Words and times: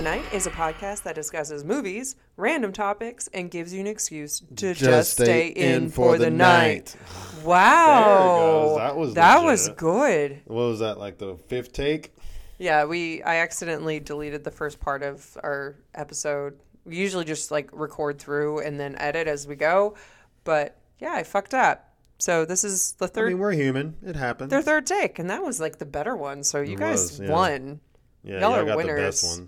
In 0.00 0.06
for 0.06 0.12
the 0.12 0.16
Night 0.16 0.32
is 0.32 0.46
a 0.46 0.50
podcast 0.50 1.02
that 1.02 1.14
discusses 1.14 1.62
movies, 1.62 2.16
random 2.38 2.72
topics, 2.72 3.28
and 3.34 3.50
gives 3.50 3.74
you 3.74 3.80
an 3.80 3.86
excuse 3.86 4.40
to 4.56 4.72
just, 4.72 5.12
stay, 5.12 5.48
in, 5.48 5.90
for, 5.90 6.16
the, 6.16 6.30
night. 6.30 6.96
Wow. 7.44 7.86
There 7.86 8.06
it 8.06 8.08
goes. 8.08 8.76
That 8.78 8.96
was 8.96 9.14
that 9.14 9.42
was 9.44 9.68
good. 9.68 10.40
What 10.46 10.54
was 10.54 10.78
that 10.78 10.98
like 10.98 11.18
the 11.18 11.36
fifth 11.48 11.74
take? 11.74 12.14
Yeah, 12.58 12.86
we 12.86 13.22
I 13.24 13.36
accidentally 13.40 14.00
deleted 14.00 14.42
the 14.42 14.50
first 14.50 14.80
part 14.80 15.02
of 15.02 15.36
our 15.42 15.76
episode. 15.94 16.58
We 16.86 16.96
usually 16.96 17.26
just 17.26 17.50
like 17.50 17.68
record 17.70 18.18
through 18.18 18.60
and 18.60 18.80
then 18.80 18.96
edit 18.96 19.28
as 19.28 19.46
we 19.46 19.54
go, 19.54 19.96
but 20.44 20.78
yeah, 20.98 21.12
I 21.12 21.24
fucked 21.24 21.52
up. 21.52 21.92
So 22.16 22.46
this 22.46 22.64
is 22.64 22.92
the 22.92 23.06
third. 23.06 23.12
I 23.12 23.14
third 23.24 23.28
mean, 23.32 23.38
we're 23.38 23.52
human. 23.52 23.96
It 24.02 24.16
happens. 24.16 24.48
their 24.48 24.62
third 24.62 24.86
take, 24.86 25.18
and 25.18 25.28
that 25.28 25.42
was 25.42 25.60
like 25.60 25.76
the 25.76 25.84
better 25.84 26.16
one. 26.16 26.42
So 26.42 26.62
you 26.62 26.72
It 26.72 26.78
guys 26.78 27.02
was, 27.02 27.20
yeah. 27.20 27.30
won. 27.30 27.80
yeah, 28.22 28.40
y'all 28.40 28.50
y'all 28.52 28.60
are 28.60 28.64
got 28.64 28.76
winners. 28.78 29.42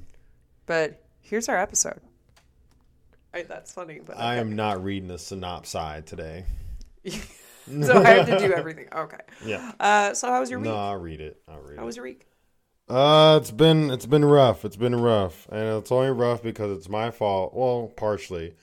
The 0.66 0.72
best 0.72 0.90
one. 0.90 0.92
But 0.94 1.02
here's 1.20 1.48
our 1.48 1.58
episode. 1.58 2.00
I, 3.34 3.42
that's 3.42 3.72
funny, 3.72 4.00
but 4.04 4.18
I 4.18 4.36
am 4.36 4.56
not 4.56 4.84
reading 4.84 5.08
the 5.08 5.18
synopsis 5.18 6.04
today. 6.04 6.44
so 7.04 8.02
I 8.02 8.10
have 8.10 8.26
to 8.26 8.38
do 8.38 8.52
everything. 8.52 8.88
Okay. 8.94 9.16
Yeah. 9.44 9.72
Uh, 9.80 10.14
so 10.14 10.28
how 10.28 10.40
was 10.40 10.50
your 10.50 10.58
week? 10.58 10.68
No, 10.68 10.76
I'll 10.76 10.98
read 10.98 11.20
it. 11.20 11.40
I'll 11.48 11.60
read 11.60 11.74
it. 11.74 11.76
How 11.76 11.82
it. 11.82 11.86
was 11.86 11.96
your 11.96 12.04
week? 12.04 12.26
Uh, 12.88 13.38
it's 13.40 13.50
been 13.50 13.90
it's 13.90 14.06
been 14.06 14.24
rough. 14.24 14.64
It's 14.64 14.76
been 14.76 14.94
rough, 14.96 15.48
and 15.50 15.78
it's 15.78 15.90
only 15.90 16.10
rough 16.10 16.42
because 16.42 16.76
it's 16.76 16.88
my 16.88 17.10
fault. 17.10 17.54
Well, 17.54 17.90
partially. 17.96 18.54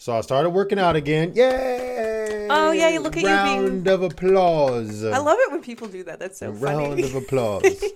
So 0.00 0.16
I 0.16 0.20
started 0.20 0.50
working 0.50 0.78
out 0.78 0.94
again. 0.94 1.32
Yay! 1.34 2.46
Oh, 2.48 2.70
yeah, 2.70 2.96
look 3.00 3.16
at 3.16 3.22
you 3.22 3.28
being- 3.28 3.64
Round 3.64 3.88
of 3.88 4.02
applause. 4.04 5.02
I 5.04 5.18
love 5.18 5.38
it 5.40 5.50
when 5.50 5.60
people 5.60 5.88
do 5.88 6.04
that. 6.04 6.20
That's 6.20 6.38
so 6.38 6.50
a 6.50 6.52
round 6.52 7.00
of 7.00 7.16
applause. 7.16 7.84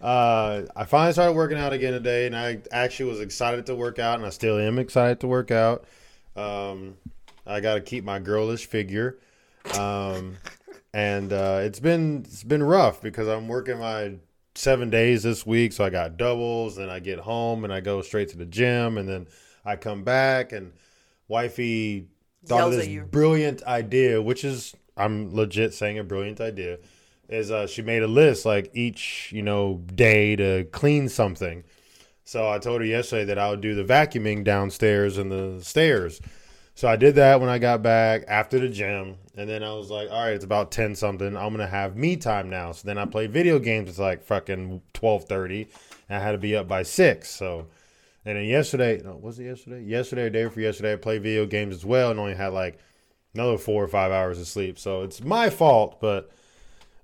uh, 0.00 0.62
I 0.76 0.84
finally 0.84 1.12
started 1.12 1.32
working 1.32 1.58
out 1.58 1.72
again 1.72 1.92
today, 1.92 2.26
and 2.26 2.36
I 2.36 2.60
actually 2.70 3.10
was 3.10 3.20
excited 3.20 3.66
to 3.66 3.74
work 3.74 3.98
out, 3.98 4.16
and 4.18 4.26
I 4.26 4.30
still 4.30 4.58
am 4.58 4.78
excited 4.78 5.20
to 5.20 5.26
work 5.26 5.50
out. 5.50 5.86
Um, 6.36 6.96
I 7.46 7.60
got 7.60 7.74
to 7.74 7.80
keep 7.80 8.04
my 8.04 8.18
girlish 8.20 8.66
figure, 8.66 9.18
um, 9.76 10.36
and 10.94 11.32
uh, 11.32 11.60
it's 11.62 11.80
been 11.80 12.24
it's 12.26 12.44
been 12.44 12.62
rough 12.62 13.02
because 13.02 13.26
I'm 13.26 13.48
working 13.48 13.78
my 13.78 14.14
seven 14.54 14.88
days 14.88 15.24
this 15.24 15.44
week, 15.44 15.72
so 15.72 15.84
I 15.84 15.90
got 15.90 16.16
doubles, 16.16 16.78
and 16.78 16.90
I 16.90 17.00
get 17.00 17.18
home 17.18 17.64
and 17.64 17.72
I 17.72 17.80
go 17.80 18.00
straight 18.02 18.28
to 18.30 18.38
the 18.38 18.46
gym, 18.46 18.98
and 18.98 19.08
then 19.08 19.26
I 19.64 19.74
come 19.76 20.04
back, 20.04 20.52
and 20.52 20.72
wifey 21.26 22.06
thought 22.46 22.58
Yells 22.58 22.76
of 22.76 22.80
this 22.82 23.04
brilliant 23.10 23.64
idea, 23.64 24.22
which 24.22 24.44
is 24.44 24.76
I'm 24.96 25.34
legit 25.34 25.74
saying 25.74 25.98
a 25.98 26.04
brilliant 26.04 26.40
idea 26.40 26.78
is 27.28 27.50
uh, 27.50 27.66
she 27.66 27.82
made 27.82 28.02
a 28.02 28.08
list 28.08 28.46
like 28.46 28.70
each 28.74 29.30
you 29.32 29.42
know 29.42 29.82
day 29.94 30.36
to 30.36 30.64
clean 30.72 31.08
something. 31.08 31.64
So 32.24 32.48
I 32.48 32.58
told 32.58 32.80
her 32.80 32.86
yesterday 32.86 33.24
that 33.26 33.38
I 33.38 33.50
would 33.50 33.60
do 33.60 33.74
the 33.74 33.84
vacuuming 33.84 34.44
downstairs 34.44 35.16
and 35.18 35.30
the 35.30 35.64
stairs. 35.64 36.20
So 36.74 36.86
I 36.86 36.96
did 36.96 37.16
that 37.16 37.40
when 37.40 37.48
I 37.48 37.58
got 37.58 37.82
back 37.82 38.24
after 38.28 38.58
the 38.60 38.68
gym, 38.68 39.16
and 39.36 39.48
then 39.48 39.64
I 39.64 39.72
was 39.72 39.90
like, 39.90 40.10
all 40.10 40.24
right, 40.24 40.34
it's 40.34 40.44
about 40.44 40.70
ten 40.70 40.94
something. 40.94 41.36
I'm 41.36 41.52
gonna 41.52 41.66
have 41.66 41.96
me 41.96 42.16
time 42.16 42.50
now. 42.50 42.72
So 42.72 42.86
then 42.86 42.98
I 42.98 43.04
played 43.04 43.32
video 43.32 43.58
games. 43.58 43.88
It's 43.88 43.98
like 43.98 44.22
fucking 44.22 44.82
twelve 44.92 45.24
thirty, 45.24 45.68
I 46.08 46.18
had 46.18 46.32
to 46.32 46.38
be 46.38 46.56
up 46.56 46.68
by 46.68 46.82
six. 46.82 47.30
So. 47.30 47.66
And 48.24 48.36
then 48.36 48.44
yesterday, 48.44 49.00
no, 49.02 49.16
was 49.16 49.38
it 49.38 49.44
yesterday? 49.44 49.82
Yesterday 49.82 50.22
or 50.22 50.30
day 50.30 50.44
before 50.44 50.62
yesterday, 50.62 50.92
I 50.92 50.96
played 50.96 51.22
video 51.22 51.46
games 51.46 51.76
as 51.76 51.84
well 51.86 52.10
and 52.10 52.20
only 52.20 52.34
had 52.34 52.52
like 52.52 52.78
another 53.32 53.56
four 53.56 53.82
or 53.82 53.88
five 53.88 54.12
hours 54.12 54.38
of 54.38 54.46
sleep. 54.46 54.78
So 54.78 55.02
it's 55.02 55.22
my 55.22 55.48
fault, 55.48 55.98
but 55.98 56.30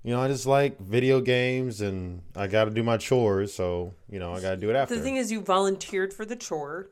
you 0.05 0.11
know, 0.13 0.21
I 0.21 0.27
just 0.27 0.45
like 0.45 0.79
video 0.79 1.19
games 1.19 1.81
and 1.81 2.21
I 2.35 2.45
got 2.45 2.65
to 2.65 2.69
do 2.71 2.83
my 2.83 2.97
chores. 2.97 3.53
So, 3.53 3.93
you 4.07 4.19
know, 4.19 4.33
I 4.33 4.39
got 4.39 4.51
to 4.51 4.57
do 4.57 4.69
it 4.69 4.75
after. 4.75 4.95
the 4.95 5.01
thing 5.01 5.15
is, 5.15 5.31
you 5.31 5.41
volunteered 5.41 6.13
for 6.13 6.25
the 6.25 6.35
chore, 6.35 6.89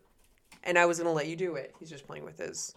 and 0.64 0.80
I 0.80 0.88
was 0.88 0.98
going 0.98 1.08
to 1.08 1.14
let 1.14 1.28
you 1.28 1.36
do 1.36 1.54
it. 1.56 1.76
He's 1.80 1.92
just 1.92 2.08
playing 2.08 2.26
with 2.26 2.40
his 2.40 2.74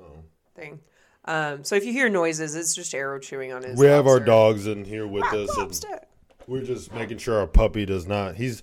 Oh. 0.00 0.24
thing. 0.56 0.80
Um, 1.24 1.62
so 1.64 1.76
if 1.76 1.84
you 1.84 1.92
hear 1.92 2.08
noises, 2.08 2.54
it's 2.56 2.74
just 2.74 2.92
arrow 2.94 3.18
chewing 3.20 3.52
on 3.52 3.62
his. 3.62 3.78
we 3.78 3.86
have 3.86 4.06
our 4.08 4.20
dogs 4.20 4.66
in 4.66 4.84
here 4.84 5.06
with 5.06 5.24
us 5.32 5.56
and 5.56 6.00
we're 6.46 6.62
just 6.62 6.92
making 6.92 7.18
sure 7.18 7.38
our 7.38 7.46
puppy 7.46 7.84
does 7.86 8.06
not. 8.06 8.34
He's, 8.36 8.62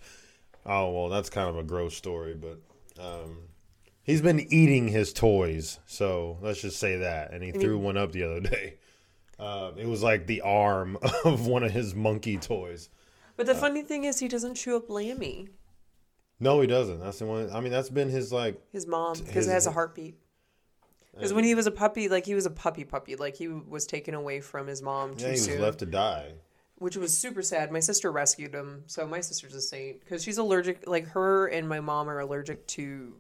oh, 0.66 0.92
well, 0.92 1.10
that's 1.10 1.30
kind 1.30 1.50
of 1.50 1.58
a 1.58 1.64
gross 1.64 1.96
story, 1.96 2.36
but 2.36 2.60
um, 3.02 3.38
he's 4.04 4.22
been 4.22 4.40
eating 4.40 4.88
his 4.90 5.12
toys. 5.14 5.80
So 5.86 6.38
let's 6.42 6.62
just 6.62 6.80
say 6.80 6.98
that. 6.98 7.32
And 7.32 7.44
he 7.44 7.52
threw 7.52 7.78
one 7.78 7.98
up 7.98 8.12
the 8.12 8.24
other 8.24 8.40
day. 8.50 8.76
Um, 9.44 9.78
it 9.78 9.88
was 9.88 10.02
like 10.02 10.26
the 10.26 10.42
arm 10.42 10.98
of 11.26 11.48
one 11.48 11.64
of 11.64 11.72
his 11.72 11.94
monkey 11.94 12.38
toys. 12.38 12.90
But 13.36 13.46
the 13.46 13.56
funny 13.56 13.82
thing 13.82 14.04
is, 14.06 14.20
he 14.20 14.28
doesn't 14.28 14.56
chew 14.56 14.76
up 14.78 14.90
Lammy, 14.90 15.50
No, 16.40 16.62
he 16.62 16.68
doesn't. 16.68 17.00
That's 17.00 17.20
the 17.20 17.26
one. 17.26 17.50
I 17.52 17.60
mean, 17.60 17.72
that's 17.72 17.90
been 17.90 18.10
his 18.10 18.32
like. 18.32 18.62
his 18.72 18.86
mom, 18.88 19.18
because 19.26 19.48
it 19.48 19.52
has 19.52 19.68
a 19.68 19.72
heartbeat. 19.72 20.16
Because 21.14 21.34
when 21.34 21.44
he 21.44 21.54
was 21.56 21.68
a 21.68 21.72
puppy, 21.72 22.10
like 22.10 22.26
he 22.26 22.36
was 22.36 22.46
a 22.46 22.52
puppy 22.52 22.84
puppy, 22.86 23.16
like 23.16 23.36
he 23.36 23.48
was 23.48 23.86
taken 23.86 24.14
away 24.14 24.40
from 24.40 24.66
his 24.68 24.82
mom 24.82 25.16
too 25.16 25.26
Yeah, 25.26 25.34
he 25.34 25.52
was 25.52 25.60
left 25.60 25.80
to 25.80 25.86
die. 25.86 26.34
which 26.78 26.96
was 26.98 27.16
super 27.16 27.42
sad. 27.42 27.72
My 27.72 27.82
sister 27.82 28.12
rescued 28.12 28.54
him, 28.54 28.84
so 28.88 29.06
my 29.06 29.20
sister's 29.22 29.54
a 29.54 29.62
saint 29.62 30.00
because 30.00 30.24
she's 30.24 30.38
allergic. 30.38 30.88
Like 30.88 31.08
her 31.10 31.48
and 31.48 31.68
my 31.68 31.80
mom 31.82 32.10
are 32.10 32.20
allergic 32.20 32.66
to 32.68 33.16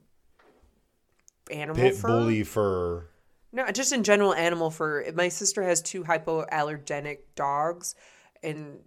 animal 1.51 1.81
Pit 1.81 1.95
fur. 1.95 2.07
bully 2.07 2.43
fur. 2.43 3.05
No, 3.53 3.69
just 3.71 3.93
in 3.93 4.03
general 4.03 4.33
animal 4.33 4.71
fur. 4.71 5.09
My 5.13 5.29
sister 5.29 5.61
has 5.61 5.81
two 5.81 6.03
hypoallergenic 6.03 7.19
dogs, 7.35 7.93
and 8.41 8.79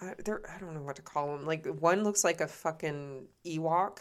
I, 0.00 0.14
they're 0.24 0.42
I 0.52 0.58
don't 0.58 0.74
know 0.74 0.82
what 0.82 0.96
to 0.96 1.02
call 1.02 1.36
them. 1.36 1.46
Like 1.46 1.66
one 1.66 2.02
looks 2.02 2.24
like 2.24 2.40
a 2.40 2.48
fucking 2.48 3.26
Ewok, 3.46 3.98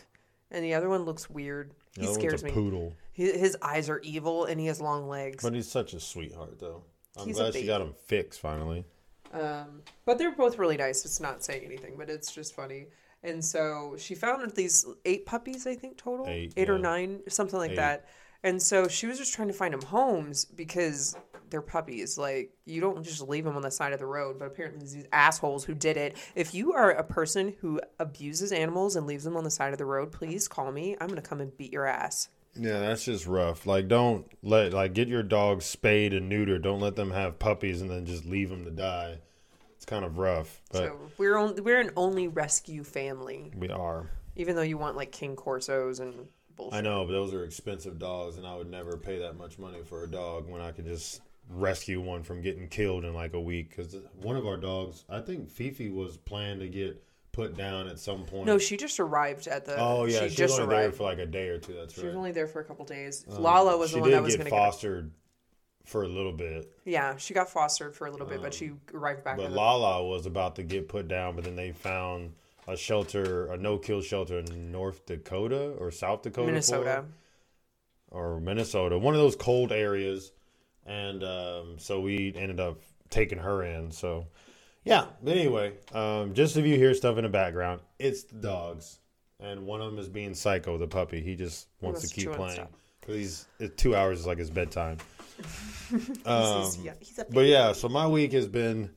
and 0.49 0.65
the 0.65 0.73
other 0.73 0.89
one 0.89 1.03
looks 1.03 1.29
weird. 1.29 1.71
He 1.97 2.07
scares 2.07 2.43
me. 2.43 2.51
Poodle. 2.51 2.93
He, 3.13 3.31
his 3.31 3.55
eyes 3.61 3.89
are 3.89 3.99
evil, 3.99 4.45
and 4.45 4.59
he 4.59 4.65
has 4.65 4.81
long 4.81 5.07
legs. 5.07 5.43
But 5.43 5.53
he's 5.53 5.69
such 5.69 5.93
a 5.93 5.99
sweetheart, 5.99 6.57
though. 6.59 6.83
I'm 7.17 7.27
He's 7.27 7.35
glad 7.35 7.53
she 7.53 7.65
got 7.65 7.81
him 7.81 7.93
fixed 8.05 8.39
finally. 8.39 8.85
Um, 9.33 9.83
but 10.05 10.17
they're 10.17 10.35
both 10.35 10.57
really 10.57 10.77
nice. 10.77 11.05
It's 11.05 11.19
not 11.19 11.43
saying 11.43 11.63
anything, 11.65 11.95
but 11.97 12.09
it's 12.09 12.33
just 12.33 12.55
funny. 12.55 12.87
And 13.23 13.43
so 13.43 13.95
she 13.99 14.15
found 14.15 14.49
these 14.51 14.85
eight 15.05 15.25
puppies, 15.25 15.67
I 15.67 15.75
think 15.75 15.97
total, 15.97 16.25
Eight, 16.27 16.57
or 16.57 16.75
yeah. 16.75 16.81
nine, 16.81 17.19
something 17.27 17.59
like 17.59 17.71
Eight. 17.71 17.75
that. 17.75 18.07
And 18.43 18.61
so 18.61 18.87
she 18.87 19.07
was 19.07 19.17
just 19.17 19.33
trying 19.33 19.47
to 19.49 19.53
find 19.53 19.73
them 19.73 19.81
homes 19.81 20.45
because 20.45 21.15
they're 21.49 21.61
puppies. 21.61 22.17
Like 22.17 22.51
you 22.65 22.81
don't 22.81 23.03
just 23.03 23.21
leave 23.21 23.43
them 23.43 23.55
on 23.55 23.61
the 23.61 23.71
side 23.71 23.93
of 23.93 23.99
the 23.99 24.05
road. 24.05 24.39
But 24.39 24.45
apparently 24.45 24.79
these 24.81 25.05
assholes 25.11 25.63
who 25.65 25.73
did 25.73 25.97
it. 25.97 26.17
If 26.35 26.53
you 26.53 26.73
are 26.73 26.91
a 26.91 27.03
person 27.03 27.55
who 27.61 27.79
abuses 27.99 28.51
animals 28.51 28.95
and 28.95 29.05
leaves 29.05 29.23
them 29.23 29.37
on 29.37 29.43
the 29.43 29.51
side 29.51 29.73
of 29.73 29.77
the 29.77 29.85
road, 29.85 30.11
please 30.11 30.47
call 30.47 30.71
me. 30.71 30.95
I'm 30.99 31.07
gonna 31.07 31.21
come 31.21 31.41
and 31.41 31.55
beat 31.57 31.71
your 31.73 31.85
ass. 31.85 32.29
Yeah, 32.55 32.79
that's 32.79 33.05
just 33.05 33.27
rough. 33.27 33.65
Like, 33.65 33.87
don't 33.87 34.25
let 34.43 34.73
like 34.73 34.93
get 34.93 35.07
your 35.07 35.23
dogs 35.23 35.65
spayed 35.65 36.13
and 36.13 36.31
neutered. 36.31 36.63
Don't 36.63 36.81
let 36.81 36.95
them 36.95 37.11
have 37.11 37.39
puppies 37.39 37.81
and 37.81 37.89
then 37.89 38.05
just 38.05 38.25
leave 38.25 38.49
them 38.49 38.65
to 38.65 38.71
die. 38.71 39.19
It's 39.75 39.85
kind 39.85 40.05
of 40.05 40.17
rough, 40.19 40.61
but 40.71 40.77
so 40.77 40.99
we're 41.17 41.35
on, 41.37 41.63
we're 41.63 41.79
an 41.79 41.89
only 41.95 42.27
rescue 42.27 42.83
family, 42.83 43.51
we 43.57 43.67
are. 43.69 44.11
even 44.35 44.55
though 44.55 44.61
you 44.61 44.77
want 44.77 44.95
like 44.95 45.11
king 45.11 45.35
corsos 45.35 45.99
and 45.99 46.27
bullshit. 46.61 46.77
I 46.77 46.81
know, 46.81 47.05
but 47.05 47.11
those 47.13 47.33
are 47.33 47.43
expensive 47.43 47.99
dogs, 47.99 48.37
and 48.37 48.45
I 48.47 48.55
would 48.55 48.69
never 48.69 48.97
pay 48.97 49.19
that 49.19 49.37
much 49.37 49.57
money 49.59 49.79
for 49.83 50.03
a 50.03 50.07
dog 50.09 50.47
when 50.49 50.61
I 50.61 50.71
could 50.71 50.85
just 50.85 51.21
rescue 51.49 51.99
one 52.01 52.23
from 52.23 52.41
getting 52.41 52.67
killed 52.67 53.03
in 53.05 53.13
like 53.13 53.33
a 53.33 53.41
week. 53.41 53.69
Because 53.75 53.95
one 54.21 54.35
of 54.35 54.45
our 54.45 54.57
dogs, 54.57 55.03
I 55.09 55.19
think 55.19 55.49
Fifi 55.49 55.89
was 55.89 56.17
planned 56.17 56.61
to 56.61 56.67
get 56.67 57.03
put 57.31 57.55
down 57.55 57.87
at 57.87 57.99
some 57.99 58.23
point. 58.25 58.45
No, 58.45 58.57
she 58.57 58.77
just 58.77 58.99
arrived 58.99 59.47
at 59.47 59.65
the. 59.65 59.75
oh 59.77 60.05
yeah, 60.05 60.23
she, 60.23 60.29
she, 60.29 60.35
just 60.35 60.53
was 60.53 60.59
only 60.61 60.75
there 60.75 60.83
arrived. 60.85 60.97
for 60.97 61.03
like 61.03 61.19
a 61.19 61.25
day 61.25 61.47
or 61.49 61.57
two. 61.59 61.73
That's 61.73 61.93
She 61.93 62.01
right. 62.01 62.07
was 62.07 62.15
only 62.15 62.31
there 62.31 62.47
for 62.47 62.59
a 62.59 62.65
couple 62.65 62.85
days. 62.85 63.25
Um, 63.29 63.41
Lala 63.41 63.77
was 63.77 63.91
the 63.93 63.99
one 63.99 64.11
that 64.11 64.21
was 64.23 64.35
going 64.35 64.45
to 64.45 64.51
get. 64.51 64.57
fostered 64.57 65.11
for 65.85 66.03
a 66.03 66.07
little 66.07 66.31
bit. 66.33 66.71
Yeah, 66.85 67.17
she 67.17 67.33
got 67.33 67.49
fostered 67.49 67.95
for 67.95 68.05
a 68.07 68.11
little 68.11 68.27
bit, 68.27 68.41
but 68.41 68.53
she 68.53 68.71
arrived 68.93 69.23
back. 69.23 69.37
Um, 69.39 69.45
But 69.45 69.51
Lala 69.53 70.05
was 70.05 70.25
about 70.25 70.55
to 70.57 70.63
get 70.63 70.87
put 70.87 71.07
down, 71.07 71.35
but 71.35 71.43
then 71.43 71.55
they 71.55 71.71
found 71.71 72.33
a 72.67 72.77
shelter, 72.77 73.47
a 73.47 73.57
no-kill 73.57 74.01
shelter 74.01 74.39
in 74.39 74.71
North 74.71 75.05
Dakota 75.05 75.73
or 75.79 75.91
South 75.91 76.21
Dakota, 76.21 76.47
Minnesota. 76.47 77.05
or 78.11 78.39
Minnesota, 78.39 78.97
one 78.97 79.13
of 79.13 79.19
those 79.19 79.35
cold 79.35 79.71
areas, 79.71 80.31
and 80.85 81.23
um, 81.23 81.75
so 81.77 82.01
we 82.01 82.33
ended 82.35 82.59
up 82.59 82.79
taking 83.09 83.37
her 83.39 83.63
in. 83.63 83.91
So, 83.91 84.27
yeah. 84.83 85.05
But 85.23 85.37
anyway, 85.37 85.73
um, 85.93 86.33
just 86.33 86.57
if 86.57 86.65
you 86.65 86.75
hear 86.75 86.93
stuff 86.93 87.17
in 87.17 87.23
the 87.23 87.29
background, 87.29 87.81
it's 87.99 88.23
the 88.23 88.35
dogs, 88.35 88.99
and 89.39 89.65
one 89.65 89.81
of 89.81 89.91
them 89.91 89.99
is 89.99 90.09
being 90.09 90.33
psycho, 90.33 90.77
the 90.77 90.87
puppy. 90.87 91.21
He 91.21 91.35
just 91.35 91.67
wants 91.81 92.01
to 92.01 92.07
to 92.07 92.13
keep 92.13 92.31
playing 92.31 92.67
because 92.99 93.47
he's 93.59 93.71
two 93.77 93.95
hours 93.95 94.19
is 94.19 94.27
like 94.27 94.37
his 94.37 94.49
bedtime. 94.49 94.97
Um, 96.25 96.61
He's, 96.63 96.77
he's 96.99 97.19
but 97.31 97.45
yeah, 97.45 97.73
so 97.73 97.89
my 97.89 98.07
week 98.07 98.31
has 98.33 98.47
been 98.47 98.91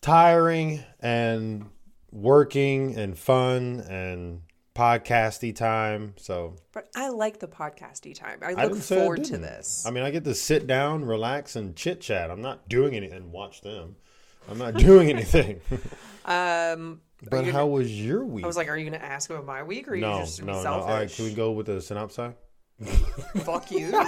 tiring 0.00 0.82
and 1.00 1.66
working 2.10 2.96
and 2.96 3.18
fun 3.18 3.80
and 3.88 4.42
podcasty 4.74 5.54
time. 5.54 6.14
So 6.16 6.56
But 6.72 6.88
I 6.94 7.08
like 7.08 7.40
the 7.40 7.48
podcasty 7.48 8.14
time. 8.14 8.38
I 8.42 8.52
I 8.52 8.66
look 8.66 8.78
I 8.78 8.80
forward 8.80 9.24
to 9.24 9.38
this. 9.38 9.84
I 9.86 9.90
mean, 9.90 10.04
I 10.04 10.10
get 10.10 10.24
to 10.24 10.34
sit 10.34 10.66
down, 10.66 11.04
relax, 11.04 11.56
and 11.56 11.74
chit 11.74 12.00
chat. 12.00 12.30
I'm 12.30 12.40
not 12.40 12.68
doing 12.68 12.94
anything 12.94 13.16
and 13.16 13.32
watch 13.32 13.60
them. 13.60 13.96
I'm 14.48 14.58
not 14.58 14.74
doing 14.78 15.10
anything. 15.10 15.60
Um, 16.24 17.00
But 17.30 17.46
you 17.46 17.52
how 17.52 17.68
was 17.68 17.90
your 17.90 18.22
week? 18.22 18.44
I 18.44 18.46
was 18.46 18.58
like, 18.58 18.68
are 18.68 18.76
you 18.76 18.84
gonna 18.84 19.02
ask 19.02 19.30
about 19.30 19.46
my 19.46 19.62
week 19.62 19.88
or 19.88 19.92
are 19.92 19.94
you 19.94 20.02
no, 20.02 20.18
just 20.18 20.42
no, 20.42 20.58
be 20.58 20.62
no. 20.62 20.72
All 20.72 20.86
right, 20.86 21.10
can 21.10 21.24
we 21.24 21.32
go 21.32 21.52
with 21.52 21.64
the 21.64 21.80
synopsis? 21.80 22.34
Fuck 23.36 23.70
you. 23.70 23.86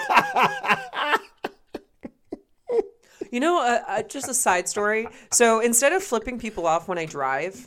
you 3.32 3.41
know, 3.41 3.58
uh, 3.62 3.81
uh, 3.88 4.02
just 4.02 4.29
a 4.29 4.35
side 4.35 4.69
story. 4.69 5.08
So 5.32 5.61
instead 5.61 5.94
of 5.94 6.02
flipping 6.02 6.38
people 6.38 6.67
off 6.67 6.88
when 6.88 6.99
I 6.99 7.06
drive, 7.06 7.67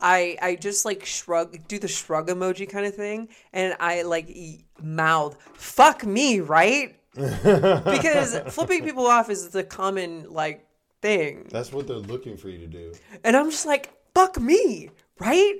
I 0.00 0.36
I 0.40 0.54
just 0.56 0.84
like 0.84 1.04
shrug, 1.04 1.58
do 1.68 1.78
the 1.78 1.88
shrug 1.88 2.28
emoji 2.28 2.68
kind 2.68 2.86
of 2.86 2.94
thing, 2.94 3.28
and 3.52 3.74
I 3.80 4.02
like 4.02 4.28
e- 4.30 4.64
mouth 4.82 5.36
"fuck 5.54 6.04
me," 6.04 6.40
right? 6.40 6.96
because 7.14 8.38
flipping 8.54 8.84
people 8.84 9.06
off 9.06 9.30
is 9.30 9.48
the 9.48 9.64
common 9.64 10.30
like 10.30 10.66
thing, 11.02 11.46
That's 11.50 11.72
what 11.72 11.86
they're 11.86 11.96
looking 11.96 12.36
for 12.36 12.48
you 12.48 12.58
to 12.58 12.66
do. 12.66 12.92
and 13.24 13.36
I'm 13.36 13.50
just 13.50 13.66
like 13.66 13.92
"fuck 14.14 14.40
me," 14.40 14.90
right? 15.18 15.54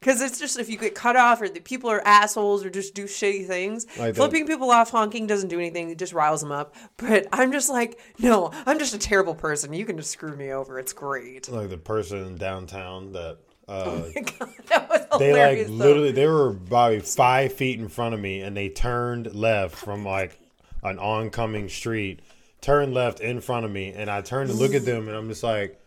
Because 0.00 0.20
it's 0.20 0.40
just 0.40 0.58
if 0.58 0.68
you 0.68 0.76
get 0.76 0.96
cut 0.96 1.14
off 1.14 1.40
or 1.40 1.48
the 1.48 1.60
people 1.60 1.88
are 1.88 2.02
assholes 2.04 2.64
or 2.64 2.70
just 2.70 2.92
do 2.92 3.04
shitty 3.04 3.46
things, 3.46 3.86
Like 3.96 4.16
flipping 4.16 4.48
people 4.48 4.68
off, 4.72 4.90
honking 4.90 5.28
doesn't 5.28 5.48
do 5.48 5.60
anything. 5.60 5.90
It 5.90 5.98
just 5.98 6.12
riles 6.12 6.40
them 6.40 6.50
up. 6.50 6.74
But 6.96 7.28
I'm 7.32 7.52
just 7.52 7.70
like, 7.70 8.00
no, 8.18 8.50
I'm 8.66 8.80
just 8.80 8.94
a 8.94 8.98
terrible 8.98 9.36
person. 9.36 9.72
You 9.72 9.84
can 9.86 9.96
just 9.96 10.10
screw 10.10 10.34
me 10.34 10.50
over. 10.50 10.80
It's 10.80 10.92
great. 10.92 11.48
Like 11.48 11.70
the 11.70 11.78
person 11.78 12.36
downtown 12.36 13.12
that 13.12 13.38
uh, 13.68 14.02
God, 14.38 14.50
that 14.68 14.88
was 14.88 15.18
they 15.18 15.32
like 15.32 15.66
though. 15.66 15.72
literally 15.72 16.12
they 16.12 16.26
were 16.26 16.54
probably 16.54 17.00
five 17.00 17.52
feet 17.52 17.78
in 17.78 17.88
front 17.88 18.14
of 18.14 18.20
me 18.20 18.40
and 18.40 18.56
they 18.56 18.68
turned 18.68 19.34
left 19.34 19.74
from 19.74 20.04
like 20.16 20.38
an 20.82 20.98
oncoming 20.98 21.68
street, 21.68 22.20
turned 22.60 22.92
left 22.94 23.20
in 23.20 23.40
front 23.40 23.64
of 23.64 23.70
me, 23.70 23.92
and 23.92 24.10
I 24.10 24.20
turned 24.20 24.50
to 24.50 24.56
look 24.56 24.74
at 24.74 24.84
them 24.84 25.08
and 25.08 25.16
I'm 25.16 25.28
just 25.28 25.42
like, 25.42 25.80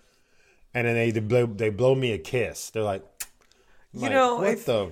and 0.74 0.88
then 0.88 0.95
they 0.95 1.12
they 1.12 1.19
blow, 1.19 1.45
they 1.45 1.69
blow 1.69 1.95
me 1.95 2.12
a 2.13 2.18
kiss. 2.18 2.69
They're 2.69 2.83
like, 2.83 3.04
You 3.94 4.01
like, 4.01 4.12
know, 4.12 4.36
what 4.38 4.48
if- 4.48 4.66
the 4.66 4.92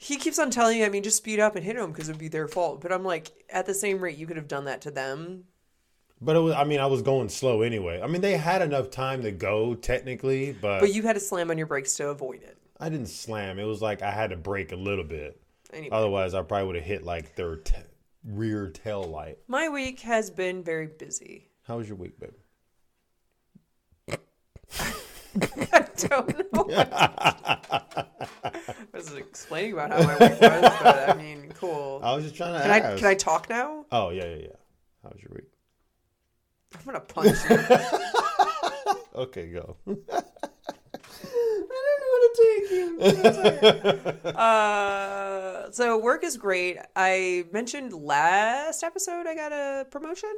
he 0.00 0.16
keeps 0.16 0.38
on 0.38 0.50
telling 0.52 0.78
you, 0.78 0.84
I 0.84 0.90
mean, 0.90 1.02
just 1.02 1.16
speed 1.16 1.40
up 1.40 1.56
and 1.56 1.64
hit 1.64 1.74
him 1.74 1.90
because 1.90 2.08
it'd 2.08 2.20
be 2.20 2.28
their 2.28 2.46
fault. 2.46 2.80
But 2.80 2.92
I'm 2.92 3.04
like, 3.04 3.32
at 3.50 3.66
the 3.66 3.74
same 3.74 3.98
rate, 3.98 4.16
you 4.16 4.28
could 4.28 4.36
have 4.36 4.46
done 4.46 4.66
that 4.66 4.80
to 4.82 4.92
them. 4.92 5.44
But 6.20 6.34
it 6.36 6.40
was, 6.40 6.54
I 6.54 6.64
mean, 6.64 6.80
I 6.80 6.86
was 6.86 7.02
going 7.02 7.28
slow 7.28 7.62
anyway. 7.62 8.00
I 8.02 8.06
mean, 8.08 8.20
they 8.20 8.36
had 8.36 8.60
enough 8.62 8.90
time 8.90 9.22
to 9.22 9.30
go 9.30 9.74
technically, 9.74 10.52
but, 10.52 10.80
But 10.80 10.92
you 10.92 11.02
had 11.02 11.12
to 11.14 11.20
slam 11.20 11.50
on 11.50 11.58
your 11.58 11.66
brakes 11.68 11.94
to 11.96 12.08
avoid 12.08 12.42
it. 12.42 12.58
I 12.80 12.88
didn't 12.88 13.06
slam. 13.06 13.58
It 13.58 13.64
was 13.64 13.80
like 13.82 14.02
I 14.02 14.10
had 14.10 14.30
to 14.30 14.36
brake 14.36 14.72
a 14.72 14.76
little 14.76 15.04
bit. 15.04 15.40
Anyway, 15.72 15.90
Otherwise, 15.92 16.34
I 16.34 16.42
probably 16.42 16.66
would 16.66 16.76
have 16.76 16.84
hit 16.84 17.04
like 17.04 17.34
their 17.36 17.56
t- 17.56 17.74
rear 18.24 18.68
tail 18.68 19.02
light. 19.04 19.38
my 19.48 19.68
week 19.68 20.00
has 20.00 20.30
been 20.30 20.62
very 20.62 20.86
busy. 20.86 21.48
How 21.66 21.76
was 21.78 21.86
your 21.88 21.96
week, 21.96 22.18
baby? 22.18 22.32
I 25.72 25.84
don't 25.96 26.52
know. 26.52 26.66
I 26.72 28.06
was 28.92 29.12
explaining 29.14 29.72
about 29.74 29.90
how 29.92 30.02
my 30.02 30.12
week 30.14 30.40
was, 30.40 30.72
but 30.82 31.08
I 31.10 31.14
mean, 31.14 31.52
cool. 31.54 32.00
I 32.02 32.14
was 32.14 32.24
just 32.24 32.36
trying 32.36 32.54
to 32.54 32.60
Can 32.60 32.70
I 32.70 32.96
can 32.96 33.06
I 33.06 33.14
talk 33.14 33.48
now? 33.48 33.84
Oh 33.92 34.10
yeah, 34.10 34.24
yeah, 34.24 34.36
yeah. 34.36 34.48
How 35.02 35.10
was 35.10 35.22
your 35.22 35.32
week? 35.34 35.44
I'm 36.74 36.84
gonna 36.84 37.00
punch 37.00 37.36
you. 37.50 37.58
Okay, 39.14 39.48
go. 39.48 39.76
I 39.88 39.90
don't 39.90 40.06
know 42.00 42.12
how 42.14 42.20
to 42.28 42.30
take 42.36 44.24
you. 44.24 44.30
uh, 44.30 45.70
so 45.72 45.98
work 45.98 46.22
is 46.22 46.36
great. 46.36 46.78
I 46.94 47.44
mentioned 47.52 47.92
last 47.92 48.84
episode 48.84 49.26
I 49.26 49.34
got 49.34 49.50
a 49.52 49.86
promotion. 49.90 50.32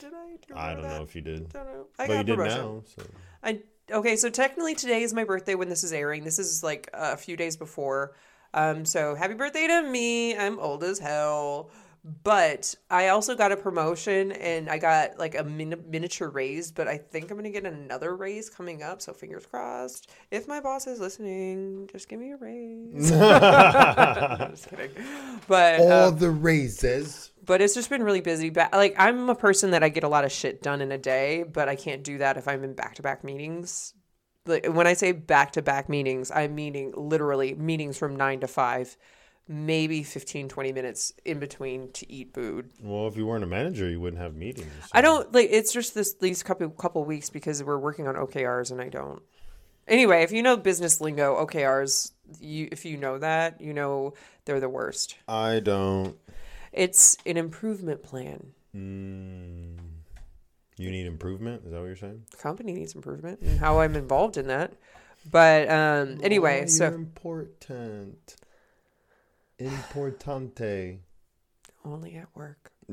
Did 0.00 0.12
I? 0.14 0.36
Do 0.48 0.54
I 0.56 0.72
don't 0.74 0.82
that? 0.82 0.96
know 0.96 1.02
if 1.04 1.14
you 1.14 1.20
did, 1.20 1.48
Don't 1.52 1.64
know. 1.66 1.86
I 1.98 2.06
but 2.08 2.08
got 2.08 2.14
you 2.14 2.20
a 2.20 2.24
did 2.24 2.36
promotion. 2.36 2.58
now. 2.60 2.82
So. 2.86 3.02
I 3.44 3.60
okay. 3.92 4.16
So 4.16 4.30
technically 4.30 4.74
today 4.74 5.02
is 5.02 5.14
my 5.14 5.22
birthday 5.24 5.54
when 5.54 5.68
this 5.68 5.84
is 5.84 5.92
airing. 5.92 6.24
This 6.24 6.40
is 6.40 6.62
like 6.64 6.90
a 6.92 7.16
few 7.16 7.36
days 7.36 7.56
before. 7.56 8.14
Um, 8.54 8.84
so 8.84 9.14
happy 9.14 9.34
birthday 9.34 9.68
to 9.68 9.82
me. 9.82 10.36
I'm 10.36 10.58
old 10.58 10.82
as 10.82 10.98
hell. 10.98 11.70
But 12.04 12.74
I 12.90 13.08
also 13.08 13.36
got 13.36 13.52
a 13.52 13.56
promotion 13.56 14.32
and 14.32 14.68
I 14.68 14.78
got 14.78 15.20
like 15.20 15.36
a 15.38 15.44
min- 15.44 15.84
miniature 15.88 16.28
raise, 16.28 16.72
but 16.72 16.88
I 16.88 16.98
think 16.98 17.30
I'm 17.30 17.36
going 17.36 17.44
to 17.44 17.60
get 17.60 17.64
another 17.70 18.16
raise 18.16 18.50
coming 18.50 18.82
up. 18.82 19.00
So 19.00 19.12
fingers 19.12 19.46
crossed. 19.46 20.10
If 20.32 20.48
my 20.48 20.58
boss 20.58 20.88
is 20.88 20.98
listening, 20.98 21.88
just 21.92 22.08
give 22.08 22.18
me 22.18 22.32
a 22.32 22.36
raise. 22.36 23.08
just 23.10 24.68
kidding. 24.68 24.90
But 25.46 25.80
All 25.80 26.08
um, 26.08 26.18
the 26.18 26.30
raises. 26.30 27.30
but 27.44 27.60
it's 27.60 27.74
just 27.74 27.88
been 27.88 28.02
really 28.02 28.20
busy. 28.20 28.50
But 28.50 28.72
like, 28.72 28.96
I'm 28.98 29.30
a 29.30 29.36
person 29.36 29.70
that 29.70 29.84
I 29.84 29.88
get 29.88 30.02
a 30.02 30.08
lot 30.08 30.24
of 30.24 30.32
shit 30.32 30.60
done 30.60 30.80
in 30.80 30.90
a 30.90 30.98
day, 30.98 31.44
but 31.44 31.68
I 31.68 31.76
can't 31.76 32.02
do 32.02 32.18
that 32.18 32.36
if 32.36 32.48
I'm 32.48 32.64
in 32.64 32.74
back 32.74 32.96
to 32.96 33.02
back 33.02 33.22
meetings. 33.22 33.94
Like 34.44 34.66
when 34.66 34.88
I 34.88 34.94
say 34.94 35.12
back 35.12 35.52
to 35.52 35.62
back 35.62 35.88
meetings, 35.88 36.32
I'm 36.32 36.56
meaning 36.56 36.92
literally 36.96 37.54
meetings 37.54 37.96
from 37.96 38.16
nine 38.16 38.40
to 38.40 38.48
five, 38.48 38.96
maybe 39.48 40.02
15, 40.02 40.48
20 40.48 40.72
minutes 40.72 41.12
in 41.24 41.38
between 41.38 41.90
to 41.92 42.10
eat 42.10 42.32
food. 42.32 42.70
Well, 42.80 43.08
if 43.08 43.16
you 43.16 43.26
weren't 43.26 43.44
a 43.44 43.48
manager, 43.48 43.88
you 43.88 44.00
wouldn't 44.00 44.22
have 44.22 44.34
meetings. 44.34 44.72
I 44.92 45.00
don't 45.00 45.32
like 45.32 45.48
it's 45.50 45.72
just 45.72 45.94
this 45.94 46.14
these 46.14 46.42
couple 46.42 46.68
couple 46.70 47.04
weeks 47.04 47.30
because 47.30 47.62
we're 47.62 47.78
working 47.78 48.06
on 48.06 48.14
OKRs 48.14 48.70
and 48.70 48.80
I 48.80 48.88
don't. 48.88 49.22
Anyway, 49.88 50.22
if 50.22 50.30
you 50.32 50.42
know 50.42 50.56
business 50.56 51.00
lingo, 51.00 51.44
OKRs, 51.44 52.12
you 52.40 52.68
if 52.70 52.84
you 52.84 52.96
know 52.96 53.18
that, 53.18 53.60
you 53.60 53.72
know 53.72 54.14
they're 54.44 54.60
the 54.60 54.68
worst. 54.68 55.16
I 55.28 55.60
don't. 55.60 56.16
It's 56.72 57.18
an 57.26 57.36
improvement 57.36 58.02
plan. 58.02 58.52
Mm, 58.74 59.76
you 60.78 60.90
need 60.90 61.06
improvement. 61.06 61.62
Is 61.66 61.72
that 61.72 61.80
what 61.80 61.86
you're 61.86 61.96
saying? 61.96 62.24
company 62.38 62.72
needs 62.72 62.94
improvement 62.94 63.40
and 63.42 63.58
how 63.58 63.80
I'm 63.80 63.96
involved 63.96 64.36
in 64.36 64.46
that. 64.46 64.72
But 65.30 65.70
um, 65.70 66.18
anyway, 66.22 66.66
so 66.66 66.86
important. 66.86 68.36
Importante. 69.64 70.98
only 71.84 72.16
at 72.16 72.28
work. 72.34 72.72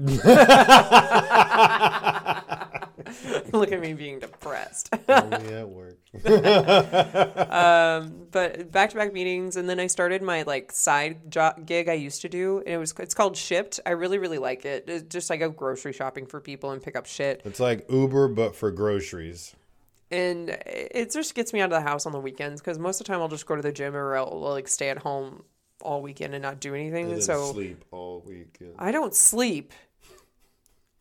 Look 3.54 3.72
at 3.72 3.82
me 3.82 3.94
being 3.94 4.20
depressed. 4.20 4.94
Only 5.08 5.54
at 5.54 5.70
work. 5.70 5.98
um, 7.52 8.28
but 8.32 8.72
back 8.72 8.92
to 8.92 8.96
back 8.96 9.14
meetings, 9.14 9.56
and 9.56 9.70
then 9.70 9.80
I 9.80 9.88
started 9.88 10.22
my 10.22 10.44
like 10.44 10.72
side 10.72 11.32
job 11.32 11.66
gig 11.66 11.90
I 11.90 11.94
used 11.94 12.22
to 12.22 12.30
do, 12.30 12.60
and 12.60 12.68
it 12.68 12.78
was 12.78 12.94
it's 13.00 13.14
called 13.14 13.36
Shipt. 13.36 13.80
I 13.86 13.92
really 13.92 14.18
really 14.20 14.38
like 14.38 14.66
it. 14.66 14.86
It's 14.88 15.12
just 15.12 15.30
like 15.30 15.40
go 15.40 15.50
grocery 15.50 15.94
shopping 15.94 16.26
for 16.28 16.40
people 16.40 16.72
and 16.72 16.82
pick 16.82 16.96
up 16.96 17.06
shit, 17.06 17.42
It's 17.46 17.60
like 17.60 17.86
Uber, 17.90 18.30
but 18.30 18.56
for 18.56 18.72
groceries. 18.72 19.56
and 20.12 20.50
it 20.66 21.12
just 21.12 21.36
gets 21.36 21.54
me 21.54 21.62
out 21.62 21.72
of 21.72 21.84
the 21.84 21.90
house 21.90 22.06
on 22.06 22.12
the 22.12 22.20
weekends 22.20 22.62
because 22.62 22.78
most 22.80 23.00
of 23.02 23.08
the 23.08 23.14
time 23.14 23.22
I'll 23.22 23.28
just 23.28 23.46
go 23.46 23.56
to 23.56 23.62
the 23.62 23.72
gym 23.72 23.96
or 23.96 24.16
I'll 24.18 24.40
like 24.40 24.68
stay 24.68 24.90
at 24.90 25.00
home 25.00 25.44
all 25.82 26.02
weekend 26.02 26.34
and 26.34 26.42
not 26.42 26.60
do 26.60 26.74
anything. 26.76 27.12
And 27.12 27.24
so 27.24 27.52
sleep 27.52 27.84
all 27.92 28.24
week. 28.26 28.58
I 28.78 28.92
don't 28.92 29.14
sleep. 29.16 29.74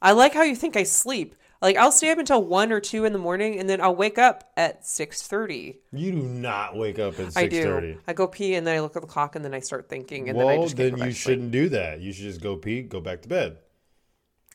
I 0.00 0.12
like 0.12 0.34
how 0.34 0.42
you 0.42 0.54
think 0.56 0.76
I 0.76 0.84
sleep. 0.84 1.34
Like 1.60 1.76
I'll 1.76 1.90
stay 1.90 2.10
up 2.10 2.18
until 2.18 2.44
one 2.44 2.70
or 2.70 2.78
two 2.78 3.04
in 3.04 3.12
the 3.12 3.18
morning, 3.18 3.58
and 3.58 3.68
then 3.68 3.80
I'll 3.80 3.96
wake 3.96 4.16
up 4.16 4.52
at 4.56 4.86
six 4.86 5.26
thirty. 5.26 5.80
You 5.92 6.12
do 6.12 6.22
not 6.22 6.76
wake 6.76 7.00
up 7.00 7.18
at 7.18 7.32
six 7.32 7.56
thirty. 7.56 7.88
I 7.88 7.92
do. 7.94 8.00
I 8.06 8.12
go 8.12 8.28
pee, 8.28 8.54
and 8.54 8.64
then 8.64 8.76
I 8.76 8.80
look 8.80 8.94
at 8.94 9.02
the 9.02 9.08
clock, 9.08 9.34
and 9.34 9.44
then 9.44 9.52
I 9.52 9.58
start 9.58 9.88
thinking, 9.88 10.28
and 10.28 10.38
then 10.38 10.46
I 10.46 10.54
Well, 10.56 10.62
just 10.62 10.76
then 10.76 10.92
you 10.92 10.98
back 10.98 11.08
to 11.08 11.14
sleep. 11.14 11.16
shouldn't 11.16 11.50
do 11.50 11.68
that. 11.70 12.00
You 12.00 12.12
should 12.12 12.24
just 12.26 12.40
go 12.40 12.54
pee, 12.56 12.82
go 12.82 13.00
back 13.00 13.22
to 13.22 13.28
bed. 13.28 13.58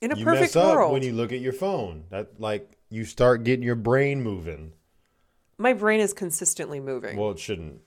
In 0.01 0.13
a 0.13 0.17
you 0.17 0.23
perfect 0.23 0.55
mess 0.55 0.55
up 0.55 0.75
world, 0.75 0.93
when 0.93 1.03
you 1.03 1.11
look 1.11 1.33
at 1.33 1.41
your 1.41 1.51
phone. 1.53 2.05
That 2.09 2.39
like 2.39 2.77
you 2.89 3.03
start 3.03 3.43
getting 3.43 3.63
your 3.63 3.75
brain 3.75 4.23
moving. 4.23 4.71
my 5.57 5.73
brain 5.73 5.99
is 5.99 6.13
consistently 6.13 6.79
moving. 6.79 7.17
Well, 7.17 7.31
it 7.31 7.39
shouldn't. 7.39 7.81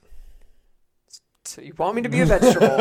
So 1.47 1.63
you 1.63 1.75
want 1.77 1.97
me 1.97 2.03
to 2.03 2.09
be 2.09 2.21
a 2.21 2.27
vegetable? 2.27 2.77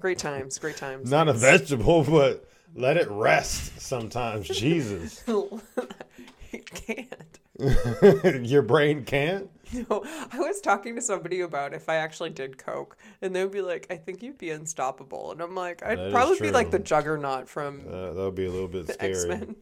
great 0.00 0.18
times, 0.18 0.58
great 0.58 0.76
times. 0.76 1.10
Not 1.10 1.28
a 1.28 1.32
vegetable, 1.32 2.04
but 2.04 2.48
let 2.74 2.96
it 2.96 3.08
rest 3.10 3.80
sometimes. 3.80 4.48
Jesus. 4.48 5.24
it 6.52 6.70
can't. 6.70 7.38
your 8.46 8.62
brain 8.62 9.04
can't? 9.04 9.50
No, 9.72 10.04
I 10.32 10.38
was 10.38 10.60
talking 10.60 10.94
to 10.94 11.02
somebody 11.02 11.40
about 11.40 11.74
if 11.74 11.88
I 11.88 11.96
actually 11.96 12.30
did 12.30 12.56
coke, 12.58 12.96
and 13.20 13.34
they'd 13.34 13.50
be 13.50 13.62
like, 13.62 13.86
"I 13.90 13.96
think 13.96 14.22
you'd 14.22 14.38
be 14.38 14.50
unstoppable," 14.50 15.32
and 15.32 15.40
I'm 15.40 15.54
like, 15.56 15.84
"I'd 15.84 15.98
That 15.98 16.12
probably 16.12 16.38
be 16.38 16.52
like 16.52 16.70
the 16.70 16.78
Juggernaut 16.78 17.48
from 17.48 17.80
Uh, 17.88 18.12
that 18.12 18.16
would 18.16 18.34
be 18.36 18.46
a 18.46 18.50
little 18.50 18.68
bit 18.68 18.92
scary. 18.92 19.12
X 19.12 19.24
Men." 19.26 19.56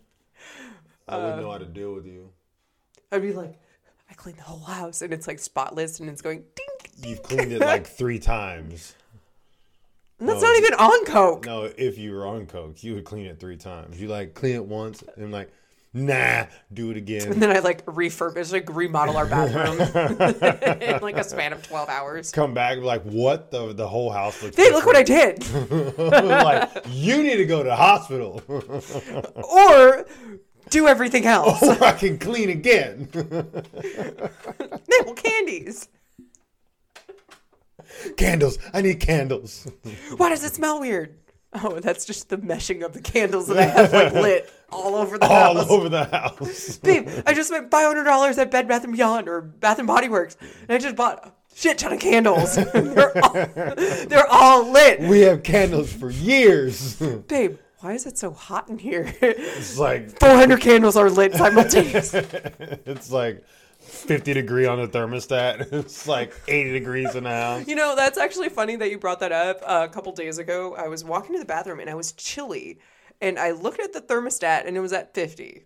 I 1.09 1.17
wouldn't 1.17 1.41
know 1.41 1.53
how 1.53 1.59
to 1.59 1.65
deal 1.65 1.95
with 1.95 2.07
you. 2.07 2.31
I'd 3.13 3.23
be 3.23 3.33
like, 3.33 3.59
"I 4.11 4.15
clean 4.15 4.37
the 4.37 4.43
whole 4.43 4.65
house, 4.65 5.01
and 5.01 5.13
it's 5.13 5.27
like 5.27 5.39
spotless, 5.39 6.01
and 6.01 6.11
it's 6.11 6.21
going 6.21 6.45
ding." 6.55 6.64
You've 7.03 7.23
cleaned 7.23 7.53
it 7.53 7.61
like 7.61 7.87
three 7.99 8.19
times. 8.19 8.95
And 10.21 10.29
that's 10.29 10.43
No. 10.43 10.49
not 10.49 10.59
even 10.59 10.75
on 10.75 11.05
coke. 11.07 11.47
No, 11.47 11.65
if 11.65 11.99
you 11.99 12.13
were 12.15 12.27
on 12.27 12.47
coke, 12.47 12.83
you 12.85 12.95
would 12.95 13.05
clean 13.05 13.27
it 13.27 13.41
three 13.41 13.57
times. 13.57 14.01
You 14.01 14.09
like 14.09 14.35
clean 14.35 14.55
it 14.55 14.65
once 14.65 15.03
and 15.17 15.33
like, 15.33 15.51
nah, 15.93 16.45
do 16.73 16.91
it 16.91 16.97
again. 16.97 17.33
And 17.33 17.43
then 17.43 17.55
I 17.55 17.59
like 17.59 17.85
refurbish, 17.87 18.53
like 18.53 18.73
remodel 18.75 19.17
our 19.17 19.27
bathroom 19.27 19.81
in 20.81 21.01
like 21.03 21.17
a 21.17 21.25
span 21.25 21.53
of 21.53 21.67
twelve 21.67 21.89
hours. 21.89 22.31
Come 22.31 22.55
back 22.55 22.79
like, 22.79 23.03
what? 23.03 23.51
The 23.51 23.73
the 23.73 23.89
whole 23.89 24.11
house 24.11 24.41
looks. 24.43 24.57
Like. 24.57 24.67
Hey, 24.69 24.73
look 24.73 24.87
what 24.87 24.97
I 24.97 25.03
did! 25.03 25.45
like 25.99 26.87
you 26.91 27.23
need 27.23 27.37
to 27.37 27.45
go 27.47 27.63
to 27.65 27.69
the 27.69 27.77
hospital. 27.77 28.41
or 29.43 30.07
do 30.71 30.87
everything 30.87 31.27
else. 31.27 31.61
or 31.63 31.83
I 31.85 31.93
can 31.93 32.19
clean 32.19 32.51
again. 32.51 33.09
Nibble 33.13 35.15
candies. 35.15 35.89
Candles. 38.17 38.59
I 38.73 38.83
need 38.83 39.01
candles. 39.01 39.67
Why 40.17 40.29
does 40.31 40.45
it 40.45 40.55
smell 40.55 40.81
weird? 40.81 41.17
Oh, 41.63 41.79
that's 41.79 42.05
just 42.05 42.29
the 42.31 42.37
meshing 42.39 42.85
of 42.85 42.93
the 42.95 43.01
candles 43.01 43.47
that 43.47 43.59
I 43.59 43.65
have 43.67 43.93
like 43.93 44.13
lit 44.23 44.51
all 44.73 44.97
over 44.97 45.17
the 45.19 45.27
All 45.27 45.55
house. 45.55 45.71
over 45.71 45.89
the 45.89 46.05
house. 46.07 46.77
Babe, 46.83 47.09
I 47.27 47.33
just 47.33 47.49
spent 47.49 47.71
five 47.71 47.87
hundred 47.87 48.05
dollars 48.05 48.39
at 48.39 48.51
Bed 48.51 48.67
Bath 48.67 48.83
and 48.83 48.93
Beyond 48.93 49.29
or 49.29 49.41
Bath 49.41 49.79
and 49.79 49.87
Body 49.87 50.09
Works, 50.09 50.37
and 50.41 50.71
I 50.73 50.79
just 50.79 50.97
bought 50.97 51.25
a 51.25 51.33
shit 51.55 51.79
ton 51.79 51.93
of 51.93 52.01
candles. 52.01 52.57
they're, 52.57 53.17
all, 53.25 53.33
they're 54.09 54.27
all 54.29 54.69
lit. 54.69 54.99
We 55.01 55.21
have 55.21 55.45
candles 55.45 55.93
for 55.93 56.11
years. 56.11 56.97
Babe, 56.97 57.57
why 57.79 57.93
is 57.93 58.05
it 58.07 58.19
so 58.19 58.33
hot 58.33 58.69
in 58.69 58.79
here? 58.79 59.15
It's 59.23 59.79
like 59.79 60.19
Four 60.19 60.31
hundred 60.35 60.61
candles 60.61 60.97
are 60.97 61.09
lit 61.09 61.35
simultaneously. 61.35 62.25
it's 62.85 63.13
like 63.13 63.45
50 63.95 64.35
degree 64.35 64.67
on 64.67 64.79
the 64.81 64.89
thermostat. 64.89 65.73
It's 65.73 66.07
like 66.07 66.35
80 66.49 66.73
degrees 66.73 67.15
in 67.15 67.25
the 67.25 67.31
house. 67.31 67.67
You 67.69 67.75
know, 67.75 67.95
that's 67.97 68.19
actually 68.19 68.49
funny 68.49 68.77
that 68.77 68.91
you 68.91 68.99
brought 68.99 69.21
that 69.21 69.33
up. 69.33 69.61
Uh, 69.63 69.87
a 69.89 69.93
couple 69.93 70.13
days 70.13 70.39
ago, 70.39 70.75
I 70.77 70.89
was 70.89 71.05
walking 71.05 71.33
to 71.35 71.39
the 71.39 71.45
bathroom 71.45 71.81
and 71.81 71.89
I 71.91 71.95
was 71.95 72.13
chilly, 72.13 72.79
and 73.21 73.39
I 73.39 73.53
looked 73.53 73.81
at 73.81 73.93
the 73.93 74.01
thermostat 74.01 74.67
and 74.67 74.77
it 74.77 74.81
was 74.81 74.93
at 74.93 75.15
fifty. 75.15 75.65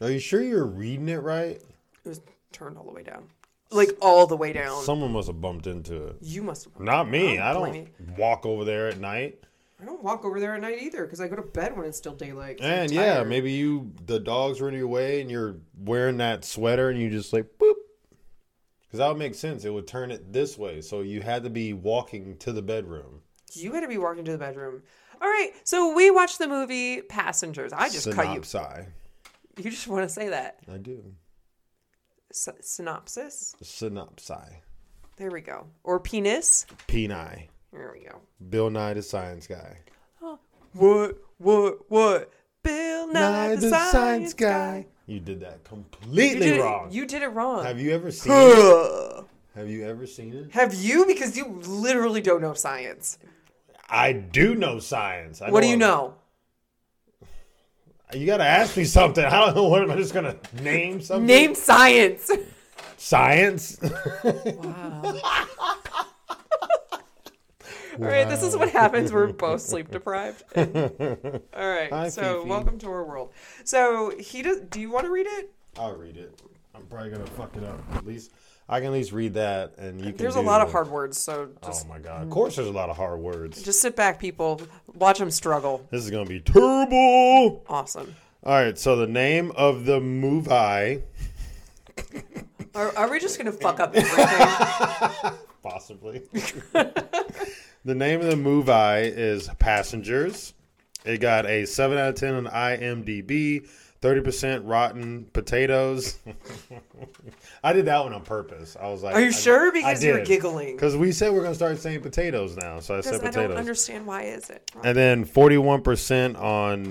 Are 0.00 0.10
you 0.10 0.18
sure 0.18 0.42
you're 0.42 0.66
reading 0.66 1.08
it 1.08 1.22
right? 1.22 1.56
It 2.04 2.08
was 2.08 2.20
turned 2.52 2.76
all 2.76 2.84
the 2.84 2.92
way 2.92 3.02
down, 3.02 3.28
like 3.70 3.90
all 4.00 4.26
the 4.26 4.36
way 4.36 4.52
down. 4.52 4.82
Someone 4.82 5.12
must 5.12 5.28
have 5.28 5.40
bumped 5.40 5.66
into 5.66 6.08
it. 6.08 6.16
you 6.20 6.42
must 6.42 6.64
have. 6.64 6.80
Not 6.80 7.08
me. 7.08 7.38
I 7.38 7.52
don't 7.52 7.88
walk 8.18 8.44
over 8.44 8.64
there 8.64 8.88
at 8.88 8.98
night. 8.98 9.40
I 9.80 9.84
don't 9.84 10.02
walk 10.02 10.24
over 10.24 10.38
there 10.40 10.54
at 10.54 10.60
night 10.60 10.80
either 10.80 11.04
because 11.04 11.20
I 11.20 11.28
go 11.28 11.36
to 11.36 11.42
bed 11.42 11.76
when 11.76 11.86
it's 11.86 11.98
still 11.98 12.14
daylight. 12.14 12.58
And 12.60 12.90
yeah, 12.90 13.24
maybe 13.24 13.52
you 13.52 13.92
the 14.06 14.20
dogs 14.20 14.60
are 14.60 14.68
in 14.68 14.74
your 14.74 14.86
way 14.86 15.20
and 15.20 15.30
you're 15.30 15.56
wearing 15.76 16.18
that 16.18 16.44
sweater 16.44 16.90
and 16.90 17.00
you 17.00 17.10
just 17.10 17.32
like 17.32 17.46
boop. 17.58 17.74
Because 18.82 18.98
that 18.98 19.08
would 19.08 19.18
make 19.18 19.34
sense. 19.34 19.64
It 19.64 19.70
would 19.70 19.88
turn 19.88 20.10
it 20.12 20.32
this 20.32 20.56
way. 20.56 20.80
So 20.80 21.00
you 21.00 21.20
had 21.22 21.42
to 21.42 21.50
be 21.50 21.72
walking 21.72 22.36
to 22.38 22.52
the 22.52 22.62
bedroom. 22.62 23.22
you 23.52 23.72
had 23.72 23.80
to 23.80 23.88
be 23.88 23.98
walking 23.98 24.24
to 24.26 24.32
the 24.32 24.38
bedroom. 24.38 24.82
All 25.20 25.28
right, 25.28 25.50
so 25.64 25.94
we 25.94 26.10
watched 26.10 26.38
the 26.38 26.48
movie 26.48 27.00
Passengers. 27.02 27.72
I 27.72 27.88
just 27.88 28.10
cut 28.12 28.34
you. 28.34 28.40
Synopsi. 28.40 28.86
You 29.56 29.70
just 29.70 29.86
want 29.88 30.02
to 30.06 30.08
say 30.12 30.28
that 30.28 30.58
I 30.72 30.76
do. 30.78 31.14
S- 32.30 32.48
synopsis. 32.60 33.54
Synopsi. 33.62 34.56
There 35.16 35.30
we 35.30 35.40
go. 35.40 35.68
Or 35.84 36.00
penis. 36.00 36.66
Peni. 36.88 37.48
There 37.74 37.92
we 37.92 38.06
go. 38.06 38.20
Bill 38.48 38.70
Nye 38.70 38.94
the 38.94 39.02
Science 39.02 39.48
Guy. 39.48 39.78
What? 40.74 41.18
What? 41.38 41.90
What? 41.90 42.32
Bill 42.62 43.08
Nye, 43.08 43.56
the, 43.56 43.68
science, 43.68 44.32
guy. 44.32 44.86
You 45.06 45.20
did 45.20 45.40
that 45.40 45.52
You 45.52 45.68
completely 45.68 46.50
did, 46.50 46.60
wrong. 46.60 46.86
It, 46.86 46.94
you 46.94 47.06
did 47.06 47.22
it 47.22 47.28
wrong. 47.28 47.64
Have 47.64 47.78
you 47.78 47.92
ever 47.92 48.10
seen 48.10 48.32
it? 48.32 49.24
Have, 49.54 49.68
you 49.68 49.86
ever 49.86 50.06
seen 50.06 50.32
it? 50.32 50.50
Have 50.52 50.72
you? 50.72 51.04
Because 51.04 51.36
you 51.36 51.60
literally 51.66 52.22
don't 52.22 52.40
know 52.40 52.54
science. 52.54 53.18
I 53.88 54.12
do 54.12 54.54
know 54.54 54.78
science. 54.78 55.42
I 55.42 55.50
What 55.50 55.62
do 55.62 55.68
you 55.68 55.76
know? 55.76 56.14
You 58.14 58.26
got 58.26 58.38
to 58.38 58.44
ask 58.44 58.76
me 58.76 58.84
something. 58.84 59.24
I 59.24 59.44
don't 59.44 59.54
know. 59.54 59.64
What 59.64 59.82
am 59.82 59.90
I 59.90 59.96
just 59.96 60.14
going 60.14 60.24
to 60.24 60.62
name 60.62 61.02
something? 61.02 61.26
Name 61.26 61.54
science. 61.54 62.30
Science. 62.96 63.78
All 67.98 68.04
right, 68.06 68.28
this 68.28 68.42
is 68.42 68.56
what 68.56 68.70
happens. 68.70 69.12
We're 69.12 69.32
both 69.32 69.60
sleep 69.60 69.90
deprived. 69.90 70.42
And- 70.54 70.76
all 71.54 71.68
right, 71.68 71.90
Hi, 71.90 72.08
so 72.08 72.38
Fifi. 72.38 72.48
welcome 72.48 72.78
to 72.80 72.90
our 72.90 73.04
world. 73.04 73.32
So 73.64 74.12
he 74.18 74.42
does. 74.42 74.60
Do 74.60 74.80
you 74.80 74.90
want 74.90 75.06
to 75.06 75.12
read 75.12 75.26
it? 75.26 75.52
I'll 75.78 75.94
read 75.96 76.16
it. 76.16 76.40
I'm 76.74 76.86
probably 76.86 77.10
going 77.10 77.24
to 77.24 77.30
fuck 77.32 77.56
it 77.56 77.64
up. 77.64 77.80
At 77.94 78.04
least 78.04 78.32
I 78.68 78.78
can 78.78 78.86
at 78.86 78.92
least 78.92 79.12
read 79.12 79.34
that 79.34 79.74
and 79.78 80.00
you 80.00 80.06
can 80.08 80.16
There's 80.16 80.36
a 80.36 80.40
lot 80.40 80.60
of 80.60 80.72
hard 80.72 80.88
words, 80.88 81.18
so 81.18 81.50
Oh 81.62 81.82
my 81.88 81.98
god. 81.98 82.22
Of 82.22 82.28
mm. 82.28 82.32
course 82.32 82.56
there's 82.56 82.68
a 82.68 82.72
lot 82.72 82.90
of 82.90 82.96
hard 82.96 83.20
words. 83.20 83.62
just 83.62 83.80
sit 83.80 83.94
back, 83.94 84.18
people. 84.18 84.60
Watch 84.94 85.18
them 85.18 85.30
struggle. 85.30 85.86
This 85.90 86.02
is 86.04 86.10
going 86.10 86.24
to 86.26 86.28
be 86.28 86.40
terrible. 86.40 87.64
Awesome. 87.68 88.14
All 88.42 88.52
right, 88.54 88.76
so 88.76 88.96
the 88.96 89.06
name 89.06 89.52
of 89.56 89.84
the 89.86 90.00
movie 90.00 91.02
Are, 92.74 92.96
are 92.96 93.10
we 93.10 93.18
just 93.20 93.38
gonna 93.38 93.52
fuck 93.52 93.80
up 93.80 93.92
everything? 93.94 95.32
possibly. 95.62 96.22
the 97.84 97.94
name 97.94 98.20
of 98.20 98.26
the 98.28 98.36
movie 98.36 98.70
is 98.72 99.48
Passengers. 99.58 100.54
It 101.04 101.18
got 101.18 101.46
a 101.46 101.66
7 101.66 101.98
out 101.98 102.10
of 102.10 102.14
10 102.14 102.34
on 102.34 102.46
IMDb, 102.46 103.68
30% 104.00 104.62
rotten 104.64 105.24
potatoes. 105.32 106.18
I 107.64 107.72
did 107.74 107.84
that 107.86 108.02
one 108.02 108.12
on 108.14 108.22
purpose. 108.22 108.76
I 108.80 108.88
was 108.88 109.02
like, 109.02 109.14
Are 109.14 109.20
you 109.20 109.28
I- 109.28 109.30
sure? 109.30 109.70
Because 109.72 110.02
you're 110.02 110.24
giggling. 110.24 110.76
Because 110.76 110.96
we 110.96 111.12
said 111.12 111.32
we're 111.32 111.40
going 111.40 111.50
to 111.52 111.56
start 111.56 111.78
saying 111.78 112.00
potatoes 112.00 112.56
now. 112.56 112.80
So 112.80 112.96
I 112.96 113.00
said 113.02 113.12
Because 113.12 113.20
I 113.20 113.26
potatoes. 113.30 113.48
don't 113.50 113.58
understand 113.58 114.06
why 114.06 114.22
is 114.24 114.48
it. 114.50 114.70
and 114.82 114.96
then 114.96 115.24
41% 115.26 116.40
on 116.40 116.86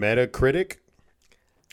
Metacritic. 0.00 0.76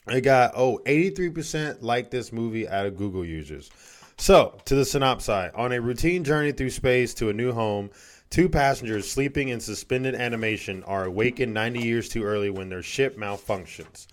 It 0.07 0.21
got, 0.21 0.53
oh, 0.57 0.79
83% 0.85 1.77
like 1.81 2.11
this 2.11 2.33
movie 2.33 2.67
out 2.67 2.85
of 2.85 2.97
Google 2.97 3.23
users. 3.25 3.69
So, 4.17 4.57
to 4.65 4.75
the 4.75 4.83
synopsis 4.85 5.51
on 5.55 5.71
a 5.71 5.79
routine 5.81 6.23
journey 6.25 6.51
through 6.51 6.69
space 6.71 7.13
to 7.15 7.29
a 7.29 7.33
new 7.33 7.51
home, 7.53 7.89
two 8.33 8.49
passengers 8.49 9.07
sleeping 9.07 9.49
in 9.49 9.59
suspended 9.59 10.15
animation 10.15 10.81
are 10.85 11.05
awakened 11.05 11.53
90 11.53 11.79
years 11.83 12.09
too 12.09 12.23
early 12.23 12.49
when 12.49 12.67
their 12.67 12.81
ship 12.81 13.15
malfunctions. 13.15 14.07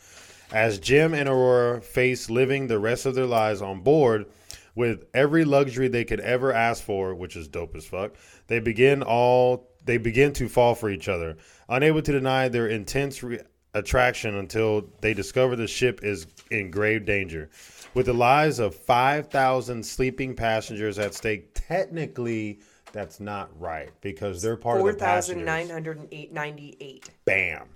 As 0.53 0.79
Jim 0.79 1.15
and 1.15 1.27
Aurora 1.27 1.81
face 1.81 2.29
living 2.29 2.67
the 2.67 2.79
rest 2.79 3.07
of 3.07 3.15
their 3.15 3.25
lives 3.25 3.62
on 3.62 3.81
board 3.81 4.27
with 4.75 5.07
every 5.15 5.47
luxury 5.47 5.89
they 5.89 6.05
could 6.05 6.21
ever 6.21 6.53
ask 6.53 6.85
for, 6.85 7.15
which 7.15 7.35
is 7.35 7.49
dope 7.49 7.75
as 7.75 7.87
fuck, 7.87 8.12
they 8.47 8.61
begin 8.61 9.03
all 9.03 9.71
they 9.87 9.97
begin 9.97 10.35
to 10.35 10.50
fall 10.50 10.75
for 10.75 10.91
each 10.91 11.09
other, 11.09 11.39
unable 11.71 12.03
to 12.03 12.12
deny 12.12 12.47
their 12.47 12.69
intense 12.69 13.23
re- 13.23 13.41
attraction 13.73 14.35
until 14.35 14.87
they 15.00 15.15
discover 15.15 15.57
the 15.57 15.67
ship 15.67 16.00
is 16.03 16.27
in 16.50 16.71
grave 16.71 17.07
danger. 17.07 17.49
With 17.95 18.05
the 18.05 18.12
lives 18.12 18.59
of 18.59 18.75
5,000 18.75 19.83
sleeping 19.83 20.37
passengers 20.37 20.99
at 20.99 21.15
stake, 21.15 21.53
technically 21.55 22.61
that's 22.92 23.20
not 23.20 23.50
right 23.61 23.90
because 24.00 24.42
they're 24.42 24.56
part 24.56 24.80
Four 24.80 24.90
of 24.90 24.99
the 24.99 25.04
passengers 25.04 25.47
nine 25.47 25.68
hundred 25.68 25.99
and 25.99 26.09
eight 26.12 26.32
ninety 26.32 26.76
eight. 26.80 27.11
bam. 27.25 27.68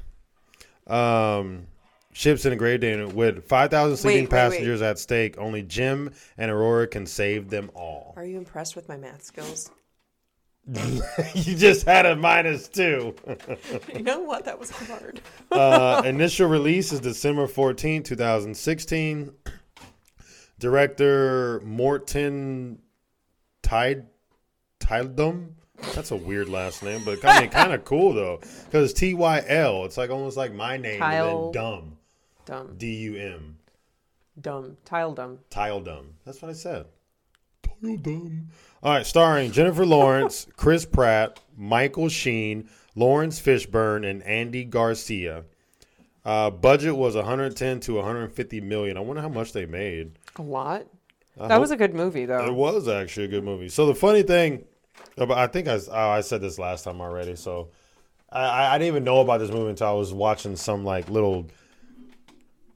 Um, 0.86 1.66
ships 2.12 2.44
in 2.44 2.52
a 2.52 2.56
grave 2.56 2.80
danger 2.80 3.08
with 3.08 3.46
5,000 3.48 3.96
sleeping 3.96 4.14
Wait, 4.14 4.20
wait, 4.20 4.22
wait. 4.24 4.30
passengers 4.30 4.82
at 4.82 4.98
stake. 4.98 5.36
Only 5.38 5.62
Jim 5.62 6.10
and 6.36 6.50
Aurora 6.50 6.86
can 6.86 7.06
save 7.06 7.48
them 7.48 7.70
all. 7.74 8.12
Are 8.16 8.24
you 8.24 8.36
impressed 8.36 8.76
with 8.76 8.88
my 8.88 8.96
math 8.96 9.22
skills? 9.22 9.70
you 11.34 11.56
just 11.56 11.84
had 11.86 12.06
a 12.06 12.16
minus 12.16 12.68
two. 12.68 13.14
You 13.94 14.02
know 14.02 14.20
what? 14.20 14.44
That 14.44 14.58
was 14.58 14.70
hard. 14.70 15.20
uh, 15.50 16.02
initial 16.04 16.48
release 16.48 16.92
is 16.92 17.00
December 17.00 17.46
14, 17.46 18.02
2016. 18.02 19.32
Director 20.58 21.60
Morten 21.64 22.78
Tide 23.62 24.06
Tydum. 24.84 25.50
That's 25.94 26.10
a 26.12 26.16
weird 26.16 26.48
last 26.48 26.82
name, 26.82 27.02
but 27.04 27.24
I 27.24 27.40
mean, 27.42 27.50
kind 27.50 27.72
of 27.72 27.84
cool 27.84 28.12
though, 28.14 28.40
because 28.66 28.92
T 28.92 29.14
Y 29.14 29.42
L. 29.46 29.84
It's 29.84 29.96
like 29.96 30.10
almost 30.10 30.36
like 30.36 30.52
my 30.52 30.76
name, 30.76 31.00
Tile- 31.00 31.46
and 31.46 31.54
then 31.54 31.62
dumb. 31.62 31.98
Dumb. 32.46 32.74
D 32.76 32.94
U 32.96 33.16
M. 33.16 33.56
Dumb. 34.40 34.76
Tile 35.50 35.80
dumb. 35.80 36.14
That's 36.24 36.40
what 36.42 36.50
I 36.50 36.54
said. 36.54 36.86
Tile. 37.62 38.30
All 38.82 38.92
right, 38.92 39.06
starring 39.06 39.50
Jennifer 39.52 39.84
Lawrence, 39.86 40.46
Chris 40.56 40.84
Pratt, 40.84 41.40
Michael 41.56 42.08
Sheen, 42.08 42.68
Laurence 42.94 43.40
Fishburne, 43.40 44.08
and 44.08 44.22
Andy 44.22 44.64
Garcia. 44.64 45.44
Uh, 46.24 46.50
budget 46.50 46.96
was 46.96 47.14
110 47.16 47.80
to 47.80 47.94
150 47.96 48.60
million. 48.62 48.96
I 48.96 49.00
wonder 49.00 49.20
how 49.20 49.28
much 49.28 49.52
they 49.52 49.66
made. 49.66 50.12
A 50.36 50.42
lot. 50.42 50.86
I 51.38 51.48
That 51.48 51.60
was 51.60 51.70
a 51.70 51.76
good 51.76 51.94
movie, 51.94 52.24
though. 52.24 52.46
It 52.46 52.54
was 52.54 52.88
actually 52.88 53.24
a 53.26 53.28
good 53.28 53.44
movie. 53.44 53.68
So 53.68 53.86
the 53.86 53.94
funny 53.94 54.22
thing, 54.22 54.64
about, 55.16 55.38
I 55.38 55.46
think 55.46 55.68
I, 55.68 55.78
oh, 55.90 56.10
I 56.10 56.20
said 56.20 56.40
this 56.40 56.58
last 56.58 56.84
time 56.84 57.00
already. 57.00 57.36
So 57.36 57.68
I- 58.30 58.74
I, 58.74 58.78
didn't 58.78 58.88
even 58.88 59.04
know 59.04 59.20
about 59.20 59.38
this 59.38 59.50
movie 59.50 59.70
until 59.70 59.88
I 59.88 59.92
was 59.92 60.12
watching 60.12 60.56
some 60.56 60.84
like 60.84 61.08
little 61.08 61.46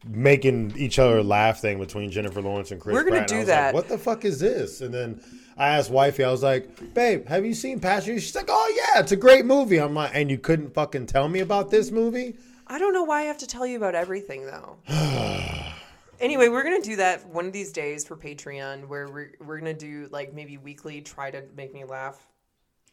making 0.07 0.75
each 0.76 0.99
other 0.99 1.23
laugh 1.23 1.61
thing 1.61 1.78
between 1.78 2.11
Jennifer 2.11 2.40
Lawrence 2.40 2.71
and 2.71 2.80
Chris. 2.80 2.95
We're 2.95 3.04
gonna 3.04 3.16
Pratt. 3.16 3.28
Do 3.28 3.45
that. 3.47 3.66
Like, 3.66 3.75
what 3.75 3.88
the 3.88 3.99
fuck 3.99 4.25
is 4.25 4.38
this? 4.38 4.80
And 4.80 4.95
then 4.95 5.21
I 5.57 5.76
asked 5.76 5.90
wifey, 5.90 6.23
I 6.23 6.30
was 6.30 6.42
like, 6.42 6.95
"Babe, 6.95 7.26
have 7.26 7.45
you 7.45 7.54
seen 7.54 7.80
Passengers?" 7.80 8.23
She's 8.23 8.35
like, 8.35 8.49
"Oh 8.49 8.75
yeah, 8.76 9.00
it's 9.00 9.12
a 9.12 9.16
great 9.16 9.45
movie." 9.45 9.78
I'm 9.78 9.95
like, 9.95 10.12
"And 10.14 10.30
you 10.30 10.38
couldn't 10.38 10.73
fucking 10.73 11.07
tell 11.07 11.28
me 11.28 11.40
about 11.40 11.71
this 11.71 11.90
movie?" 11.90 12.37
I 12.68 12.78
don't 12.78 12.92
know 12.92 13.02
why 13.02 13.23
I 13.23 13.25
have 13.25 13.38
to 13.38 13.47
tell 13.47 13.66
you 13.66 13.76
about 13.76 13.95
everything, 13.95 14.47
though. 14.47 14.76
anyway, 16.21 16.49
we're 16.49 16.63
gonna 16.63 16.81
do 16.81 16.97
that 16.97 17.27
one 17.29 17.47
of 17.47 17.53
these 17.53 17.73
days 17.73 18.05
for 18.07 18.17
Patreon, 18.17 18.87
where 18.89 19.09
we're 19.09 19.33
we're 19.41 19.59
gonna 19.59 19.75
do 19.75 20.09
like 20.11 20.33
maybe 20.35 20.57
weekly. 20.57 21.01
Try 21.01 21.31
to 21.31 21.43
make 21.57 21.73
me 21.75 21.85
laugh. 21.85 22.27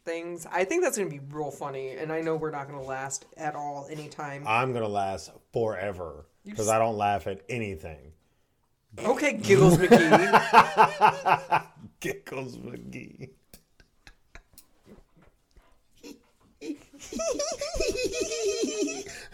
things. 0.04 0.46
I 0.52 0.64
think 0.64 0.82
that's 0.84 0.96
gonna 0.96 1.10
be 1.10 1.18
real 1.30 1.50
funny, 1.50 1.90
and 1.96 2.12
I 2.12 2.20
know 2.20 2.36
we're 2.36 2.50
not 2.52 2.68
gonna 2.68 2.82
last 2.82 3.26
at 3.36 3.56
all 3.56 3.88
anytime. 3.90 4.44
I'm 4.46 4.72
gonna 4.72 4.86
last 4.88 5.32
forever 5.52 6.26
because 6.44 6.66
just- 6.66 6.70
I 6.70 6.78
don't 6.78 6.96
laugh 6.96 7.26
at 7.26 7.40
anything. 7.48 8.12
Okay, 8.98 9.34
giggles 9.34 9.76
McGee. 9.76 11.66
Giggles 12.00 12.56
McGee. 12.56 13.30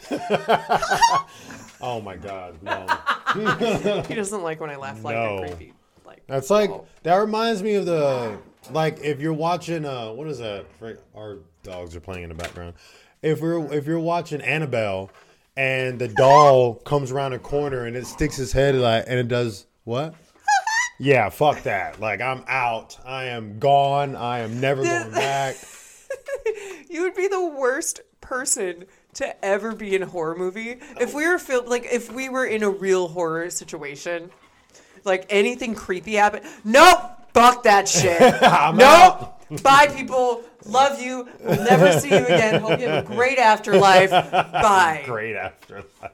oh 1.82 2.00
my 2.00 2.16
god, 2.16 2.56
no. 2.62 2.86
he 4.08 4.14
doesn't 4.14 4.42
like 4.42 4.60
when 4.60 4.70
I 4.70 4.76
laugh 4.76 5.02
like 5.04 5.16
No. 5.16 5.38
a 5.38 5.46
creepy. 5.48 5.72
Like 6.04 6.22
That's 6.26 6.50
like 6.50 6.70
oh. 6.70 6.86
that 7.02 7.16
reminds 7.16 7.62
me 7.62 7.74
of 7.74 7.86
the 7.86 8.38
like 8.70 9.00
if 9.02 9.20
you're 9.20 9.32
watching 9.32 9.84
uh 9.84 10.12
what 10.12 10.26
is 10.28 10.38
that? 10.38 10.66
Right, 10.80 10.96
Our 11.14 11.38
dogs 11.62 11.94
are 11.96 12.00
playing 12.00 12.24
in 12.24 12.28
the 12.28 12.34
background. 12.34 12.74
If 13.22 13.40
we're 13.40 13.72
if 13.72 13.86
you're 13.86 14.00
watching 14.00 14.40
Annabelle 14.40 15.10
and 15.56 15.98
the 15.98 16.08
doll 16.08 16.74
comes 16.76 17.10
around 17.12 17.32
a 17.34 17.38
corner 17.38 17.86
and 17.86 17.96
it 17.96 18.06
sticks 18.06 18.38
its 18.38 18.52
head 18.52 18.74
like 18.74 19.04
and 19.06 19.18
it 19.18 19.28
does 19.28 19.66
what? 19.84 20.14
Yeah, 20.98 21.30
fuck 21.30 21.62
that. 21.64 21.98
Like 21.98 22.20
I'm 22.20 22.44
out. 22.46 22.96
I 23.04 23.24
am 23.24 23.58
gone. 23.58 24.14
I 24.14 24.40
am 24.40 24.60
never 24.60 24.84
going 24.84 25.10
back. 25.10 25.56
You 26.88 27.02
would 27.02 27.14
be 27.14 27.26
the 27.26 27.42
worst 27.58 28.00
person 28.20 28.84
to 29.14 29.44
ever 29.44 29.74
be 29.74 29.94
in 29.94 30.02
a 30.02 30.06
horror 30.06 30.34
movie 30.34 30.78
if 31.00 31.12
we 31.14 31.26
were 31.26 31.38
film 31.38 31.66
like 31.66 31.86
if 31.90 32.10
we 32.12 32.28
were 32.28 32.46
in 32.46 32.62
a 32.62 32.70
real 32.70 33.08
horror 33.08 33.50
situation. 33.50 34.30
Like 35.04 35.26
anything 35.30 35.74
creepy 35.74 36.14
happened, 36.14 36.44
Nope. 36.64 37.18
Fuck 37.34 37.62
that 37.64 37.88
shit. 37.88 38.20
Nope. 38.42 38.42
out. 38.82 39.62
Bye, 39.62 39.86
people. 39.88 40.42
Love 40.64 41.00
you. 41.00 41.28
We'll 41.40 41.64
never 41.64 41.98
see 41.98 42.10
you 42.10 42.24
again. 42.24 42.60
Hope 42.60 42.78
you 42.80 42.88
have 42.88 43.04
a 43.04 43.06
great 43.14 43.38
afterlife. 43.38 44.10
Bye. 44.10 45.02
Great 45.06 45.34
afterlife. 45.36 46.12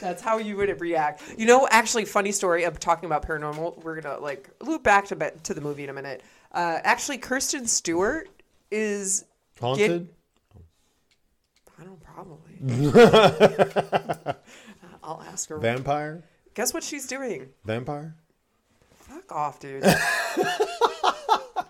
That's 0.00 0.20
how 0.20 0.38
you 0.38 0.56
would 0.56 0.80
react. 0.80 1.22
You 1.38 1.46
know, 1.46 1.68
actually, 1.70 2.04
funny 2.06 2.32
story 2.32 2.64
of 2.64 2.80
talking 2.80 3.06
about 3.06 3.26
paranormal. 3.26 3.82
We're 3.84 4.00
gonna 4.00 4.18
like 4.18 4.50
loop 4.60 4.82
back 4.82 5.06
to 5.08 5.16
be- 5.16 5.30
to 5.44 5.54
the 5.54 5.60
movie 5.60 5.84
in 5.84 5.90
a 5.90 5.92
minute. 5.94 6.22
Uh, 6.50 6.80
actually, 6.82 7.18
Kirsten 7.18 7.66
Stewart 7.66 8.28
is 8.70 9.24
Haunted? 9.60 9.88
Don't 9.90 10.08
probably. 12.14 12.58
I'll 15.02 15.22
ask 15.22 15.48
her. 15.48 15.58
Vampire? 15.58 16.22
Guess 16.54 16.74
what 16.74 16.82
she's 16.82 17.06
doing? 17.06 17.48
Vampire? 17.64 18.14
Fuck 19.00 19.32
off, 19.32 19.60
dude. 19.60 19.84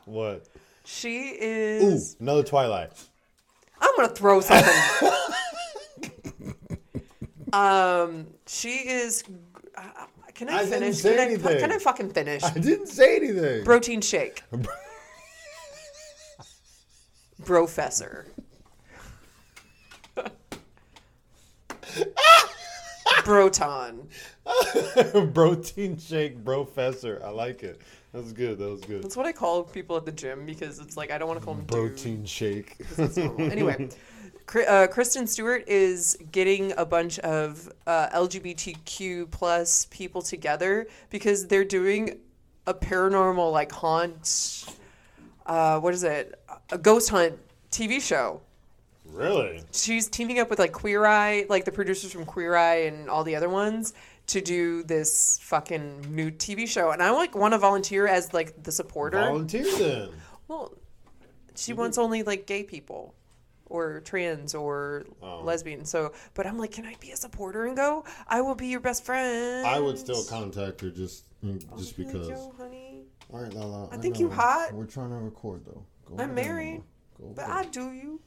What? 0.04 0.46
She 0.84 1.28
is. 1.28 2.14
Ooh, 2.14 2.22
another 2.22 2.42
Twilight. 2.42 2.92
I'm 3.80 3.96
gonna 3.96 4.08
throw 4.08 4.40
something. 4.40 5.10
um, 7.52 8.26
she 8.46 8.88
is. 8.88 9.24
Uh, 9.76 9.82
can 10.34 10.48
I, 10.48 10.60
I 10.60 10.66
finish? 10.66 11.00
Can 11.02 11.18
I, 11.18 11.58
can 11.58 11.72
I 11.72 11.78
fucking 11.78 12.10
finish? 12.10 12.42
I 12.42 12.58
didn't 12.58 12.88
say 12.88 13.16
anything. 13.16 13.64
Protein 13.64 14.00
shake. 14.00 14.42
Professor. 17.44 18.26
Broton. 23.24 24.08
Protein 25.34 25.98
shake 25.98 26.44
professor. 26.44 27.20
I 27.24 27.30
like 27.30 27.62
it. 27.62 27.80
That 28.12 28.22
was 28.22 28.32
good. 28.32 28.58
That 28.58 28.68
was 28.68 28.80
good. 28.82 29.02
That's 29.02 29.16
what 29.16 29.26
I 29.26 29.32
call 29.32 29.62
people 29.62 29.96
at 29.96 30.04
the 30.04 30.12
gym 30.12 30.44
because 30.44 30.78
it's 30.80 30.96
like 30.96 31.10
I 31.10 31.18
don't 31.18 31.28
want 31.28 31.40
to 31.40 31.44
call 31.44 31.54
them 31.54 31.64
dude. 31.64 31.96
Protein 31.96 32.24
shake. 32.24 32.76
Anyway, 33.38 33.88
uh, 34.68 34.86
Kristen 34.88 35.26
Stewart 35.26 35.64
is 35.66 36.18
getting 36.30 36.72
a 36.76 36.84
bunch 36.84 37.18
of 37.20 37.70
uh, 37.86 38.08
LGBTQ 38.10 39.30
plus 39.30 39.86
people 39.86 40.20
together 40.20 40.86
because 41.10 41.46
they're 41.46 41.64
doing 41.64 42.18
a 42.66 42.74
paranormal 42.74 43.50
like 43.50 43.72
haunt. 43.72 44.66
Uh, 45.46 45.80
what 45.80 45.94
is 45.94 46.04
it? 46.04 46.38
A 46.70 46.78
ghost 46.78 47.08
hunt 47.08 47.38
TV 47.70 48.00
show. 48.00 48.40
Really? 49.12 49.62
She's 49.72 50.08
teaming 50.08 50.38
up 50.38 50.50
with 50.50 50.58
like 50.58 50.72
Queer 50.72 51.04
Eye, 51.06 51.46
like 51.48 51.64
the 51.64 51.72
producers 51.72 52.12
from 52.12 52.24
Queer 52.24 52.56
Eye 52.56 52.82
and 52.84 53.08
all 53.08 53.24
the 53.24 53.36
other 53.36 53.48
ones, 53.48 53.92
to 54.28 54.40
do 54.40 54.82
this 54.84 55.38
fucking 55.42 56.14
new 56.14 56.30
TV 56.30 56.66
show. 56.66 56.90
And 56.90 57.02
I 57.02 57.10
like 57.10 57.34
want 57.34 57.52
to 57.54 57.58
volunteer 57.58 58.06
as 58.06 58.32
like 58.32 58.62
the 58.62 58.72
supporter. 58.72 59.18
Volunteer 59.18 59.64
then. 59.78 60.08
Well, 60.48 60.74
she 61.54 61.72
wants 61.72 61.98
only 61.98 62.22
like 62.22 62.46
gay 62.46 62.62
people 62.62 63.14
or 63.66 64.00
trans 64.00 64.54
or 64.54 65.04
Oh. 65.22 65.42
lesbian. 65.42 65.84
So, 65.84 66.12
but 66.34 66.46
I'm 66.46 66.58
like, 66.58 66.72
can 66.72 66.86
I 66.86 66.94
be 67.00 67.10
a 67.10 67.16
supporter 67.16 67.66
and 67.66 67.76
go? 67.76 68.04
I 68.28 68.40
will 68.40 68.54
be 68.54 68.68
your 68.68 68.80
best 68.80 69.04
friend. 69.04 69.66
I 69.66 69.80
would 69.80 69.98
still 69.98 70.24
contact 70.24 70.80
her 70.80 70.90
just 70.90 71.24
mm, 71.44 71.62
oh, 71.72 71.78
just 71.78 71.98
Like, 71.98 72.08
because. 72.08 72.28
Yo, 72.28 72.54
honey, 72.56 73.04
All 73.32 73.42
right, 73.42 73.52
Lala. 73.52 73.88
I 73.90 73.96
think 73.96 74.18
you 74.18 74.28
hot. 74.30 74.72
We're 74.72 74.84
trying 74.86 75.10
to 75.10 75.16
record 75.16 75.64
though. 75.64 75.84
Go 76.06 76.22
I'm 76.22 76.34
married, 76.34 76.82
but. 77.18 77.48
I 77.48 77.64
do 77.64 77.92
you. 77.92 78.20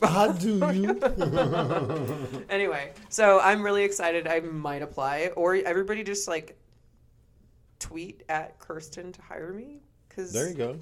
How 0.00 0.28
ah, 0.28 0.32
do 0.38 0.58
you? 0.72 2.44
Anyway, 2.50 2.92
so 3.08 3.40
I'm 3.40 3.62
really 3.62 3.84
excited. 3.84 4.26
I 4.26 4.40
might 4.40 4.82
apply, 4.82 5.30
or 5.36 5.56
everybody 5.56 6.02
just 6.04 6.28
like 6.28 6.56
tweet 7.78 8.22
at 8.28 8.58
Kirsten 8.58 9.12
to 9.12 9.22
hire 9.22 9.52
me 9.52 9.80
because 10.08 10.32
there 10.32 10.48
you 10.48 10.54
go. 10.54 10.78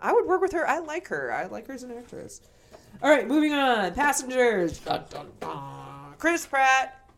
I 0.00 0.12
would 0.12 0.26
work 0.26 0.40
with 0.40 0.52
her. 0.52 0.68
I 0.68 0.80
like 0.80 1.08
her. 1.08 1.32
I 1.32 1.46
like 1.46 1.66
her 1.68 1.74
as 1.74 1.82
an 1.82 1.92
actress. 1.92 2.40
All 3.02 3.10
right, 3.10 3.26
moving 3.26 3.52
on. 3.52 3.94
Passengers. 3.94 4.78
Dun, 4.78 5.04
dun, 5.10 5.26
dun. 5.40 6.14
Chris 6.18 6.46
Pratt. 6.46 7.08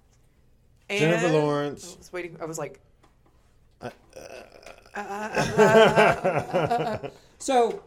And 0.89 1.01
Jennifer 1.01 1.27
I 1.27 1.71
was 1.71 2.11
waiting. 2.13 2.37
I 2.41 2.45
was 2.45 2.59
like. 2.59 2.81
so, 7.39 7.83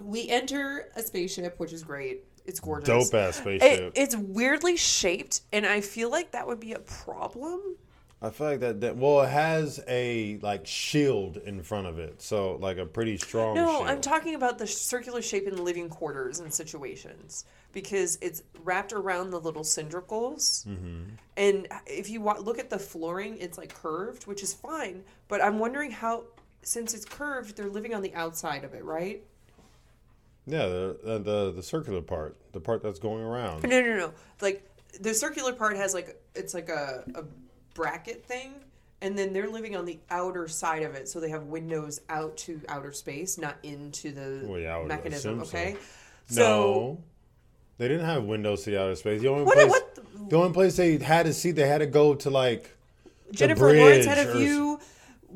we 0.00 0.28
enter 0.28 0.88
a 0.96 1.02
spaceship, 1.02 1.58
which 1.58 1.72
is 1.72 1.82
great. 1.82 2.24
It's 2.50 2.60
gorgeous. 2.60 2.86
Dope 2.86 3.14
ass 3.14 3.38
It, 3.38 3.42
spaceship. 3.42 3.92
it's 3.94 4.16
weirdly 4.16 4.76
shaped, 4.76 5.40
and 5.52 5.64
I 5.64 5.80
feel 5.80 6.10
like 6.10 6.32
that 6.32 6.46
would 6.46 6.60
be 6.60 6.72
a 6.74 6.80
problem. 6.80 7.76
I 8.22 8.28
feel 8.28 8.48
like 8.48 8.60
that, 8.60 8.82
that. 8.82 8.96
Well, 8.98 9.22
it 9.22 9.30
has 9.30 9.82
a 9.88 10.38
like 10.42 10.66
shield 10.66 11.38
in 11.38 11.62
front 11.62 11.86
of 11.86 11.98
it, 11.98 12.20
so 12.20 12.56
like 12.56 12.76
a 12.76 12.84
pretty 12.84 13.16
strong. 13.16 13.54
No, 13.54 13.78
shield. 13.78 13.86
I'm 13.88 14.00
talking 14.02 14.34
about 14.34 14.58
the 14.58 14.66
circular 14.66 15.22
shape 15.22 15.46
in 15.48 15.64
living 15.64 15.88
quarters 15.88 16.40
and 16.40 16.52
situations 16.52 17.46
because 17.72 18.18
it's 18.20 18.42
wrapped 18.62 18.92
around 18.92 19.30
the 19.30 19.40
little 19.40 19.62
cylindricals. 19.62 20.66
Mm-hmm. 20.66 21.02
And 21.38 21.68
if 21.86 22.10
you 22.10 22.20
wa- 22.20 22.36
look 22.38 22.58
at 22.58 22.68
the 22.68 22.78
flooring, 22.78 23.38
it's 23.38 23.56
like 23.56 23.72
curved, 23.72 24.26
which 24.26 24.42
is 24.42 24.52
fine. 24.52 25.02
But 25.28 25.42
I'm 25.42 25.58
wondering 25.58 25.90
how, 25.90 26.24
since 26.62 26.92
it's 26.92 27.06
curved, 27.06 27.56
they're 27.56 27.70
living 27.70 27.94
on 27.94 28.02
the 28.02 28.12
outside 28.14 28.64
of 28.64 28.74
it, 28.74 28.84
right? 28.84 29.22
Yeah, 30.50 30.66
the, 30.66 31.20
the 31.24 31.52
the 31.56 31.62
circular 31.62 32.00
part, 32.02 32.36
the 32.52 32.60
part 32.60 32.82
that's 32.82 32.98
going 32.98 33.22
around. 33.22 33.62
No, 33.62 33.80
no, 33.80 33.96
no. 33.96 34.12
Like 34.40 34.66
the 35.00 35.14
circular 35.14 35.52
part 35.52 35.76
has 35.76 35.94
like 35.94 36.20
it's 36.34 36.54
like 36.54 36.68
a, 36.68 37.04
a 37.14 37.22
bracket 37.74 38.24
thing, 38.24 38.54
and 39.00 39.16
then 39.16 39.32
they're 39.32 39.48
living 39.48 39.76
on 39.76 39.84
the 39.84 39.98
outer 40.10 40.48
side 40.48 40.82
of 40.82 40.94
it, 40.94 41.08
so 41.08 41.20
they 41.20 41.28
have 41.30 41.44
windows 41.44 42.00
out 42.08 42.36
to 42.38 42.60
outer 42.68 42.92
space, 42.92 43.38
not 43.38 43.56
into 43.62 44.10
the 44.12 44.44
Well, 44.48 44.58
yeah, 44.60 44.82
mechanism. 44.84 45.40
assume 45.40 45.44
so. 45.46 45.58
Okay. 45.58 45.76
no, 46.34 46.98
they 47.78 47.86
didn't 47.88 48.06
have 48.06 48.24
windows 48.24 48.64
to 48.64 48.70
the 48.72 48.80
outer 48.82 48.96
space. 48.96 49.20
The 49.20 49.28
only 49.28 49.44
What- 49.44 49.54
place, 49.54 49.70
what 49.70 49.94
the- 49.94 50.00
the 50.30 50.36
only 50.36 50.52
place 50.52 50.76
they 50.76 50.98
had 50.98 51.26
to 51.26 51.32
see, 51.32 51.50
they 51.52 51.66
had 51.68 51.78
to 51.78 51.86
go 51.86 52.14
to 52.14 52.30
like 52.30 52.70
Jennifer 53.32 53.72
Lawrence 53.72 54.04
had 54.06 54.26
a 54.26 54.30
or- 54.30 54.36
view 54.38 54.80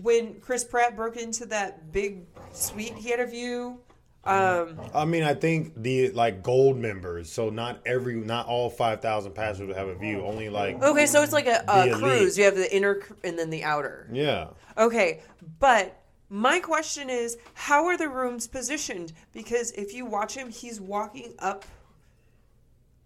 when 0.03 0.41
Chris 0.41 0.65
Pratt 0.65 0.97
broke 0.97 1.17
into 1.17 1.47
that 1.47 1.93
big 1.93 2.25
suite. 2.53 2.95
He 2.97 3.11
had 3.11 3.21
a 3.21 3.27
view. 3.27 3.79
Um, 4.27 4.81
I 4.95 5.05
mean, 5.05 5.23
I 5.23 5.35
think 5.35 5.75
the 5.77 6.11
like 6.11 6.43
gold 6.43 6.79
members. 6.79 7.31
So 7.31 7.51
not 7.51 7.81
every, 7.85 8.15
not 8.15 8.47
all 8.47 8.71
five 8.71 9.03
thousand 9.03 9.33
passengers 9.35 9.69
would 9.69 9.77
have 9.77 9.89
a 9.89 9.95
view. 9.95 10.23
Only 10.23 10.49
like 10.49 10.83
okay, 10.83 11.07
so 11.07 11.23
it's 11.23 11.33
like 11.33 11.47
a, 11.47 11.65
a 11.69 11.83
elite. 11.87 11.95
cruise. 11.95 12.39
You 12.39 12.45
have 12.45 12.57
the 12.57 12.75
inner 12.75 13.03
and 13.23 13.39
then 13.39 13.51
the 13.51 13.65
outer. 13.65 14.09
yeah. 14.13 14.49
Okay, 14.77 15.23
but 15.61 16.01
my 16.29 16.59
question 16.59 17.11
is, 17.11 17.37
how 17.53 17.87
are 17.87 17.97
the 17.97 18.09
rooms 18.09 18.49
positioned? 18.49 19.13
Because 19.33 19.71
if 19.73 19.95
you 19.95 20.05
watch 20.05 20.35
him, 20.35 20.51
he's 20.51 20.81
walking 20.81 21.35
up 21.39 21.65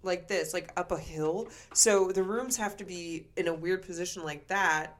like 0.03 0.29
this, 0.29 0.55
like 0.55 0.73
up 0.77 0.93
a 0.93 0.99
hill. 0.99 1.49
So 1.75 2.11
the 2.13 2.23
rooms 2.23 2.57
have 2.57 2.77
to 2.79 2.85
be 2.85 3.27
in 3.37 3.49
a 3.49 3.55
weird 3.55 3.83
position 3.83 4.25
like 4.25 4.47
that. 4.47 4.97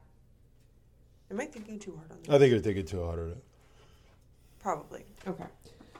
Am 1.31 1.41
I 1.41 1.45
thinking 1.47 1.79
too 1.79 1.97
hard 1.97 2.11
on 2.11 2.19
that? 2.23 2.35
I 2.35 2.39
think 2.39 2.51
you're 2.51 2.61
thinking 2.61 2.87
too 2.87 3.05
hard 3.05 3.19
on 3.19 3.31
it. 3.31 3.45
Probably. 4.61 5.05
Okay. 5.27 5.45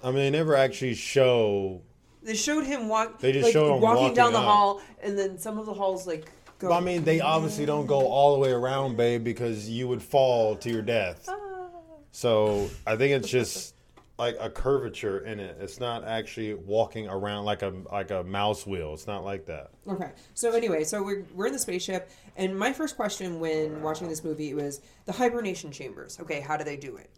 I 0.03 0.07
mean, 0.07 0.17
they 0.17 0.31
never 0.31 0.55
actually 0.55 0.95
show. 0.95 1.83
They 2.23 2.35
showed 2.35 2.65
him 2.65 2.89
walk. 2.89 3.21
They 3.21 3.33
just 3.33 3.45
like, 3.45 3.53
showed 3.53 3.77
him 3.77 3.81
walking, 3.81 4.15
down 4.15 4.33
the 4.33 4.39
up. 4.39 4.45
hall, 4.45 4.83
and 5.03 5.19
then 5.19 5.39
some 5.39 5.59
of 5.59 5.67
the 5.67 5.75
halls 5.75 6.07
like 6.07 6.27
go. 6.59 6.69
But 6.69 6.77
I 6.77 6.81
mean, 6.81 7.05
they 7.05 7.21
obviously 7.21 7.67
don't 7.67 7.87
go 7.87 8.07
all 8.07 8.35
the 8.35 8.41
way 8.41 8.51
around, 8.51 8.97
babe, 8.97 9.25
because 9.25 9.69
you 9.69 9.89
would 9.89 10.03
fall 10.03 10.57
to 10.57 10.71
your 10.71 10.83
death. 10.83 11.27
Ah. 11.29 11.69
So 12.13 12.69
I 12.87 12.97
think 12.97 13.13
it's 13.13 13.29
just 13.29 13.75
like 14.19 14.37
a 14.41 14.51
curvature 14.51 15.21
in 15.21 15.39
it. 15.39 15.57
It's 15.61 15.79
not 15.79 16.05
actually 16.05 16.55
walking 16.55 17.09
around 17.09 17.45
like 17.45 17.63
a 17.63 17.73
like 17.91 18.11
a 18.11 18.25
mouse 18.25 18.67
wheel. 18.67 18.93
It's 18.95 19.07
not 19.07 19.25
like 19.25 19.47
that. 19.47 19.71
Okay. 19.87 20.11
So 20.35 20.53
anyway, 20.53 20.85
so 20.85 21.03
we're 21.03 21.25
we're 21.35 21.47
in 21.47 21.53
the 21.53 21.59
spaceship, 21.59 22.11
and 22.37 22.59
my 22.59 22.73
first 22.73 22.97
question 22.97 23.39
when 23.39 23.81
watching 23.83 24.09
this 24.09 24.25
movie 24.25 24.55
was 24.55 24.81
the 25.07 25.13
hibernation 25.13 25.71
chambers. 25.71 26.19
Okay, 26.21 26.41
how 26.41 26.57
do 26.57 26.65
they 26.65 26.77
do 26.77 26.97
it? 26.97 27.11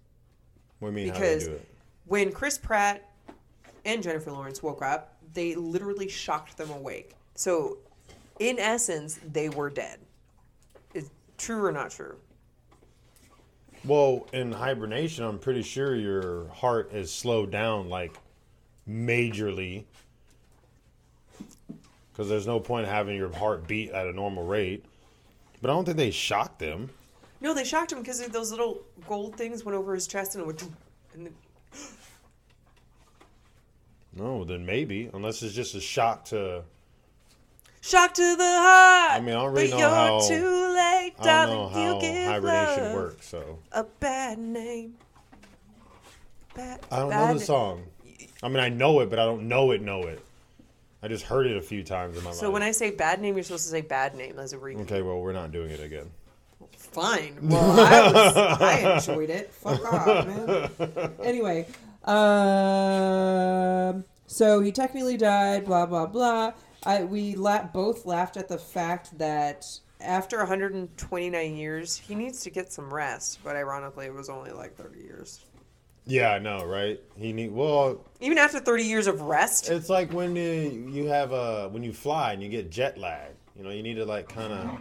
What 0.78 0.90
do 0.90 1.00
you 1.00 1.04
mean 1.04 1.12
Because 1.12 1.44
how 1.44 1.52
do 1.52 1.56
they 1.56 1.58
do 1.58 1.62
it? 1.62 1.68
When 2.06 2.32
Chris 2.32 2.58
Pratt 2.58 3.08
and 3.84 4.02
Jennifer 4.02 4.32
Lawrence 4.32 4.62
woke 4.62 4.82
up, 4.82 5.16
they 5.32 5.54
literally 5.54 6.08
shocked 6.08 6.56
them 6.56 6.70
awake. 6.70 7.14
So, 7.34 7.78
in 8.38 8.58
essence, 8.58 9.20
they 9.32 9.48
were 9.48 9.70
dead. 9.70 9.98
Is 10.94 11.10
true 11.38 11.64
or 11.64 11.72
not 11.72 11.90
true? 11.90 12.16
Well, 13.84 14.26
in 14.32 14.52
hibernation, 14.52 15.24
I'm 15.24 15.38
pretty 15.38 15.62
sure 15.62 15.94
your 15.94 16.48
heart 16.48 16.92
is 16.92 17.12
slowed 17.12 17.50
down 17.50 17.88
like 17.88 18.14
majorly. 18.88 19.84
Because 22.12 22.28
there's 22.28 22.46
no 22.46 22.60
point 22.60 22.86
in 22.86 22.92
having 22.92 23.16
your 23.16 23.32
heart 23.32 23.66
beat 23.66 23.90
at 23.90 24.06
a 24.06 24.12
normal 24.12 24.44
rate. 24.44 24.84
But 25.62 25.70
I 25.70 25.74
don't 25.74 25.84
think 25.84 25.96
they 25.96 26.10
shocked 26.10 26.58
them. 26.58 26.90
No, 27.40 27.54
they 27.54 27.64
shocked 27.64 27.92
him 27.92 28.00
because 28.00 28.20
those 28.28 28.50
little 28.50 28.82
gold 29.08 29.36
things 29.36 29.64
went 29.64 29.76
over 29.76 29.94
his 29.94 30.06
chest 30.06 30.34
and 30.34 30.42
it 30.42 30.46
went. 30.46 30.62
And 31.14 31.32
No, 34.12 34.44
then 34.44 34.66
maybe. 34.66 35.08
Unless 35.12 35.42
it's 35.42 35.54
just 35.54 35.74
a 35.74 35.80
shock 35.80 36.24
to. 36.26 36.62
shock 37.80 38.12
to 38.14 38.36
the 38.36 38.42
heart. 38.44 39.12
I 39.12 39.20
mean, 39.20 39.34
I 39.34 39.42
don't 39.42 39.52
really 39.52 39.70
but 39.70 39.78
know 39.78 39.78
you're 39.78 39.88
how- 39.88 40.20
too 40.28 40.74
late, 40.74 41.14
I 41.18 41.24
don't 41.24 41.24
darling. 41.24 41.54
know 41.56 41.68
how 41.68 42.30
hibernation 42.32 42.94
works, 42.94 43.26
so. 43.28 43.58
A 43.72 43.84
bad 43.84 44.38
name. 44.38 44.96
Bad, 46.54 46.80
I 46.90 46.96
don't 46.98 47.10
know 47.10 47.34
the 47.34 47.40
song. 47.40 47.84
I 48.42 48.48
mean, 48.48 48.58
I 48.58 48.68
know 48.68 49.00
it, 49.00 49.10
but 49.10 49.18
I 49.18 49.24
don't 49.24 49.46
know 49.48 49.70
it, 49.70 49.80
know 49.82 50.02
it. 50.02 50.20
I 51.02 51.08
just 51.08 51.24
heard 51.24 51.46
it 51.46 51.56
a 51.56 51.62
few 51.62 51.82
times 51.82 52.16
in 52.18 52.24
my 52.24 52.30
So 52.30 52.34
life. 52.36 52.40
So 52.40 52.50
when 52.50 52.62
I 52.62 52.72
say 52.72 52.90
bad 52.90 53.22
name, 53.22 53.34
you're 53.36 53.44
supposed 53.44 53.64
to 53.64 53.70
say 53.70 53.80
bad 53.80 54.14
name 54.14 54.38
as 54.38 54.52
a 54.52 54.58
repeat. 54.58 54.82
Okay, 54.82 55.02
well, 55.02 55.20
we're 55.20 55.32
not 55.32 55.52
doing 55.52 55.70
it 55.70 55.80
again. 55.80 56.10
Fine. 56.92 57.36
Well, 57.42 57.80
I, 57.80 58.12
was, 58.12 58.36
I 58.36 58.94
enjoyed 58.96 59.30
it. 59.30 59.52
Fuck 59.52 59.92
off, 59.92 60.26
man. 60.26 61.12
Anyway, 61.22 61.66
um, 62.70 64.04
so 64.26 64.60
he 64.60 64.72
technically 64.72 65.16
died. 65.16 65.64
Blah 65.66 65.86
blah 65.86 66.06
blah. 66.06 66.52
I 66.84 67.04
we 67.04 67.34
la- 67.36 67.64
both 67.64 68.06
laughed 68.06 68.36
at 68.36 68.48
the 68.48 68.58
fact 68.58 69.16
that 69.18 69.66
after 70.00 70.38
129 70.38 71.56
years, 71.56 71.96
he 71.96 72.14
needs 72.14 72.42
to 72.42 72.50
get 72.50 72.72
some 72.72 72.92
rest. 72.92 73.38
But 73.44 73.56
ironically, 73.56 74.06
it 74.06 74.14
was 74.14 74.28
only 74.30 74.50
like 74.50 74.74
30 74.76 75.00
years. 75.00 75.40
Yeah, 76.06 76.30
I 76.32 76.38
know, 76.38 76.64
right? 76.64 76.98
He 77.16 77.32
need 77.32 77.52
well. 77.52 78.04
Even 78.20 78.38
after 78.38 78.58
30 78.58 78.82
years 78.84 79.06
of 79.06 79.20
rest, 79.20 79.68
It's 79.70 79.90
like 79.90 80.12
when 80.12 80.34
you, 80.34 80.88
you 80.90 81.06
have 81.06 81.32
a 81.32 81.68
when 81.68 81.82
you 81.84 81.92
fly 81.92 82.32
and 82.32 82.42
you 82.42 82.48
get 82.48 82.70
jet 82.70 82.98
lag. 82.98 83.32
You 83.56 83.64
know, 83.64 83.70
you 83.70 83.82
need 83.82 83.94
to 83.94 84.06
like 84.06 84.28
kind 84.28 84.52
of 84.52 84.80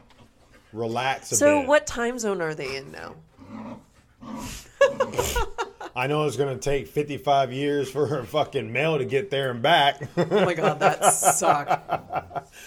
relax 0.74 1.32
a 1.32 1.36
so 1.36 1.60
bit. 1.60 1.68
what 1.68 1.88
time 1.88 2.20
zone 2.20 2.42
are 2.42 2.54
they 2.56 2.78
in 2.78 2.92
now? 2.92 3.16
I 5.96 6.08
know 6.08 6.26
it's 6.26 6.38
gonna 6.38 6.58
take 6.58 6.88
55 6.88 7.52
years 7.52 7.90
for 7.92 8.20
a 8.20 8.26
fucking 8.26 8.72
mail 8.72 8.98
to 8.98 9.06
get 9.06 9.30
there 9.32 9.52
and 9.52 9.62
back. 9.62 10.02
Oh 10.16 10.46
my 10.46 10.54
god, 10.54 10.80
that 10.80 11.04
sucked. 11.14 11.92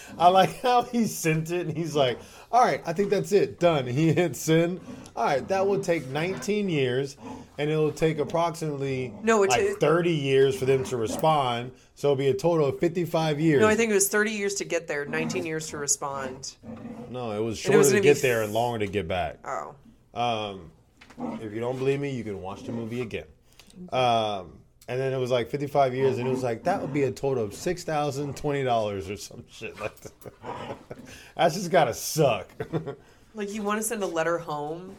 I 0.19 0.29
like 0.29 0.61
how 0.61 0.83
he 0.83 1.07
sent 1.07 1.51
it 1.51 1.67
and 1.67 1.77
he's 1.77 1.95
like, 1.95 2.19
"All 2.53 2.63
right, 2.63 2.83
I 2.87 2.93
think 2.93 3.11
that's 3.11 3.33
it, 3.33 3.59
done." 3.59 3.87
He 3.93 4.13
hits 4.13 4.41
send. 4.41 4.81
All 5.17 5.25
right, 5.25 5.47
that 5.49 5.67
will 5.67 5.81
take 5.81 6.07
19 6.09 6.69
years, 6.69 7.17
and 7.59 7.71
it'll 7.71 7.93
take 7.93 8.19
approximately 8.19 9.13
No, 9.23 9.43
it 9.43 9.51
like 9.51 9.79
ta- 9.81 9.87
30 9.87 10.11
years 10.11 10.57
for 10.57 10.65
them 10.65 10.85
to 10.85 10.97
respond. 10.97 11.73
So 11.95 12.09
it'll 12.09 12.17
be 12.17 12.29
a 12.29 12.35
total 12.35 12.67
of 12.67 12.79
55 12.79 13.39
years. 13.39 13.61
No, 13.61 13.69
I 13.69 13.75
think 13.75 13.91
it 13.91 13.95
was 13.95 14.09
30 14.09 14.31
years 14.31 14.55
to 14.55 14.65
get 14.65 14.87
there, 14.87 15.05
19 15.05 15.45
years 15.45 15.69
to 15.69 15.77
respond. 15.77 16.55
No, 17.11 17.33
it 17.33 17.41
was 17.41 17.59
it 17.59 17.63
shorter 17.63 17.79
was 17.79 17.89
to 17.91 17.97
be 17.97 18.01
get 18.01 18.23
there 18.23 18.43
and 18.43 18.53
longer 18.53 18.87
to 18.87 18.91
get 18.91 19.07
back. 19.07 19.39
Oh. 19.45 19.75
Um, 20.15 20.71
if 21.41 21.53
you 21.53 21.61
don't 21.61 21.79
believe 21.79 22.01
me, 22.01 22.11
you 22.11 22.25
can 22.25 22.41
watch 22.41 22.65
the 22.65 22.73
movie 22.73 23.03
again. 23.03 23.27
Um, 23.93 24.59
and 24.89 25.01
then 25.01 25.13
it 25.13 25.19
was 25.19 25.31
like 25.31 25.49
55 25.51 25.95
years, 25.95 26.19
and 26.19 26.27
it 26.27 26.31
was 26.31 26.43
like 26.43 26.65
that 26.65 26.81
would 26.81 26.93
be 26.93 27.05
a 27.05 27.11
total 27.13 27.45
of 27.45 27.55
six 27.55 27.85
thousand 27.85 28.37
twenty 28.37 28.63
dollars 28.65 29.09
or 29.09 29.17
some 29.17 29.45
shit 29.51 29.79
like 29.81 29.95
that. 30.01 30.13
That's 31.37 31.55
just 31.55 31.71
gotta 31.71 31.95
suck. 31.95 32.49
Like 33.35 33.51
you 33.55 33.63
want 33.63 33.81
to 33.81 33.83
send 33.83 34.03
a 34.03 34.07
letter 34.07 34.37
home, 34.37 34.95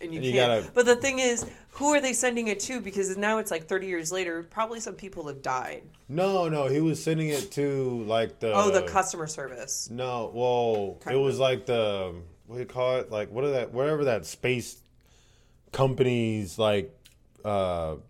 and 0.00 0.12
you 0.12 0.16
And 0.18 0.26
you 0.26 0.32
can't. 0.32 0.62
gotta- 0.64 0.72
But 0.74 0.86
the 0.86 0.96
thing 0.96 1.20
is, 1.20 1.46
who 1.70 1.94
are 1.94 2.00
they 2.00 2.12
sending 2.14 2.48
it 2.48 2.58
to? 2.62 2.80
Because 2.80 3.16
now 3.16 3.38
it's 3.38 3.52
like 3.52 3.68
30 3.68 3.86
years 3.86 4.10
later. 4.10 4.42
Probably 4.42 4.80
some 4.80 4.94
people 4.96 5.28
have 5.28 5.40
died. 5.40 5.84
no, 6.08 6.48
no, 6.48 6.66
he 6.66 6.80
was 6.80 7.00
sending 7.00 7.28
it 7.28 7.52
to 7.52 8.02
like 8.02 8.40
the 8.40 8.52
oh, 8.52 8.72
the 8.72 8.82
customer 8.82 9.28
service. 9.28 9.88
No, 9.88 10.32
well, 10.34 10.96
Kind 11.00 11.16
it 11.16 11.20
was 11.20 11.38
like 11.38 11.64
the 11.66 12.12
what 12.48 12.56
do 12.56 12.60
you 12.62 12.66
call 12.66 12.96
it? 12.96 13.12
Like 13.12 13.30
what 13.30 13.44
are 13.44 13.50
that? 13.52 13.72
Whatever 13.72 14.06
that 14.06 14.26
space 14.26 14.82
companies 15.70 16.58
like. 16.58 16.92
uh 17.44 17.48
Oh 17.48 18.00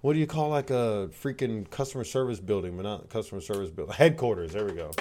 what 0.00 0.14
do 0.14 0.18
you 0.18 0.26
call 0.26 0.48
like 0.48 0.70
a 0.70 1.10
freaking 1.22 1.68
customer 1.70 2.04
service 2.04 2.40
building, 2.40 2.76
but 2.76 2.82
not 2.82 3.08
customer 3.10 3.40
service 3.40 3.70
building 3.70 3.94
headquarters? 3.94 4.52
There 4.52 4.64
we 4.64 4.72
go. 4.72 4.92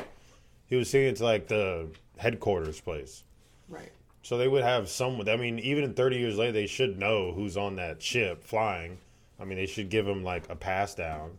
He 0.68 0.76
was 0.76 0.90
saying 0.90 1.10
it's 1.10 1.22
like 1.22 1.48
the 1.48 1.88
headquarters 2.18 2.82
place. 2.82 3.24
Right. 3.70 3.92
So 4.22 4.38
they 4.38 4.48
would 4.48 4.64
have 4.64 4.90
someone. 4.90 5.30
I 5.30 5.38
mean, 5.38 5.60
even 5.60 5.94
30 5.94 6.18
years 6.18 6.38
later, 6.38 6.52
they 6.52 6.68
should 6.68 7.00
know 7.00 7.32
who's 7.32 7.56
on 7.56 7.78
that 7.78 8.02
ship 8.02 8.44
flying. 8.44 8.98
I 9.40 9.46
mean, 9.46 9.58
they 9.58 9.66
should 9.66 9.90
give 9.90 10.08
him 10.08 10.24
like 10.24 10.50
a 10.50 10.56
pass 10.56 10.94
down. 10.94 11.32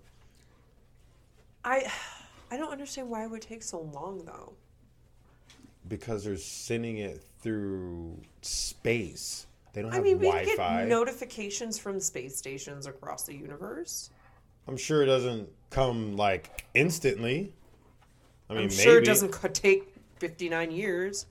I, 1.64 1.90
I 2.50 2.56
don't 2.56 2.72
understand 2.72 3.10
why 3.10 3.24
it 3.24 3.30
would 3.30 3.42
take 3.42 3.62
so 3.62 3.80
long 3.80 4.24
though. 4.24 4.54
Because 5.86 6.24
they're 6.24 6.36
sending 6.36 6.98
it 6.98 7.22
through 7.42 8.18
space. 8.42 9.46
They 9.72 9.82
don't 9.82 9.92
I 9.92 9.96
have 9.96 10.04
mean, 10.04 10.18
we 10.18 10.26
Wi-Fi. 10.26 10.80
get 10.80 10.88
notifications 10.88 11.78
from 11.78 12.00
space 12.00 12.36
stations 12.36 12.86
across 12.86 13.22
the 13.24 13.34
universe. 13.34 14.10
I'm 14.66 14.76
sure 14.76 15.02
it 15.02 15.06
doesn't 15.06 15.48
come 15.70 16.16
like 16.16 16.66
instantly. 16.74 17.52
I 18.48 18.54
mean, 18.54 18.62
I'm 18.62 18.68
maybe. 18.68 18.74
sure 18.82 18.98
it 18.98 19.04
doesn't 19.04 19.32
take 19.54 19.94
59 20.18 20.70
years. 20.70 21.26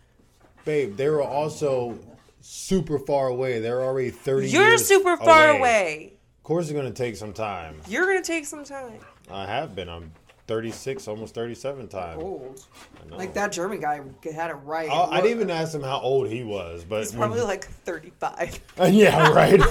Babe, 0.66 0.96
they 0.96 1.10
were 1.10 1.22
also 1.24 1.98
super 2.42 3.00
far 3.00 3.28
away. 3.28 3.60
They're 3.60 3.84
already 3.84 4.10
30 4.10 4.50
You're 4.50 4.78
super 4.78 5.18
far 5.18 5.50
away. 5.50 6.14
Of 6.38 6.44
course, 6.44 6.66
it's 6.66 6.74
going 6.74 6.86
to 6.86 6.92
take 6.94 7.16
some 7.16 7.34
time. 7.34 7.82
You're 7.88 8.06
gonna 8.06 8.24
take 8.24 8.46
some 8.46 8.64
time. 8.64 9.00
I 9.30 9.46
have 9.46 9.76
been. 9.76 9.88
I'm 9.90 10.12
36, 10.50 11.08
almost 11.08 11.36
37 11.36 11.88
times. 11.90 12.24
Old. 12.24 12.66
Like 13.12 13.36
that 13.36 13.52
German 13.52 13.80
guy 13.80 14.02
had 14.34 14.50
it 14.50 14.56
right. 14.66 14.90
I, 14.90 15.04
I 15.04 15.22
didn't 15.22 15.38
even 15.38 15.52
ask 15.52 15.76
him 15.76 15.84
how 15.84 16.00
old 16.00 16.28
he 16.28 16.44
was, 16.44 16.84
but 16.84 17.02
He's 17.02 17.12
probably 17.12 17.42
like 17.42 17.66
35. 17.66 18.60
yeah, 18.90 19.30
right, 19.34 19.62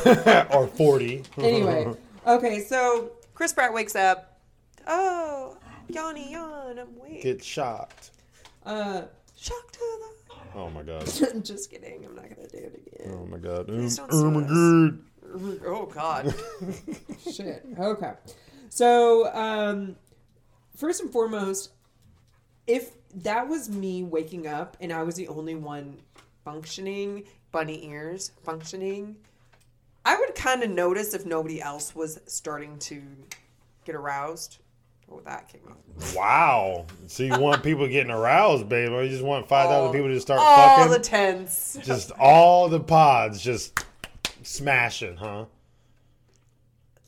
or 0.54 0.68
40. 0.68 1.24
anyway, 1.38 1.92
okay, 2.28 2.60
so 2.60 3.10
Chris 3.34 3.52
Pratt 3.52 3.74
wakes 3.74 3.96
up. 3.96 4.38
Oh, 4.86 5.56
yawny 5.90 6.30
yawn, 6.30 6.78
I'm 6.78 6.96
awake. 6.96 7.22
Get 7.24 7.42
shocked. 7.42 8.12
Uh, 8.64 9.02
shock 9.36 9.72
to 9.72 9.78
the. 9.80 10.34
Oh 10.54 10.70
my 10.70 10.84
god. 10.84 11.02
the. 11.02 11.40
Just 11.40 11.72
kidding. 11.72 12.04
I'm 12.04 12.14
not 12.14 12.28
gonna 12.28 12.48
do 12.48 12.58
it 12.58 12.82
again. 12.86 13.18
Oh 13.18 13.26
my 13.26 13.38
god. 13.38 13.66
Oh, 13.68 13.88
oh 14.12 14.30
my 14.30 14.42
god. 14.42 15.60
Oh 15.66 15.86
God. 15.86 16.32
Shit. 17.32 17.66
Okay. 17.80 18.12
So, 18.70 19.34
um, 19.34 19.96
first 20.78 21.00
and 21.02 21.10
foremost, 21.10 21.72
if 22.66 22.92
that 23.14 23.48
was 23.48 23.68
me 23.68 24.04
waking 24.04 24.46
up 24.46 24.76
and 24.80 24.92
I 24.92 25.02
was 25.02 25.16
the 25.16 25.28
only 25.28 25.54
one 25.54 25.98
functioning, 26.44 27.24
bunny 27.52 27.86
ears 27.86 28.32
functioning, 28.44 29.16
I 30.04 30.16
would 30.16 30.34
kind 30.34 30.62
of 30.62 30.70
notice 30.70 31.12
if 31.14 31.26
nobody 31.26 31.60
else 31.60 31.94
was 31.94 32.20
starting 32.26 32.78
to 32.80 33.02
get 33.84 33.94
aroused. 33.94 34.58
Oh, 35.10 35.20
that 35.24 35.48
came 35.48 35.62
out. 35.68 35.78
Wow. 36.14 36.86
So 37.06 37.22
you 37.22 37.38
want 37.38 37.62
people 37.62 37.86
getting 37.88 38.12
aroused, 38.12 38.68
babe? 38.68 38.92
Or 38.92 39.02
you 39.02 39.08
just 39.08 39.24
want 39.24 39.48
5,000 39.48 39.92
people 39.92 40.08
to 40.08 40.20
start 40.20 40.40
All 40.40 40.76
fucking? 40.76 40.92
the 40.92 40.98
tents. 40.98 41.78
just 41.82 42.10
all 42.12 42.68
the 42.68 42.80
pods 42.80 43.40
just 43.40 43.84
smashing, 44.42 45.16
huh? 45.16 45.46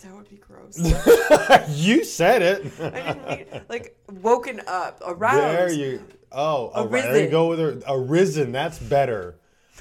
That 0.02 0.14
would 0.14 0.30
be 0.30 0.36
gross. 0.36 0.78
you 1.76 2.04
said 2.04 2.42
it. 2.42 2.72
I 2.80 2.90
didn't 2.90 3.28
mean 3.52 3.62
like 3.68 3.96
woken 4.10 4.62
up, 4.66 5.02
aroused. 5.04 5.36
There 5.38 5.72
you. 5.72 6.06
Oh, 6.32 6.70
ar- 6.72 6.86
there 6.88 7.24
you 7.24 7.30
go 7.30 7.48
with 7.48 7.58
her. 7.58 7.80
Arisen. 7.86 8.52
That's 8.52 8.78
better. 8.78 9.36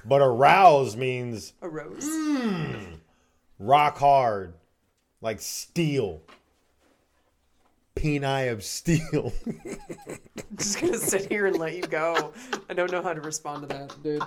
But 0.05 0.21
arouse 0.21 0.95
means 0.95 1.53
Arose. 1.61 2.03
Hmm, 2.03 2.75
rock 3.59 3.97
hard, 3.97 4.53
like 5.21 5.41
steel. 5.41 6.21
Peni 7.95 8.51
of 8.51 8.63
steel. 8.63 9.33
I'm 9.45 9.77
just 10.57 10.79
gonna 10.79 10.97
sit 10.97 11.29
here 11.29 11.47
and 11.47 11.57
let 11.57 11.75
you 11.75 11.81
go. 11.83 12.33
I 12.69 12.73
don't 12.73 12.91
know 12.91 13.01
how 13.01 13.13
to 13.13 13.21
respond 13.21 13.61
to 13.63 13.67
that, 13.67 14.03
dude. 14.03 14.21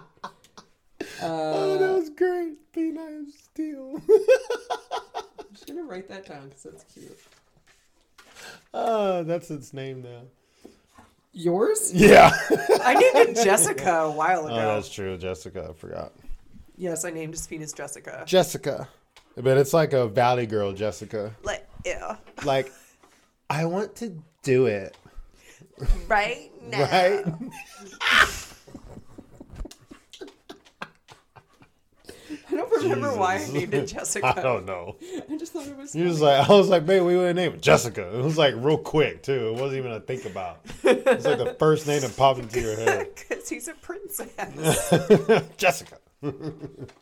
oh, 1.23 1.79
that 1.79 1.91
uh, 1.91 1.95
was 1.95 2.11
great. 2.11 2.73
Peni 2.73 3.23
of 3.23 3.33
steel. 3.33 4.01
just 5.53 5.67
gonna 5.67 5.83
write 5.83 6.09
that 6.09 6.27
down 6.27 6.49
because 6.49 6.63
that's 6.63 6.85
cute. 6.85 7.19
Uh, 8.75 9.23
that's 9.23 9.51
its 9.51 9.73
name 9.73 10.03
now. 10.03 10.23
Yours? 11.33 11.93
Yeah. 11.95 12.31
I 12.83 12.95
named 12.95 13.37
it 13.39 13.45
Jessica 13.45 13.91
a 13.91 14.11
while 14.11 14.47
ago. 14.47 14.55
Oh, 14.55 14.75
that's 14.75 14.91
true, 14.91 15.17
Jessica. 15.17 15.69
I 15.71 15.73
forgot. 15.73 16.13
yes, 16.77 17.05
I 17.05 17.11
named 17.11 17.35
his 17.35 17.47
penis 17.47 17.73
Jessica. 17.73 18.25
Jessica. 18.27 18.89
But 19.37 19.57
it's 19.57 19.73
like 19.73 19.95
a 19.95 20.07
Valley 20.09 20.47
Girl, 20.47 20.73
Jessica. 20.73 21.35
Like, 21.43 21.67
yeah. 21.87 22.17
Like, 22.45 22.71
I 23.49 23.65
want 23.65 23.97
to 23.97 24.15
do 24.43 24.67
it. 24.67 24.97
Right 26.07 26.51
now. 26.63 26.83
Right? 26.83 27.25
I 32.85 32.89
don't 32.89 33.19
why 33.19 33.37
I 33.37 33.47
named 33.53 33.75
it 33.75 33.87
Jessica. 33.95 34.35
I 34.39 34.43
don't 34.43 34.67
know. 34.67 34.97
I 35.31 35.37
just 35.37 35.53
thought 35.53 35.67
it 35.67 35.77
was. 35.77 35.95
You 35.95 36.05
was 36.07 36.21
like, 36.21 36.49
I 36.49 36.53
was 36.53 36.69
like, 36.69 36.87
babe, 36.87 37.03
we 37.03 37.17
would 37.17 37.35
name 37.37 37.53
it 37.55 37.63
Jessica. 37.63 38.19
It 38.19 38.23
was 38.23 38.39
like 38.39 38.55
real 38.57 38.79
quick 38.79 39.23
too. 39.23 39.49
It 39.49 39.55
wasn't 39.55 39.79
even 39.79 39.93
a 39.93 40.01
think 40.01 40.25
about. 40.25 40.61
It's 40.85 41.25
like 41.25 41.39
the 41.39 41.55
first 41.59 41.87
name 41.87 42.01
that 42.01 42.17
popped 42.17 42.41
into 42.41 42.61
your 42.61 42.77
head. 42.77 43.09
Because 43.29 43.49
he's 43.49 43.69
a 43.69 43.75
princess. 43.75 44.31
Jessica. 45.57 45.99
and 46.23 46.35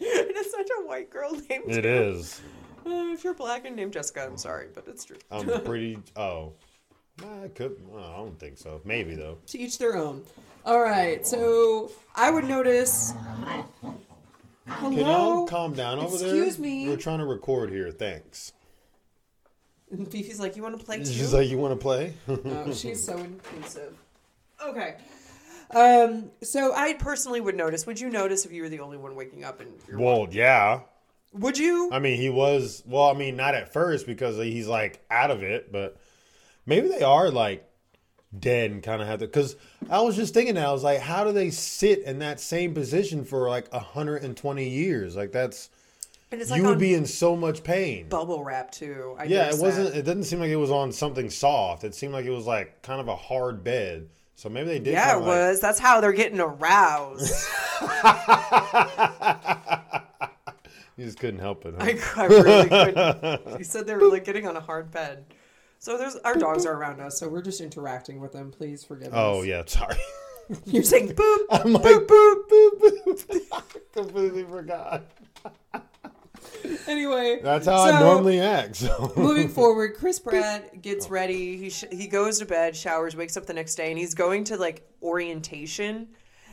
it's 0.00 0.50
such 0.50 0.68
a 0.82 0.86
white 0.86 1.10
girl 1.10 1.32
name. 1.32 1.62
It 1.68 1.82
too. 1.82 1.88
is. 1.88 2.40
Uh, 2.86 3.12
if 3.12 3.22
you're 3.24 3.34
black 3.34 3.66
and 3.66 3.76
named 3.76 3.92
Jessica, 3.92 4.24
I'm 4.24 4.38
sorry, 4.38 4.68
but 4.74 4.88
it's 4.88 5.04
true. 5.04 5.18
I'm 5.30 5.46
pretty. 5.64 5.98
Oh, 6.16 6.54
I 7.22 7.48
could. 7.48 7.76
well, 7.86 8.04
I 8.04 8.16
don't 8.16 8.38
think 8.40 8.56
so. 8.58 8.80
Maybe 8.84 9.14
though. 9.14 9.38
to 9.48 9.58
each 9.58 9.76
their 9.78 9.96
own. 9.96 10.24
All 10.64 10.80
right, 10.80 11.26
so 11.26 11.90
I 12.14 12.30
would 12.30 12.44
notice. 12.44 13.12
Can 14.66 14.92
y'all 14.92 15.04
Hello. 15.04 15.46
calm 15.46 15.74
down 15.74 15.98
over 15.98 16.16
there? 16.16 16.28
Excuse 16.28 16.58
me. 16.58 16.88
We're 16.88 16.96
trying 16.96 17.18
to 17.18 17.26
record 17.26 17.70
here. 17.70 17.90
Thanks. 17.90 18.52
And 19.90 20.06
Fifi's 20.08 20.38
like, 20.38 20.56
"You 20.56 20.62
want 20.62 20.78
to 20.78 20.84
play 20.84 20.98
too?" 20.98 21.06
She's 21.06 21.34
like, 21.34 21.48
you 21.48 21.58
want 21.58 21.72
to 21.72 21.82
play? 21.82 22.14
Oh, 22.28 22.72
she's 22.74 23.02
so 23.04 23.16
inclusive. 23.18 23.96
Okay. 24.64 24.96
Um. 25.72 26.30
So 26.42 26.72
I 26.74 26.94
personally 26.94 27.40
would 27.40 27.56
notice. 27.56 27.86
Would 27.86 27.98
you 27.98 28.10
notice 28.10 28.44
if 28.44 28.52
you 28.52 28.62
were 28.62 28.68
the 28.68 28.80
only 28.80 28.98
one 28.98 29.16
waking 29.16 29.44
up 29.44 29.60
and? 29.60 29.72
You're, 29.88 29.98
well, 29.98 30.28
yeah. 30.30 30.80
would 31.32 31.58
you? 31.58 31.90
I 31.92 31.98
mean, 31.98 32.20
he 32.20 32.28
was. 32.28 32.82
Well, 32.86 33.04
I 33.04 33.14
mean, 33.14 33.36
not 33.36 33.54
at 33.54 33.72
first 33.72 34.06
because 34.06 34.36
he's 34.36 34.68
like 34.68 35.04
out 35.10 35.30
of 35.30 35.42
it, 35.42 35.72
but 35.72 35.96
maybe 36.66 36.88
they 36.88 37.02
are 37.02 37.30
like 37.30 37.68
dead 38.38 38.70
and 38.70 38.82
kind 38.82 39.02
of 39.02 39.08
have 39.08 39.20
to. 39.20 39.26
Because 39.26 39.56
I 39.88 40.00
was 40.00 40.16
just 40.16 40.34
thinking 40.34 40.54
that 40.54 40.66
I 40.66 40.72
was 40.72 40.84
like, 40.84 41.00
how 41.00 41.24
do 41.24 41.32
they 41.32 41.50
sit 41.50 42.02
in 42.04 42.18
that 42.20 42.40
same 42.40 42.74
position 42.74 43.24
for 43.24 43.48
like 43.48 43.72
120 43.72 44.68
years? 44.68 45.16
Like 45.16 45.32
that's 45.32 45.70
And 46.30 46.40
it's 46.40 46.50
you 46.50 46.62
like 46.62 46.70
would 46.70 46.78
be 46.78 46.94
in 46.94 47.06
so 47.06 47.34
much 47.36 47.62
pain. 47.64 48.08
bubble 48.08 48.44
wrap 48.44 48.70
too. 48.70 49.16
I 49.18 49.24
Yeah, 49.24 49.48
it 49.48 49.58
wasn't. 49.58 49.92
that. 49.92 49.98
It 49.98 50.04
didn't 50.04 50.24
seem 50.24 50.40
like 50.40 50.50
it 50.50 50.56
was 50.56 50.70
on 50.70 50.92
something 50.92 51.30
soft. 51.30 51.84
It 51.84 51.94
seemed 51.94 52.12
like 52.12 52.26
it 52.26 52.30
was 52.30 52.46
like 52.46 52.82
kind 52.82 53.00
of 53.00 53.08
a 53.08 53.16
hard 53.16 53.64
bed. 53.64 54.08
So 54.36 54.48
maybe 54.48 54.68
they 54.68 54.78
did. 54.78 54.92
Yeah, 54.94 55.14
it 55.16 55.18
like- 55.18 55.26
was. 55.26 55.60
That's 55.60 55.78
how 55.78 56.00
they're 56.00 56.12
getting 56.12 56.40
aroused. 56.40 57.34
You 60.96 61.06
just 61.06 61.18
couldn't 61.18 61.40
help 61.40 61.64
it. 61.64 61.74
Huh? 61.78 61.84
I, 62.18 62.22
I 62.22 62.26
really 62.26 62.68
couldn't. 62.68 63.40
You 63.58 63.64
said 63.64 63.86
they 63.86 63.94
were 63.94 64.08
like 64.10 64.24
getting 64.24 64.46
on 64.46 64.54
a 64.54 64.60
hard 64.60 64.90
bed. 64.90 65.24
So 65.80 65.96
there's 65.96 66.14
our 66.16 66.34
dogs 66.34 66.66
are 66.66 66.74
around 66.74 67.00
us, 67.00 67.18
so 67.18 67.26
we're 67.28 67.40
just 67.42 67.60
interacting 67.62 68.20
with 68.20 68.32
them. 68.32 68.50
Please 68.50 68.84
forgive 68.84 69.08
us. 69.08 69.14
oh 69.14 69.42
yeah, 69.42 69.62
sorry. 69.66 69.96
You're 70.66 70.82
saying 70.82 71.14
boop. 71.14 71.38
I'm 71.50 71.72
like 71.72 71.82
boop 71.82 72.06
boop 72.06 72.78
boop 72.80 73.04
boop. 73.06 73.40
I 73.52 73.62
completely 73.94 74.44
forgot. 74.44 75.04
Anyway, 76.86 77.40
That's 77.42 77.66
how 77.66 77.80
I 77.80 77.92
so- 77.92 77.98
normally 78.00 78.40
act. 78.40 78.76
So 78.76 79.12
moving 79.16 79.48
forward, 79.48 79.94
Chris 79.96 80.18
Pratt 80.18 80.82
gets 80.82 81.08
ready. 81.08 81.56
He 81.56 81.70
sh- 81.70 81.84
he 81.90 82.06
goes 82.06 82.38
to 82.40 82.46
bed, 82.46 82.76
showers, 82.76 83.16
wakes 83.16 83.36
up 83.36 83.46
the 83.46 83.54
next 83.54 83.74
day, 83.76 83.90
and 83.90 83.98
he's 83.98 84.14
going 84.14 84.44
to 84.44 84.56
like 84.56 84.86
orientation. 85.02 86.08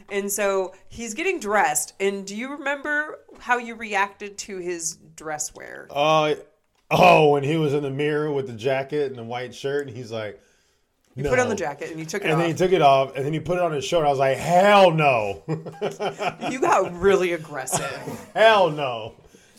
And 0.09 0.31
so 0.31 0.73
he's 0.87 1.13
getting 1.13 1.39
dressed. 1.41 1.93
And 1.99 2.25
do 2.25 2.33
you 2.35 2.51
remember 2.51 3.19
how 3.39 3.57
you 3.57 3.75
reacted 3.75 4.37
to 4.39 4.57
his 4.57 4.97
dress 5.17 5.53
wear? 5.53 5.87
Uh, 5.91 6.35
oh, 6.91 7.29
when 7.29 7.43
he 7.43 7.57
was 7.57 7.73
in 7.73 7.83
the 7.83 7.89
mirror 7.91 8.31
with 8.31 8.47
the 8.47 8.53
jacket 8.53 9.07
and 9.09 9.15
the 9.17 9.23
white 9.23 9.53
shirt, 9.53 9.87
and 9.87 9.95
he's 9.95 10.11
like, 10.11 10.39
You 11.15 11.23
no. 11.23 11.29
put 11.29 11.39
on 11.39 11.49
the 11.49 11.55
jacket 11.55 11.91
and 11.91 11.99
you 11.99 12.05
took 12.05 12.23
it 12.23 12.25
off 12.25 12.31
And 12.31 12.33
off. 12.33 12.39
then 12.39 12.49
he 12.49 12.57
took 12.57 12.71
it 12.71 12.81
off, 12.81 13.15
and 13.15 13.25
then 13.25 13.33
he 13.33 13.39
put 13.39 13.57
it 13.57 13.63
on 13.63 13.71
his 13.71 13.83
shoulder. 13.85 14.07
I 14.07 14.09
was 14.09 14.19
like, 14.19 14.37
hell 14.37 14.91
no. 14.91 15.43
you 16.49 16.59
got 16.59 16.93
really 16.99 17.33
aggressive. 17.33 18.29
hell 18.33 18.69
no. 18.69 19.15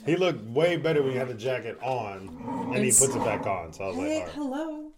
He 0.07 0.17
looked 0.17 0.43
way 0.51 0.77
better 0.77 1.03
when 1.03 1.13
he 1.13 1.19
had 1.19 1.29
the 1.29 1.35
jacket 1.35 1.79
on, 1.83 2.71
and 2.75 2.83
he 2.85 2.91
puts 2.91 3.15
it 3.15 3.25
back 3.25 3.47
on. 3.47 3.73
So 3.73 3.85
I 3.85 3.89
was 3.89 3.97
like, 3.97 4.07
Hey, 4.07 4.21
all 4.21 4.25
right. 4.25 4.35
hello. 4.35 4.91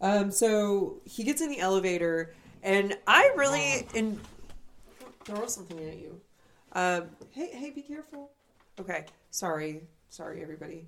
Um, 0.00 0.30
so 0.30 1.00
he 1.04 1.24
gets 1.24 1.40
in 1.42 1.50
the 1.50 1.58
elevator, 1.60 2.34
and 2.62 2.96
I 3.06 3.32
really 3.36 3.86
in 3.94 4.18
throw 5.24 5.46
something 5.46 5.78
at 5.86 5.98
you. 5.98 6.20
Um, 6.72 7.04
hey, 7.32 7.48
hey, 7.52 7.70
be 7.70 7.82
careful. 7.82 8.30
Okay, 8.78 9.06
sorry, 9.30 9.82
sorry, 10.08 10.42
everybody. 10.42 10.86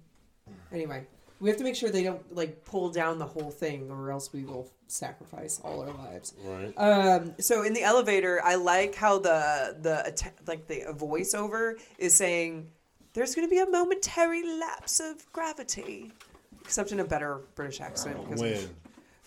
Anyway, 0.72 1.06
we 1.40 1.48
have 1.48 1.58
to 1.58 1.64
make 1.64 1.76
sure 1.76 1.90
they 1.90 2.02
don't 2.02 2.34
like 2.34 2.64
pull 2.64 2.90
down 2.90 3.18
the 3.18 3.26
whole 3.26 3.50
thing, 3.50 3.90
or 3.90 4.10
else 4.10 4.32
we 4.32 4.44
will 4.44 4.70
sacrifice 4.86 5.60
all 5.62 5.80
our 5.82 5.92
lives. 5.92 6.34
Right. 6.44 6.72
Um, 6.76 7.34
so 7.38 7.62
in 7.62 7.72
the 7.72 7.82
elevator, 7.82 8.40
I 8.44 8.56
like 8.56 8.94
how 8.94 9.18
the 9.18 9.76
the 9.80 10.32
like 10.46 10.66
the 10.66 10.84
voiceover 10.96 11.74
is 11.98 12.14
saying 12.14 12.70
there's 13.12 13.34
going 13.34 13.46
to 13.46 13.50
be 13.50 13.60
a 13.60 13.68
momentary 13.68 14.44
lapse 14.58 15.00
of 15.00 15.30
gravity, 15.32 16.12
except 16.60 16.92
in 16.92 17.00
a 17.00 17.04
better 17.04 17.42
British 17.54 17.80
accent. 17.80 18.18
Because 18.24 18.40
When? 18.40 18.68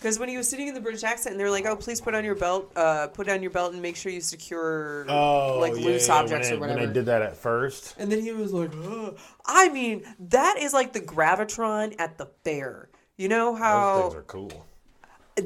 Because 0.02 0.18
when 0.18 0.30
he 0.30 0.36
was 0.38 0.50
sitting 0.50 0.68
in 0.68 0.74
the 0.74 0.82
British 0.82 1.04
accent, 1.04 1.34
and 1.34 1.40
they're 1.40 1.52
like, 1.52 1.68
"Oh, 1.68 1.76
please 1.76 2.02
put 2.02 2.16
on 2.16 2.26
your 2.26 2.34
belt, 2.34 2.72
uh, 2.76 3.08
put 3.08 3.30
on 3.30 3.44
your 3.44 3.52
belt, 3.52 3.74
and 3.74 3.82
make 3.84 3.96
sure 3.96 4.12
you 4.12 4.20
secure 4.20 5.06
Oh, 5.08 5.60
like 5.60 5.76
yeah, 5.78 5.86
loose 5.86 6.08
yeah, 6.08 6.16
objects 6.16 6.50
when 6.50 6.58
or 6.58 6.62
whatever." 6.62 6.80
When 6.80 6.88
they 6.88 6.94
did 6.94 7.06
that 7.06 7.22
at 7.22 7.38
first. 7.38 7.94
And 8.00 8.12
then 8.12 8.22
he 8.22 8.32
was 8.32 8.52
like, 8.52 8.72
Ugh. 8.84 9.16
I 9.46 9.70
mean, 9.70 10.04
that 10.20 10.58
is 10.60 10.74
like 10.74 10.94
the 10.94 11.02
gravitron 11.02 11.96
at 12.00 12.18
the 12.18 12.26
fair. 12.44 12.90
You 13.16 13.28
know 13.30 13.54
how 13.54 13.96
Those 14.02 14.14
things 14.14 14.16
are 14.16 14.24
cool. 14.24 14.66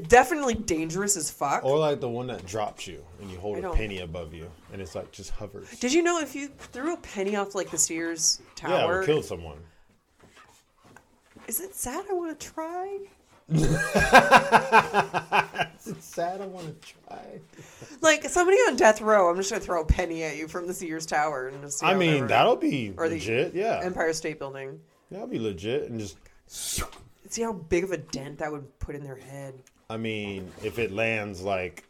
definitely 0.07 0.53
dangerous 0.53 1.17
as 1.17 1.29
fuck. 1.29 1.65
Or 1.65 1.77
like 1.77 1.99
the 1.99 2.07
one 2.07 2.27
that 2.27 2.45
drops 2.45 2.87
you, 2.87 3.03
and 3.19 3.29
you 3.29 3.37
hold 3.37 3.61
a 3.61 3.71
penny 3.73 3.99
above 3.99 4.33
you, 4.33 4.49
and 4.71 4.81
it's 4.81 4.95
like 4.95 5.11
just 5.11 5.31
hovers. 5.31 5.69
Did 5.79 5.91
you 5.91 6.01
know 6.01 6.21
if 6.21 6.33
you 6.33 6.47
threw 6.47 6.93
a 6.93 6.97
penny 6.97 7.35
off 7.35 7.55
like 7.55 7.71
the 7.71 7.77
Sears 7.77 8.39
Tower? 8.55 8.71
Yeah, 8.71 8.77
it 8.77 8.81
tower, 8.83 8.97
would 8.99 9.05
kill 9.05 9.21
someone. 9.21 9.57
is 11.49 11.59
it 11.59 11.75
sad? 11.75 12.05
I 12.09 12.13
want 12.13 12.39
to 12.39 12.47
try. 12.47 12.99
It's 15.87 16.03
sad. 16.05 16.41
I 16.41 16.47
want 16.47 16.81
to 16.81 16.93
try. 17.07 17.39
Like 18.01 18.23
somebody 18.25 18.57
on 18.67 18.75
death 18.75 19.01
row, 19.01 19.29
I'm 19.29 19.37
just 19.37 19.51
gonna 19.51 19.61
throw 19.61 19.81
a 19.81 19.85
penny 19.85 20.23
at 20.23 20.35
you 20.37 20.47
from 20.47 20.65
the 20.67 20.73
Sears 20.73 21.05
tower 21.05 21.47
and 21.47 21.61
just. 21.61 21.83
I 21.83 21.93
mean, 21.93 22.21
that 22.21 22.29
that'll 22.29 22.55
be 22.55 22.93
Or 22.97 23.07
legit. 23.07 23.53
Yeah, 23.53 23.81
Empire 23.83 24.13
State 24.13 24.39
Building. 24.39 24.79
that'll 25.11 25.27
be 25.27 25.39
legit. 25.39 25.89
And 25.89 25.99
just, 25.99 26.17
See 26.47 27.41
how 27.41 27.53
big 27.53 27.83
of 27.83 27.91
a 27.91 27.97
dent 27.97 28.39
that 28.39 28.51
would 28.51 28.79
put 28.79 28.95
in 28.95 29.03
their 29.03 29.15
head. 29.15 29.55
I 29.89 29.97
mean, 29.97 30.51
if 30.63 30.79
it 30.79 30.91
lands 30.91 31.41
like, 31.41 31.83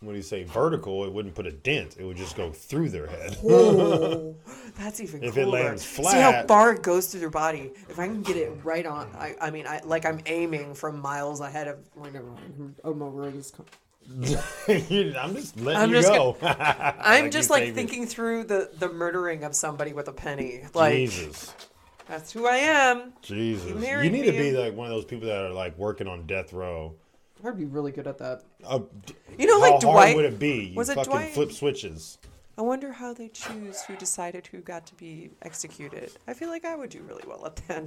what 0.00 0.12
do 0.12 0.16
you 0.16 0.22
say, 0.22 0.44
vertical, 0.44 1.04
it 1.04 1.12
wouldn't 1.12 1.34
put 1.34 1.46
a 1.46 1.52
dent. 1.52 1.96
It 1.98 2.04
would 2.04 2.16
just 2.18 2.36
go 2.36 2.52
through 2.52 2.90
their 2.90 3.06
head. 3.06 3.38
Oh, 3.44 4.34
that's 4.78 5.00
even 5.00 5.22
If 5.24 5.36
it 5.36 5.44
cooler. 5.44 5.62
lands 5.64 5.84
See 5.84 6.02
how 6.04 6.44
far 6.46 6.72
it 6.72 6.82
goes 6.82 7.06
through 7.06 7.20
their 7.20 7.30
body. 7.30 7.72
If 7.88 7.98
I 7.98 8.06
can 8.06 8.22
get 8.22 8.36
it 8.36 8.52
right 8.62 8.84
on, 8.86 9.08
I, 9.18 9.34
I 9.40 9.50
mean, 9.50 9.66
I 9.66 9.80
like 9.84 10.04
I'm 10.04 10.20
aiming 10.26 10.74
from 10.74 11.00
miles 11.00 11.40
ahead 11.40 11.66
of. 11.68 11.78
Wait, 11.96 12.12
never 12.12 12.26
mind. 12.26 12.74
I'm 12.84 13.02
over 13.02 13.30
this. 13.30 13.52
I'm 14.68 15.34
just 15.34 15.58
letting 15.58 15.82
I'm 15.82 15.90
you 15.90 15.96
just 15.96 16.08
go. 16.08 16.36
I'm 16.42 17.24
Like 17.24 17.32
just 17.32 17.50
like 17.50 17.62
baby. 17.64 17.74
thinking 17.74 18.06
through 18.06 18.44
the 18.44 18.70
the 18.78 18.88
murdering 18.88 19.44
of 19.44 19.54
somebody 19.56 19.92
with 19.92 20.08
a 20.08 20.12
penny. 20.12 20.62
Like 20.74 20.92
Jesus, 20.94 21.54
that's 22.06 22.32
who 22.32 22.46
I 22.46 22.56
am. 22.56 23.14
Jesus. 23.22 23.70
You 23.70 24.00
You, 24.02 24.10
need 24.10 24.26
to 24.26 24.32
be 24.32 24.52
like 24.52 24.74
one 24.76 24.86
of 24.86 24.92
those 24.92 25.04
people 25.06 25.26
that 25.28 25.38
are 25.42 25.50
like 25.52 25.76
working 25.78 26.06
on 26.06 26.26
death 26.26 26.52
row. 26.52 26.94
I'd 27.44 27.58
be 27.58 27.64
really 27.64 27.92
good 27.92 28.06
at 28.06 28.18
that. 28.18 28.42
Uh, 28.64 28.80
You 29.38 29.46
know, 29.46 29.60
how 29.60 29.60
like 29.60 29.70
hard 29.72 29.82
Dwight. 29.82 30.16
would 30.16 30.24
it 30.24 30.38
be? 30.38 30.66
You 30.68 30.74
was 30.76 30.88
it 30.88 30.94
fucking 30.94 31.12
Dwight? 31.12 31.34
flip 31.34 31.52
switches. 31.52 32.18
I 32.58 32.62
wonder 32.62 32.92
how 32.92 33.12
they 33.12 33.28
choose 33.28 33.82
who 33.82 33.96
decided 33.96 34.46
who 34.46 34.58
got 34.60 34.86
to 34.86 34.94
be 34.94 35.30
executed. 35.42 36.12
I 36.26 36.32
feel 36.32 36.48
like 36.48 36.64
I 36.64 36.74
would 36.74 36.88
do 36.90 37.02
really 37.02 37.24
well 37.26 37.44
at 37.44 37.56
that. 37.68 37.84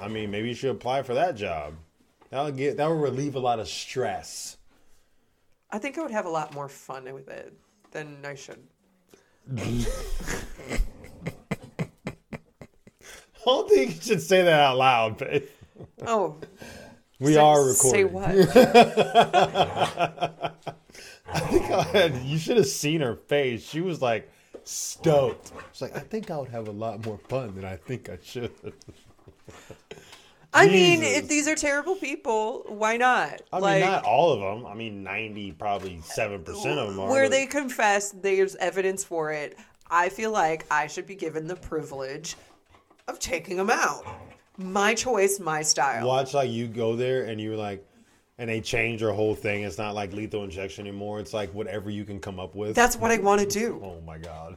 I 0.00 0.08
mean, 0.08 0.30
maybe 0.30 0.48
you 0.48 0.54
should 0.54 0.70
apply 0.70 1.02
for 1.02 1.14
that 1.14 1.34
job. 1.34 1.74
That'll 2.30 2.52
get 2.52 2.76
that 2.76 2.86
will 2.86 2.96
relieve 2.96 3.34
a 3.34 3.40
lot 3.40 3.58
of 3.58 3.68
stress. 3.68 4.56
I 5.70 5.78
think 5.78 5.98
I 5.98 6.02
would 6.02 6.12
have 6.12 6.26
a 6.26 6.30
lot 6.30 6.54
more 6.54 6.68
fun 6.68 7.12
with 7.12 7.28
it 7.28 7.52
than 7.90 8.18
I 8.24 8.34
should. 8.36 8.62
I 9.56 9.84
don't 13.44 13.68
think 13.68 13.96
you 13.96 14.00
should 14.00 14.22
say 14.22 14.42
that 14.42 14.60
out 14.60 14.76
loud, 14.78 15.18
babe. 15.18 15.44
Oh, 16.06 16.36
We 17.22 17.34
say- 17.34 17.40
are 17.40 17.64
recording. 17.64 17.90
Say 17.90 18.04
what? 18.04 18.26
I 21.34 21.40
think 21.40 21.70
I 21.70 21.82
had, 21.84 22.14
you 22.22 22.38
should 22.38 22.58
have 22.58 22.66
seen 22.66 23.00
her 23.00 23.16
face. 23.16 23.66
She 23.66 23.80
was 23.80 24.02
like 24.02 24.30
stoked. 24.64 25.52
She's 25.72 25.82
like, 25.82 25.96
I 25.96 26.00
think 26.00 26.30
I 26.30 26.38
would 26.38 26.48
have 26.48 26.68
a 26.68 26.72
lot 26.72 27.04
more 27.06 27.18
fun 27.28 27.54
than 27.54 27.64
I 27.64 27.76
think 27.76 28.10
I 28.10 28.18
should. 28.22 28.50
I 30.54 30.66
mean, 30.66 31.02
if 31.02 31.28
these 31.28 31.48
are 31.48 31.54
terrible 31.54 31.96
people, 31.96 32.64
why 32.68 32.98
not? 32.98 33.40
I 33.52 33.60
mean, 33.60 33.80
not 33.80 34.04
all 34.04 34.32
of 34.34 34.40
them. 34.40 34.66
I 34.66 34.74
mean, 34.74 35.02
ninety, 35.02 35.52
probably 35.52 36.00
seven 36.02 36.44
percent 36.44 36.78
of 36.78 36.88
them 36.88 37.00
are. 37.00 37.10
where 37.10 37.24
but- 37.24 37.30
they 37.30 37.46
confess, 37.46 38.10
there's 38.10 38.54
evidence 38.56 39.02
for 39.02 39.32
it. 39.32 39.56
I 39.90 40.08
feel 40.08 40.30
like 40.30 40.66
I 40.70 40.86
should 40.86 41.06
be 41.06 41.14
given 41.14 41.46
the 41.46 41.56
privilege 41.56 42.36
of 43.08 43.18
taking 43.18 43.56
them 43.56 43.70
out. 43.70 44.04
My 44.58 44.94
choice, 44.94 45.40
my 45.40 45.62
style. 45.62 46.06
watch 46.06 46.34
like 46.34 46.50
you 46.50 46.66
go 46.68 46.94
there 46.96 47.24
and 47.24 47.40
you're 47.40 47.56
like, 47.56 47.86
and 48.38 48.48
they 48.48 48.60
change 48.60 49.00
their 49.00 49.12
whole 49.12 49.34
thing. 49.34 49.62
It's 49.62 49.78
not 49.78 49.94
like 49.94 50.12
lethal 50.12 50.42
injection 50.42 50.86
anymore. 50.86 51.20
It's 51.20 51.32
like 51.32 51.52
whatever 51.54 51.90
you 51.90 52.04
can 52.04 52.18
come 52.18 52.40
up 52.40 52.54
with. 52.54 52.74
That's 52.74 52.96
what 52.96 53.10
I 53.10 53.18
want 53.18 53.40
to 53.40 53.46
do. 53.46 53.80
oh 53.84 54.00
my 54.04 54.18
god. 54.18 54.56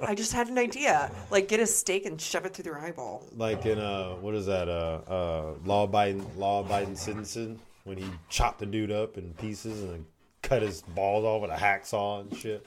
I 0.00 0.14
just 0.14 0.32
had 0.32 0.48
an 0.48 0.58
idea. 0.58 1.10
Like, 1.30 1.48
get 1.48 1.60
a 1.60 1.66
steak 1.66 2.06
and 2.06 2.20
shove 2.20 2.44
it 2.46 2.54
through 2.54 2.64
their 2.64 2.78
eyeball. 2.78 3.26
like 3.36 3.66
in 3.66 3.78
uh, 3.78 4.10
what 4.14 4.34
is 4.34 4.46
that? 4.46 4.68
Uh, 4.68 5.00
uh, 5.06 5.54
law 5.64 5.84
abiding, 5.84 6.24
law 6.38 6.60
abiding 6.60 6.96
citizen 6.96 7.58
when 7.84 7.98
he 7.98 8.06
chopped 8.28 8.60
the 8.60 8.66
dude 8.66 8.90
up 8.92 9.18
in 9.18 9.32
pieces 9.34 9.82
and 9.82 10.04
cut 10.42 10.62
his 10.62 10.82
balls 10.82 11.24
off 11.24 11.42
with 11.42 11.50
a 11.50 11.54
hacksaw 11.60 12.20
and 12.22 12.36
shit. 12.36 12.64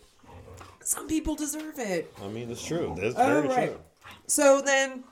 Some 0.84 1.08
people 1.08 1.36
deserve 1.36 1.78
it. 1.80 2.14
I 2.24 2.28
mean, 2.28 2.50
it's 2.52 2.64
true. 2.66 2.96
That's 3.00 3.16
Oh, 3.16 3.26
very 3.42 3.48
right. 3.48 3.70
true. 3.70 3.80
So 4.28 4.62
then, 4.62 5.04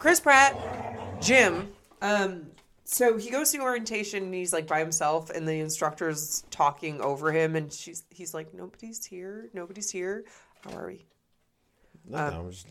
Chris 0.00 0.18
Pratt, 0.18 0.56
Jim, 1.20 1.70
um, 2.00 2.46
so 2.84 3.18
he 3.18 3.28
goes 3.30 3.52
to 3.52 3.58
orientation 3.60 4.24
and 4.24 4.34
he's 4.34 4.50
like 4.50 4.66
by 4.66 4.78
himself, 4.80 5.28
and 5.28 5.46
the 5.46 5.60
instructor's 5.60 6.42
talking 6.50 7.02
over 7.02 7.30
him, 7.30 7.54
and 7.54 7.70
she's 7.70 8.04
he's 8.08 8.32
like, 8.32 8.52
nobody's 8.54 9.04
here, 9.04 9.50
nobody's 9.52 9.90
here. 9.90 10.24
How 10.64 10.76
are 10.78 10.86
we? 10.86 11.04
I'm 12.14 12.50
just- 12.50 12.66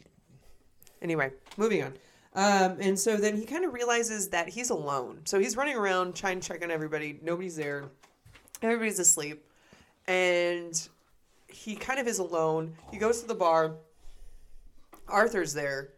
Anyway, 1.04 1.32
moving 1.56 1.84
on. 1.84 1.94
Um, 2.34 2.78
and 2.82 3.00
so 3.00 3.16
then 3.16 3.38
he 3.38 3.46
kind 3.46 3.64
of 3.64 3.74
realizes 3.74 4.30
that 4.30 4.50
he's 4.50 4.72
alone. 4.72 5.22
So 5.26 5.40
he's 5.40 5.56
running 5.56 5.78
around 5.78 6.16
trying 6.16 6.40
to 6.40 6.48
check 6.48 6.64
on 6.64 6.72
everybody. 6.72 7.20
Nobody's 7.22 7.56
there. 7.56 7.86
Everybody's 8.62 9.00
asleep. 9.00 9.46
And 10.08 10.90
he 11.48 11.76
kind 11.76 12.00
of 12.00 12.08
is 12.08 12.18
alone. 12.20 12.76
He 12.92 12.98
goes 12.98 13.22
to 13.22 13.28
the 13.28 13.36
bar. 13.36 13.76
Arthur's 15.08 15.54
there, 15.54 15.90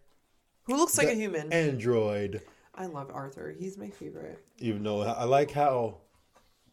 who 0.63 0.75
looks 0.75 0.97
like 0.97 1.07
a 1.07 1.13
human. 1.13 1.51
Android. 1.51 2.41
I 2.75 2.85
love 2.85 3.11
Arthur. 3.13 3.53
He's 3.57 3.77
my 3.77 3.89
favorite. 3.89 4.43
Even 4.59 4.83
though 4.83 5.01
I 5.01 5.25
like 5.25 5.51
how. 5.51 5.97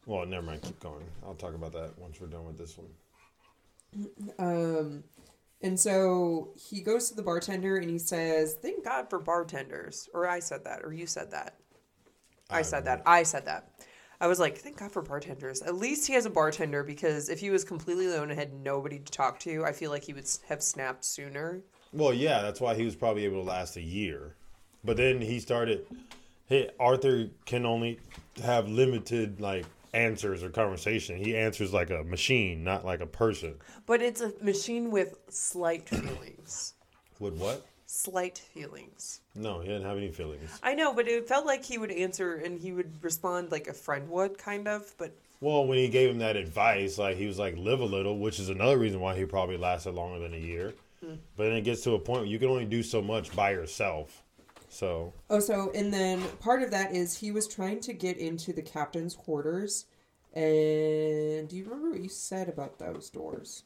Well, 0.06 0.24
never 0.24 0.46
mind. 0.46 0.62
Keep 0.62 0.80
going. 0.80 1.04
I'll 1.26 1.34
talk 1.34 1.54
about 1.54 1.72
that 1.72 1.98
once 1.98 2.20
we're 2.20 2.28
done 2.28 2.46
with 2.46 2.56
this 2.56 2.78
one. 2.78 2.88
Um, 4.38 5.04
and 5.62 5.78
so 5.78 6.54
he 6.56 6.80
goes 6.80 7.08
to 7.08 7.14
the 7.14 7.22
bartender 7.22 7.76
and 7.76 7.90
he 7.90 7.98
says, 7.98 8.54
"Thank 8.54 8.84
God 8.84 9.10
for 9.10 9.18
bartenders." 9.18 10.08
Or 10.14 10.28
I 10.28 10.38
said 10.38 10.64
that, 10.64 10.84
or 10.84 10.92
you 10.92 11.06
said 11.06 11.30
that. 11.32 11.56
I 12.50 12.62
said 12.62 12.84
that. 12.84 13.02
I 13.04 13.22
said 13.22 13.44
that. 13.46 13.70
I 14.20 14.26
was 14.26 14.40
like, 14.40 14.58
"Thank 14.58 14.78
God 14.78 14.92
for 14.92 15.02
bartenders." 15.02 15.62
At 15.62 15.76
least 15.76 16.06
he 16.06 16.14
has 16.14 16.26
a 16.26 16.30
bartender 16.30 16.84
because 16.84 17.28
if 17.28 17.40
he 17.40 17.50
was 17.50 17.64
completely 17.64 18.06
alone 18.06 18.30
and 18.30 18.38
had 18.38 18.54
nobody 18.54 18.98
to 18.98 19.12
talk 19.12 19.40
to, 19.40 19.64
I 19.64 19.72
feel 19.72 19.90
like 19.90 20.04
he 20.04 20.12
would 20.12 20.28
have 20.48 20.62
snapped 20.62 21.04
sooner. 21.04 21.62
Well, 21.92 22.12
yeah, 22.12 22.42
that's 22.42 22.60
why 22.60 22.74
he 22.74 22.84
was 22.84 22.94
probably 22.94 23.24
able 23.24 23.42
to 23.42 23.48
last 23.48 23.76
a 23.76 23.80
year. 23.80 24.34
But 24.84 24.96
then 24.96 25.20
he 25.20 25.40
started. 25.40 25.86
Hey, 26.46 26.70
Arthur 26.80 27.28
can 27.44 27.66
only 27.66 28.00
have 28.42 28.68
limited 28.68 29.40
like 29.40 29.66
answers 29.92 30.42
or 30.42 30.50
conversation. 30.50 31.16
He 31.16 31.36
answers 31.36 31.72
like 31.72 31.90
a 31.90 32.04
machine, 32.04 32.64
not 32.64 32.84
like 32.84 33.00
a 33.00 33.06
person. 33.06 33.54
But 33.86 34.02
it's 34.02 34.20
a 34.20 34.32
machine 34.42 34.90
with 34.90 35.18
slight 35.28 35.88
feelings. 35.88 36.74
With 37.18 37.34
what? 37.34 37.66
Slight 37.86 38.38
feelings. 38.38 39.20
No, 39.34 39.60
he 39.60 39.68
didn't 39.68 39.84
have 39.84 39.96
any 39.96 40.10
feelings. 40.10 40.58
I 40.62 40.74
know, 40.74 40.92
but 40.92 41.08
it 41.08 41.26
felt 41.26 41.46
like 41.46 41.64
he 41.64 41.78
would 41.78 41.90
answer 41.90 42.34
and 42.34 42.60
he 42.60 42.72
would 42.72 43.02
respond 43.02 43.50
like 43.50 43.66
a 43.66 43.72
friend 43.72 44.08
would, 44.10 44.38
kind 44.38 44.68
of. 44.68 44.94
But 44.98 45.12
Well, 45.40 45.66
when 45.66 45.78
he 45.78 45.88
gave 45.88 46.10
him 46.10 46.18
that 46.18 46.36
advice, 46.36 46.98
like 46.98 47.16
he 47.16 47.26
was 47.26 47.38
like 47.38 47.56
live 47.56 47.80
a 47.80 47.84
little, 47.84 48.18
which 48.18 48.38
is 48.38 48.50
another 48.50 48.78
reason 48.78 49.00
why 49.00 49.16
he 49.16 49.24
probably 49.24 49.56
lasted 49.56 49.94
longer 49.94 50.18
than 50.18 50.34
a 50.34 50.38
year. 50.38 50.74
But 51.00 51.44
then 51.44 51.52
it 51.52 51.62
gets 51.62 51.82
to 51.82 51.94
a 51.94 51.98
point 51.98 52.20
where 52.20 52.28
you 52.28 52.38
can 52.38 52.48
only 52.48 52.64
do 52.64 52.82
so 52.82 53.00
much 53.00 53.34
by 53.34 53.50
yourself. 53.50 54.24
So 54.68 55.12
Oh, 55.30 55.40
so 55.40 55.70
and 55.74 55.92
then 55.92 56.22
part 56.40 56.62
of 56.62 56.70
that 56.72 56.92
is 56.94 57.16
he 57.16 57.30
was 57.30 57.48
trying 57.48 57.80
to 57.80 57.92
get 57.92 58.18
into 58.18 58.52
the 58.52 58.62
captain's 58.62 59.14
quarters. 59.14 59.86
And 60.34 61.48
do 61.48 61.56
you 61.56 61.64
remember 61.64 61.90
what 61.90 62.00
you 62.00 62.08
said 62.08 62.48
about 62.48 62.78
those 62.78 63.10
doors? 63.10 63.64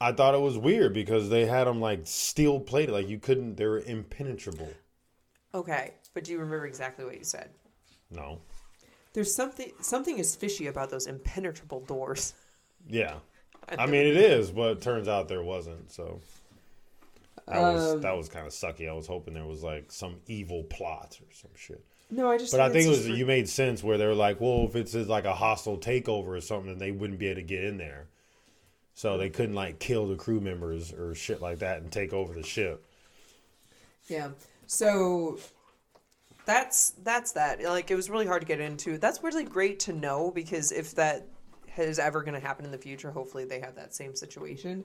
I 0.00 0.12
thought 0.12 0.34
it 0.34 0.40
was 0.40 0.56
weird 0.56 0.94
because 0.94 1.28
they 1.28 1.44
had 1.44 1.64
them 1.64 1.80
like 1.80 2.00
steel 2.04 2.60
plated, 2.60 2.94
like 2.94 3.08
you 3.08 3.18
couldn't. 3.18 3.56
They 3.56 3.66
were 3.66 3.80
impenetrable. 3.80 4.72
Okay, 5.54 5.94
but 6.14 6.24
do 6.24 6.32
you 6.32 6.38
remember 6.38 6.66
exactly 6.66 7.04
what 7.04 7.18
you 7.18 7.24
said? 7.24 7.50
No. 8.10 8.40
There's 9.12 9.34
something 9.34 9.72
something 9.80 10.18
is 10.18 10.36
fishy 10.36 10.68
about 10.68 10.90
those 10.90 11.06
impenetrable 11.06 11.80
doors. 11.80 12.34
Yeah. 12.88 13.16
I 13.78 13.86
mean, 13.86 14.06
it 14.06 14.16
is, 14.16 14.50
but 14.50 14.72
it 14.72 14.80
turns 14.80 15.08
out 15.08 15.28
there 15.28 15.42
wasn't. 15.42 15.90
So 15.92 16.20
that 17.46 17.60
was 17.60 17.92
Um, 17.92 18.00
that 18.02 18.16
was 18.16 18.28
kind 18.28 18.46
of 18.46 18.52
sucky. 18.52 18.88
I 18.88 18.92
was 18.92 19.06
hoping 19.06 19.34
there 19.34 19.44
was 19.44 19.62
like 19.62 19.90
some 19.92 20.16
evil 20.26 20.64
plot 20.64 21.18
or 21.20 21.32
some 21.32 21.50
shit. 21.56 21.84
No, 22.10 22.30
I 22.30 22.38
just. 22.38 22.52
But 22.52 22.60
I 22.60 22.70
think 22.70 22.86
it 22.86 22.90
was 22.90 23.06
just 23.06 23.18
you 23.18 23.26
made 23.26 23.48
sense 23.48 23.82
where 23.82 23.98
they 23.98 24.06
were 24.06 24.14
like, 24.14 24.40
well, 24.40 24.64
if 24.64 24.76
it's 24.76 24.94
like 24.94 25.24
a 25.24 25.34
hostile 25.34 25.78
takeover 25.78 26.28
or 26.28 26.40
something, 26.40 26.70
then 26.70 26.78
they 26.78 26.90
wouldn't 26.90 27.18
be 27.18 27.26
able 27.26 27.40
to 27.40 27.46
get 27.46 27.64
in 27.64 27.76
there. 27.76 28.08
So 28.94 29.16
they 29.16 29.30
couldn't 29.30 29.54
like 29.54 29.78
kill 29.78 30.08
the 30.08 30.16
crew 30.16 30.40
members 30.40 30.92
or 30.92 31.14
shit 31.14 31.40
like 31.40 31.60
that 31.60 31.80
and 31.80 31.90
take 31.90 32.12
over 32.12 32.34
the 32.34 32.42
ship. 32.42 32.84
Yeah. 34.08 34.30
So 34.66 35.38
that's 36.44 36.90
that's 37.02 37.32
that. 37.32 37.62
Like 37.62 37.90
it 37.90 37.94
was 37.94 38.10
really 38.10 38.26
hard 38.26 38.42
to 38.42 38.46
get 38.46 38.60
into. 38.60 38.98
That's 38.98 39.22
really 39.22 39.44
great 39.44 39.80
to 39.80 39.92
know 39.92 40.30
because 40.30 40.72
if 40.72 40.94
that 40.96 41.26
is 41.88 41.98
ever 41.98 42.22
going 42.22 42.34
to 42.34 42.40
happen 42.40 42.64
in 42.64 42.70
the 42.70 42.78
future, 42.78 43.10
hopefully 43.10 43.44
they 43.44 43.60
have 43.60 43.74
that 43.76 43.94
same 43.94 44.14
situation. 44.14 44.84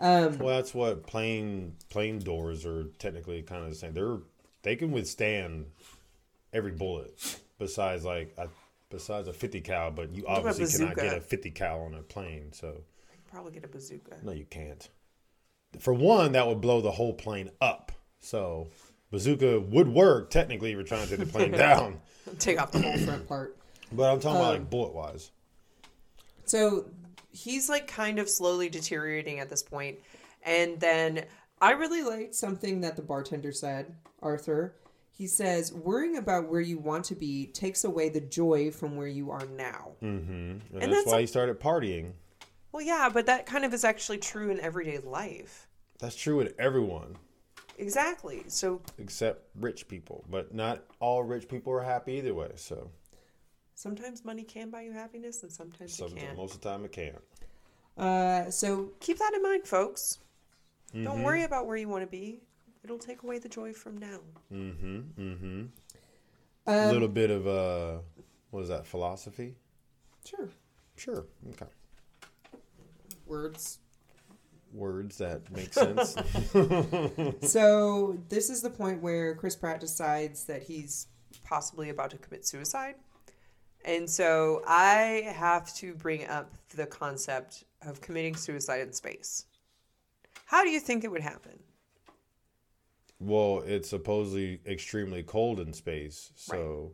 Um, 0.00 0.38
Well, 0.38 0.56
that's 0.56 0.74
what 0.74 1.06
plane 1.06 1.76
plane 1.90 2.18
doors 2.18 2.66
are 2.66 2.84
technically 2.98 3.42
kind 3.42 3.62
of 3.64 3.70
the 3.70 3.76
same. 3.76 3.92
They're 3.94 4.18
they 4.62 4.76
can 4.76 4.90
withstand 4.92 5.66
every 6.52 6.72
bullet, 6.72 7.38
besides 7.58 8.04
like 8.04 8.34
a, 8.38 8.48
besides 8.90 9.28
a 9.28 9.32
fifty 9.32 9.60
cal. 9.60 9.90
But 9.90 10.14
you 10.14 10.26
obviously 10.26 10.66
cannot 10.78 10.96
get 10.96 11.16
a 11.16 11.20
fifty 11.20 11.50
cal 11.50 11.80
on 11.82 11.94
a 11.94 12.02
plane. 12.02 12.52
So 12.52 12.82
probably 13.30 13.52
get 13.52 13.64
a 13.64 13.68
bazooka. 13.68 14.16
no, 14.22 14.32
you 14.32 14.46
can't. 14.50 14.88
For 15.80 15.92
one, 15.92 16.32
that 16.32 16.46
would 16.46 16.60
blow 16.60 16.80
the 16.80 16.92
whole 16.92 17.12
plane 17.14 17.50
up. 17.60 17.92
So 18.20 18.68
bazooka 19.10 19.60
would 19.60 19.88
work 19.88 20.30
technically. 20.30 20.70
if 20.70 20.74
You're 20.76 20.82
trying 20.84 21.06
to 21.06 21.16
take 21.16 21.26
the 21.26 21.32
plane 21.32 21.50
down, 21.68 22.00
Take 22.38 22.60
off 22.60 22.72
the 22.72 22.80
whole 22.80 22.96
front 22.98 23.28
part. 23.28 23.56
but 23.92 24.10
I'm 24.12 24.18
talking 24.18 24.40
about 24.40 24.54
Um, 24.54 24.60
like 24.62 24.70
bullet 24.70 24.92
wise. 24.94 25.30
So 26.44 26.90
he's 27.30 27.68
like 27.68 27.86
kind 27.86 28.18
of 28.18 28.28
slowly 28.28 28.68
deteriorating 28.68 29.40
at 29.40 29.50
this 29.50 29.62
point. 29.62 29.98
And 30.42 30.78
then 30.78 31.24
I 31.60 31.72
really 31.72 32.02
liked 32.02 32.34
something 32.34 32.80
that 32.82 32.96
the 32.96 33.02
bartender 33.02 33.52
said, 33.52 33.94
Arthur. 34.22 34.74
He 35.10 35.26
says, 35.28 35.72
worrying 35.72 36.16
about 36.16 36.48
where 36.48 36.60
you 36.60 36.78
want 36.78 37.04
to 37.06 37.14
be 37.14 37.46
takes 37.46 37.84
away 37.84 38.08
the 38.08 38.20
joy 38.20 38.72
from 38.72 38.96
where 38.96 39.06
you 39.06 39.30
are 39.30 39.46
now. 39.56 39.92
Mm-hmm. 40.02 40.32
And, 40.32 40.62
and 40.72 40.82
that's, 40.82 41.04
that's 41.04 41.06
why 41.06 41.18
a- 41.18 41.20
he 41.20 41.26
started 41.26 41.60
partying. 41.60 42.12
Well, 42.72 42.82
yeah, 42.82 43.08
but 43.12 43.26
that 43.26 43.46
kind 43.46 43.64
of 43.64 43.72
is 43.72 43.84
actually 43.84 44.18
true 44.18 44.50
in 44.50 44.58
everyday 44.58 44.98
life. 44.98 45.68
That's 46.00 46.16
true 46.16 46.36
with 46.36 46.54
everyone. 46.58 47.16
Exactly. 47.78 48.42
So 48.48 48.82
except 48.98 49.44
rich 49.60 49.86
people. 49.86 50.24
But 50.28 50.52
not 50.52 50.82
all 50.98 51.22
rich 51.22 51.48
people 51.48 51.72
are 51.72 51.82
happy 51.82 52.14
either 52.14 52.34
way. 52.34 52.50
So 52.56 52.90
sometimes 53.74 54.24
money 54.24 54.42
can 54.42 54.70
buy 54.70 54.82
you 54.82 54.92
happiness 54.92 55.42
and 55.42 55.52
sometimes 55.52 55.98
it 56.00 56.14
can't. 56.16 56.36
most 56.36 56.54
of 56.54 56.60
the 56.60 56.68
time 56.68 56.84
it 56.84 56.92
can't. 56.92 57.22
Uh, 57.96 58.50
so 58.50 58.90
keep 59.00 59.18
that 59.18 59.32
in 59.34 59.42
mind, 59.42 59.66
folks. 59.66 60.18
Don't 60.92 61.04
Mm-hmm. 61.04 61.22
worry 61.22 61.42
about 61.42 61.66
where 61.66 61.76
you 61.76 61.88
want 61.88 62.02
to 62.02 62.06
be. 62.10 62.40
It'll 62.84 62.98
take 62.98 63.22
away 63.22 63.38
the 63.38 63.48
joy 63.48 63.72
from 63.72 63.98
now. 63.98 64.18
Mm-hmm. 64.52 64.96
Mm-hmm. 65.20 65.60
Um, 66.66 66.74
a 66.74 66.92
little 66.92 67.08
bit 67.08 67.30
of 67.30 67.46
uh, 67.46 67.98
what 68.50 68.62
is 68.62 68.68
that? 68.68 68.86
Philosophy? 68.86 69.54
Sure. 70.24 70.48
Sure. 70.96 71.26
Okay. 71.50 71.66
Words. 73.26 73.78
Words 74.72 75.18
that 75.18 75.50
make 75.50 75.72
sense. 75.72 76.16
so 77.50 78.18
this 78.28 78.50
is 78.50 78.60
the 78.62 78.70
point 78.70 79.02
where 79.02 79.34
Chris 79.34 79.56
Pratt 79.56 79.80
decides 79.80 80.44
that 80.44 80.62
he's 80.62 81.06
possibly 81.44 81.90
about 81.90 82.10
to 82.10 82.18
commit 82.18 82.46
suicide. 82.46 82.94
And 83.84 84.08
so 84.08 84.62
I 84.66 85.30
have 85.34 85.74
to 85.76 85.94
bring 85.94 86.26
up 86.26 86.50
the 86.74 86.86
concept 86.86 87.64
of 87.82 88.00
committing 88.00 88.34
suicide 88.34 88.80
in 88.80 88.92
space. 88.92 89.46
How 90.46 90.62
do 90.64 90.70
you 90.70 90.80
think 90.80 91.04
it 91.04 91.10
would 91.10 91.22
happen? 91.22 91.58
well, 93.20 93.62
it's 93.64 93.88
supposedly 93.88 94.60
extremely 94.66 95.22
cold 95.22 95.58
in 95.60 95.72
space, 95.72 96.30
so 96.34 96.92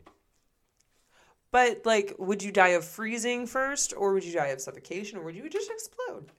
But 1.51 1.85
like, 1.85 2.15
would 2.17 2.41
you 2.41 2.51
die 2.51 2.69
of 2.69 2.85
freezing 2.85 3.45
first, 3.45 3.93
or 3.95 4.13
would 4.13 4.23
you 4.23 4.33
die 4.33 4.47
of 4.47 4.61
suffocation, 4.61 5.19
or 5.19 5.23
would 5.23 5.35
you 5.35 5.49
just 5.49 5.69
explode? 5.69 6.31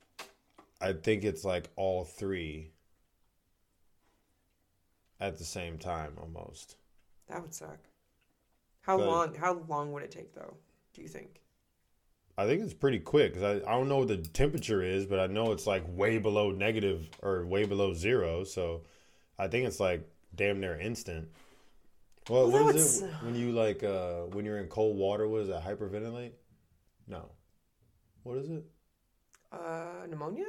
I 0.81 0.95
think 0.95 1.25
it's 1.25 1.45
like 1.45 1.71
all 1.77 2.05
three. 2.05 2.71
at 5.21 5.39
the 5.39 5.45
same 5.45 5.79
time 5.79 6.15
almost. 6.21 6.77
That 7.29 7.43
would 7.43 7.55
suck. 7.55 7.79
How 8.83 8.99
But- 8.99 9.07
long? 9.07 9.35
How 9.35 9.55
long 9.69 9.93
would 9.93 10.03
it 10.03 10.11
take 10.11 10.35
though? 10.35 10.55
Do 10.95 11.03
you 11.03 11.09
think? 11.09 11.41
I 12.39 12.47
think 12.47 12.63
it's 12.63 12.73
pretty 12.75 12.99
quick 12.99 13.35
because 13.35 13.63
I, 13.63 13.71
I 13.71 13.73
don't 13.77 13.89
know 13.89 13.99
what 13.99 14.09
the 14.09 14.17
temperature 14.17 14.83
is, 14.83 15.05
but 15.07 15.21
I 15.21 15.27
know 15.27 15.53
it's 15.53 15.67
like 15.67 15.85
way 15.87 16.19
below 16.19 16.51
negative 16.51 17.09
or 17.23 17.45
way 17.45 17.65
below 17.65 17.93
zero. 17.93 18.45
So 18.45 18.83
I 19.39 19.49
think 19.49 19.67
it's 19.67 19.79
like 19.81 20.09
damn 20.35 20.59
near 20.61 20.79
instant. 20.79 21.29
Well, 22.29 22.51
Well, 22.51 22.65
what 22.65 22.77
is 22.77 23.03
it 23.03 23.11
when 23.23 23.35
you 23.35 23.53
like 23.53 23.83
uh 23.83 24.23
when 24.33 24.45
you're 24.45 24.59
in 24.59 24.69
cold 24.69 24.97
water? 24.97 25.29
What 25.29 25.43
is 25.43 25.49
that? 25.49 25.63
Hyperventilate? 25.65 26.33
No. 27.07 27.31
What 28.23 28.39
is 28.39 28.49
it? 28.51 28.65
Uh, 29.51 30.07
pneumonia? 30.09 30.47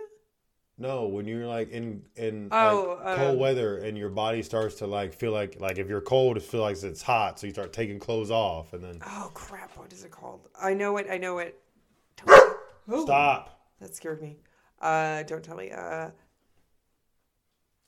No, 0.77 1.05
when 1.05 1.27
you're 1.27 1.45
like 1.45 1.69
in 1.69 2.03
in 2.15 2.49
Oh, 2.51 2.99
like, 3.03 3.17
cold 3.17 3.33
um, 3.33 3.39
weather 3.39 3.77
and 3.77 3.97
your 3.97 4.09
body 4.09 4.41
starts 4.41 4.75
to 4.75 4.87
like 4.87 5.13
feel 5.13 5.31
like 5.31 5.59
like 5.59 5.77
if 5.77 5.87
you're 5.87 6.01
cold, 6.01 6.37
it 6.37 6.43
feels 6.43 6.61
like 6.83 6.91
it's 6.91 7.01
hot, 7.01 7.39
so 7.39 7.47
you 7.47 7.53
start 7.53 7.73
taking 7.73 7.99
clothes 7.99 8.31
off 8.31 8.73
and 8.73 8.83
then 8.83 8.99
Oh 9.05 9.29
crap! 9.33 9.77
What 9.77 9.93
is 9.93 10.03
it 10.03 10.11
called? 10.11 10.47
I 10.59 10.73
know 10.73 10.97
it. 10.97 11.07
I 11.09 11.17
know 11.17 11.39
it. 11.39 11.59
Oh, 12.85 13.05
stop. 13.05 13.61
That 13.79 13.95
scared 13.95 14.21
me. 14.21 14.39
Uh, 14.81 15.23
don't 15.23 15.41
tell 15.41 15.55
me. 15.55 15.71
Uh, 15.71 16.09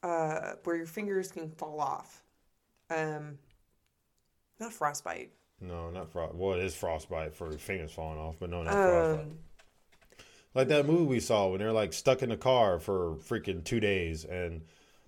uh, 0.01 0.53
where 0.63 0.77
your 0.77 0.85
fingers 0.85 1.29
can 1.33 1.51
fall 1.51 1.81
off. 1.81 2.23
Um, 2.89 3.37
not 4.57 4.71
frostbite. 4.71 5.31
No, 5.59 5.89
not 5.89 6.11
frost. 6.11 6.35
Well, 6.35 6.53
it 6.53 6.63
is 6.63 6.75
frostbite 6.75 7.35
for 7.35 7.49
your 7.49 7.59
fingers 7.59 7.91
falling 7.91 8.19
off, 8.19 8.35
but 8.39 8.49
no, 8.49 8.63
not 8.63 8.73
frostbite. 8.73 9.31
Like 10.55 10.69
that 10.69 10.87
movie 10.87 11.03
we 11.03 11.19
saw 11.19 11.49
when 11.49 11.59
they're 11.59 11.73
like 11.73 11.93
stuck 11.93 12.23
in 12.23 12.29
the 12.29 12.37
car 12.37 12.79
for 12.79 13.17
freaking 13.17 13.63
two 13.63 13.79
days 13.79 14.23
and 14.25 14.61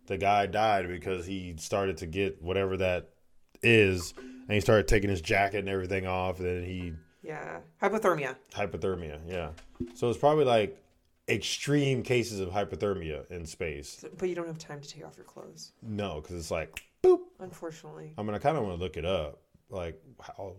the 0.05 0.17
guy 0.17 0.45
died 0.45 0.87
because 0.87 1.25
he 1.25 1.55
started 1.57 1.97
to 1.97 2.05
get 2.05 2.41
whatever 2.41 2.77
that 2.77 3.09
is 3.63 4.13
and 4.19 4.51
he 4.51 4.59
started 4.59 4.87
taking 4.87 5.09
his 5.09 5.21
jacket 5.21 5.59
and 5.59 5.69
everything 5.69 6.05
off 6.05 6.39
and 6.39 6.47
then 6.47 6.63
he 6.63 6.93
yeah, 7.23 7.59
hypothermia. 7.81 8.35
hypothermia. 8.53 9.19
Yeah. 9.27 9.49
So 9.95 10.09
it's 10.09 10.19
probably 10.19 10.45
like 10.45 10.81
extreme 11.27 12.01
cases 12.03 12.39
of 12.39 12.49
hypothermia 12.49 13.29
in 13.29 13.45
space. 13.45 14.05
But 14.17 14.29
you 14.29 14.35
don't 14.35 14.47
have 14.47 14.57
time 14.57 14.79
to 14.79 14.87
take 14.87 15.05
off 15.05 15.17
your 15.17 15.25
clothes, 15.25 15.73
No, 15.81 16.21
because 16.21 16.37
it's 16.37 16.51
like, 16.51 16.81
boop 17.03 17.19
unfortunately. 17.39 18.13
I 18.17 18.23
mean, 18.23 18.33
I 18.33 18.37
kind 18.39 18.57
of 18.57 18.63
want 18.63 18.77
to 18.77 18.83
look 18.83 18.97
it 18.97 19.05
up. 19.05 19.39
Like, 19.69 20.01
how, 20.21 20.53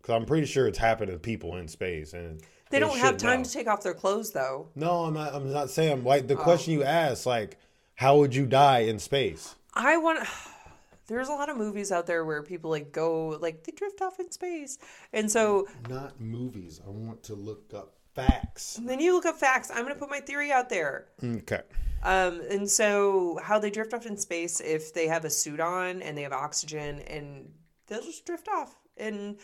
because 0.00 0.14
I'm 0.14 0.24
pretty 0.24 0.46
sure 0.46 0.66
it's 0.66 0.78
happened 0.78 1.10
to 1.10 1.18
people 1.18 1.56
in 1.56 1.68
space 1.68 2.14
and 2.14 2.40
They 2.70 2.78
don't 2.80 2.98
have 2.98 3.16
time 3.16 3.40
know. 3.40 3.44
to 3.44 3.52
take 3.52 3.68
off 3.68 3.82
their 3.82 3.94
clothes, 3.94 4.32
though. 4.32 4.68
No, 4.74 5.04
I'm 5.04 5.14
not. 5.14 5.34
I'm 5.34 5.52
not 5.52 5.70
saying 5.70 6.04
like 6.04 6.24
Oh. 6.24 6.26
the 6.26 6.36
question 6.36 6.72
you 6.72 6.82
asked, 6.84 7.24
like, 7.26 7.58
how 7.94 8.18
would 8.18 8.34
you 8.34 8.46
die 8.46 8.80
in 8.80 8.98
space? 8.98 9.54
I 9.74 9.96
want. 9.98 10.26
There's 11.08 11.28
a 11.28 11.32
lot 11.32 11.48
of 11.48 11.56
movies 11.56 11.92
out 11.92 12.08
there 12.08 12.24
where 12.24 12.42
people 12.42 12.68
like 12.70 12.90
go 12.90 13.28
like 13.40 13.62
they 13.62 13.70
drift 13.70 14.02
off 14.02 14.18
in 14.18 14.30
space, 14.32 14.78
and 15.12 15.30
so 15.30 15.68
Not 15.88 16.20
movies. 16.20 16.80
I 16.84 16.90
want 16.90 17.22
to 17.24 17.34
look 17.36 17.72
up 17.72 17.92
facts. 18.16 18.80
then 18.82 18.98
you 18.98 19.14
look 19.14 19.24
up 19.26 19.36
facts. 19.36 19.70
I'm 19.72 19.82
gonna 19.84 19.94
put 19.94 20.10
my 20.10 20.18
theory 20.18 20.50
out 20.50 20.68
there. 20.68 21.06
Okay. 21.22 21.60
Um, 22.02 22.40
and 22.50 22.68
so 22.68 23.38
how 23.42 23.60
they 23.60 23.70
drift 23.70 23.94
off 23.94 24.04
in 24.06 24.16
space 24.16 24.60
if 24.60 24.92
they 24.94 25.06
have 25.06 25.24
a 25.24 25.30
suit 25.30 25.60
on 25.60 26.02
and 26.02 26.18
they 26.18 26.22
have 26.22 26.32
oxygen 26.32 26.98
and 27.02 27.50
they'll 27.86 28.02
just 28.02 28.26
drift 28.26 28.48
off 28.48 28.74
and 28.96 29.36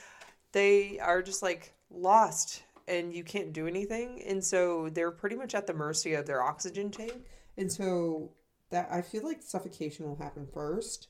they 0.53 0.99
are 1.01 1.23
just 1.23 1.43
like 1.43 1.75
lost 1.91 2.63
and 2.89 3.15
you 3.15 3.23
can't 3.25 3.53
do 3.53 3.67
anything 3.67 4.23
and 4.27 4.43
so 4.43 4.89
they're 4.93 5.11
pretty 5.11 5.37
much 5.37 5.55
at 5.55 5.67
the 5.67 5.73
mercy 5.75 6.15
of 6.15 6.27
their 6.27 6.43
oxygen 6.43 6.91
tank 6.91 7.15
and 7.57 7.71
so 7.71 8.31
that 8.71 8.89
i 8.91 9.01
feel 9.03 9.23
like 9.25 9.43
suffocation 9.43 10.07
will 10.07 10.17
happen 10.17 10.47
first 10.53 11.09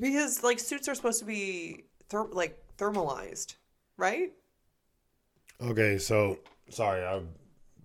because 0.00 0.42
like 0.42 0.58
suits 0.58 0.88
are 0.88 0.94
supposed 0.94 1.18
to 1.18 1.24
be 1.24 1.84
ther- 2.08 2.28
like 2.32 2.58
thermalized 2.78 3.54
right 3.96 4.32
Okay. 5.62 5.96
So 5.96 6.38
sorry, 6.68 7.02
I 7.02 7.22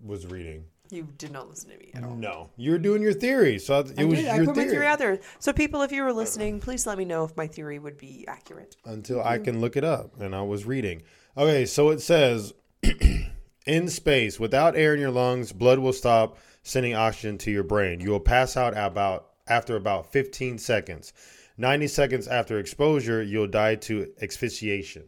was 0.04 0.26
reading. 0.26 0.64
you 0.90 1.08
did 1.16 1.30
not 1.32 1.48
listen 1.48 1.70
to 1.70 1.78
me 1.78 1.90
at 1.94 2.04
all 2.04 2.14
No, 2.14 2.50
you 2.58 2.70
were 2.72 2.78
doing 2.78 3.00
your 3.00 3.14
theory. 3.14 3.58
So 3.58 3.78
it 3.78 3.94
I 3.98 4.04
was 4.04 4.18
did. 4.18 4.24
your 4.26 4.34
I 4.34 4.44
put 4.44 4.54
theory. 4.54 4.66
my 4.66 4.72
theory 4.72 4.86
out 4.86 4.98
there. 4.98 5.20
So, 5.38 5.54
people, 5.54 5.80
if 5.80 5.90
you 5.90 6.02
were 6.02 6.12
listening, 6.12 6.60
please 6.60 6.86
let 6.86 6.98
me 6.98 7.06
know 7.06 7.24
if 7.24 7.34
my 7.34 7.46
theory 7.46 7.78
would 7.78 7.96
be 7.96 8.26
accurate. 8.28 8.76
until 8.84 9.22
I 9.22 9.38
can 9.38 9.60
look 9.62 9.76
it 9.78 9.84
up. 9.84 10.20
And 10.20 10.34
I 10.34 10.42
was 10.42 10.66
reading. 10.66 11.00
Okay, 11.34 11.64
so 11.64 11.88
it 11.88 12.00
says 12.02 12.52
in 13.66 13.88
space, 13.88 14.38
without 14.40 14.76
air 14.76 14.94
in 14.94 15.00
your 15.00 15.10
lungs, 15.10 15.52
blood 15.52 15.78
will 15.78 15.92
stop 15.92 16.38
sending 16.62 16.94
oxygen 16.94 17.38
to 17.38 17.50
your 17.50 17.62
brain. 17.62 18.00
You 18.00 18.10
will 18.10 18.20
pass 18.20 18.56
out 18.56 18.76
about 18.76 19.28
after 19.48 19.76
about 19.76 20.12
15 20.12 20.58
seconds. 20.58 21.12
90 21.58 21.86
seconds 21.88 22.28
after 22.28 22.58
exposure, 22.58 23.22
you'll 23.22 23.46
die 23.46 23.74
to 23.74 24.12
asphyxiation. 24.22 25.04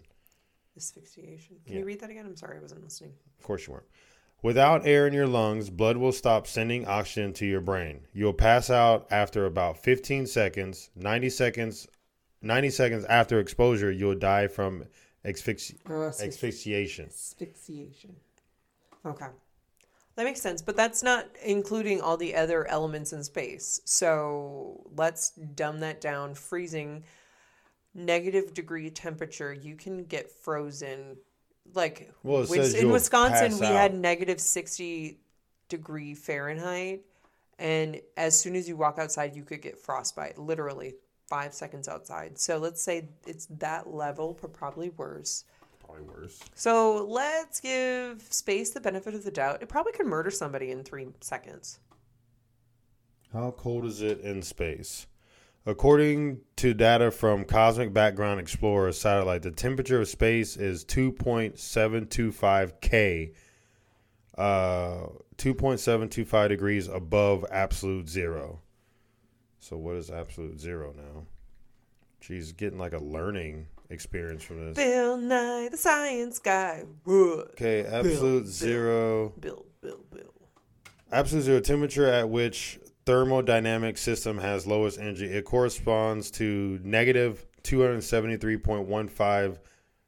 Asphyxiation. 0.77 1.57
Can 1.67 1.79
you 1.79 1.85
read 1.85 2.01
that 2.01 2.11
again? 2.11 2.27
I'm 2.27 2.37
sorry, 2.37 2.59
I 2.59 2.61
wasn't 2.61 2.83
listening. 2.83 3.13
Of 3.39 3.45
course 3.45 3.67
you 3.67 3.75
weren't. 3.75 3.87
Without 4.43 4.87
air 4.87 5.07
in 5.07 5.15
your 5.15 5.27
lungs, 5.27 5.71
blood 5.71 5.97
will 5.97 6.13
stop 6.13 6.47
sending 6.47 6.87
oxygen 6.87 7.33
to 7.35 7.47
your 7.47 7.61
brain. 7.61 8.07
You'll 8.13 8.35
pass 8.35 8.69
out 8.69 9.07
after 9.11 9.47
about 9.47 9.83
15 9.83 10.27
seconds. 10.27 10.91
90 10.97 11.31
seconds 11.31 11.89
90 12.45 12.71
seconds 12.71 13.05
after 13.07 13.41
exposure, 13.41 13.91
you'll 13.91 14.15
die 14.15 14.47
from 14.47 14.85
asphyxi- 15.25 15.77
Oh, 15.89 16.03
asphyxiation. 16.05 17.07
asphyxiation. 17.07 18.17
Okay. 19.07 19.27
That 20.17 20.25
makes 20.25 20.41
sense, 20.41 20.63
but 20.63 20.77
that's 20.77 21.03
not 21.03 21.27
including 21.43 22.01
all 22.01 22.17
the 22.17 22.37
other 22.37 22.67
elements 22.69 23.13
in 23.13 23.25
space. 23.25 23.81
So 23.85 24.85
let's 24.95 25.31
dumb 25.31 25.81
that 25.81 26.01
down. 26.01 26.35
Freezing, 26.35 27.03
negative 27.95 28.55
degree 28.55 28.91
temperature, 28.91 29.53
you 29.53 29.75
can 29.77 30.05
get 30.05 30.31
frozen. 30.31 31.17
Like 31.75 32.13
Well, 32.23 32.43
in 32.53 32.91
Wisconsin, 32.91 33.59
we 33.59 33.67
out. 33.67 33.73
had 33.73 33.95
negative 33.95 34.41
60 34.41 35.19
degree 35.69 36.15
Fahrenheit. 36.15 37.03
And 37.59 38.01
as 38.17 38.39
soon 38.39 38.55
as 38.57 38.69
you 38.69 38.77
walk 38.77 38.99
outside, 38.99 39.35
you 39.35 39.43
could 39.45 39.63
get 39.63 39.79
frostbite, 39.79 40.39
literally 40.39 40.95
five 41.35 41.53
seconds 41.53 41.89
outside. 41.89 42.39
So 42.39 42.59
let's 42.59 42.81
say 42.81 43.09
it's 43.27 43.47
that 43.59 43.93
level, 43.93 44.39
but 44.41 44.53
probably 44.53 44.91
worse. 44.91 45.45
Probably 45.85 46.05
worse. 46.05 46.39
So 46.55 47.05
let's 47.07 47.59
give 47.59 48.23
space 48.31 48.71
the 48.71 48.81
benefit 48.81 49.15
of 49.15 49.25
the 49.25 49.33
doubt. 49.33 49.61
It 49.61 49.69
probably 49.69 49.91
could 49.91 50.07
murder 50.07 50.31
somebody 50.31 50.71
in 50.71 50.85
three 50.85 51.09
seconds. 51.21 51.81
How 53.33 53.51
cold 53.51 53.85
is 53.85 54.01
it 54.01 54.21
in 54.21 54.43
space? 54.43 55.09
According 55.67 56.39
to 56.57 56.73
data 56.73 57.11
from 57.11 57.45
Cosmic 57.45 57.93
Background 57.93 58.39
Explorer 58.39 58.93
satellite, 58.93 59.43
the 59.43 59.51
temperature 59.51 60.01
of 60.01 60.07
space 60.07 60.57
is 60.57 60.85
2.725 60.85 62.81
K, 62.81 63.33
uh, 64.39 65.07
2.725 65.37 66.49
degrees 66.49 66.87
above 66.87 67.45
absolute 67.51 68.09
zero. 68.09 68.61
So, 69.65 69.79
what 69.79 69.97
is 69.97 70.11
absolute 70.11 70.61
zero 70.61 70.93
now? 70.95 71.25
She's 72.21 72.53
getting 72.53 72.79
like 72.79 72.93
a 72.93 72.99
learning 73.03 73.67
experience 73.89 74.45
from 74.45 74.63
this. 74.67 74.77
Bill 74.77 75.17
Nye, 75.17 75.69
the 75.71 75.79
science 75.79 76.39
guy. 76.39 76.85
Okay, 77.09 77.87
absolute 77.87 78.43
Bill. 78.43 78.53
zero. 78.53 79.33
Bill, 79.41 79.65
Bill, 79.81 80.01
Bill. 80.13 80.35
Absolute 81.11 81.43
zero 81.45 81.61
temperature 81.61 82.05
at 82.07 82.29
which 82.29 82.79
thermodynamic 83.07 83.97
system 83.97 84.37
has 84.37 84.67
lowest 84.67 84.99
energy. 84.99 85.25
It 85.25 85.47
corresponds 85.47 86.31
to 86.33 86.79
negative 86.83 87.47
273.15 87.63 89.57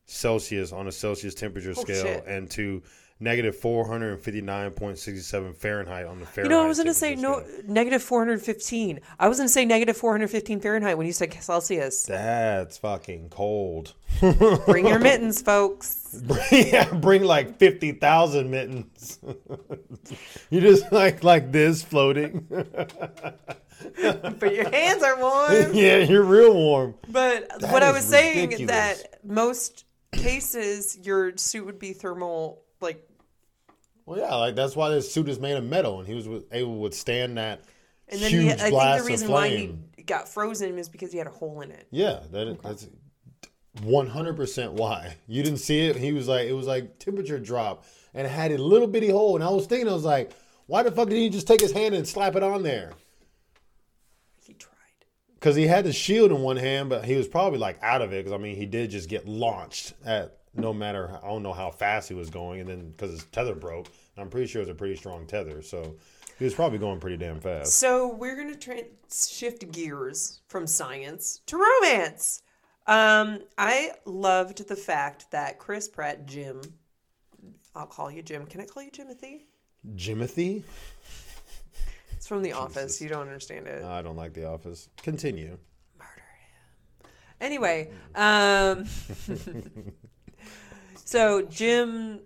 Celsius 0.04 0.70
on 0.72 0.86
a 0.86 0.92
Celsius 0.92 1.34
temperature 1.34 1.72
Oh, 1.74 1.80
scale 1.80 2.02
shit. 2.04 2.24
and 2.26 2.50
to 2.50 2.82
negative 3.18 3.56
459.67 3.56 5.56
Fahrenheit 5.56 6.06
on 6.06 6.20
the 6.20 6.26
Fahrenheit. 6.26 6.44
You 6.44 6.50
know, 6.58 6.64
I 6.64 6.68
was 6.68 6.76
going 6.78 6.86
to 6.88 6.94
say 6.94 7.14
no 7.14 7.42
negative 7.66 8.02
415. 8.02 9.00
I 9.18 9.28
was 9.28 9.38
going 9.38 9.48
to 9.48 9.52
say 9.52 9.64
negative 9.64 9.96
415 9.96 10.60
Fahrenheit 10.60 10.98
when 10.98 11.06
you 11.06 11.12
said 11.12 11.32
Celsius. 11.32 12.02
That's 12.04 12.76
fucking 12.78 13.30
cold. 13.30 13.94
Bring 14.66 14.86
your 14.86 14.98
mittens, 14.98 15.40
folks. 15.42 16.22
yeah, 16.52 16.92
bring 16.94 17.24
like 17.24 17.58
50,000 17.58 18.50
mittens. 18.50 19.18
you 20.50 20.60
just 20.60 20.92
like 20.92 21.24
like 21.24 21.52
this 21.52 21.82
floating. 21.82 22.46
But 24.00 24.54
your 24.54 24.70
hands 24.70 25.02
are 25.02 25.18
warm. 25.18 25.74
yeah, 25.74 25.98
you're 25.98 26.22
real 26.24 26.54
warm. 26.54 26.94
But 27.08 27.46
That 27.60 27.72
what 27.72 27.82
I 27.82 27.92
was 27.92 28.04
saying 28.04 28.52
is 28.52 28.66
that 28.68 29.22
most 29.22 29.84
cases 30.12 30.98
your 31.02 31.36
suit 31.36 31.66
would 31.66 31.78
be 31.78 31.92
thermal 31.92 32.62
like 32.80 33.05
Well, 34.06 34.18
yeah, 34.18 34.34
like 34.36 34.54
that's 34.54 34.74
why 34.76 34.88
this 34.90 35.12
suit 35.12 35.28
is 35.28 35.38
made 35.38 35.56
of 35.56 35.64
metal, 35.64 35.98
and 35.98 36.08
he 36.08 36.14
was 36.14 36.26
able 36.26 36.74
to 36.74 36.78
withstand 36.78 37.36
that 37.38 37.62
and 38.08 38.20
then 38.20 38.30
huge 38.30 38.44
he, 38.44 38.52
I 38.52 38.54
think 38.54 38.70
blast 38.70 39.04
the 39.04 39.10
reason 39.10 39.28
why 39.30 39.48
he 39.48 40.02
got 40.04 40.28
frozen 40.28 40.78
is 40.78 40.88
because 40.88 41.12
he 41.12 41.18
had 41.18 41.26
a 41.26 41.30
hole 41.30 41.60
in 41.60 41.70
it. 41.70 41.86
Yeah, 41.90 42.20
that 42.30 42.62
that's 42.62 42.88
one 43.82 44.06
hundred 44.06 44.36
percent 44.36 44.74
why 44.74 45.16
you 45.26 45.42
didn't 45.42 45.58
see 45.58 45.86
it. 45.86 45.96
He 45.96 46.12
was 46.12 46.28
like, 46.28 46.46
it 46.46 46.52
was 46.52 46.66
like 46.66 46.98
temperature 46.98 47.38
drop, 47.38 47.84
and 48.14 48.26
it 48.26 48.30
had 48.30 48.52
a 48.52 48.58
little 48.58 48.86
bitty 48.86 49.10
hole. 49.10 49.34
And 49.34 49.44
I 49.44 49.50
was 49.50 49.66
thinking, 49.66 49.88
I 49.88 49.92
was 49.92 50.04
like, 50.04 50.30
why 50.66 50.82
the 50.82 50.92
fuck 50.92 51.08
did 51.08 51.16
he 51.16 51.28
just 51.28 51.46
take 51.46 51.60
his 51.60 51.72
hand 51.72 51.94
and 51.94 52.06
slap 52.06 52.36
it 52.36 52.42
on 52.42 52.62
there? 52.62 52.92
He 54.44 54.54
tried. 54.54 54.72
because 55.34 55.56
he 55.56 55.66
had 55.66 55.84
the 55.84 55.92
shield 55.92 56.30
in 56.30 56.40
one 56.42 56.56
hand, 56.56 56.88
but 56.88 57.04
he 57.04 57.16
was 57.16 57.26
probably 57.26 57.58
like 57.58 57.78
out 57.82 58.02
of 58.02 58.12
it. 58.12 58.24
Because 58.24 58.32
I 58.32 58.38
mean, 58.40 58.54
he 58.54 58.66
did 58.66 58.90
just 58.90 59.08
get 59.08 59.26
launched 59.26 59.94
at 60.04 60.38
no 60.56 60.72
matter 60.72 61.18
I 61.22 61.28
don't 61.28 61.42
know 61.42 61.52
how 61.52 61.70
fast 61.70 62.08
he 62.08 62.14
was 62.14 62.30
going, 62.30 62.60
and 62.60 62.68
then 62.68 62.90
because 62.90 63.10
his 63.10 63.24
tether 63.26 63.54
broke, 63.54 63.88
I'm 64.16 64.30
pretty 64.30 64.46
sure 64.46 64.62
it 64.62 64.66
was 64.66 64.72
a 64.72 64.74
pretty 64.74 64.96
strong 64.96 65.26
tether, 65.26 65.62
so 65.62 65.96
he 66.38 66.44
was 66.44 66.54
probably 66.54 66.78
going 66.78 67.00
pretty 67.00 67.16
damn 67.16 67.40
fast. 67.40 67.74
So 67.74 68.14
we're 68.14 68.36
gonna 68.36 68.56
tra- 68.56 68.82
shift 69.12 69.70
gears 69.72 70.40
from 70.48 70.66
science 70.66 71.40
to 71.46 71.56
romance. 71.56 72.42
Um, 72.86 73.40
I 73.58 73.92
loved 74.04 74.68
the 74.68 74.76
fact 74.76 75.30
that 75.32 75.58
Chris 75.58 75.88
Pratt, 75.88 76.26
Jim, 76.26 76.60
I'll 77.74 77.86
call 77.86 78.10
you 78.10 78.22
Jim. 78.22 78.46
Can 78.46 78.60
I 78.60 78.64
call 78.64 78.82
you 78.82 78.90
Jimothy? 78.90 79.42
Jimothy? 79.96 80.62
It's 82.16 82.26
from 82.26 82.42
The 82.42 82.52
Office. 82.52 83.00
You 83.00 83.08
don't 83.08 83.22
understand 83.22 83.66
it. 83.66 83.84
I 83.84 84.02
don't 84.02 84.16
like 84.16 84.32
The 84.32 84.48
Office. 84.48 84.88
Continue. 85.02 85.58
Murdered 85.98 86.22
him. 86.48 87.10
Anyway, 87.40 87.90
um, 88.14 88.86
so 91.06 91.42
Jim, 91.42 92.20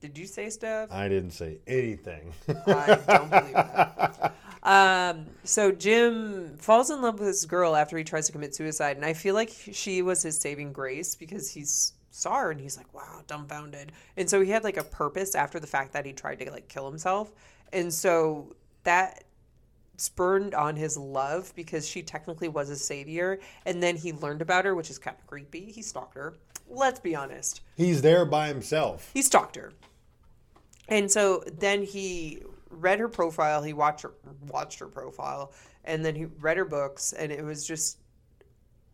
did 0.00 0.18
you 0.18 0.26
say 0.26 0.50
stuff? 0.50 0.90
I 0.92 1.08
didn't 1.08 1.30
say 1.30 1.58
anything. 1.66 2.32
I 2.66 2.98
don't 3.06 3.30
believe 3.30 3.54
that. 3.54 4.34
Um, 4.64 5.26
so 5.42 5.72
Jim 5.72 6.56
falls 6.56 6.90
in 6.90 7.02
love 7.02 7.18
with 7.18 7.28
this 7.28 7.44
girl 7.44 7.76
after 7.76 7.98
he 7.98 8.04
tries 8.04 8.24
to 8.26 8.32
commit 8.32 8.54
suicide, 8.54 8.96
and 8.96 9.04
I 9.04 9.12
feel 9.12 9.34
like 9.34 9.50
she 9.50 10.00
was 10.00 10.22
his 10.22 10.40
saving 10.40 10.72
grace 10.72 11.14
because 11.14 11.50
he's 11.50 11.92
saw 12.10 12.36
her 12.36 12.50
and 12.50 12.60
he's 12.60 12.78
like, 12.78 12.92
wow, 12.94 13.20
dumbfounded. 13.26 13.92
And 14.16 14.30
so 14.30 14.40
he 14.40 14.50
had 14.50 14.64
like 14.64 14.78
a 14.78 14.84
purpose 14.84 15.34
after 15.34 15.60
the 15.60 15.66
fact 15.66 15.92
that 15.92 16.06
he 16.06 16.14
tried 16.14 16.38
to 16.38 16.50
like 16.50 16.68
kill 16.68 16.88
himself, 16.88 17.30
and 17.74 17.92
so 17.92 18.56
that 18.84 19.23
spurned 19.96 20.54
on 20.54 20.76
his 20.76 20.96
love 20.96 21.52
because 21.54 21.88
she 21.88 22.02
technically 22.02 22.48
was 22.48 22.70
a 22.70 22.76
savior, 22.76 23.38
and 23.66 23.82
then 23.82 23.96
he 23.96 24.12
learned 24.12 24.42
about 24.42 24.64
her, 24.64 24.74
which 24.74 24.90
is 24.90 24.98
kind 24.98 25.16
of 25.18 25.26
creepy. 25.26 25.70
He 25.70 25.82
stalked 25.82 26.14
her. 26.14 26.34
Let's 26.68 27.00
be 27.00 27.14
honest. 27.14 27.60
He's 27.76 28.02
there 28.02 28.24
by 28.24 28.48
himself. 28.48 29.10
He 29.12 29.22
stalked 29.22 29.56
her. 29.56 29.72
And 30.88 31.10
so 31.10 31.44
then 31.58 31.82
he 31.82 32.42
read 32.70 32.98
her 32.98 33.08
profile, 33.08 33.62
he 33.62 33.72
watched 33.72 34.02
her 34.02 34.12
watched 34.48 34.78
her 34.80 34.88
profile, 34.88 35.52
and 35.84 36.04
then 36.04 36.14
he 36.14 36.24
read 36.24 36.56
her 36.56 36.64
books 36.64 37.12
and 37.12 37.30
it 37.30 37.44
was 37.44 37.66
just 37.66 37.98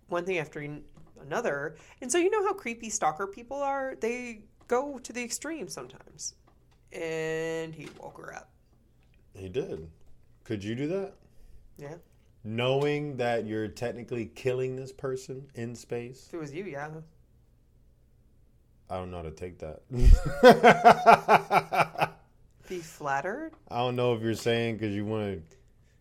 one 0.08 0.24
thing 0.24 0.38
after 0.38 0.64
another. 1.22 1.76
And 2.00 2.10
so 2.10 2.18
you 2.18 2.30
know 2.30 2.44
how 2.44 2.52
creepy 2.52 2.90
stalker 2.90 3.26
people 3.26 3.62
are? 3.62 3.96
They 4.00 4.42
go 4.68 4.98
to 4.98 5.12
the 5.12 5.22
extreme 5.22 5.68
sometimes. 5.68 6.34
And 6.92 7.74
he 7.74 7.88
woke 8.00 8.18
her 8.18 8.34
up. 8.34 8.50
He 9.34 9.48
did. 9.48 9.88
Could 10.50 10.64
you 10.64 10.74
do 10.74 10.88
that? 10.88 11.12
Yeah. 11.78 11.94
Knowing 12.42 13.16
that 13.18 13.46
you're 13.46 13.68
technically 13.68 14.26
killing 14.34 14.74
this 14.74 14.90
person 14.90 15.46
in 15.54 15.76
space? 15.76 16.24
If 16.26 16.34
it 16.34 16.38
was 16.38 16.52
you, 16.52 16.64
yeah. 16.64 16.88
I 18.90 18.96
don't 18.96 19.12
know 19.12 19.18
how 19.18 19.22
to 19.22 19.30
take 19.30 19.60
that. 19.60 19.82
Be 22.68 22.80
flattered? 22.80 23.52
I 23.70 23.76
don't 23.76 23.94
know 23.94 24.12
if 24.14 24.22
you're 24.22 24.34
saying 24.34 24.78
because 24.78 24.92
you 24.92 25.04
want 25.04 25.36
to 25.36 25.42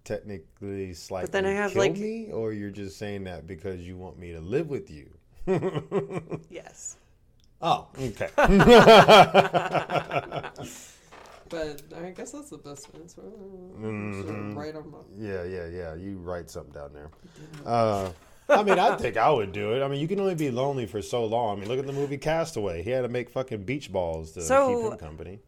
technically 0.04 0.96
slightly 0.96 1.28
but 1.28 1.32
then 1.32 1.46
I 1.46 1.52
have 1.52 1.74
kill 1.74 1.84
like 1.84 1.98
me, 1.98 2.32
or 2.32 2.52
you're 2.52 2.72
just 2.72 2.98
saying 2.98 3.26
that 3.26 3.46
because 3.46 3.82
you 3.82 3.98
want 3.98 4.18
me 4.18 4.32
to 4.32 4.40
live 4.40 4.68
with 4.68 4.90
you. 4.90 5.12
yes. 6.50 6.98
Oh, 7.62 7.90
okay. 8.00 8.30
but 11.50 11.82
I 11.96 12.12
guess 12.12 12.32
that's 12.32 12.50
the 12.50 12.58
best 12.58 12.88
answer. 12.96 13.22
Mhm. 13.22 14.56
Right 14.56 14.76
on 14.76 14.92
my 14.92 14.98
yeah, 15.18 15.44
yeah, 15.44 15.68
yeah. 15.68 15.96
You 15.96 16.18
write 16.18 16.50
something 16.50 16.74
down 16.74 16.94
there. 16.94 17.10
Uh, 17.66 18.12
I 18.50 18.64
mean, 18.64 18.80
I 18.80 18.96
think 18.98 19.18
I 19.18 19.30
would 19.30 19.52
do 19.52 19.74
it. 19.74 19.84
I 19.84 19.88
mean, 19.88 20.00
you 20.00 20.08
can 20.08 20.20
only 20.20 20.36
be 20.36 20.50
lonely 20.52 20.86
for 20.86 21.02
so 21.02 21.26
long. 21.26 21.58
I 21.58 21.60
mean, 21.60 21.70
look 21.70 21.80
at 21.80 21.86
the 21.86 21.94
movie 21.94 22.18
Castaway. 22.18 22.82
He 22.84 22.90
had 22.90 23.02
to 23.02 23.08
make 23.10 23.30
fucking 23.30 23.64
beach 23.64 23.92
balls 23.92 24.32
to 24.34 24.42
So- 24.42 24.84
keep 24.84 24.92
him 24.94 24.98
company. 24.98 25.40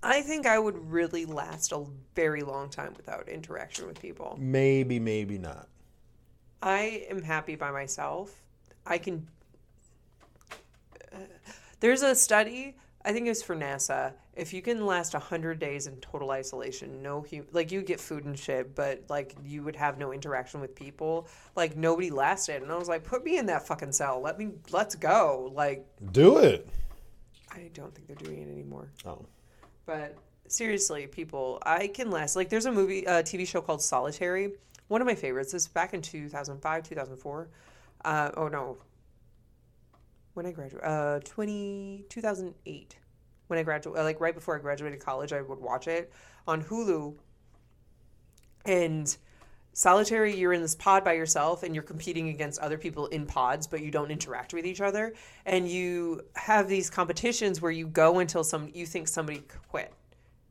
I 0.00 0.22
think 0.22 0.46
I 0.46 0.58
would 0.60 0.76
really 0.90 1.24
last 1.24 1.72
a 1.72 1.84
very 2.14 2.42
long 2.42 2.70
time 2.70 2.94
without 2.96 3.28
interaction 3.28 3.86
with 3.88 4.00
people. 4.00 4.36
Maybe, 4.40 5.00
maybe 5.00 5.38
not. 5.38 5.68
I 6.62 7.06
am 7.10 7.22
happy 7.22 7.56
by 7.56 7.72
myself. 7.72 8.32
I 8.86 8.98
can. 8.98 9.26
Uh, 11.12 11.16
there's 11.80 12.02
a 12.02 12.14
study. 12.14 12.76
I 13.04 13.12
think 13.12 13.26
it 13.26 13.30
was 13.30 13.42
for 13.42 13.54
NASA. 13.56 14.12
If 14.34 14.52
you 14.52 14.60
can 14.60 14.84
last 14.84 15.12
hundred 15.14 15.58
days 15.58 15.86
in 15.86 15.96
total 15.96 16.30
isolation, 16.30 17.02
no 17.02 17.24
hum- 17.30 17.46
like 17.52 17.70
you 17.72 17.82
get 17.82 18.00
food 18.00 18.24
and 18.24 18.38
shit, 18.38 18.74
but 18.74 19.04
like 19.08 19.34
you 19.44 19.62
would 19.62 19.76
have 19.76 19.98
no 19.98 20.12
interaction 20.12 20.60
with 20.60 20.74
people. 20.74 21.28
Like 21.56 21.76
nobody 21.76 22.10
lasted, 22.10 22.62
and 22.62 22.70
I 22.70 22.76
was 22.76 22.88
like, 22.88 23.04
put 23.04 23.24
me 23.24 23.38
in 23.38 23.46
that 23.46 23.66
fucking 23.66 23.92
cell. 23.92 24.20
Let 24.20 24.38
me. 24.38 24.50
Let's 24.70 24.94
go. 24.94 25.50
Like 25.54 25.86
Do 26.12 26.38
it. 26.38 26.68
I 27.50 27.70
don't 27.74 27.94
think 27.94 28.06
they're 28.06 28.16
doing 28.16 28.42
it 28.42 28.50
anymore. 28.50 28.90
Oh, 29.06 29.24
But 29.86 30.16
seriously, 30.48 31.06
people, 31.06 31.58
I 31.64 31.88
can 31.88 32.10
last. 32.10 32.36
Like, 32.36 32.48
there's 32.48 32.66
a 32.66 32.72
movie, 32.72 33.04
a 33.04 33.22
TV 33.22 33.46
show 33.46 33.60
called 33.60 33.82
Solitary. 33.82 34.52
One 34.88 35.00
of 35.00 35.06
my 35.06 35.14
favorites. 35.14 35.52
This 35.52 35.66
back 35.66 35.94
in 35.94 36.02
2005, 36.02 36.82
2004. 36.82 37.48
Uh, 38.04 38.30
oh, 38.36 38.48
no. 38.48 38.78
When 40.38 40.46
I 40.46 40.52
graduated, 40.52 40.86
uh, 40.86 41.18
20, 41.24 42.04
2008. 42.08 42.96
When 43.48 43.58
I 43.58 43.62
graduated, 43.64 44.04
like 44.04 44.20
right 44.20 44.32
before 44.32 44.56
I 44.56 44.60
graduated 44.60 45.00
college, 45.00 45.32
I 45.32 45.42
would 45.42 45.58
watch 45.58 45.88
it 45.88 46.12
on 46.46 46.62
Hulu. 46.62 47.16
And 48.64 49.16
solitary, 49.72 50.36
you're 50.36 50.52
in 50.52 50.62
this 50.62 50.76
pod 50.76 51.02
by 51.02 51.14
yourself 51.14 51.64
and 51.64 51.74
you're 51.74 51.82
competing 51.82 52.28
against 52.28 52.60
other 52.60 52.78
people 52.78 53.08
in 53.08 53.26
pods, 53.26 53.66
but 53.66 53.82
you 53.82 53.90
don't 53.90 54.12
interact 54.12 54.54
with 54.54 54.64
each 54.64 54.80
other. 54.80 55.12
And 55.44 55.68
you 55.68 56.20
have 56.36 56.68
these 56.68 56.88
competitions 56.88 57.60
where 57.60 57.72
you 57.72 57.88
go 57.88 58.20
until 58.20 58.44
some 58.44 58.70
you 58.72 58.86
think 58.86 59.08
somebody 59.08 59.42
quit. 59.68 59.92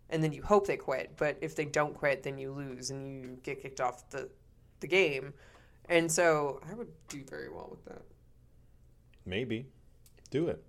And 0.10 0.22
then 0.22 0.34
you 0.34 0.44
hope 0.44 0.68
they 0.68 0.76
quit, 0.76 1.14
but 1.16 1.38
if 1.40 1.56
they 1.56 1.64
don't 1.64 1.94
quit, 1.94 2.24
then 2.24 2.38
you 2.38 2.52
lose 2.52 2.90
and 2.90 3.08
you 3.08 3.38
get 3.42 3.62
kicked 3.62 3.80
off 3.80 4.10
the 4.10 4.28
the 4.82 4.88
game. 4.88 5.34
And 5.86 6.12
so 6.12 6.60
I 6.70 6.74
would 6.74 6.92
do 7.08 7.24
very 7.24 7.48
well 7.48 7.70
with 7.72 7.86
that. 7.86 8.02
maybe. 9.26 9.66
Do 10.30 10.48
it 10.48 10.64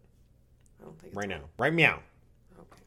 I 0.80 0.84
don't 0.84 0.98
think 0.98 1.14
right 1.16 1.28
now. 1.28 1.40
Right 1.58 1.72
meow. 1.72 2.00
okay. 2.58 2.82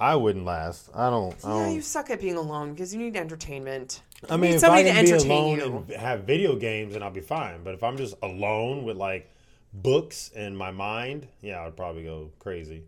I 0.00 0.14
wouldn't 0.16 0.44
last. 0.44 0.90
I 0.94 1.10
don't. 1.10 1.34
I 1.44 1.48
Yeah, 1.58 1.64
don't. 1.66 1.74
you 1.74 1.82
suck 1.82 2.10
at 2.10 2.20
being 2.20 2.36
alone 2.36 2.72
because 2.72 2.94
you 2.94 3.00
need 3.00 3.16
entertainment. 3.16 4.02
I 4.30 4.36
mean, 4.36 4.50
need 4.52 4.56
if 4.56 4.64
I 4.64 4.66
somebody 4.66 4.84
to 4.84 4.90
can 4.94 5.04
be 5.04 5.12
entertain 5.12 5.30
alone 5.30 5.58
you. 5.58 5.94
and 5.94 6.00
have 6.00 6.20
video 6.24 6.56
games, 6.56 6.94
then 6.94 7.02
I'll 7.02 7.10
be 7.10 7.20
fine. 7.20 7.62
But 7.62 7.74
if 7.74 7.82
I'm 7.82 7.96
just 7.96 8.14
alone 8.22 8.84
with 8.84 8.96
like 8.96 9.30
books 9.72 10.30
in 10.34 10.56
my 10.56 10.70
mind, 10.70 11.28
yeah, 11.42 11.64
I'd 11.64 11.76
probably 11.76 12.04
go 12.04 12.30
crazy. 12.38 12.82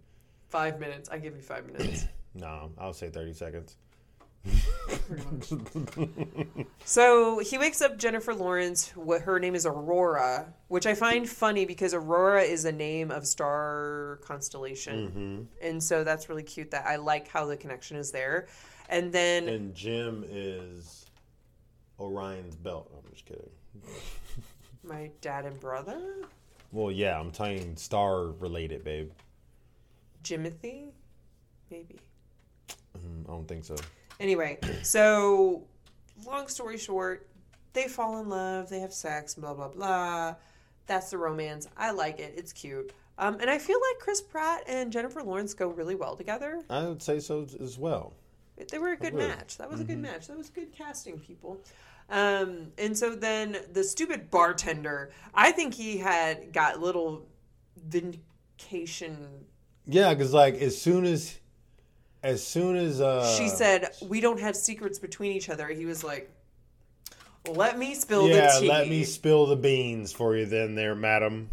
Five 0.49 0.81
minutes. 0.81 1.09
I 1.11 1.18
give 1.18 1.35
you 1.37 1.43
five 1.43 1.66
minutes. 1.66 2.07
No, 2.35 2.70
I'll 2.79 2.93
say 2.93 3.09
thirty 3.09 3.33
seconds. 3.33 3.76
So 6.84 7.38
he 7.38 7.59
wakes 7.59 7.80
up 7.82 7.99
Jennifer 7.99 8.34
Lawrence. 8.34 8.90
What 8.96 9.22
her 9.22 9.38
name 9.38 9.55
is 9.55 9.66
Aurora, 9.66 10.53
which 10.68 10.86
I 10.86 10.94
find 10.94 11.28
funny 11.28 11.64
because 11.64 11.94
Aurora 11.94 12.42
is 12.42 12.64
a 12.64 12.72
name 12.72 13.11
of 13.11 13.26
star 13.26 14.18
constellation, 14.22 15.49
and 15.62 15.82
so 15.82 16.05
that's 16.05 16.28
really 16.28 16.42
cute. 16.42 16.70
That 16.70 16.86
I 16.86 16.96
like 16.96 17.28
how 17.28 17.46
the 17.46 17.57
connection 17.57 17.96
is 17.96 18.11
there. 18.11 18.49
And 18.88 19.12
then 19.12 19.49
And 19.49 19.74
Jim 19.74 20.24
is 20.28 21.07
Orion's 22.01 22.57
belt. 22.57 22.90
I'm 22.96 23.11
just 23.12 23.26
kidding. 23.26 23.51
my 24.82 25.11
dad 25.20 25.44
and 25.44 25.59
brother, 25.61 26.01
Well, 26.72 26.90
yeah, 26.90 27.18
I'm 27.18 27.30
telling 27.30 27.76
star 27.76 28.28
related, 28.28 28.84
babe. 28.84 29.11
Jimothy, 30.24 30.90
maybe. 31.70 31.99
Mm, 32.99 33.24
I 33.24 33.32
don't 33.32 33.46
think 33.46 33.64
so. 33.64 33.76
Anyway, 34.20 34.58
so 34.82 35.62
long 36.26 36.48
story 36.48 36.76
short, 36.76 37.28
they 37.72 37.88
fall 37.88 38.20
in 38.20 38.28
love, 38.28 38.68
they 38.68 38.80
have 38.80 38.92
sex, 38.92 39.34
blah 39.34 39.54
blah 39.54 39.68
blah. 39.68 40.34
That's 40.86 41.10
the 41.10 41.18
romance. 41.18 41.68
I 41.76 41.90
like 41.90 42.18
it. 42.18 42.34
It's 42.36 42.52
cute. 42.52 42.92
Um, 43.18 43.38
and 43.40 43.50
I 43.50 43.58
feel 43.58 43.78
like 43.90 44.00
Chris 44.00 44.20
Pratt 44.22 44.62
and 44.66 44.92
Jennifer 44.92 45.22
Lawrence 45.22 45.52
go 45.52 45.68
really 45.68 45.94
well 45.94 46.16
together. 46.16 46.62
I 46.70 46.86
would 46.86 47.02
say 47.02 47.20
so 47.20 47.46
as 47.60 47.76
well. 47.78 48.14
They 48.70 48.78
were 48.78 48.92
a 48.92 48.96
good 48.96 49.14
match. 49.14 49.58
That 49.58 49.70
was 49.70 49.80
a 49.80 49.84
good 49.84 49.98
match. 49.98 50.26
That 50.28 50.36
was 50.36 50.50
good 50.50 50.72
casting, 50.72 51.18
people. 51.18 51.60
Um, 52.10 52.72
and 52.78 52.96
so 52.96 53.14
then 53.14 53.58
the 53.72 53.84
stupid 53.84 54.30
bartender, 54.30 55.10
I 55.34 55.52
think 55.52 55.74
he 55.74 55.98
had 55.98 56.52
got 56.52 56.80
little 56.80 57.26
vindication. 57.76 59.44
Yeah, 59.86 60.14
because 60.14 60.32
like 60.32 60.54
as 60.54 60.80
soon 60.80 61.04
as, 61.04 61.38
as 62.22 62.44
soon 62.44 62.76
as 62.76 63.00
uh, 63.00 63.36
she 63.36 63.48
said, 63.48 63.90
"We 64.02 64.20
don't 64.20 64.40
have 64.40 64.56
secrets 64.56 64.98
between 64.98 65.32
each 65.32 65.48
other." 65.48 65.68
He 65.68 65.86
was 65.86 66.02
like, 66.02 66.30
"Let 67.46 67.78
me 67.78 67.94
spill 67.94 68.28
yeah, 68.28 68.52
the 68.54 68.60
tea." 68.60 68.68
let 68.68 68.88
me 68.88 69.04
spill 69.04 69.46
the 69.46 69.56
beans 69.56 70.12
for 70.12 70.36
you, 70.36 70.46
then, 70.46 70.74
there, 70.74 70.94
madam. 70.94 71.50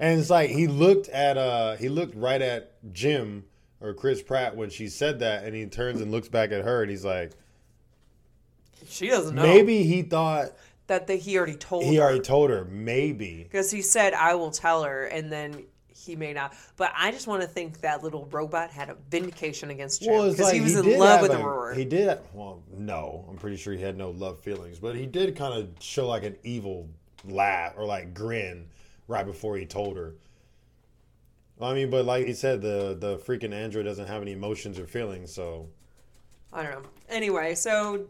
And 0.00 0.20
it's 0.20 0.30
like 0.30 0.50
he 0.50 0.66
looked 0.66 1.08
at 1.08 1.36
uh 1.36 1.76
he 1.76 1.88
looked 1.88 2.14
right 2.14 2.40
at 2.40 2.72
Jim 2.92 3.44
or 3.80 3.94
Chris 3.94 4.22
Pratt 4.22 4.56
when 4.56 4.70
she 4.70 4.88
said 4.88 5.20
that, 5.20 5.44
and 5.44 5.54
he 5.54 5.66
turns 5.66 6.00
and 6.00 6.10
looks 6.10 6.28
back 6.28 6.52
at 6.52 6.64
her, 6.64 6.82
and 6.82 6.90
he's 6.90 7.04
like, 7.04 7.32
She 8.88 9.08
doesn't 9.08 9.34
know. 9.34 9.42
Maybe 9.42 9.84
he 9.84 10.02
thought 10.02 10.52
that 10.86 11.06
they, 11.06 11.18
he 11.18 11.36
already 11.36 11.54
told 11.54 11.84
he 11.84 11.96
her. 11.96 12.02
already 12.02 12.20
told 12.20 12.50
her. 12.50 12.64
Maybe. 12.64 13.42
because 13.44 13.70
he 13.70 13.82
said 13.82 14.14
I 14.14 14.34
will 14.34 14.50
tell 14.50 14.84
her, 14.84 15.04
and 15.04 15.32
then 15.32 15.64
he 16.08 16.16
may 16.16 16.32
not. 16.32 16.54
But 16.76 16.92
I 16.96 17.12
just 17.12 17.28
want 17.28 17.42
to 17.42 17.48
think 17.48 17.80
that 17.82 18.02
little 18.02 18.26
robot 18.32 18.70
had 18.70 18.90
a 18.90 18.96
vindication 19.10 19.70
against 19.70 20.02
Jim 20.02 20.12
Well, 20.12 20.30
because 20.30 20.46
like 20.46 20.54
he 20.54 20.60
was 20.60 20.74
in 20.74 20.84
did 20.84 20.98
love 20.98 21.22
with 21.22 21.30
a- 21.30 21.40
Aurora. 21.40 21.76
He 21.76 21.84
did. 21.84 22.18
Well, 22.32 22.62
no, 22.76 23.24
I'm 23.30 23.36
pretty 23.36 23.56
sure 23.56 23.72
he 23.74 23.82
had 23.82 23.96
no 23.96 24.10
love 24.10 24.40
feelings, 24.40 24.80
but 24.80 24.96
he 24.96 25.06
did 25.06 25.36
kind 25.36 25.54
of 25.54 25.68
show 25.80 26.08
like 26.08 26.24
an 26.24 26.36
evil 26.42 26.88
laugh 27.24 27.74
or 27.76 27.84
like 27.84 28.14
grin 28.14 28.66
right 29.06 29.24
before 29.26 29.56
he 29.56 29.66
told 29.66 29.96
her. 29.96 30.14
I 31.60 31.74
mean, 31.74 31.90
but 31.90 32.04
like 32.04 32.26
he 32.26 32.34
said, 32.34 32.62
the 32.62 32.96
the 32.98 33.18
freaking 33.18 33.52
android 33.52 33.84
doesn't 33.84 34.06
have 34.06 34.22
any 34.22 34.32
emotions 34.32 34.78
or 34.78 34.86
feelings, 34.86 35.32
so 35.32 35.68
I 36.52 36.62
don't 36.62 36.82
know. 36.82 36.88
Anyway, 37.08 37.54
so 37.56 38.06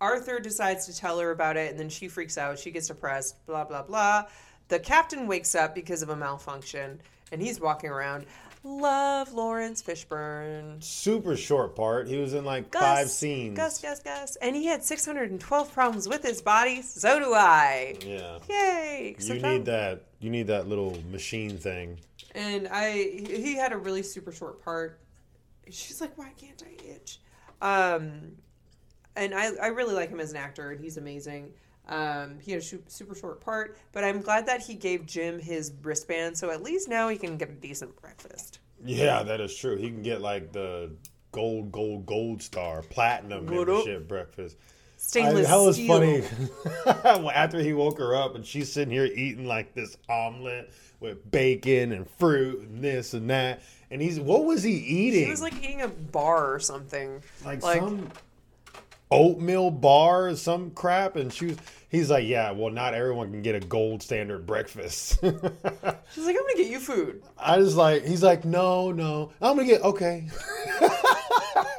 Arthur 0.00 0.38
decides 0.40 0.86
to 0.86 0.94
tell 0.96 1.18
her 1.18 1.30
about 1.30 1.56
it, 1.56 1.70
and 1.70 1.78
then 1.80 1.88
she 1.88 2.06
freaks 2.06 2.36
out. 2.38 2.58
She 2.58 2.70
gets 2.70 2.88
depressed. 2.88 3.44
Blah 3.46 3.64
blah 3.64 3.82
blah. 3.82 4.24
The 4.70 4.78
captain 4.78 5.26
wakes 5.26 5.54
up 5.54 5.74
because 5.74 6.00
of 6.02 6.08
a 6.08 6.16
malfunction, 6.16 7.00
and 7.32 7.42
he's 7.42 7.60
walking 7.60 7.90
around. 7.90 8.24
Love 8.62 9.32
Laurence 9.32 9.82
Fishburne. 9.82 10.82
super 10.84 11.34
short 11.36 11.74
part. 11.74 12.06
He 12.08 12.18
was 12.18 12.34
in 12.34 12.44
like 12.44 12.70
Gus, 12.70 12.82
five 12.82 13.10
scenes. 13.10 13.56
Gus, 13.56 13.80
Gus, 13.80 14.00
Gus. 14.00 14.36
And 14.36 14.54
he 14.54 14.66
had 14.66 14.84
612 14.84 15.72
problems 15.72 16.06
with 16.08 16.22
his 16.22 16.42
body. 16.42 16.82
So 16.82 17.18
do 17.18 17.32
I. 17.32 17.96
Yeah. 18.04 18.38
Yay. 18.50 19.16
You 19.18 19.34
need 19.34 19.44
I'm- 19.44 19.64
that. 19.64 20.04
You 20.20 20.28
need 20.28 20.46
that 20.48 20.68
little 20.68 21.02
machine 21.10 21.56
thing. 21.56 21.98
And 22.34 22.68
I, 22.70 22.92
he 22.92 23.56
had 23.56 23.72
a 23.72 23.78
really 23.78 24.02
super 24.02 24.30
short 24.30 24.62
part. 24.62 25.00
She's 25.70 26.00
like, 26.00 26.16
why 26.18 26.30
can't 26.36 26.62
I 26.64 26.84
itch? 26.94 27.18
Um, 27.62 28.32
and 29.16 29.34
I, 29.34 29.52
I 29.60 29.66
really 29.68 29.94
like 29.94 30.10
him 30.10 30.20
as 30.20 30.30
an 30.32 30.36
actor, 30.36 30.70
and 30.70 30.80
he's 30.80 30.96
amazing. 30.98 31.52
Um, 31.88 32.38
he 32.40 32.52
had 32.52 32.60
a 32.60 32.64
su- 32.64 32.82
super 32.86 33.14
short 33.14 33.40
part, 33.40 33.76
but 33.92 34.04
I'm 34.04 34.20
glad 34.20 34.46
that 34.46 34.60
he 34.62 34.74
gave 34.74 35.06
Jim 35.06 35.38
his 35.40 35.72
wristband, 35.82 36.38
so 36.38 36.50
at 36.50 36.62
least 36.62 36.88
now 36.88 37.08
he 37.08 37.16
can 37.18 37.36
get 37.36 37.48
a 37.48 37.52
decent 37.54 38.00
breakfast. 38.00 38.60
Yeah, 38.84 39.22
that 39.24 39.40
is 39.40 39.54
true. 39.56 39.76
He 39.76 39.88
can 39.90 40.02
get 40.02 40.20
like 40.20 40.52
the 40.52 40.92
gold, 41.32 41.72
gold, 41.72 42.06
gold 42.06 42.42
star, 42.42 42.82
platinum 42.82 43.46
What 43.46 43.62
up? 43.62 43.66
membership 43.68 44.06
breakfast. 44.08 44.56
I, 44.60 44.64
Stainless 45.02 45.48
that 45.48 45.56
was 45.56 45.76
steel. 45.76 45.88
funny. 45.88 46.22
After 47.34 47.58
he 47.60 47.72
woke 47.72 47.98
her 47.98 48.14
up 48.14 48.34
and 48.34 48.44
she's 48.44 48.70
sitting 48.72 48.92
here 48.92 49.06
eating 49.06 49.46
like 49.46 49.74
this 49.74 49.96
omelet 50.08 50.70
with 51.00 51.28
bacon 51.30 51.92
and 51.92 52.08
fruit 52.18 52.60
and 52.68 52.84
this 52.84 53.14
and 53.14 53.28
that. 53.30 53.62
And 53.90 54.00
he's 54.00 54.20
what 54.20 54.44
was 54.44 54.62
he 54.62 54.72
eating? 54.74 55.24
He 55.24 55.30
was 55.30 55.40
like 55.42 55.56
eating 55.64 55.80
a 55.82 55.88
bar 55.88 56.52
or 56.54 56.60
something. 56.60 57.22
like, 57.44 57.62
like- 57.62 57.80
some 57.80 58.10
oatmeal 59.10 59.70
bar 59.70 60.28
or 60.28 60.36
some 60.36 60.70
crap. 60.70 61.16
And 61.16 61.32
she 61.32 61.46
was 61.46 61.56
he's 61.88 62.10
like, 62.10 62.26
Yeah, 62.26 62.50
well 62.52 62.70
not 62.72 62.94
everyone 62.94 63.30
can 63.30 63.42
get 63.42 63.54
a 63.54 63.60
gold 63.60 64.02
standard 64.02 64.46
breakfast. 64.46 65.18
She's 65.22 65.32
like, 65.32 66.36
I'm 66.36 66.42
gonna 66.42 66.56
get 66.56 66.68
you 66.68 66.80
food 66.80 67.22
I 67.38 67.58
was 67.58 67.76
like 67.76 68.04
he's 68.04 68.22
like, 68.22 68.44
No, 68.44 68.92
no. 68.92 69.32
I'm 69.40 69.56
gonna 69.56 69.66
get 69.68 69.82
okay. 69.82 70.28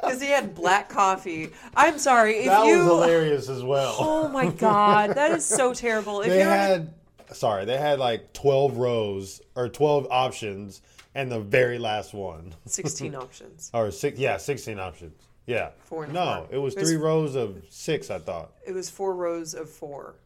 because 0.02 0.20
he 0.20 0.28
had 0.28 0.54
black 0.54 0.88
coffee. 0.88 1.50
I'm 1.76 1.98
sorry 1.98 2.38
if 2.38 2.46
that 2.46 2.66
you. 2.66 2.78
was 2.78 2.86
hilarious 2.86 3.48
as 3.48 3.62
well. 3.62 3.96
Oh 3.98 4.28
my 4.28 4.48
god, 4.48 5.14
that 5.14 5.30
is 5.32 5.44
so 5.44 5.72
terrible. 5.74 6.20
If 6.20 6.28
they 6.28 6.38
you're 6.40 6.48
had 6.48 6.92
sorry 7.32 7.64
they 7.64 7.78
had 7.78 7.98
like 7.98 8.32
12 8.34 8.76
rows 8.76 9.40
or 9.54 9.68
12 9.68 10.06
options 10.10 10.82
and 11.14 11.32
the 11.32 11.40
very 11.40 11.78
last 11.78 12.12
one 12.12 12.54
16 12.66 13.14
options. 13.14 13.70
or 13.72 13.90
six 13.90 14.18
yeah 14.18 14.36
16 14.36 14.78
options 14.78 15.14
yeah 15.46 15.70
Four 15.84 16.04
and 16.04 16.12
no 16.12 16.46
four. 16.48 16.54
it 16.56 16.58
was 16.60 16.74
It 16.74 16.80
was- 16.80 16.88
three 16.88 16.96
rows 16.98 17.34
of 17.34 17.62
six 17.68 18.10
i 18.10 18.18
thought 18.18 18.52
It 18.66 18.72
was 18.72 18.88
four 18.90 19.14
rows 19.14 19.54
of 19.54 19.68
four. 19.70 20.16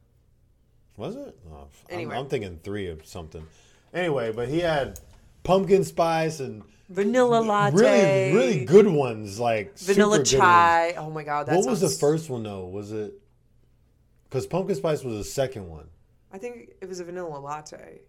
was 0.96 1.16
it 1.16 1.36
oh, 1.52 1.56
I'm- 1.56 1.66
Anyway. 1.90 2.16
I'm, 2.16 2.28
thinking 2.28 2.58
three 2.62 2.88
of 2.88 3.06
something 3.06 3.46
anyway 3.94 4.32
but 4.32 4.48
he 4.48 4.60
had 4.60 4.98
pumpkin 5.42 5.84
spice 5.84 6.40
and 6.40 6.62
Vanilla 6.88 7.40
latte. 7.40 7.76
really 8.32 8.34
really 8.36 8.64
good 8.64 8.86
ones 8.86 9.40
like 9.40 9.76
Vanilla 9.78 10.22
chai. 10.22 10.94
Oh 10.96 11.10
my 11.10 11.24
god, 11.24 11.48
what 11.48 11.66
was 11.66 11.80
the 11.80 11.88
first 11.88 12.30
one 12.30 12.44
though 12.44 12.64
was 12.66 12.92
it 12.92 13.12
because 14.24 14.46
pumpkin 14.46 14.76
spice 14.76 15.02
was 15.02 15.16
the 15.18 15.24
second 15.24 15.68
one 15.68 15.88
I 16.32 16.38
think 16.38 16.70
it 16.80 16.88
was 16.88 17.00
a 17.00 17.04
vanilla 17.04 17.38
latte. 17.38 18.00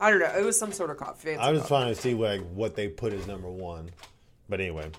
I 0.00 0.10
don't 0.10 0.18
know. 0.18 0.32
It 0.36 0.44
was 0.44 0.58
some 0.58 0.72
sort 0.72 0.90
of 0.90 0.96
coffee. 0.96 1.28
fancy 1.28 1.38
I 1.40 1.50
was 1.52 1.60
coffee. 1.60 1.68
trying 1.68 1.94
to 1.94 2.00
see 2.00 2.14
like 2.14 2.40
what 2.52 2.74
they 2.74 2.88
put 2.88 3.12
as 3.12 3.26
number 3.26 3.48
one, 3.50 3.90
but 4.48 4.60
anyway, 4.60 4.90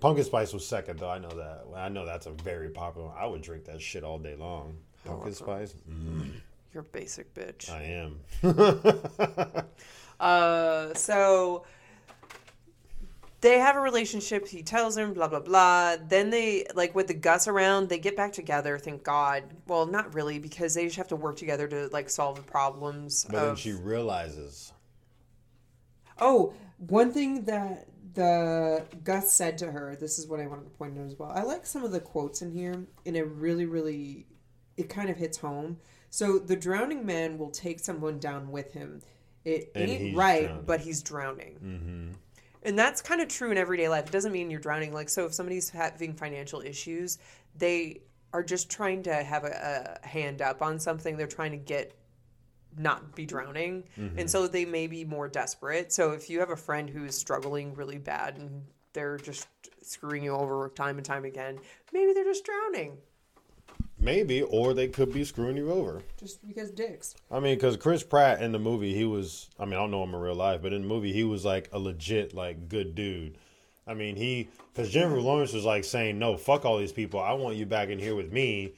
pumpkin 0.00 0.24
spice 0.24 0.52
was 0.52 0.66
second 0.66 0.98
though. 0.98 1.10
I 1.10 1.18
know 1.18 1.30
that. 1.30 1.64
I 1.76 1.88
know 1.88 2.04
that's 2.06 2.26
a 2.26 2.30
very 2.30 2.70
popular. 2.70 3.08
one. 3.08 3.16
I 3.18 3.26
would 3.26 3.42
drink 3.42 3.64
that 3.66 3.80
shit 3.80 4.04
all 4.04 4.18
day 4.18 4.36
long. 4.36 4.76
Pumpkin 5.04 5.34
spice. 5.34 5.74
Mm, 5.90 6.30
You're 6.72 6.82
a 6.82 6.84
basic 6.84 7.32
bitch. 7.34 7.70
I 7.70 7.82
am. 7.82 9.64
Uh, 10.18 10.94
so 10.94 11.66
they 13.42 13.58
have 13.58 13.76
a 13.76 13.80
relationship. 13.80 14.48
He 14.48 14.62
tells 14.62 14.96
him 14.96 15.12
blah 15.12 15.28
blah 15.28 15.40
blah. 15.40 15.96
Then 16.08 16.30
they 16.30 16.64
like 16.74 16.94
with 16.94 17.06
the 17.08 17.12
Gus 17.14 17.46
around, 17.46 17.90
they 17.90 17.98
get 17.98 18.16
back 18.16 18.32
together. 18.32 18.78
Thank 18.78 19.02
God. 19.02 19.44
Well, 19.66 19.84
not 19.84 20.14
really 20.14 20.38
because 20.38 20.72
they 20.72 20.84
just 20.86 20.96
have 20.96 21.08
to 21.08 21.16
work 21.16 21.36
together 21.36 21.68
to 21.68 21.88
like 21.88 22.08
solve 22.08 22.36
the 22.36 22.42
problems. 22.42 23.26
But 23.30 23.44
then 23.44 23.56
she 23.56 23.72
realizes. 23.72 24.72
Oh, 26.18 26.54
one 26.78 27.12
thing 27.12 27.44
that 27.44 27.86
the 28.16 28.84
Gus 29.04 29.30
said 29.30 29.56
to 29.58 29.70
her, 29.70 29.96
this 30.00 30.18
is 30.18 30.26
what 30.26 30.40
I 30.40 30.46
wanted 30.46 30.64
to 30.64 30.70
point 30.70 30.98
out 30.98 31.06
as 31.06 31.16
well. 31.18 31.30
I 31.32 31.42
like 31.42 31.64
some 31.64 31.84
of 31.84 31.92
the 31.92 32.00
quotes 32.00 32.42
in 32.42 32.50
here, 32.50 32.84
and 33.06 33.16
it 33.16 33.26
really, 33.28 33.66
really, 33.66 34.26
it 34.76 34.88
kind 34.88 35.08
of 35.08 35.16
hits 35.16 35.38
home. 35.38 35.76
So 36.10 36.38
the 36.38 36.56
drowning 36.56 37.06
man 37.06 37.38
will 37.38 37.50
take 37.50 37.78
someone 37.78 38.18
down 38.18 38.50
with 38.50 38.72
him. 38.72 39.02
It 39.44 39.70
And 39.74 39.88
ain't 39.88 40.16
right, 40.16 40.46
drowning. 40.46 40.64
but 40.66 40.80
he's 40.80 41.02
drowning. 41.02 41.58
Mm-hmm. 41.62 42.12
And 42.64 42.78
that's 42.78 43.00
kind 43.00 43.20
of 43.20 43.28
true 43.28 43.52
in 43.52 43.58
everyday 43.58 43.88
life. 43.88 44.06
It 44.06 44.12
doesn't 44.12 44.32
mean 44.32 44.50
you're 44.50 44.58
drowning. 44.58 44.92
Like, 44.92 45.08
so 45.08 45.26
if 45.26 45.34
somebody's 45.34 45.70
having 45.70 46.14
financial 46.14 46.62
issues, 46.62 47.18
they 47.56 48.00
are 48.32 48.42
just 48.42 48.68
trying 48.70 49.02
to 49.04 49.14
have 49.14 49.44
a, 49.44 49.98
a 50.02 50.06
hand 50.06 50.42
up 50.42 50.62
on 50.62 50.80
something. 50.80 51.16
They're 51.16 51.28
trying 51.28 51.52
to 51.52 51.58
get 51.58 51.94
not 52.78 53.14
be 53.14 53.26
drowning. 53.26 53.84
And 53.96 54.10
mm-hmm. 54.16 54.26
so 54.26 54.46
they 54.46 54.64
may 54.64 54.86
be 54.86 55.04
more 55.04 55.28
desperate. 55.28 55.92
So 55.92 56.12
if 56.12 56.28
you 56.30 56.40
have 56.40 56.50
a 56.50 56.56
friend 56.56 56.88
who's 56.88 57.16
struggling 57.16 57.74
really 57.74 57.98
bad 57.98 58.38
and 58.38 58.62
they're 58.92 59.18
just 59.18 59.48
screwing 59.82 60.24
you 60.24 60.32
over 60.32 60.68
time 60.70 60.96
and 60.96 61.04
time 61.04 61.24
again, 61.24 61.58
maybe 61.92 62.12
they're 62.12 62.24
just 62.24 62.44
drowning 62.44 62.98
Maybe, 63.98 64.42
or 64.42 64.74
they 64.74 64.88
could 64.88 65.12
be 65.12 65.24
screwing 65.24 65.56
you 65.56 65.72
over. 65.72 66.02
just 66.18 66.46
because 66.46 66.70
dicks. 66.70 67.14
I 67.30 67.40
mean, 67.40 67.56
because 67.56 67.78
Chris 67.78 68.02
Pratt 68.02 68.42
in 68.42 68.52
the 68.52 68.58
movie, 68.58 68.94
he 68.94 69.04
was. 69.04 69.48
I 69.58 69.64
mean, 69.64 69.74
I 69.74 69.76
don't 69.78 69.90
know 69.90 70.02
him 70.02 70.14
in 70.14 70.20
real 70.20 70.34
life, 70.34 70.60
but 70.60 70.72
in 70.74 70.82
the 70.82 70.88
movie, 70.88 71.12
he 71.12 71.24
was 71.24 71.44
like 71.44 71.70
a 71.72 71.78
legit, 71.78 72.34
like, 72.34 72.68
good 72.68 72.94
dude. 72.94 73.38
I 73.86 73.94
mean, 73.94 74.16
he 74.16 74.48
because 74.72 74.90
Jennifer 74.90 75.20
Lawrence 75.20 75.54
was 75.54 75.64
like 75.64 75.84
saying, 75.84 76.18
"No, 76.18 76.36
fuck 76.36 76.66
all 76.66 76.76
these 76.76 76.92
people. 76.92 77.20
I 77.20 77.32
want 77.32 77.56
you 77.56 77.64
back 77.64 77.88
in 77.88 77.98
here 77.98 78.14
with 78.14 78.32
me. 78.32 78.74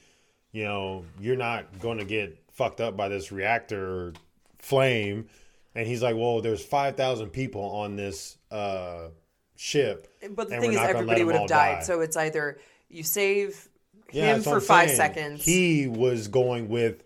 You 0.53 0.63
know, 0.63 1.05
you're 1.19 1.35
not 1.35 1.79
going 1.79 1.97
to 1.97 2.05
get 2.05 2.38
fucked 2.59 2.81
up 2.81 2.95
by 2.95 3.07
this 3.07 3.31
reactor 3.31 4.13
flame." 4.59 5.27
And 5.75 5.87
he's 5.87 6.03
like, 6.03 6.15
"Well, 6.15 6.41
there's 6.41 6.63
five 6.63 6.95
thousand 6.97 7.29
people 7.29 7.61
on 7.61 7.95
this 7.95 8.37
uh, 8.51 9.09
ship." 9.55 10.07
But 10.35 10.49
the 10.49 10.59
thing 10.59 10.73
is, 10.73 10.79
everybody 10.79 11.23
would 11.23 11.35
have 11.35 11.47
died. 11.47 11.75
die. 11.79 11.81
So 11.83 12.01
it's 12.01 12.17
either 12.17 12.59
you 12.89 13.03
save 13.03 13.69
Yeah, 14.11 14.35
him 14.35 14.41
for 14.41 14.59
five 14.59 14.89
saying. 14.89 14.97
seconds. 14.97 15.45
He 15.45 15.87
was 15.87 16.27
going 16.27 16.69
with 16.69 17.03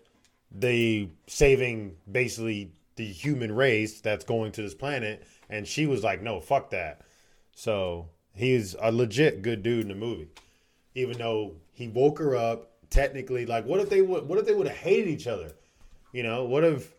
the 0.50 1.08
saving 1.26 1.96
basically 2.10 2.72
the 2.96 3.06
human 3.06 3.52
race 3.54 4.00
that's 4.00 4.24
going 4.24 4.52
to 4.52 4.62
this 4.62 4.74
planet, 4.74 5.26
and 5.48 5.66
she 5.66 5.86
was 5.86 6.02
like, 6.02 6.22
"No, 6.22 6.40
fuck 6.40 6.70
that." 6.70 7.02
So 7.54 8.08
he's 8.34 8.74
a 8.80 8.90
legit 8.90 9.42
good 9.42 9.62
dude 9.62 9.82
in 9.82 9.88
the 9.88 9.94
movie, 9.94 10.30
even 10.94 11.18
though 11.18 11.54
he 11.72 11.86
woke 11.88 12.18
her 12.18 12.34
up. 12.34 12.70
Technically, 12.90 13.46
like, 13.46 13.64
what 13.66 13.80
if 13.80 13.88
they 13.88 14.02
would? 14.02 14.26
What 14.28 14.38
if 14.38 14.46
they 14.46 14.54
would 14.54 14.66
have 14.68 14.76
hated 14.76 15.08
each 15.08 15.26
other? 15.26 15.52
You 16.12 16.22
know, 16.22 16.44
what 16.44 16.64
if? 16.64 16.92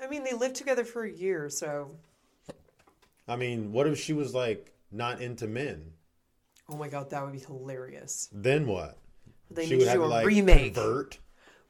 I 0.00 0.06
mean, 0.08 0.24
they 0.24 0.32
lived 0.32 0.56
together 0.56 0.84
for 0.84 1.04
a 1.04 1.10
year, 1.12 1.48
so 1.48 1.90
I 3.28 3.36
mean, 3.36 3.72
what 3.72 3.86
if 3.86 3.98
she 3.98 4.12
was 4.12 4.34
like 4.34 4.72
not 4.90 5.20
into 5.20 5.46
men? 5.46 5.92
oh 6.68 6.76
my 6.76 6.88
god, 6.88 7.10
that 7.10 7.22
would 7.22 7.32
be 7.32 7.38
hilarious. 7.40 8.28
Then 8.32 8.66
what? 8.66 8.96
They 9.50 9.64
she 9.66 9.72
need 9.72 9.78
would 9.78 9.84
to 9.84 9.90
have 9.90 9.98
do 9.98 10.02
to 10.02 10.06
a 10.06 10.08
like 10.08 10.26
remake. 10.26 10.74
convert. 10.74 11.18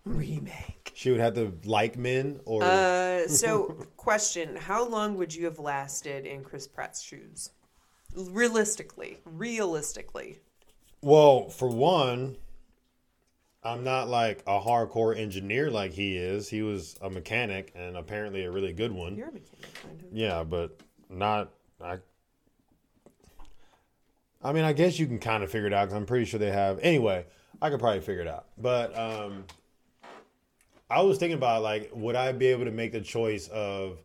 Remake. 0.04 0.92
She 0.94 1.10
would 1.10 1.20
have 1.20 1.34
to 1.34 1.52
like 1.64 1.96
men, 1.96 2.40
or 2.44 2.62
Uh, 2.62 3.26
so 3.28 3.86
question: 3.96 4.56
How 4.56 4.86
long 4.86 5.16
would 5.16 5.34
you 5.34 5.44
have 5.46 5.58
lasted 5.58 6.26
in 6.26 6.42
Chris 6.44 6.66
Pratt's 6.68 7.02
shoes? 7.02 7.50
Realistically, 8.14 9.18
realistically. 9.24 10.40
Well, 11.02 11.48
for 11.48 11.68
one, 11.68 12.36
I'm 13.62 13.84
not 13.84 14.08
like 14.08 14.42
a 14.46 14.60
hardcore 14.60 15.16
engineer 15.16 15.70
like 15.70 15.92
he 15.92 16.16
is. 16.16 16.48
He 16.48 16.62
was 16.62 16.96
a 17.02 17.10
mechanic 17.10 17.72
and 17.74 17.96
apparently 17.96 18.44
a 18.44 18.50
really 18.50 18.72
good 18.72 18.92
one. 18.92 19.16
You're 19.16 19.28
a 19.28 19.32
mechanic, 19.32 19.74
kind 19.82 20.00
of. 20.00 20.06
Yeah, 20.12 20.44
but 20.44 20.80
not 21.10 21.50
I 21.82 21.98
I 24.44 24.52
mean, 24.52 24.64
I 24.64 24.72
guess 24.72 24.98
you 24.98 25.06
can 25.06 25.18
kind 25.18 25.42
of 25.44 25.50
figure 25.50 25.66
it 25.66 25.72
out 25.72 25.84
because 25.84 25.96
I'm 25.96 26.06
pretty 26.06 26.24
sure 26.24 26.40
they 26.40 26.50
have. 26.50 26.80
Anyway, 26.82 27.26
I 27.60 27.70
could 27.70 27.78
probably 27.78 28.00
figure 28.00 28.22
it 28.22 28.28
out. 28.28 28.46
But 28.58 28.96
um, 28.98 29.44
I 30.90 31.02
was 31.02 31.18
thinking 31.18 31.36
about 31.36 31.62
like, 31.62 31.90
would 31.94 32.16
I 32.16 32.32
be 32.32 32.46
able 32.46 32.64
to 32.64 32.72
make 32.72 32.92
the 32.92 33.00
choice 33.00 33.48
of 33.48 33.98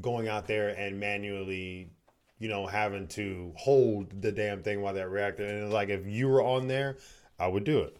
going 0.00 0.28
out 0.28 0.46
there 0.46 0.70
and 0.70 0.98
manually, 0.98 1.90
you 2.38 2.48
know, 2.48 2.66
having 2.66 3.06
to 3.08 3.52
hold 3.56 4.22
the 4.22 4.32
damn 4.32 4.62
thing 4.62 4.80
while 4.80 4.94
that 4.94 5.10
reactor? 5.10 5.44
And 5.44 5.72
like, 5.72 5.88
if 5.88 6.06
you 6.06 6.28
were 6.28 6.42
on 6.42 6.68
there, 6.68 6.96
I 7.38 7.48
would 7.48 7.64
do 7.64 7.80
it. 7.80 7.96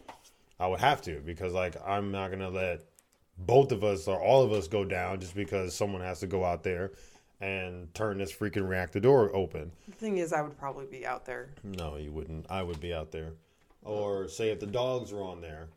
I 0.59 0.67
would 0.67 0.79
have 0.79 1.01
to 1.03 1.19
because 1.19 1.53
like 1.53 1.75
I'm 1.85 2.11
not 2.11 2.31
gonna 2.31 2.49
let 2.49 2.81
both 3.37 3.71
of 3.71 3.83
us 3.83 4.07
or 4.07 4.21
all 4.21 4.43
of 4.43 4.51
us 4.51 4.67
go 4.67 4.83
down 4.83 5.19
just 5.19 5.35
because 5.35 5.75
someone 5.75 6.01
has 6.01 6.19
to 6.21 6.27
go 6.27 6.43
out 6.43 6.63
there 6.63 6.91
and 7.39 7.93
turn 7.93 8.17
this 8.17 8.33
freaking 8.33 8.67
reactor 8.67 8.99
door 8.99 9.35
open. 9.35 9.71
The 9.87 9.95
thing 9.95 10.17
is, 10.17 10.33
I 10.33 10.41
would 10.41 10.57
probably 10.57 10.87
be 10.87 11.05
out 11.05 11.25
there. 11.25 11.49
No, 11.63 11.97
you 11.97 12.11
wouldn't. 12.11 12.47
I 12.49 12.63
would 12.63 12.79
be 12.79 12.93
out 12.93 13.11
there. 13.11 13.33
Or 13.83 14.27
say 14.27 14.49
if 14.49 14.59
the 14.59 14.65
dogs 14.65 15.11
were 15.11 15.23
on 15.23 15.41
there. 15.41 15.67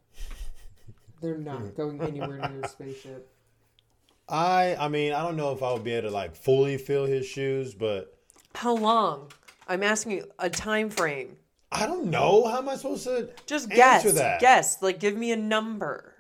They're 1.21 1.37
not 1.37 1.77
going 1.77 2.01
anywhere 2.01 2.39
near 2.39 2.63
the 2.63 2.69
spaceship. 2.69 3.31
I 4.29 4.77
I 4.79 4.89
mean, 4.89 5.13
I 5.13 5.23
don't 5.23 5.37
know 5.37 5.53
if 5.53 5.63
I 5.63 5.73
would 5.73 5.85
be 5.85 5.93
able 5.93 6.09
to 6.09 6.15
like 6.15 6.35
fully 6.35 6.79
fill 6.79 7.05
his 7.05 7.27
shoes, 7.27 7.75
but 7.75 8.17
How 8.55 8.75
long? 8.75 9.31
I'm 9.69 9.83
asking 9.83 10.13
you 10.13 10.31
a 10.39 10.51
time 10.51 10.91
frame. 10.91 11.37
I 11.73 11.87
don't 11.87 12.07
know. 12.07 12.47
How 12.49 12.59
am 12.59 12.69
I 12.69 12.77
supposed 12.77 13.05
to 13.05 13.29
Just 13.47 13.71
answer 13.71 14.09
guess. 14.09 14.19
that? 14.19 14.41
Guess. 14.41 14.83
Like, 14.83 14.99
give 14.99 15.17
me 15.17 15.31
a 15.33 15.37
number. 15.37 16.15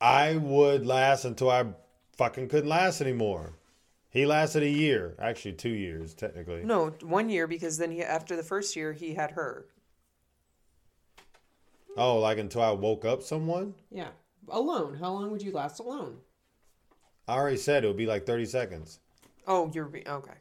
I 0.00 0.36
would 0.36 0.86
last 0.86 1.24
until 1.26 1.50
I 1.50 1.66
fucking 2.16 2.48
couldn't 2.48 2.70
last 2.70 3.00
anymore. 3.00 3.52
He 4.08 4.26
lasted 4.26 4.62
a 4.62 4.68
year, 4.68 5.14
actually 5.20 5.52
two 5.52 5.68
years 5.70 6.14
technically. 6.14 6.64
No, 6.64 6.88
one 7.02 7.28
year 7.28 7.46
because 7.46 7.78
then 7.78 7.92
he 7.92 8.02
after 8.02 8.34
the 8.34 8.42
first 8.42 8.74
year 8.74 8.92
he 8.92 9.14
had 9.14 9.32
her. 9.32 9.66
Oh, 11.96 12.18
like 12.18 12.38
until 12.38 12.62
I 12.62 12.70
woke 12.72 13.04
up 13.04 13.22
someone? 13.22 13.74
Yeah, 13.90 14.08
alone. 14.48 14.96
How 14.96 15.12
long 15.12 15.30
would 15.30 15.42
you 15.42 15.52
last 15.52 15.80
alone? 15.80 16.16
I 17.28 17.34
already 17.34 17.56
said 17.58 17.84
it 17.84 17.86
would 17.86 17.96
be 17.96 18.06
like 18.06 18.26
30 18.26 18.46
seconds. 18.46 18.98
Oh, 19.46 19.70
you're 19.72 19.90
okay. 20.06 20.32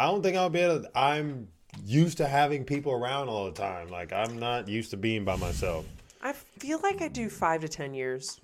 I 0.00 0.06
don't 0.06 0.22
think 0.22 0.34
I'll 0.34 0.48
be 0.48 0.60
able 0.60 0.80
to. 0.80 0.98
I'm 0.98 1.48
used 1.84 2.16
to 2.18 2.26
having 2.26 2.64
people 2.64 2.90
around 2.90 3.28
all 3.28 3.44
the 3.44 3.52
time. 3.52 3.88
Like, 3.88 4.14
I'm 4.14 4.38
not 4.38 4.66
used 4.66 4.92
to 4.92 4.96
being 4.96 5.26
by 5.26 5.36
myself. 5.36 5.84
I 6.22 6.32
feel 6.32 6.80
like 6.82 7.02
I 7.02 7.08
do 7.08 7.28
five 7.28 7.60
to 7.60 7.68
ten 7.68 7.92
years. 7.92 8.40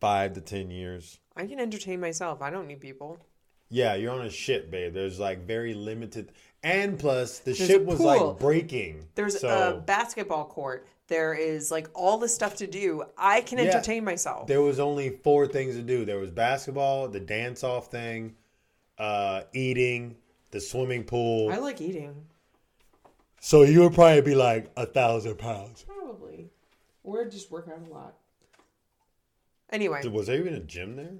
Five 0.00 0.34
to 0.34 0.40
10 0.40 0.70
years. 0.70 1.18
I 1.34 1.46
can 1.46 1.58
entertain 1.58 1.98
myself. 1.98 2.42
I 2.42 2.50
don't 2.50 2.68
need 2.68 2.80
people. 2.80 3.18
Yeah, 3.70 3.94
you're 3.94 4.12
on 4.12 4.26
a 4.26 4.30
ship, 4.30 4.70
babe. 4.70 4.92
There's 4.92 5.18
like 5.18 5.46
very 5.46 5.74
limited. 5.74 6.30
And 6.62 6.98
plus, 6.98 7.38
the 7.38 7.52
There's 7.52 7.66
ship 7.66 7.84
was 7.84 7.98
like 8.00 8.38
breaking. 8.38 9.06
There's 9.14 9.40
so 9.40 9.78
a 9.78 9.80
basketball 9.80 10.44
court. 10.44 10.86
There 11.08 11.34
is 11.34 11.70
like 11.70 11.88
all 11.94 12.18
the 12.18 12.28
stuff 12.28 12.54
to 12.56 12.66
do. 12.66 13.02
I 13.16 13.40
can 13.40 13.58
Yeah. 13.58 13.64
entertain 13.64 14.04
myself. 14.04 14.46
there 14.46 14.62
was 14.62 14.78
only 14.78 15.08
four 15.24 15.46
things 15.46 15.74
to 15.74 15.82
do. 15.82 16.04
There 16.04 16.18
was 16.18 16.30
basketball, 16.30 17.08
the 17.08 17.20
dance 17.20 17.64
off 17.64 17.90
thing, 17.90 18.36
uh, 18.98 19.42
eating, 19.52 20.16
the 20.50 20.60
swimming 20.60 21.04
pool. 21.04 21.50
I 21.52 21.56
like 21.56 21.80
eating. 21.80 22.26
so 23.40 23.62
you 23.62 23.80
would 23.82 23.94
probably 23.94 24.20
be 24.22 24.34
like 24.34 24.70
a 24.76 24.86
thousand 24.86 25.36
pounds. 25.38 25.84
Probably. 25.86 26.50
Or 27.02 27.24
just 27.26 27.50
work 27.50 27.68
out 27.68 27.86
a 27.86 27.92
lot. 27.92 28.14
Anyway, 29.70 30.06
Was 30.06 30.26
there 30.28 30.38
even 30.38 30.54
a 30.54 30.60
gym 30.60 30.96
there? 30.96 31.14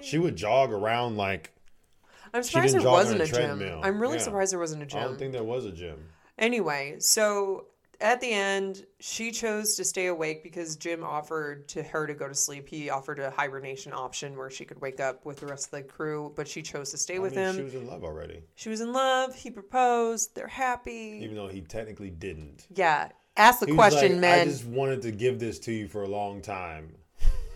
She 0.00 0.18
would 0.18 0.36
jog 0.36 0.72
around 0.72 1.16
like 1.16 1.52
I'm 2.34 2.42
surprised 2.42 2.74
there 2.74 2.82
wasn't 2.82 3.20
a 3.20 3.24
a 3.24 3.26
gym. 3.26 3.80
I'm 3.82 4.00
really 4.00 4.16
Yeah. 4.16 4.22
surprised 4.22 4.52
there 4.52 4.58
wasn't 4.58 4.82
a 4.82 4.86
gym. 4.86 4.98
I 5.00 5.04
don't 5.04 5.18
think 5.18 5.32
there 5.32 5.44
was 5.44 5.64
a 5.66 5.70
gym. 5.72 6.08
Anyway, 6.38 6.96
so 6.98 7.66
at 8.02 8.20
the 8.20 8.30
end, 8.32 8.84
she 9.00 9.30
chose 9.30 9.76
to 9.76 9.84
stay 9.84 10.06
awake 10.06 10.42
because 10.42 10.76
Jim 10.76 11.02
offered 11.04 11.68
to 11.68 11.82
her 11.82 12.06
to 12.06 12.14
go 12.14 12.28
to 12.28 12.34
sleep. 12.34 12.68
He 12.68 12.90
offered 12.90 13.18
a 13.20 13.30
hibernation 13.30 13.92
option 13.92 14.36
where 14.36 14.50
she 14.50 14.64
could 14.64 14.80
wake 14.80 15.00
up 15.00 15.24
with 15.24 15.38
the 15.40 15.46
rest 15.46 15.66
of 15.66 15.70
the 15.70 15.82
crew, 15.82 16.32
but 16.36 16.46
she 16.48 16.62
chose 16.62 16.90
to 16.90 16.98
stay 16.98 17.16
I 17.16 17.20
with 17.20 17.34
mean, 17.36 17.44
him. 17.46 17.56
She 17.56 17.62
was 17.62 17.74
in 17.74 17.86
love 17.86 18.04
already, 18.04 18.42
She 18.56 18.68
was 18.68 18.80
in 18.80 18.92
love. 18.92 19.34
He 19.34 19.50
proposed. 19.50 20.34
They're 20.34 20.46
happy. 20.48 21.20
even 21.22 21.36
though 21.36 21.48
he 21.48 21.60
technically 21.62 22.10
didn't. 22.10 22.66
yeah. 22.74 23.08
Ask 23.34 23.60
the 23.60 23.66
He 23.66 23.72
question, 23.72 24.12
like, 24.12 24.20
man. 24.20 24.40
I 24.40 24.44
just 24.44 24.66
wanted 24.66 25.00
to 25.02 25.10
give 25.10 25.38
this 25.40 25.58
to 25.60 25.72
you 25.72 25.88
for 25.88 26.02
a 26.02 26.08
long 26.08 26.42
time. 26.42 26.96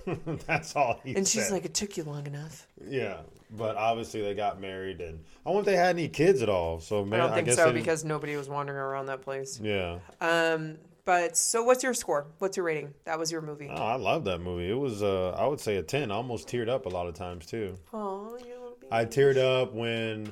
That's 0.46 0.74
all 0.74 1.00
he 1.04 1.14
And 1.14 1.28
she's 1.28 1.50
like, 1.50 1.64
it 1.66 1.74
took 1.74 1.96
you 1.98 2.04
long 2.04 2.26
enough. 2.26 2.66
yeah, 2.88 3.18
but 3.50 3.76
obviously 3.76 4.22
they 4.22 4.34
got 4.34 4.60
married, 4.60 5.00
and 5.00 5.20
I 5.44 5.50
wonder 5.50 5.60
if 5.60 5.74
they 5.74 5.80
had 5.80 5.96
any 5.96 6.08
kids 6.08 6.42
at 6.42 6.48
all. 6.48 6.80
So 6.80 7.04
man, 7.04 7.20
I 7.20 7.26
don't 7.26 7.34
think 7.34 7.46
guess 7.46 7.56
so 7.56 7.72
because 7.72 8.04
nobody 8.04 8.36
was 8.36 8.48
wandering 8.48 8.78
around 8.78 9.06
that 9.06 9.22
place. 9.22 9.60
yeah. 9.62 9.98
Um, 10.20 10.78
but 11.04 11.36
so 11.36 11.62
what's 11.62 11.84
your 11.84 11.94
score? 11.94 12.26
What's 12.38 12.56
your 12.56 12.66
rating? 12.66 12.92
That 13.04 13.18
was 13.18 13.30
your 13.30 13.40
movie. 13.40 13.68
Oh, 13.70 13.74
I 13.76 13.94
love 13.94 14.24
that 14.24 14.40
movie. 14.40 14.68
It 14.68 14.74
was, 14.74 15.04
uh, 15.04 15.30
I 15.30 15.46
would 15.46 15.60
say 15.60 15.76
a 15.76 15.82
ten. 15.82 16.10
I 16.10 16.14
almost 16.16 16.48
teared 16.48 16.68
up 16.68 16.86
a 16.86 16.88
lot 16.88 17.06
of 17.06 17.14
times 17.14 17.46
too. 17.46 17.76
Oh, 17.92 18.36
you. 18.44 18.76
I 18.90 19.04
teared 19.04 19.36
up 19.36 19.72
when, 19.72 20.30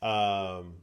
um, 0.00 0.74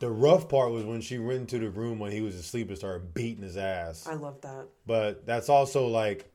the 0.00 0.10
rough 0.10 0.48
part 0.48 0.72
was 0.72 0.84
when 0.84 1.00
she 1.00 1.18
went 1.18 1.40
into 1.40 1.58
the 1.60 1.70
room 1.70 2.00
when 2.00 2.10
he 2.10 2.20
was 2.20 2.34
asleep 2.34 2.68
and 2.68 2.76
started 2.76 3.14
beating 3.14 3.44
his 3.44 3.56
ass. 3.56 4.06
I 4.08 4.14
love 4.14 4.40
that. 4.40 4.66
But 4.86 5.24
that's 5.24 5.48
also 5.48 5.86
like 5.86 6.28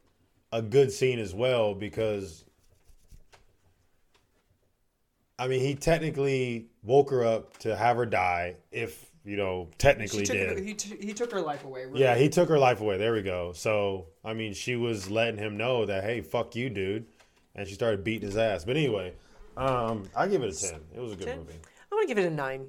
a 0.53 0.61
good 0.61 0.91
scene 0.91 1.19
as 1.19 1.33
well 1.33 1.73
because 1.75 2.45
I 5.39 5.47
mean 5.47 5.61
he 5.61 5.73
technically 5.75 6.67
woke 6.83 7.09
her 7.11 7.23
up 7.25 7.57
to 7.59 7.75
have 7.75 7.95
her 7.97 8.05
die 8.05 8.55
if 8.71 9.09
you 9.23 9.37
know 9.37 9.69
technically 9.77 10.19
She 10.19 10.25
took, 10.25 10.35
did. 10.35 10.57
her, 10.57 10.63
he, 10.63 10.73
t- 10.73 10.97
he 10.99 11.13
took 11.13 11.31
her 11.31 11.41
life 11.41 11.63
away. 11.63 11.85
really. 11.85 12.01
Yeah, 12.01 12.15
he 12.15 12.29
took 12.29 12.49
her 12.49 12.59
life 12.59 12.81
away. 12.81 12.97
There 12.97 13.13
we 13.13 13.21
go. 13.21 13.53
So 13.53 14.07
I 14.23 14.33
mean 14.33 14.53
she 14.53 14.75
was 14.75 15.09
letting 15.09 15.37
him 15.37 15.57
know 15.57 15.85
that 15.85 16.03
hey 16.03 16.21
fuck 16.21 16.55
you 16.55 16.69
dude, 16.69 17.05
and 17.55 17.67
she 17.67 17.73
started 17.73 18.03
beating 18.03 18.27
his 18.27 18.37
ass. 18.37 18.65
But 18.65 18.75
anyway, 18.77 19.13
um, 19.57 20.09
I 20.15 20.27
give 20.27 20.43
it 20.43 20.53
a 20.53 20.59
ten. 20.69 20.81
It 20.95 20.99
was 20.99 21.13
a 21.13 21.15
good 21.15 21.27
10? 21.27 21.37
movie. 21.39 21.53
I'm 21.91 21.97
gonna 21.97 22.07
give 22.07 22.17
it 22.17 22.25
a 22.25 22.29
nine. 22.29 22.67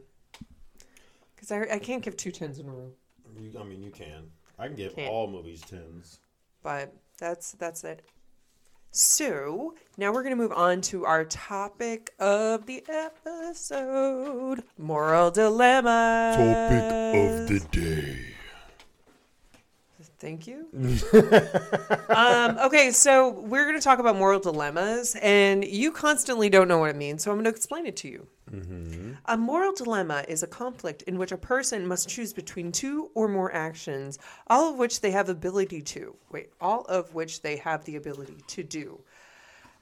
Cause 1.37 1.51
I, 1.51 1.63
I 1.75 1.79
can't 1.79 2.03
give 2.03 2.17
two 2.17 2.31
tens 2.31 2.59
in 2.59 2.69
a 2.69 2.71
row. 2.71 2.91
You, 3.39 3.59
I 3.59 3.65
mean 3.65 3.83
you 3.83 3.91
can. 3.91 4.31
I 4.59 4.67
can 4.67 4.77
give 4.77 4.95
Can't. 4.95 5.11
all 5.11 5.27
movies 5.27 5.63
tens. 5.63 6.21
But 6.63 6.95
that's 7.19 7.53
that's 7.53 7.83
it. 7.85 8.03
So 8.93 9.75
now 9.97 10.13
we're 10.13 10.25
gonna 10.25 10.35
move 10.35 10.53
on 10.53 10.81
to 10.83 11.05
our 11.05 11.25
topic 11.25 12.13
of 12.19 12.67
the 12.67 12.83
episode: 12.89 14.65
moral 14.77 15.31
dilemma. 15.31 16.35
Topic 16.37 17.41
of 17.41 17.49
the 17.49 17.61
day. 17.71 18.31
Thank 20.21 20.47
you. 20.47 20.67
um, 22.15 22.59
okay, 22.59 22.91
so 22.91 23.31
we're 23.31 23.65
going 23.65 23.79
to 23.79 23.83
talk 23.83 23.99
about 24.01 24.17
moral 24.17 24.39
dilemmas, 24.39 25.17
and 25.23 25.65
you 25.65 25.91
constantly 25.93 26.51
don't 26.51 26.69
know 26.69 26.77
what 26.77 26.91
it 26.91 26.97
means, 26.97 27.25
so 27.25 27.31
I'm 27.31 27.39
going 27.39 27.45
to 27.45 27.51
explain 27.51 27.87
it 27.87 27.97
to 27.97 28.09
you. 28.09 28.27
A 29.27 29.37
moral 29.37 29.73
dilemma 29.73 30.25
is 30.29 30.43
a 30.43 30.47
conflict 30.47 31.03
in 31.03 31.19
which 31.19 31.33
a 31.33 31.37
person 31.37 31.87
must 31.87 32.09
choose 32.09 32.33
between 32.33 32.73
two 32.73 33.11
or 33.15 33.29
more 33.29 33.53
actions, 33.53 34.19
all 34.49 34.71
of 34.71 34.79
which 34.79 35.01
they 35.01 35.11
have 35.13 35.29
ability 35.29 35.83
to. 35.83 36.17
Wait, 36.31 36.51
all 36.61 36.83
of 36.83 37.15
which 37.15 37.43
they 37.43 37.57
have 37.57 37.85
the 37.85 37.97
ability 37.97 38.37
to 38.49 38.63
do. 38.63 39.01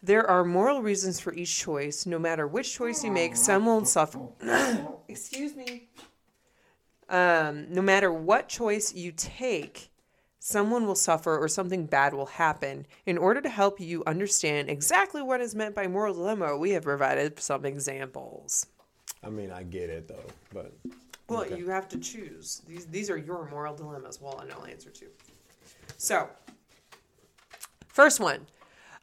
There 0.03 0.29
are 0.29 0.45
moral 0.45 0.83
reasons 0.83 1.19
for 1.19 1.33
each 1.33 1.59
choice. 1.59 2.07
No 2.07 2.19
matter 2.19 2.47
which 2.47 2.73
choice 2.75 3.03
you 3.03 3.11
make, 3.11 3.37
some 3.37 3.67
will 3.67 3.85
suffer. 3.85 4.29
Excuse 5.09 5.57
me. 5.57 5.89
Um, 7.09 7.73
no 7.73 7.83
matter 7.83 8.13
what 8.13 8.49
choice 8.49 8.95
you 8.95 9.13
take, 9.13 9.91
someone 10.39 10.87
will 10.87 10.95
suffer 10.95 11.37
or 11.37 11.49
something 11.49 11.87
bad 11.87 12.15
will 12.15 12.27
happen. 12.27 12.87
In 13.07 13.19
order 13.19 13.41
to 13.41 13.49
help 13.49 13.81
you 13.81 14.03
understand 14.07 14.71
exactly 14.71 15.23
what 15.23 15.41
is 15.41 15.55
meant 15.55 15.75
by 15.75 15.87
moral 15.87 16.15
dilemma, 16.15 16.57
we 16.57 16.71
have 16.71 16.85
provided 16.85 17.39
some 17.41 17.65
examples. 17.65 18.67
I 19.23 19.31
mean 19.31 19.51
I 19.51 19.65
get 19.65 19.91
it 19.91 20.09
though, 20.09 20.31
but 20.53 20.73
Well, 21.29 21.47
you 21.51 21.69
have 21.69 21.89
to 21.89 21.99
choose. 21.99 22.63
These 22.67 22.87
these 22.87 23.11
are 23.11 23.17
your 23.19 23.49
moral 23.51 23.75
dilemmas. 23.75 24.21
Well, 24.21 24.39
and 24.39 24.53
I'll 24.53 24.65
answer 24.65 24.91
two. 24.91 25.09
So, 25.97 26.29
first 27.89 28.21
one. 28.21 28.47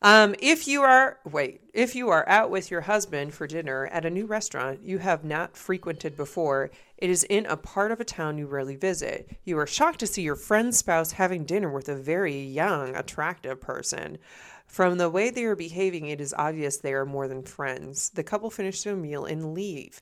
Um, 0.02 0.36
if 0.40 0.68
you 0.68 0.84
are 0.84 1.20
wait, 1.30 1.62
if 1.74 1.96
you 1.96 2.10
are 2.10 2.28
out 2.30 2.50
with 2.50 2.70
your 2.70 2.82
husband 2.82 3.34
for 3.34 3.48
dinner 3.48 3.88
at 3.88 4.06
a 4.06 4.10
new 4.10 4.26
restaurant 4.26 4.82
you 4.84 5.00
have 5.00 5.24
not 5.24 5.58
frequented 5.58 6.16
before, 6.16 6.72
it 6.98 7.10
is 7.10 7.24
in 7.26 7.46
a 7.48 7.58
part 7.58 7.92
of 7.92 8.00
a 8.00 8.06
town 8.06 8.38
you 8.38 8.48
rarely 8.48 8.76
visit. 8.76 9.38
You 9.44 9.58
are 9.60 9.68
shocked 9.68 10.00
to 10.00 10.08
see 10.08 10.22
your 10.22 10.36
friend's 10.36 10.78
spouse 10.78 11.12
having 11.14 11.44
dinner 11.46 11.72
with 11.72 11.90
a 11.90 11.96
very 11.96 12.40
young, 12.42 12.96
attractive 12.96 13.60
person. 13.60 14.18
From 14.66 14.98
the 14.98 15.10
way 15.10 15.30
they 15.30 15.44
are 15.46 15.56
behaving, 15.56 16.08
it 16.08 16.20
is 16.22 16.34
obvious 16.38 16.78
they 16.78 16.94
are 16.94 17.06
more 17.06 17.28
than 17.28 17.44
friends. 17.44 18.10
The 18.12 18.24
couple 18.24 18.50
finish 18.50 18.82
their 18.84 18.96
meal 18.96 19.26
and 19.26 19.54
leave 19.54 20.02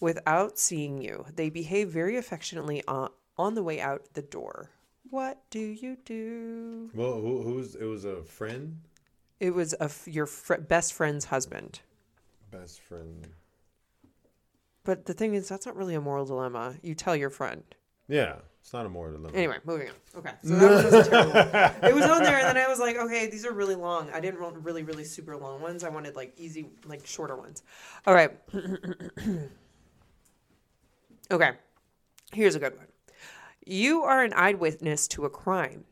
without 0.00 0.58
seeing 0.58 1.00
you. 1.00 1.24
They 1.34 1.50
behave 1.50 1.90
very 1.90 2.16
affectionately 2.16 2.82
on, 2.88 3.10
on 3.38 3.54
the 3.54 3.62
way 3.62 3.80
out 3.80 4.14
the 4.14 4.22
door. 4.22 4.70
What 5.10 5.38
do 5.50 5.60
you 5.60 5.96
do? 6.04 6.90
well, 6.94 7.20
who, 7.20 7.42
who's 7.42 7.74
it 7.74 7.84
was 7.84 8.04
a 8.04 8.22
friend, 8.24 8.78
It 9.38 9.50
was 9.50 9.74
a 9.78 9.90
your 10.06 10.26
fr- 10.26 10.54
best 10.56 10.94
friend's 10.94 11.26
husband. 11.26 11.80
best 12.50 12.80
friend. 12.80 13.28
But 14.84 15.06
the 15.06 15.14
thing 15.14 15.34
is, 15.34 15.48
that's 15.48 15.66
not 15.66 15.76
really 15.76 15.94
a 15.94 16.00
moral 16.00 16.24
dilemma. 16.24 16.74
You 16.82 16.94
tell 16.94 17.14
your 17.14 17.30
friend. 17.30 17.62
Yeah, 18.08 18.36
it's 18.60 18.72
not 18.72 18.84
a 18.84 18.88
moral 18.88 19.12
dilemma. 19.12 19.36
Anyway, 19.36 19.58
moving 19.64 19.88
on. 19.88 19.94
Okay, 20.18 20.32
so 20.42 20.56
that 20.56 20.84
was 20.84 21.06
a 21.06 21.10
terrible. 21.10 21.32
It 21.88 21.94
was 21.94 22.04
on 22.04 22.22
there, 22.22 22.38
and 22.38 22.48
then 22.48 22.56
I 22.56 22.68
was 22.68 22.80
like, 22.80 22.96
okay, 22.96 23.28
these 23.28 23.46
are 23.46 23.52
really 23.52 23.74
long. 23.74 24.10
I 24.12 24.20
didn't 24.20 24.40
want 24.40 24.56
really, 24.58 24.82
really 24.82 25.04
super 25.04 25.36
long 25.36 25.60
ones. 25.60 25.84
I 25.84 25.88
wanted 25.88 26.16
like 26.16 26.34
easy, 26.36 26.70
like 26.86 27.06
shorter 27.06 27.36
ones. 27.36 27.62
All 28.06 28.14
right. 28.14 28.36
okay, 31.30 31.52
here's 32.32 32.54
a 32.54 32.58
good 32.58 32.76
one. 32.76 32.86
You 33.64 34.02
are 34.02 34.24
an 34.24 34.32
eyewitness 34.34 35.06
to 35.08 35.24
a 35.24 35.30
crime. 35.30 35.84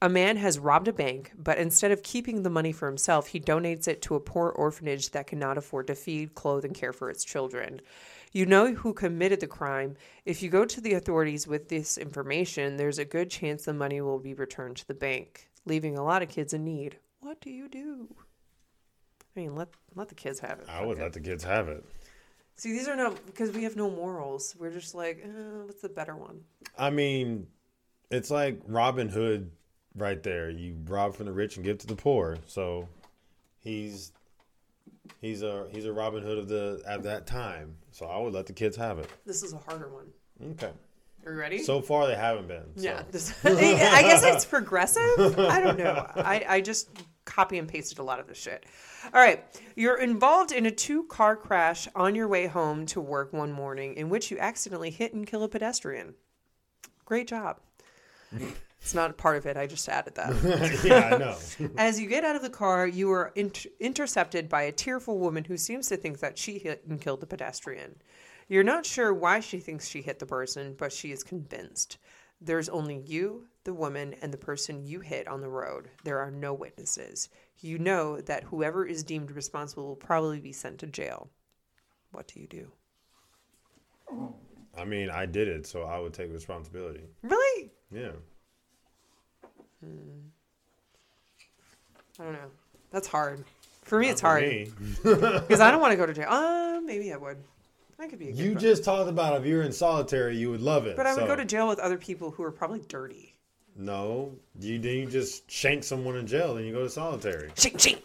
A 0.00 0.08
man 0.08 0.36
has 0.36 0.60
robbed 0.60 0.86
a 0.86 0.92
bank, 0.92 1.32
but 1.36 1.58
instead 1.58 1.90
of 1.90 2.04
keeping 2.04 2.42
the 2.44 2.50
money 2.50 2.70
for 2.70 2.86
himself, 2.86 3.26
he 3.26 3.40
donates 3.40 3.88
it 3.88 4.00
to 4.02 4.14
a 4.14 4.20
poor 4.20 4.50
orphanage 4.50 5.10
that 5.10 5.26
cannot 5.26 5.58
afford 5.58 5.88
to 5.88 5.96
feed, 5.96 6.36
clothe, 6.36 6.64
and 6.64 6.72
care 6.74 6.92
for 6.92 7.10
its 7.10 7.24
children. 7.24 7.80
You 8.32 8.46
know 8.46 8.74
who 8.74 8.92
committed 8.92 9.40
the 9.40 9.46
crime. 9.46 9.96
If 10.24 10.42
you 10.42 10.50
go 10.50 10.64
to 10.64 10.80
the 10.80 10.94
authorities 10.94 11.46
with 11.46 11.68
this 11.68 11.96
information, 11.96 12.76
there's 12.76 12.98
a 12.98 13.04
good 13.04 13.30
chance 13.30 13.64
the 13.64 13.72
money 13.72 14.00
will 14.00 14.18
be 14.18 14.34
returned 14.34 14.76
to 14.78 14.86
the 14.86 14.94
bank, 14.94 15.48
leaving 15.64 15.96
a 15.96 16.04
lot 16.04 16.22
of 16.22 16.28
kids 16.28 16.52
in 16.52 16.64
need. 16.64 16.98
What 17.20 17.40
do 17.40 17.50
you 17.50 17.68
do? 17.68 18.08
I 19.36 19.40
mean, 19.40 19.54
let 19.54 19.68
let 19.94 20.08
the 20.08 20.14
kids 20.14 20.40
have 20.40 20.58
it. 20.58 20.66
I 20.68 20.84
would 20.84 20.98
let 20.98 21.12
the 21.12 21.20
kids 21.20 21.44
have 21.44 21.68
it. 21.68 21.84
See, 22.56 22.72
these 22.72 22.88
are 22.88 22.96
not 22.96 23.24
because 23.24 23.52
we 23.52 23.62
have 23.62 23.76
no 23.76 23.88
morals. 23.90 24.56
We're 24.58 24.72
just 24.72 24.94
like, 24.94 25.24
uh, 25.24 25.64
what's 25.64 25.80
the 25.80 25.88
better 25.88 26.16
one? 26.16 26.40
I 26.76 26.90
mean, 26.90 27.46
it's 28.10 28.30
like 28.30 28.60
Robin 28.66 29.08
Hood 29.08 29.52
right 29.94 30.22
there. 30.22 30.50
You 30.50 30.76
rob 30.86 31.14
from 31.14 31.26
the 31.26 31.32
rich 31.32 31.56
and 31.56 31.64
give 31.64 31.78
to 31.78 31.86
the 31.86 31.96
poor. 31.96 32.36
So 32.46 32.88
he's 33.60 34.12
he's 35.20 35.42
a 35.42 35.66
he's 35.70 35.84
a 35.84 35.92
Robin 35.92 36.22
Hood 36.22 36.38
of 36.38 36.48
the 36.48 36.82
at 36.86 37.02
that 37.04 37.26
time. 37.26 37.76
So 37.92 38.06
I 38.06 38.18
would 38.18 38.32
let 38.32 38.46
the 38.46 38.52
kids 38.52 38.76
have 38.76 38.98
it. 38.98 39.08
This 39.26 39.42
is 39.42 39.52
a 39.52 39.58
harder 39.58 39.88
one. 39.88 40.06
Okay. 40.52 40.72
Are 41.26 41.32
you 41.32 41.38
ready? 41.38 41.58
So 41.58 41.80
far 41.80 42.06
they 42.06 42.14
haven't 42.14 42.48
been. 42.48 42.64
so. 42.76 42.82
Yeah, 42.82 43.02
this, 43.10 43.34
I 43.44 44.02
guess 44.02 44.22
it's 44.24 44.44
progressive. 44.44 45.38
I 45.38 45.60
don't 45.60 45.78
know. 45.78 46.06
I, 46.14 46.44
I 46.48 46.60
just 46.60 46.88
copy 47.24 47.58
and 47.58 47.68
pasted 47.68 47.98
a 47.98 48.02
lot 48.02 48.18
of 48.20 48.26
this 48.26 48.38
shit. 48.38 48.64
All 49.12 49.20
right, 49.20 49.44
you're 49.76 49.98
involved 50.00 50.52
in 50.52 50.64
a 50.64 50.70
two-car 50.70 51.36
crash 51.36 51.86
on 51.94 52.14
your 52.14 52.28
way 52.28 52.46
home 52.46 52.86
to 52.86 53.00
work 53.00 53.32
one 53.32 53.52
morning, 53.52 53.94
in 53.94 54.08
which 54.08 54.30
you 54.30 54.38
accidentally 54.38 54.90
hit 54.90 55.12
and 55.12 55.26
kill 55.26 55.42
a 55.42 55.48
pedestrian. 55.48 56.14
Great 57.04 57.28
job. 57.28 57.60
It's 58.80 58.94
not 58.94 59.10
a 59.10 59.14
part 59.14 59.36
of 59.36 59.46
it. 59.46 59.56
I 59.56 59.66
just 59.66 59.88
added 59.88 60.14
that. 60.14 60.80
yeah, 60.84 61.10
I 61.12 61.18
know. 61.18 61.36
As 61.76 62.00
you 62.00 62.08
get 62.08 62.24
out 62.24 62.36
of 62.36 62.42
the 62.42 62.50
car, 62.50 62.86
you 62.86 63.10
are 63.10 63.32
inter- 63.34 63.70
intercepted 63.80 64.48
by 64.48 64.62
a 64.62 64.72
tearful 64.72 65.18
woman 65.18 65.44
who 65.44 65.56
seems 65.56 65.88
to 65.88 65.96
think 65.96 66.20
that 66.20 66.38
she 66.38 66.58
hit 66.58 66.84
and 66.88 67.00
killed 67.00 67.20
the 67.20 67.26
pedestrian. 67.26 67.96
You're 68.48 68.64
not 68.64 68.86
sure 68.86 69.12
why 69.12 69.40
she 69.40 69.58
thinks 69.58 69.88
she 69.88 70.00
hit 70.00 70.18
the 70.18 70.26
person, 70.26 70.74
but 70.78 70.92
she 70.92 71.12
is 71.12 71.22
convinced. 71.22 71.98
There's 72.40 72.68
only 72.68 73.02
you, 73.04 73.48
the 73.64 73.74
woman, 73.74 74.14
and 74.22 74.32
the 74.32 74.38
person 74.38 74.86
you 74.86 75.00
hit 75.00 75.26
on 75.26 75.40
the 75.40 75.50
road. 75.50 75.90
There 76.04 76.20
are 76.20 76.30
no 76.30 76.54
witnesses. 76.54 77.28
You 77.60 77.78
know 77.78 78.20
that 78.22 78.44
whoever 78.44 78.86
is 78.86 79.02
deemed 79.02 79.32
responsible 79.32 79.86
will 79.88 79.96
probably 79.96 80.40
be 80.40 80.52
sent 80.52 80.78
to 80.78 80.86
jail. 80.86 81.28
What 82.12 82.28
do 82.28 82.40
you 82.40 82.46
do? 82.46 82.72
I 84.78 84.84
mean, 84.84 85.10
I 85.10 85.26
did 85.26 85.48
it, 85.48 85.66
so 85.66 85.82
I 85.82 85.98
would 85.98 86.14
take 86.14 86.32
responsibility. 86.32 87.02
Really? 87.22 87.72
Yeah. 87.90 88.12
I 89.82 89.86
don't 92.24 92.32
know. 92.32 92.50
That's 92.90 93.06
hard. 93.06 93.44
For 93.82 93.98
me, 93.98 94.08
it's 94.08 94.20
For 94.20 94.26
hard 94.26 94.42
me. 94.42 94.70
because 95.02 95.60
I 95.60 95.70
don't 95.70 95.80
want 95.80 95.92
to 95.92 95.96
go 95.96 96.06
to 96.06 96.12
jail. 96.12 96.26
Uh, 96.28 96.80
maybe 96.84 97.12
I 97.12 97.16
would. 97.16 97.38
I 98.00 98.06
could 98.06 98.18
be 98.18 98.28
a 98.28 98.32
good 98.32 98.38
You 98.38 98.54
just 98.54 98.84
talked 98.84 99.08
about 99.08 99.40
if 99.40 99.46
you're 99.46 99.62
in 99.62 99.72
solitary, 99.72 100.36
you 100.36 100.50
would 100.50 100.60
love 100.60 100.86
it. 100.86 100.96
But 100.96 101.06
I 101.06 101.14
would 101.14 101.20
so- 101.22 101.26
go 101.26 101.36
to 101.36 101.44
jail 101.44 101.68
with 101.68 101.78
other 101.78 101.96
people 101.98 102.30
who 102.30 102.42
are 102.42 102.52
probably 102.52 102.80
dirty. 102.88 103.34
No, 103.80 104.32
you 104.58 104.80
then 104.80 104.92
you 104.94 105.06
just 105.06 105.48
shank 105.48 105.84
someone 105.84 106.16
in 106.16 106.26
jail, 106.26 106.56
and 106.56 106.66
you 106.66 106.72
go 106.72 106.82
to 106.82 106.90
solitary, 106.90 107.52
Ching, 107.54 107.76
ching. 107.76 107.98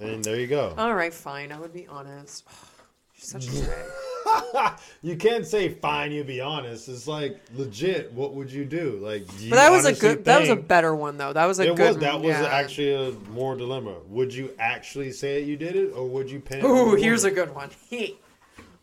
and 0.00 0.22
there 0.22 0.38
you 0.38 0.46
go. 0.46 0.74
All 0.76 0.94
right, 0.94 1.14
fine. 1.14 1.50
I 1.50 1.58
would 1.58 1.72
be 1.72 1.86
honest. 1.86 2.44
She's 3.14 3.28
such 3.28 3.46
a 3.48 3.50
drag. 3.64 3.86
You 5.04 5.16
can't 5.16 5.44
say 5.44 5.68
fine. 5.68 6.12
You 6.12 6.22
be 6.22 6.40
honest. 6.40 6.88
It's 6.88 7.08
like 7.08 7.40
legit. 7.54 8.12
What 8.12 8.34
would 8.34 8.52
you 8.52 8.64
do? 8.64 9.00
Like, 9.02 9.26
do 9.36 9.44
you 9.44 9.50
But 9.50 9.56
that 9.56 9.70
was 9.72 9.84
a 9.84 9.88
honestly 9.88 10.08
good. 10.14 10.24
That 10.26 10.40
was 10.40 10.48
a 10.48 10.56
better 10.56 10.94
one 10.94 11.18
though. 11.18 11.32
That 11.32 11.46
was 11.46 11.58
a 11.58 11.64
It 11.70 11.76
good. 11.76 11.94
was 11.94 11.98
that 11.98 12.20
was 12.20 12.28
yeah. 12.36 12.44
actually 12.46 12.94
a 12.94 13.10
more 13.30 13.56
dilemma. 13.56 13.96
Would 14.08 14.32
you 14.32 14.50
actually 14.60 15.10
say 15.10 15.42
it 15.42 15.48
you 15.48 15.56
did 15.56 15.74
it, 15.74 15.92
or 15.92 16.06
would 16.08 16.30
you 16.30 16.38
pin 16.38 16.58
it? 16.60 16.64
Ooh, 16.64 16.90
on 16.90 16.94
the 16.94 17.02
here's 17.02 17.24
a 17.24 17.32
good 17.32 17.52
one. 17.52 17.70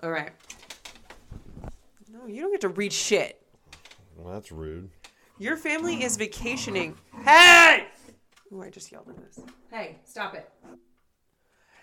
All 0.03 0.11
right. 0.11 0.31
No, 2.11 2.25
you 2.27 2.41
don't 2.41 2.51
get 2.51 2.61
to 2.61 2.69
read 2.69 2.91
shit. 2.91 3.41
Well, 4.17 4.33
that's 4.33 4.51
rude. 4.51 4.89
Your 5.37 5.55
family 5.55 6.03
is 6.03 6.17
vacationing. 6.17 6.97
Hey! 7.23 7.87
Ooh, 8.51 8.61
I 8.61 8.69
just 8.69 8.91
yelled 8.91 9.07
at 9.07 9.15
this. 9.17 9.39
Hey, 9.71 9.95
stop 10.03 10.33
it. 10.35 10.49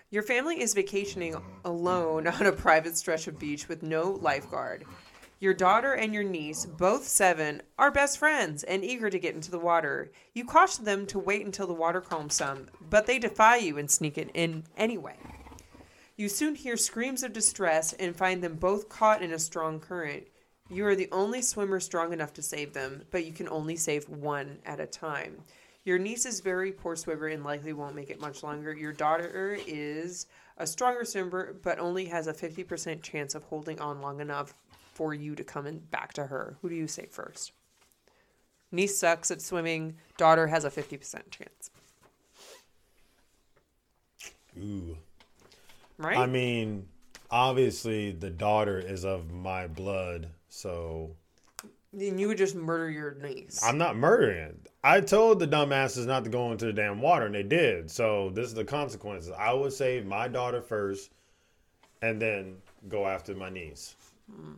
Your 0.09 0.23
family 0.23 0.61
is 0.61 0.73
vacationing 0.73 1.35
alone 1.65 2.27
on 2.27 2.45
a 2.45 2.53
private 2.53 2.97
stretch 2.97 3.27
of 3.27 3.37
beach 3.37 3.67
with 3.67 3.83
no 3.83 4.11
lifeguard. 4.21 4.85
Your 5.39 5.53
daughter 5.53 5.93
and 5.93 6.13
your 6.13 6.23
niece, 6.23 6.65
both 6.65 7.03
seven, 7.03 7.61
are 7.77 7.91
best 7.91 8.17
friends 8.17 8.63
and 8.63 8.85
eager 8.85 9.09
to 9.09 9.19
get 9.19 9.35
into 9.35 9.51
the 9.51 9.59
water. 9.59 10.11
You 10.33 10.45
caution 10.45 10.85
them 10.85 11.05
to 11.07 11.19
wait 11.19 11.45
until 11.45 11.67
the 11.67 11.73
water 11.73 11.99
calms 11.99 12.35
some, 12.35 12.67
but 12.89 13.05
they 13.05 13.19
defy 13.19 13.57
you 13.57 13.77
and 13.77 13.91
sneak 13.91 14.17
it 14.17 14.31
in 14.33 14.63
anyway. 14.77 15.17
You 16.15 16.29
soon 16.29 16.55
hear 16.55 16.77
screams 16.77 17.21
of 17.21 17.33
distress 17.33 17.91
and 17.93 18.15
find 18.15 18.41
them 18.41 18.55
both 18.55 18.89
caught 18.89 19.21
in 19.21 19.33
a 19.33 19.37
strong 19.37 19.79
current. 19.79 20.23
You 20.69 20.85
are 20.87 20.95
the 20.95 21.09
only 21.11 21.41
swimmer 21.41 21.81
strong 21.81 22.13
enough 22.13 22.33
to 22.35 22.41
save 22.41 22.73
them, 22.73 23.03
but 23.11 23.25
you 23.25 23.33
can 23.33 23.49
only 23.49 23.75
save 23.75 24.07
one 24.07 24.59
at 24.65 24.79
a 24.79 24.87
time. 24.87 25.43
Your 25.87 25.97
niece 25.97 26.25
is 26.25 26.41
very 26.41 26.73
poor 26.73 26.97
swimmer 26.97 27.27
and 27.27 27.45
likely 27.45 27.71
won't 27.71 27.95
make 27.95 28.09
it 28.09 28.19
much 28.19 28.43
longer. 28.43 28.75
Your 28.75 28.91
daughter 28.91 29.57
is 29.65 30.27
a 30.57 30.67
stronger 30.67 31.05
swimmer, 31.05 31.55
but 31.63 31.79
only 31.79 32.03
has 32.07 32.27
a 32.27 32.33
50% 32.33 33.01
chance 33.01 33.35
of 33.35 33.43
holding 33.43 33.79
on 33.79 34.01
long 34.01 34.19
enough 34.19 34.53
for 34.95 35.13
you 35.13 35.33
to 35.33 35.45
come 35.45 35.65
in 35.65 35.79
back 35.79 36.11
to 36.11 36.25
her. 36.25 36.57
Who 36.61 36.67
do 36.67 36.75
you 36.75 36.87
say 36.87 37.05
first? 37.09 37.53
Niece 38.69 38.99
sucks 38.99 39.31
at 39.31 39.41
swimming. 39.41 39.95
Daughter 40.17 40.47
has 40.47 40.65
a 40.65 40.69
50% 40.69 41.31
chance. 41.31 41.71
Ooh. 44.61 44.97
Right? 45.97 46.17
I 46.17 46.25
mean, 46.25 46.85
obviously 47.31 48.11
the 48.11 48.29
daughter 48.29 48.77
is 48.77 49.05
of 49.05 49.31
my 49.31 49.67
blood, 49.67 50.27
so 50.49 51.11
then 51.93 52.19
you 52.19 52.27
would 52.27 52.37
just 52.37 52.55
murder 52.55 52.89
your 52.89 53.15
niece. 53.15 53.63
I'm 53.63 53.77
not 53.77 53.95
murdering. 53.95 54.59
I 54.87 55.01
told 55.01 55.39
the 55.39 55.47
dumbasses 55.47 56.05
not 56.05 56.23
to 56.23 56.29
go 56.29 56.49
into 56.53 56.65
the 56.65 56.71
damn 56.71 57.01
water, 57.01 57.25
and 57.25 57.35
they 57.35 57.43
did. 57.43 57.91
So 57.91 58.31
this 58.33 58.47
is 58.47 58.53
the 58.53 58.63
consequences. 58.63 59.33
I 59.37 59.51
would 59.51 59.73
save 59.73 60.05
my 60.05 60.29
daughter 60.29 60.61
first, 60.61 61.11
and 62.01 62.21
then 62.21 62.55
go 62.87 63.05
after 63.05 63.35
my 63.35 63.49
niece. 63.49 63.97
Hmm. 64.31 64.53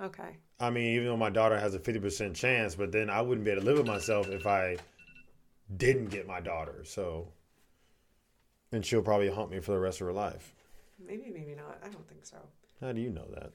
okay. 0.00 0.36
I 0.58 0.70
mean, 0.70 0.96
even 0.96 1.06
though 1.06 1.16
my 1.16 1.30
daughter 1.30 1.56
has 1.56 1.76
a 1.76 1.78
50% 1.78 2.34
chance, 2.34 2.74
but 2.74 2.90
then 2.90 3.08
I 3.08 3.22
wouldn't 3.22 3.44
be 3.44 3.52
able 3.52 3.62
to 3.62 3.66
live 3.66 3.78
with 3.78 3.86
myself 3.86 4.28
if 4.28 4.48
I 4.48 4.78
didn't 5.76 6.06
get 6.06 6.26
my 6.26 6.40
daughter. 6.40 6.82
So, 6.82 7.28
and 8.72 8.84
she'll 8.84 9.02
probably 9.02 9.28
haunt 9.30 9.52
me 9.52 9.60
for 9.60 9.72
the 9.72 9.78
rest 9.78 10.00
of 10.00 10.08
her 10.08 10.12
life. 10.12 10.54
Maybe, 10.98 11.30
maybe 11.32 11.54
not. 11.54 11.78
I 11.84 11.88
don't 11.88 12.08
think 12.08 12.24
so. 12.24 12.38
How 12.80 12.90
do 12.90 13.00
you 13.00 13.10
know 13.10 13.26
that? 13.34 13.52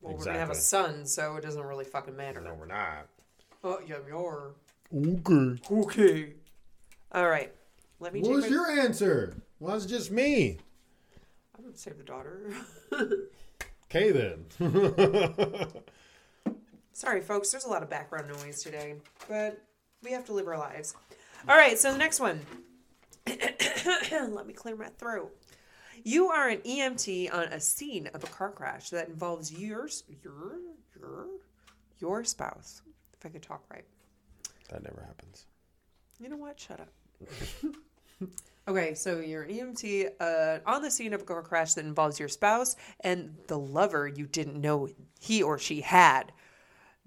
Well, 0.00 0.16
we're 0.16 0.24
gonna 0.24 0.38
have 0.38 0.50
a 0.50 0.54
son, 0.54 1.04
so 1.04 1.36
it 1.36 1.42
doesn't 1.42 1.62
really 1.62 1.84
fucking 1.84 2.16
matter. 2.16 2.40
No, 2.40 2.54
we're 2.54 2.66
not. 2.66 3.08
Oh, 3.64 3.80
yeah, 3.86 3.96
you're 4.06 4.54
Okay. 4.94 5.60
okay. 5.70 6.32
All 7.12 7.28
right. 7.28 7.52
Let 8.00 8.12
me. 8.12 8.20
What 8.20 8.30
was 8.32 8.44
my- 8.44 8.50
your 8.50 8.70
answer? 8.70 9.34
Why 9.58 9.74
is 9.74 9.86
just 9.86 10.10
me? 10.10 10.58
I 11.58 11.62
would 11.62 11.78
save 11.78 11.96
the 11.98 12.04
daughter. 12.04 12.52
Okay, 13.88 14.10
then. 14.10 14.46
Sorry, 16.92 17.20
folks. 17.20 17.50
There's 17.52 17.64
a 17.64 17.68
lot 17.68 17.84
of 17.84 17.88
background 17.88 18.26
noise 18.28 18.60
today, 18.60 18.96
but 19.28 19.62
we 20.02 20.10
have 20.10 20.24
to 20.26 20.32
live 20.32 20.48
our 20.48 20.58
lives. 20.58 20.96
All 21.48 21.56
right. 21.56 21.78
So 21.78 21.92
the 21.92 21.98
next 21.98 22.18
one. 22.18 22.40
Let 23.28 24.46
me 24.46 24.52
clear 24.52 24.74
my 24.76 24.88
throat. 24.98 25.30
You 26.02 26.26
are 26.28 26.48
an 26.48 26.58
EMT 26.58 27.32
on 27.32 27.44
a 27.44 27.60
scene 27.60 28.08
of 28.12 28.24
a 28.24 28.26
car 28.26 28.50
crash 28.50 28.90
that 28.90 29.08
involves 29.08 29.52
yours, 29.52 30.02
your, 30.22 30.58
your, 31.00 31.26
your 32.00 32.24
spouse. 32.24 32.82
If 33.18 33.26
I 33.26 33.28
could 33.30 33.42
talk 33.42 33.64
right. 33.70 33.84
that 34.70 34.82
never 34.82 35.02
happens. 35.06 35.46
You 36.20 36.28
know 36.28 36.36
what? 36.36 36.58
Shut 36.58 36.80
up. 36.80 36.92
okay, 38.68 38.94
so 38.94 39.20
you're 39.20 39.44
EMT 39.44 40.10
uh, 40.20 40.58
on 40.66 40.82
the 40.82 40.90
scene 40.90 41.12
of 41.12 41.22
a 41.22 41.24
car 41.24 41.42
crash 41.42 41.74
that 41.74 41.84
involves 41.84 42.18
your 42.18 42.28
spouse 42.28 42.76
and 43.00 43.36
the 43.48 43.58
lover 43.58 44.08
you 44.08 44.26
didn't 44.26 44.60
know 44.60 44.88
he 45.20 45.42
or 45.42 45.58
she 45.58 45.80
had. 45.80 46.32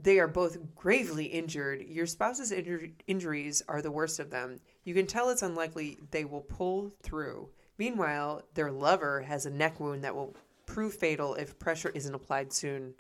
They 0.02 0.20
are 0.20 0.28
both 0.28 0.58
gravely 0.76 1.26
injured. 1.26 1.82
Your 1.88 2.06
spouse's 2.06 2.52
injur- 2.52 2.94
injuries 3.08 3.62
are 3.68 3.82
the 3.82 3.92
worst 3.92 4.20
of 4.20 4.30
them. 4.30 4.62
You 4.86 4.94
can 4.94 5.08
tell 5.08 5.30
it's 5.30 5.42
unlikely 5.42 5.98
they 6.12 6.24
will 6.24 6.42
pull 6.42 6.92
through. 7.04 7.50
Meanwhile, 7.78 8.44
their 8.54 8.72
lover 8.72 9.22
has 9.22 9.46
a 9.46 9.50
neck 9.50 9.80
wound 9.80 10.04
that 10.04 10.16
will 10.16 10.36
prove 10.66 10.94
fatal 10.94 11.36
if 11.36 11.60
pressure 11.60 11.90
isn't 11.90 12.14
applied 12.14 12.54
soon. 12.54 12.94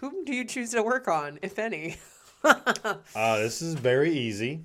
Whom 0.00 0.24
do 0.24 0.34
you 0.34 0.44
choose 0.44 0.70
to 0.70 0.82
work 0.82 1.08
on, 1.08 1.38
if 1.42 1.58
any? 1.58 1.96
Uh, 2.44 3.38
this 3.38 3.60
is 3.60 3.74
very 3.74 4.12
easy. 4.12 4.62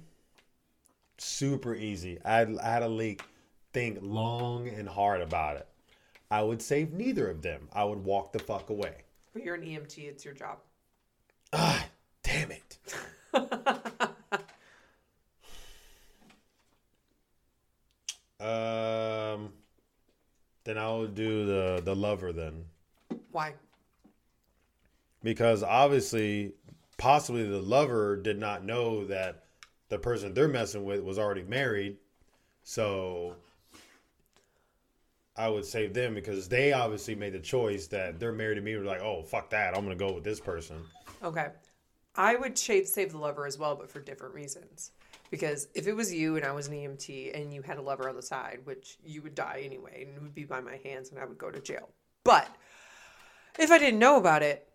Super 1.17 1.73
easy. 1.73 2.19
I 2.23 2.35
had, 2.35 2.57
I 2.59 2.69
had 2.69 2.83
a 2.83 2.87
leak. 2.87 3.23
Think 3.73 3.97
long 4.01 4.67
and 4.67 4.87
hard 4.87 5.21
about 5.21 5.57
it. 5.57 5.67
I 6.29 6.43
would 6.43 6.61
save 6.61 6.93
neither 6.93 7.27
of 7.31 7.41
them. 7.41 7.67
I 7.73 7.83
would 7.83 8.03
walk 8.03 8.31
the 8.31 8.37
fuck 8.37 8.69
away. 8.69 8.97
But 9.33 9.43
you're 9.43 9.55
an 9.55 9.63
EMT, 9.63 9.97
it's 9.97 10.23
your 10.23 10.35
job. 10.35 10.59
Ah, 11.51 11.83
damn 12.21 12.51
it. 12.51 12.77
um, 18.39 19.51
then 20.63 20.77
I 20.77 20.91
would 20.91 21.15
do 21.15 21.45
the 21.45 21.81
the 21.83 21.95
lover 21.95 22.31
then, 22.31 22.65
Why? 23.31 23.53
Because 25.23 25.63
obviously, 25.63 26.53
possibly 26.97 27.47
the 27.47 27.61
lover 27.61 28.15
did 28.17 28.39
not 28.39 28.63
know 28.65 29.05
that 29.05 29.43
the 29.89 29.97
person 29.97 30.33
they're 30.33 30.47
messing 30.47 30.83
with 30.83 31.01
was 31.01 31.17
already 31.17 31.43
married, 31.43 31.97
so 32.63 33.35
I 35.35 35.49
would 35.49 35.65
save 35.65 35.93
them 35.93 36.13
because 36.13 36.47
they 36.47 36.73
obviously 36.73 37.15
made 37.15 37.33
the 37.33 37.39
choice 37.39 37.87
that 37.87 38.19
they're 38.19 38.33
married 38.33 38.55
to 38.55 38.61
me. 38.61 38.75
We're 38.75 38.83
like, 38.83 39.01
oh 39.01 39.23
fuck 39.23 39.49
that, 39.51 39.75
I'm 39.75 39.83
gonna 39.83 39.95
go 39.95 40.13
with 40.13 40.23
this 40.23 40.39
person. 40.39 40.83
Okay. 41.23 41.47
I 42.15 42.35
would 42.35 42.57
shave, 42.57 42.87
save 42.87 43.11
the 43.11 43.17
lover 43.17 43.47
as 43.47 43.57
well, 43.57 43.75
but 43.75 43.89
for 43.89 43.99
different 43.99 44.35
reasons. 44.35 44.91
Because 45.31 45.67
if 45.73 45.87
it 45.87 45.93
was 45.93 46.13
you 46.13 46.35
and 46.35 46.45
I 46.45 46.51
was 46.51 46.67
an 46.67 46.75
EMT 46.75 47.35
and 47.35 47.51
you 47.51 47.63
had 47.63 47.79
a 47.79 47.81
lover 47.81 48.07
on 48.07 48.15
the 48.15 48.21
side, 48.21 48.59
which 48.65 48.99
you 49.03 49.23
would 49.23 49.33
die 49.33 49.63
anyway, 49.65 50.05
and 50.05 50.15
it 50.15 50.21
would 50.21 50.35
be 50.35 50.43
by 50.43 50.61
my 50.61 50.79
hands 50.83 51.09
and 51.09 51.19
I 51.19 51.25
would 51.25 51.39
go 51.39 51.49
to 51.49 51.59
jail. 51.59 51.89
But 52.23 52.47
if 53.57 53.71
I 53.71 53.79
didn't 53.79 53.99
know 53.99 54.17
about 54.17 54.43
it, 54.43 54.67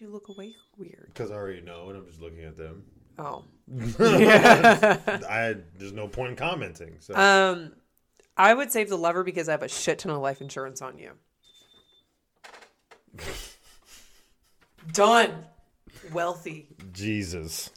you 0.00 0.08
look 0.08 0.28
away 0.28 0.54
weird? 0.76 1.06
Because 1.08 1.30
I 1.30 1.34
already 1.34 1.60
know, 1.60 1.88
and 1.88 1.98
I'm 1.98 2.06
just 2.06 2.20
looking 2.20 2.44
at 2.44 2.56
them. 2.56 2.84
Oh. 3.18 3.44
I 3.98 5.56
there's 5.78 5.92
no 5.92 6.06
point 6.08 6.30
in 6.32 6.36
commenting. 6.36 6.96
So 7.00 7.14
Um, 7.14 7.72
I 8.36 8.52
would 8.54 8.70
save 8.70 8.88
the 8.88 8.98
lover 8.98 9.24
because 9.24 9.48
I 9.48 9.52
have 9.52 9.62
a 9.62 9.68
shit 9.68 9.98
ton 10.00 10.12
of 10.12 10.20
life 10.20 10.40
insurance 10.40 10.82
on 10.82 10.98
you. 10.98 11.12
Done. 14.92 15.46
Wealthy. 16.12 16.68
Jesus. 16.92 17.70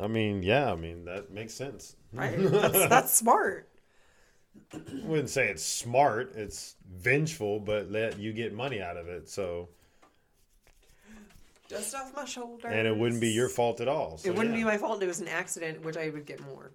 I 0.00 0.06
mean, 0.06 0.42
yeah, 0.42 0.72
I 0.72 0.76
mean 0.76 1.04
that 1.04 1.32
makes 1.32 1.52
sense. 1.54 1.96
Right? 2.12 2.36
That's, 2.38 2.88
that's 2.88 3.14
smart. 3.14 3.68
I 4.72 4.78
wouldn't 5.04 5.30
say 5.30 5.48
it's 5.48 5.64
smart. 5.64 6.34
It's 6.36 6.76
vengeful, 6.94 7.60
but 7.60 7.90
let 7.90 8.18
you 8.18 8.32
get 8.32 8.54
money 8.54 8.80
out 8.80 8.96
of 8.96 9.08
it. 9.08 9.28
So, 9.28 9.68
Just 11.72 11.94
off 11.94 12.12
my 12.14 12.24
shoulder. 12.24 12.68
and 12.68 12.86
it 12.86 12.96
wouldn't 12.96 13.20
be 13.20 13.30
your 13.30 13.48
fault 13.48 13.80
at 13.80 13.88
all. 13.88 14.18
So, 14.18 14.28
It 14.28 14.36
wouldn't 14.36 14.54
yeah. 14.54 14.60
be 14.60 14.64
my 14.64 14.76
fault. 14.78 15.02
It 15.02 15.06
was 15.06 15.20
an 15.20 15.28
accident, 15.28 15.82
which 15.84 15.96
I 15.96 16.10
would 16.10 16.26
get 16.26 16.40
more. 16.44 16.72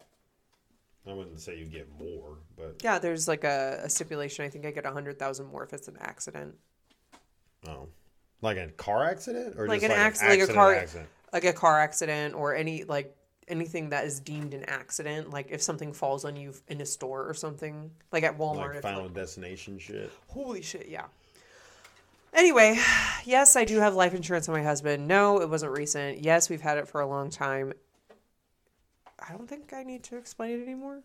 I 1.07 1.13
wouldn't 1.13 1.39
say 1.39 1.57
you 1.57 1.65
get 1.65 1.87
more, 1.97 2.37
but 2.57 2.81
Yeah, 2.83 2.99
there's 2.99 3.27
like 3.27 3.43
a, 3.45 3.79
a 3.83 3.89
stipulation. 3.89 4.43
I 4.43 4.49
think 4.49 4.65
I 4.65 4.71
get 4.71 4.85
a 4.85 4.91
hundred 4.91 5.17
thousand 5.17 5.45
more 5.47 5.63
if 5.63 5.71
it's 5.71 5.87
an 5.87 5.97
accident, 6.01 6.55
oh, 7.67 7.87
like 8.41 8.57
a 8.57 8.67
car 8.69 9.05
accident 9.05 9.55
or 9.57 9.67
like 9.67 9.79
just 9.81 9.91
an 9.91 9.97
like 9.97 10.05
accident, 10.05 10.39
like 10.41 10.49
a 10.49 10.53
car, 10.53 10.75
accident. 10.75 11.09
like 11.31 11.43
a 11.45 11.53
car 11.53 11.79
accident, 11.79 12.35
or 12.35 12.55
any 12.55 12.83
like 12.83 13.15
anything 13.47 13.89
that 13.91 14.03
is 14.03 14.19
deemed 14.19 14.53
an 14.53 14.65
accident. 14.65 15.29
Like 15.29 15.47
if 15.49 15.61
something 15.61 15.93
falls 15.93 16.25
on 16.25 16.35
you 16.35 16.53
in 16.67 16.81
a 16.81 16.85
store 16.85 17.25
or 17.27 17.33
something, 17.33 17.89
like 18.11 18.23
at 18.23 18.37
Walmart. 18.37 18.73
like 18.73 18.81
Final 18.81 19.03
like- 19.03 19.13
Destination 19.13 19.79
shit. 19.79 20.11
holy 20.27 20.61
shit, 20.61 20.89
yeah. 20.89 21.05
Anyway, 22.37 22.79
yes, 23.25 23.55
I 23.55 23.65
do 23.65 23.79
have 23.79 23.95
life 23.95 24.13
insurance 24.13 24.47
on 24.47 24.53
my 24.53 24.61
husband. 24.61 25.07
No, 25.07 25.41
it 25.41 25.49
wasn't 25.49 25.75
recent. 25.75 26.23
Yes, 26.23 26.51
we've 26.51 26.61
had 26.61 26.77
it 26.77 26.87
for 26.87 27.01
a 27.01 27.07
long 27.07 27.31
time. 27.31 27.73
I 29.19 29.33
don't 29.33 29.49
think 29.49 29.73
I 29.73 29.81
need 29.81 30.03
to 30.03 30.17
explain 30.17 30.59
it 30.59 30.61
anymore. 30.61 31.01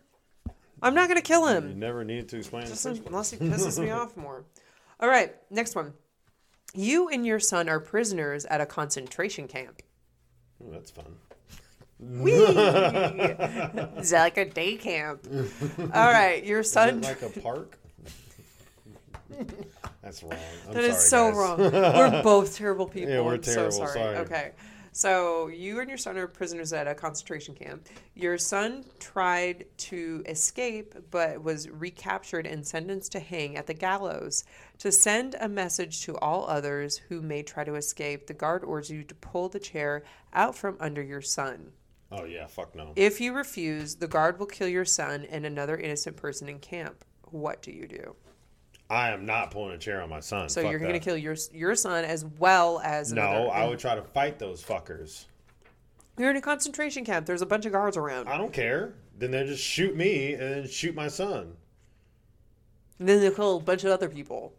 I'm 0.83 0.93
not 0.93 1.07
gonna 1.07 1.23
kill 1.23 1.47
him. 1.47 1.69
You 1.69 1.75
never 1.75 2.03
needed 2.03 2.29
to 2.29 2.37
explain. 2.37 2.67
Just 2.67 2.85
it. 2.85 3.01
unless 3.07 3.31
he 3.31 3.37
pisses 3.37 3.79
me 3.79 3.89
off 3.89 4.15
more. 4.15 4.45
All 4.99 5.09
right, 5.09 5.33
next 5.49 5.75
one. 5.75 5.93
You 6.75 7.09
and 7.09 7.25
your 7.25 7.39
son 7.39 7.67
are 7.67 7.79
prisoners 7.79 8.45
at 8.45 8.61
a 8.61 8.67
concentration 8.67 9.47
camp. 9.47 9.81
Ooh, 10.61 10.69
that's 10.71 10.91
fun. 10.91 11.15
is 13.97 14.09
that 14.11 14.21
like 14.21 14.37
a 14.37 14.45
day 14.45 14.75
camp. 14.75 15.25
All 15.79 16.11
right, 16.11 16.43
your 16.45 16.61
son. 16.61 17.01
like 17.01 17.23
a 17.23 17.29
park? 17.29 17.79
That's 20.03 20.21
wrong. 20.21 20.33
I'm 20.67 20.73
That 20.73 20.83
is 20.83 20.97
sorry, 20.97 21.31
so 21.33 21.57
guys. 21.57 21.71
wrong. 21.71 21.71
We're 21.71 22.21
both 22.23 22.55
terrible 22.57 22.87
people. 22.87 23.09
Yeah, 23.13 23.21
we're 23.21 23.35
I'm 23.35 23.41
terrible, 23.41 23.71
So 23.71 23.77
sorry. 23.85 23.93
sorry. 23.93 24.17
Okay. 24.17 24.51
So 24.95 25.47
you 25.47 25.79
and 25.79 25.89
your 25.89 25.97
son 25.97 26.17
are 26.17 26.27
prisoners 26.27 26.71
at 26.71 26.87
a 26.87 26.93
concentration 26.93 27.55
camp. 27.55 27.87
Your 28.13 28.37
son 28.37 28.85
tried 28.99 29.65
to 29.77 30.21
escape, 30.27 30.93
but 31.09 31.41
was 31.41 31.67
recaptured 31.67 32.45
and 32.45 32.67
sentenced 32.67 33.11
to 33.13 33.19
hang 33.19 33.57
at 33.57 33.65
the 33.65 33.73
gallows. 33.73 34.43
To 34.79 34.91
send 34.91 35.35
a 35.39 35.49
message 35.49 36.01
to 36.03 36.15
all 36.17 36.45
others 36.47 36.97
who 37.09 37.23
may 37.23 37.41
try 37.41 37.63
to 37.63 37.73
escape, 37.73 38.27
the 38.27 38.35
guard 38.35 38.63
orders 38.63 38.91
you 38.91 39.03
to 39.05 39.15
pull 39.15 39.49
the 39.49 39.59
chair 39.59 40.03
out 40.33 40.55
from 40.55 40.77
under 40.79 41.01
your 41.01 41.21
son. 41.21 41.71
Oh 42.11 42.25
yeah, 42.25 42.45
fuck 42.45 42.75
no. 42.75 42.91
If 42.95 43.19
you 43.19 43.33
refuse, 43.33 43.95
the 43.95 44.07
guard 44.07 44.37
will 44.37 44.45
kill 44.45 44.67
your 44.67 44.85
son 44.85 45.25
and 45.31 45.43
another 45.43 45.75
innocent 45.77 46.17
person 46.17 46.47
in 46.49 46.59
camp. 46.59 47.03
What 47.31 47.63
do 47.63 47.71
you 47.71 47.87
do? 47.87 48.15
I 48.93 49.09
am 49.09 49.25
not 49.25 49.49
pulling 49.49 49.73
a 49.73 49.77
chair 49.79 50.01
on 50.03 50.09
my 50.09 50.19
son. 50.19 50.49
So 50.49 50.61
Fuck 50.61 50.69
you're 50.71 50.79
going 50.79 50.93
to 50.93 50.99
that. 50.99 51.03
kill 51.03 51.17
your 51.17 51.35
your 51.51 51.75
son 51.75 52.05
as 52.05 52.25
well 52.37 52.79
as 52.83 53.11
No, 53.11 53.21
another- 53.23 53.51
I 53.51 53.65
would 53.67 53.79
try 53.79 53.95
to 53.95 54.03
fight 54.03 54.37
those 54.37 54.63
fuckers. 54.63 55.25
You're 56.17 56.29
in 56.29 56.37
a 56.37 56.41
concentration 56.41 57.03
camp. 57.03 57.25
There's 57.25 57.41
a 57.41 57.45
bunch 57.47 57.65
of 57.65 57.71
guards 57.71 57.97
around. 57.97 58.29
I 58.29 58.37
don't 58.37 58.53
care. 58.53 58.93
Then 59.17 59.31
they 59.31 59.43
just 59.45 59.63
shoot 59.63 59.95
me 59.95 60.33
and 60.33 60.41
then 60.41 60.67
shoot 60.67 60.93
my 60.93 61.07
son. 61.07 61.55
And 62.99 63.09
then 63.09 63.19
they'll 63.19 63.31
kill 63.33 63.57
a 63.57 63.59
bunch 63.59 63.83
of 63.83 63.89
other 63.91 64.09
people. 64.09 64.53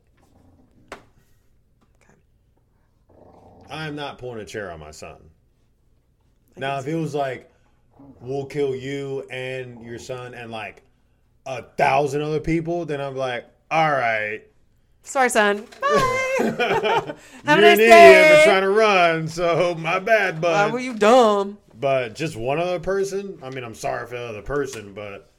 Okay. 0.92 2.12
I 3.70 3.86
am 3.86 3.94
not 3.94 4.18
pulling 4.18 4.40
a 4.40 4.44
chair 4.44 4.72
on 4.72 4.80
my 4.80 4.90
son. 4.90 5.16
Now, 6.56 6.78
if 6.80 6.88
it 6.88 6.96
was 6.96 7.14
like, 7.14 7.52
we'll 8.20 8.46
kill 8.46 8.74
you 8.74 9.24
and 9.30 9.80
your 9.84 9.98
son 10.00 10.34
and 10.34 10.50
like 10.50 10.82
a 11.46 11.62
thousand 11.62 12.22
other 12.22 12.40
people, 12.40 12.84
then 12.84 13.00
I'm 13.00 13.14
like, 13.16 13.46
all 13.74 13.90
right. 13.90 14.42
Sorry, 15.02 15.28
son. 15.28 15.66
Bye. 15.80 16.34
Have 16.38 16.48
You're 16.48 16.54
a 16.54 17.14
an 17.44 17.60
nice 17.60 17.78
idiot 17.78 17.78
day. 17.90 18.38
for 18.44 18.50
trying 18.50 18.62
to 18.62 18.70
run, 18.70 19.28
so 19.28 19.74
my 19.74 19.98
bad, 19.98 20.40
bud. 20.40 20.52
Why 20.52 20.72
were 20.72 20.78
you 20.80 20.94
dumb? 20.94 21.58
But 21.78 22.14
just 22.14 22.36
one 22.36 22.58
other 22.58 22.78
person. 22.80 23.38
I 23.42 23.50
mean, 23.50 23.64
I'm 23.64 23.74
sorry 23.74 24.06
for 24.06 24.14
the 24.16 24.22
other 24.22 24.42
person, 24.42 24.94
but 24.94 25.30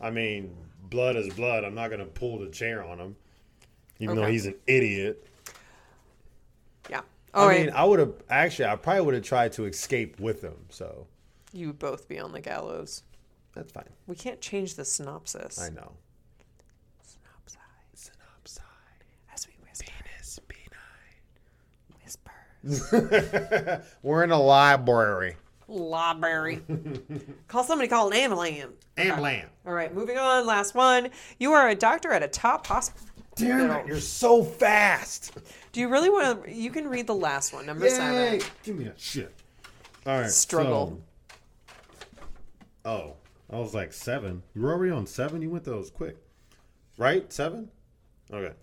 I 0.00 0.10
mean, 0.10 0.56
blood 0.90 1.16
is 1.16 1.32
blood. 1.34 1.64
I'm 1.64 1.74
not 1.74 1.90
gonna 1.90 2.06
pull 2.06 2.38
the 2.38 2.48
chair 2.48 2.82
on 2.84 2.98
him, 2.98 3.16
even 4.00 4.16
though 4.16 4.22
Okay. 4.22 4.32
he's 4.32 4.46
an 4.46 4.54
idiot. 4.66 5.26
Yeah. 6.90 7.02
All 7.34 7.44
I 7.44 7.48
right. 7.48 7.66
mean, 7.66 7.74
I 7.74 7.84
would 7.84 7.98
have 8.00 8.14
actually. 8.30 8.66
I 8.66 8.76
probably 8.76 9.02
would 9.02 9.14
have 9.14 9.24
tried 9.24 9.52
to 9.52 9.66
escape 9.66 10.18
with 10.18 10.42
him. 10.42 10.56
So 10.70 11.06
you 11.52 11.68
would 11.68 11.78
both 11.78 12.08
be 12.08 12.18
on 12.18 12.32
the 12.32 12.40
gallows. 12.40 13.02
that's 13.54 13.70
fine. 13.72 13.88
We 14.06 14.16
can't 14.16 14.40
change 14.40 14.74
the 14.74 14.84
synopsis. 14.84 15.60
I 15.60 15.68
know. 15.68 15.92
Synopsis. 17.02 17.58
Synopsis. 17.94 18.60
As 19.32 19.46
we 19.46 19.54
whisper. 19.66 19.92
Penis, 19.92 20.40
Whisper. 22.02 22.32
We're 24.02 24.24
in 24.24 24.30
a 24.30 24.40
library. 24.40 25.36
Library. 25.68 26.62
call 27.48 27.64
somebody. 27.64 27.88
Call 27.88 28.08
an 28.08 28.14
ambulance. 28.14 28.74
And 28.96 29.20
land. 29.20 29.48
All 29.66 29.72
right. 29.72 29.94
Moving 29.94 30.18
on. 30.18 30.46
Last 30.46 30.74
one. 30.74 31.10
You 31.38 31.52
are 31.52 31.68
a 31.68 31.74
doctor 31.74 32.12
at 32.12 32.22
a 32.22 32.28
top 32.28 32.66
hospital. 32.66 33.08
Damn 33.36 33.70
it! 33.72 33.86
You're 33.88 33.98
so 33.98 34.44
fast. 34.44 35.36
Do 35.72 35.80
you 35.80 35.88
really 35.88 36.08
want 36.08 36.44
to? 36.44 36.52
You 36.54 36.70
can 36.70 36.86
read 36.86 37.08
the 37.08 37.16
last 37.16 37.52
one, 37.52 37.66
number 37.66 37.88
seven. 37.90 38.40
Give 38.62 38.76
me 38.76 38.84
that 38.84 39.00
shit. 39.00 39.34
All 40.06 40.20
right. 40.20 40.30
Struggle. 40.30 41.00
so- 42.84 42.90
oh, 42.90 43.16
I 43.50 43.56
was 43.58 43.74
like 43.74 43.92
seven. 43.92 44.42
You 44.54 44.62
were 44.62 44.72
already 44.72 44.92
on 44.92 45.06
seven. 45.08 45.42
You 45.42 45.50
went 45.50 45.64
those 45.64 45.90
quick, 45.90 46.16
right? 46.96 47.30
Seven. 47.32 47.70
Okay. 48.32 48.54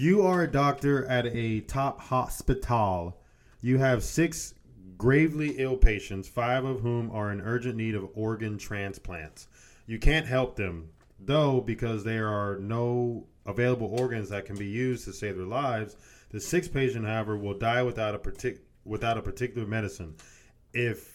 You 0.00 0.22
are 0.22 0.44
a 0.44 0.48
doctor 0.48 1.04
at 1.06 1.26
a 1.26 1.60
top 1.62 2.00
hospital. 2.00 3.20
You 3.60 3.78
have 3.78 4.04
six 4.04 4.54
gravely 4.96 5.56
ill 5.58 5.76
patients, 5.76 6.28
five 6.28 6.64
of 6.64 6.82
whom 6.82 7.10
are 7.10 7.32
in 7.32 7.40
urgent 7.40 7.74
need 7.74 7.96
of 7.96 8.08
organ 8.14 8.58
transplants. 8.58 9.48
You 9.88 9.98
can't 9.98 10.24
help 10.24 10.54
them, 10.54 10.90
though, 11.18 11.60
because 11.60 12.04
there 12.04 12.28
are 12.28 12.60
no 12.60 13.26
available 13.44 13.88
organs 13.88 14.28
that 14.28 14.44
can 14.44 14.54
be 14.54 14.68
used 14.68 15.04
to 15.06 15.12
save 15.12 15.36
their 15.36 15.46
lives. 15.46 15.96
The 16.30 16.38
sixth 16.38 16.72
patient, 16.72 17.04
however, 17.04 17.36
will 17.36 17.58
die 17.58 17.82
without 17.82 18.14
a 18.14 18.20
partic- 18.20 18.60
without 18.84 19.18
a 19.18 19.22
particular 19.22 19.66
medicine. 19.66 20.14
If 20.72 21.12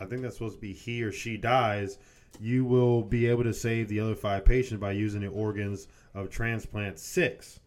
I 0.00 0.06
think 0.06 0.22
that's 0.22 0.34
supposed 0.34 0.56
to 0.56 0.60
be 0.60 0.72
he 0.72 1.04
or 1.04 1.12
she 1.12 1.36
dies, 1.36 1.98
you 2.40 2.64
will 2.64 3.02
be 3.02 3.28
able 3.28 3.44
to 3.44 3.54
save 3.54 3.88
the 3.88 4.00
other 4.00 4.16
five 4.16 4.44
patients 4.44 4.80
by 4.80 4.90
using 4.90 5.20
the 5.20 5.28
organs 5.28 5.86
of 6.14 6.30
transplant 6.30 6.98
six. 6.98 7.60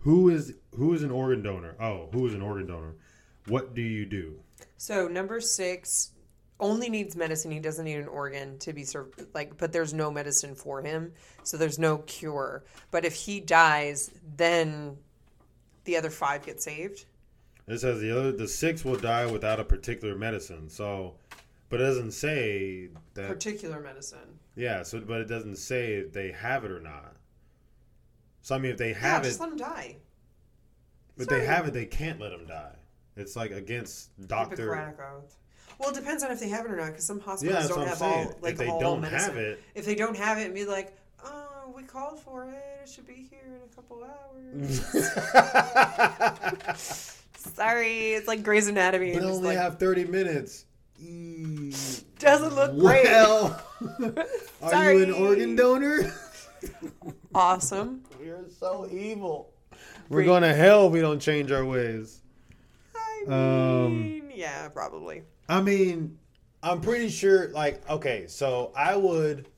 Who 0.00 0.28
is 0.28 0.54
who 0.76 0.94
is 0.94 1.02
an 1.02 1.10
organ 1.10 1.42
donor? 1.42 1.76
Oh, 1.80 2.08
who 2.12 2.26
is 2.26 2.34
an 2.34 2.42
organ 2.42 2.66
donor? 2.66 2.94
What 3.46 3.74
do 3.74 3.82
you 3.82 4.04
do? 4.06 4.40
So 4.76 5.08
number 5.08 5.40
six 5.40 6.10
only 6.60 6.88
needs 6.88 7.16
medicine. 7.16 7.50
He 7.50 7.60
doesn't 7.60 7.84
need 7.84 7.98
an 7.98 8.08
organ 8.08 8.58
to 8.60 8.72
be 8.72 8.84
served. 8.84 9.22
Like, 9.34 9.56
but 9.58 9.72
there's 9.72 9.92
no 9.92 10.10
medicine 10.10 10.54
for 10.54 10.80
him, 10.80 11.12
so 11.42 11.56
there's 11.56 11.78
no 11.78 11.98
cure. 11.98 12.64
But 12.90 13.04
if 13.04 13.14
he 13.14 13.40
dies, 13.40 14.10
then 14.36 14.96
the 15.84 15.96
other 15.96 16.10
five 16.10 16.46
get 16.46 16.62
saved. 16.62 17.04
It 17.66 17.78
says 17.78 18.00
the 18.00 18.16
other 18.16 18.32
the 18.32 18.48
six 18.48 18.84
will 18.84 18.96
die 18.96 19.26
without 19.26 19.60
a 19.60 19.64
particular 19.64 20.16
medicine. 20.16 20.68
So, 20.68 21.14
but 21.68 21.80
it 21.80 21.84
doesn't 21.84 22.12
say 22.12 22.88
that. 23.14 23.28
Particular 23.28 23.80
medicine. 23.80 24.38
Yeah. 24.56 24.82
So, 24.82 25.00
but 25.00 25.20
it 25.20 25.28
doesn't 25.28 25.56
say 25.56 25.94
if 25.94 26.12
they 26.12 26.32
have 26.32 26.64
it 26.64 26.70
or 26.70 26.80
not. 26.80 27.16
So 28.42 28.54
I 28.54 28.58
mean, 28.58 28.72
if 28.72 28.78
they 28.78 28.92
have 28.92 29.24
Yeah, 29.24 29.30
it, 29.30 29.40
let 29.40 29.48
them 29.50 29.58
die. 29.58 29.96
But 31.16 31.28
sorry. 31.28 31.40
they 31.40 31.46
have 31.46 31.66
it, 31.68 31.72
they 31.74 31.84
can't 31.86 32.20
let 32.20 32.30
them 32.30 32.46
die. 32.46 32.74
It's 33.16 33.36
like 33.36 33.50
against 33.52 34.10
doctor. 34.28 34.94
Well, 35.78 35.90
it 35.90 35.94
depends 35.94 36.22
on 36.22 36.30
if 36.30 36.40
they 36.40 36.48
have 36.48 36.64
it 36.66 36.70
or 36.70 36.76
not, 36.76 36.86
because 36.88 37.04
some 37.04 37.20
hospitals 37.20 37.64
that's 37.64 37.74
don't 37.74 37.86
have 37.86 37.98
saying. 37.98 38.26
all 38.28 38.38
like 38.40 38.52
if 38.52 38.58
they 38.58 38.68
all 38.68 38.80
don't 38.80 39.00
medicine. 39.00 39.34
have 39.34 39.36
it, 39.42 39.62
If 39.74 39.84
they 39.84 39.94
don't 39.94 40.16
have 40.16 40.38
it, 40.38 40.46
and 40.46 40.54
be 40.54 40.64
like, 40.64 40.96
"Oh, 41.24 41.72
we 41.74 41.82
called 41.82 42.20
for 42.20 42.44
it. 42.48 42.80
It 42.82 42.88
should 42.88 43.06
be 43.06 43.28
here 43.30 43.40
in 43.46 43.60
a 43.62 43.74
couple 43.74 44.02
hours." 44.04 44.80
Sorry, 47.36 48.12
it's 48.12 48.28
like 48.28 48.42
Grey's 48.42 48.68
Anatomy. 48.68 49.12
but 49.14 49.20
just 49.22 49.32
only 49.34 49.48
like, 49.48 49.58
have 49.58 49.78
thirty 49.78 50.04
minutes. 50.04 50.66
Mm, 51.02 52.04
doesn't 52.20 52.54
look 52.54 52.78
great. 52.78 53.04
Well, 53.06 53.60
are 54.62 54.70
Sorry. 54.70 54.98
you 54.98 55.02
an 55.04 55.10
organ 55.12 55.56
donor? 55.56 56.12
Awesome. 57.34 58.02
We're 58.20 58.44
so 58.50 58.88
evil. 58.90 59.52
We're 60.08 60.24
going 60.24 60.42
to 60.42 60.52
hell 60.54 60.86
if 60.86 60.92
we 60.92 61.00
don't 61.00 61.20
change 61.20 61.50
our 61.50 61.64
ways. 61.64 62.20
I 62.94 63.24
Um, 63.28 64.02
mean, 64.02 64.32
yeah, 64.34 64.68
probably. 64.68 65.22
I 65.48 65.60
mean, 65.62 66.18
I'm 66.62 66.80
pretty 66.80 67.08
sure. 67.08 67.48
Like, 67.50 67.88
okay, 67.88 68.26
so 68.28 68.72
I 68.76 68.96
would, 68.96 69.48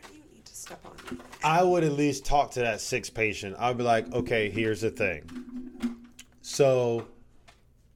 Why 0.00 0.08
do 0.10 0.14
you 0.16 0.24
need 0.34 0.44
to 0.44 0.54
step 0.54 0.84
on? 0.84 1.20
I 1.44 1.62
would 1.62 1.84
at 1.84 1.92
least 1.92 2.24
talk 2.24 2.50
to 2.52 2.60
that 2.60 2.80
sixth 2.80 3.14
patient. 3.14 3.54
I'd 3.58 3.76
be 3.78 3.84
like, 3.84 4.12
okay, 4.12 4.50
here's 4.50 4.80
the 4.80 4.90
thing. 4.90 5.22
So, 6.42 7.06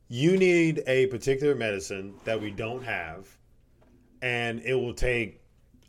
you 0.09 0.37
need 0.39 0.83
a 0.87 1.07
particular 1.07 1.55
medicine 1.55 2.15
that 2.25 2.41
we 2.41 2.51
don't 2.51 2.83
have, 2.85 3.29
and 4.23 4.61
it 4.61 4.75
will 4.75 4.95
take 4.95 5.41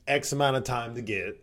X 0.08 0.32
amount 0.34 0.58
of 0.58 0.64
time 0.64 0.96
to 0.96 1.02
get. 1.02 1.42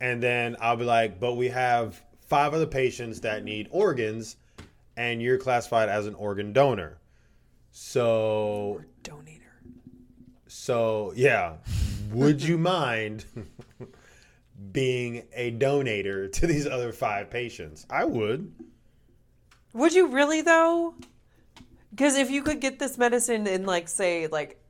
And 0.00 0.22
then 0.22 0.56
I'll 0.60 0.76
be 0.76 0.84
like, 0.84 1.20
but 1.20 1.34
we 1.34 1.48
have 1.48 2.02
five 2.26 2.54
other 2.54 2.66
patients 2.66 3.20
that 3.20 3.44
need 3.44 3.68
organs, 3.70 4.36
and 4.96 5.22
you're 5.22 5.38
classified 5.38 5.88
as 5.88 6.06
an 6.06 6.14
organ 6.14 6.52
donor. 6.52 6.98
So 7.70 8.82
Donator. 9.02 9.40
So 10.46 11.12
yeah, 11.16 11.54
would 12.12 12.42
you 12.42 12.56
mind 12.72 13.24
being 14.72 15.24
a 15.34 15.50
donator 15.52 16.30
to 16.32 16.46
these 16.46 16.66
other 16.66 16.92
five 16.92 17.30
patients? 17.30 17.86
I 17.90 18.04
would. 18.04 18.52
Would 19.72 19.92
you 19.92 20.06
really 20.06 20.40
though? 20.40 20.94
Because 21.90 22.16
if 22.16 22.30
you 22.30 22.42
could 22.42 22.60
get 22.60 22.78
this 22.78 22.96
medicine 22.96 23.46
in 23.46 23.66
like 23.66 23.88
say 23.88 24.28
like 24.28 24.60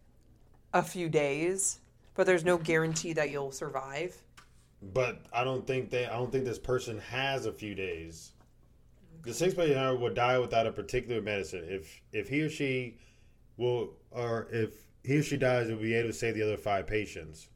a 0.72 0.82
few 0.82 1.08
days, 1.08 1.78
but 2.14 2.26
there's 2.26 2.44
no 2.44 2.56
guarantee 2.56 3.12
that 3.12 3.30
you'll 3.30 3.52
survive. 3.52 4.16
But 4.92 5.22
I 5.32 5.44
don't 5.44 5.66
think 5.66 5.90
they. 5.90 6.06
I 6.06 6.16
don't 6.16 6.30
think 6.30 6.44
this 6.44 6.58
person 6.58 6.98
has 6.98 7.46
a 7.46 7.52
few 7.52 7.74
days. 7.74 8.32
The 9.24 9.32
six 9.32 9.54
patient 9.54 10.00
would 10.00 10.14
die 10.14 10.38
without 10.38 10.66
a 10.66 10.72
particular 10.72 11.22
medicine. 11.22 11.64
If 11.66 12.00
if 12.12 12.28
he 12.28 12.42
or 12.42 12.50
she 12.50 12.98
will, 13.56 13.94
or 14.10 14.48
if 14.52 14.74
he 15.02 15.18
or 15.18 15.22
she 15.22 15.36
dies, 15.36 15.68
it 15.68 15.74
will 15.74 15.82
be 15.82 15.94
able 15.94 16.10
to 16.10 16.14
save 16.14 16.34
the 16.34 16.42
other 16.42 16.56
five 16.56 16.86
patients. 16.86 17.48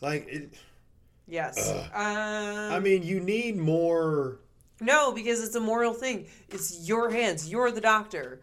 Like, 0.00 0.28
it, 0.28 0.54
Yes. 1.26 1.70
Um, 1.70 1.82
I 1.92 2.78
mean, 2.78 3.02
you 3.02 3.20
need 3.20 3.56
more. 3.56 4.38
no, 4.80 5.12
because 5.12 5.42
it's 5.42 5.54
a 5.54 5.60
moral 5.60 5.92
thing. 5.92 6.26
It's 6.48 6.86
your 6.88 7.10
hands. 7.10 7.50
You're 7.50 7.70
the 7.70 7.80
doctor. 7.80 8.40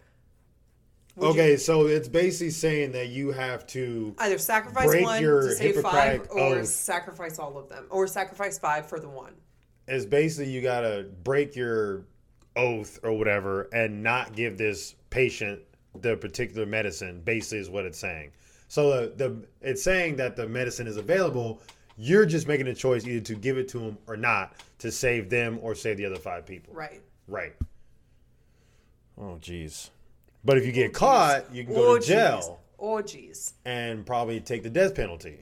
Would 1.15 1.25
you 1.25 1.31
Okay, 1.31 1.57
so 1.57 1.85
it's 1.85 2.07
basically 2.07 2.49
saying 2.49 2.91
that 2.93 3.09
you 3.09 3.31
have 3.31 3.67
to 3.67 4.15
either 4.17 4.37
sacrifice 4.39 5.01
one 5.03 5.21
to 5.21 5.51
save 5.55 5.81
five, 5.81 6.27
or 6.31 6.39
oath. 6.55 6.67
sacrifice 6.67 7.37
all 7.37 7.57
of 7.57 7.69
them, 7.69 7.85
or 7.89 8.07
sacrifice 8.07 8.57
five 8.57 8.87
for 8.87 8.99
the 8.99 9.09
one. 9.09 9.33
is 9.87 10.05
basically 10.05 10.51
you 10.51 10.61
gotta 10.61 11.05
break 11.23 11.55
your 11.55 12.05
oath 12.55 12.99
or 13.03 13.11
whatever 13.17 13.63
and 13.73 14.01
not 14.01 14.35
give 14.35 14.57
this 14.57 14.95
patient 15.09 15.59
the 16.01 16.15
particular 16.17 16.65
medicine 16.65 17.21
basically 17.25 17.59
is 17.59 17.69
what 17.69 17.83
it's 17.85 17.97
saying 17.97 18.31
so 18.67 18.89
the, 19.07 19.13
the 19.15 19.47
it's 19.61 19.83
saying 19.83 20.15
that 20.15 20.35
the 20.35 20.47
medicine 20.47 20.85
is 20.87 20.97
available 20.97 21.59
you're 21.97 22.25
just 22.25 22.47
making 22.47 22.67
a 22.67 22.73
choice 22.73 23.05
either 23.07 23.19
to 23.23 23.35
give 23.35 23.57
it 23.57 23.67
to 23.67 23.79
them 23.79 23.97
or 24.07 24.15
not 24.17 24.53
to 24.79 24.91
save 24.91 25.29
them 25.31 25.57
or 25.61 25.73
save 25.75 25.97
the 25.97 26.05
other 26.05 26.15
five 26.15 26.45
people 26.45 26.73
Right. 26.73 27.01
right 27.27 27.53
oh 29.19 29.37
jeez 29.41 29.89
but 30.43 30.57
if 30.57 30.65
you 30.65 30.71
get 30.71 30.93
caught 30.93 31.53
you 31.53 31.63
can 31.63 31.73
go 31.73 31.91
Oh, 31.93 31.97
to 31.99 32.05
jail 32.05 32.59
jeez. 32.79 33.53
and 33.65 34.05
probably 34.05 34.39
take 34.41 34.63
the 34.63 34.69
death 34.69 34.93
penalty 34.95 35.39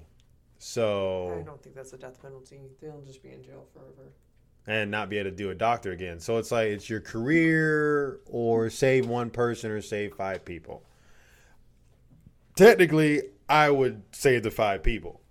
So 0.60 1.40
I 1.40 1.44
don't 1.44 1.62
think 1.62 1.76
that's 1.76 1.94
a 1.94 1.98
death 1.98 2.22
penalty. 2.22 2.60
They'll 2.82 3.02
just 3.02 3.24
be 3.24 3.30
in 3.32 3.44
jail 3.44 3.66
forever. 3.74 4.12
and 4.68 4.92
not 4.92 5.10
be 5.10 5.18
able 5.18 5.32
to 5.32 5.36
do 5.36 5.50
a 5.50 5.56
doctor 5.56 5.92
again. 5.92 6.20
So 6.20 6.38
it's 6.38 6.52
like 6.52 6.68
it's 6.68 6.88
your 6.90 7.00
career 7.02 8.20
or 8.28 8.70
save 8.70 9.08
one 9.08 9.32
person 9.32 9.72
or 9.72 9.82
save 9.82 10.14
five 10.14 10.46
people. 10.46 10.84
Technically, 12.56 13.24
I 13.50 13.70
would 13.70 14.04
save 14.12 14.44
the 14.44 14.52
five 14.52 14.84
people. 14.84 15.22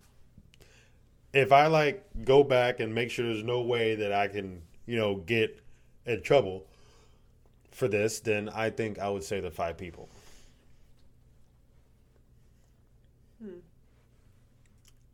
If 1.33 1.53
I 1.53 1.69
like 1.69 2.05
go 2.25 2.43
back 2.43 2.81
and 2.81 2.93
make 2.95 3.11
sure 3.11 3.25
there's 3.27 3.45
no 3.45 3.63
way 3.63 3.95
that 3.95 4.13
I 4.13 4.27
can, 4.27 4.63
you 4.87 4.97
know, 4.97 5.17
get 5.17 5.61
in 6.07 6.23
trouble 6.23 6.67
for 7.71 7.89
this, 7.89 8.21
then 8.21 8.49
I 8.49 8.71
think 8.71 8.99
I 8.99 9.09
would 9.09 9.25
say 9.25 9.41
the 9.41 9.51
five 9.51 9.77
people. 9.77 10.09
Hmm. 13.43 13.59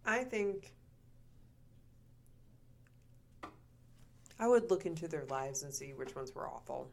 I 0.04 0.24
think 0.24 0.72
I 4.38 4.46
would 4.46 4.70
look 4.70 4.86
into 4.86 5.08
their 5.08 5.24
lives 5.24 5.62
and 5.62 5.72
see 5.72 5.92
which 5.92 6.14
ones 6.14 6.34
were 6.34 6.48
awful. 6.48 6.90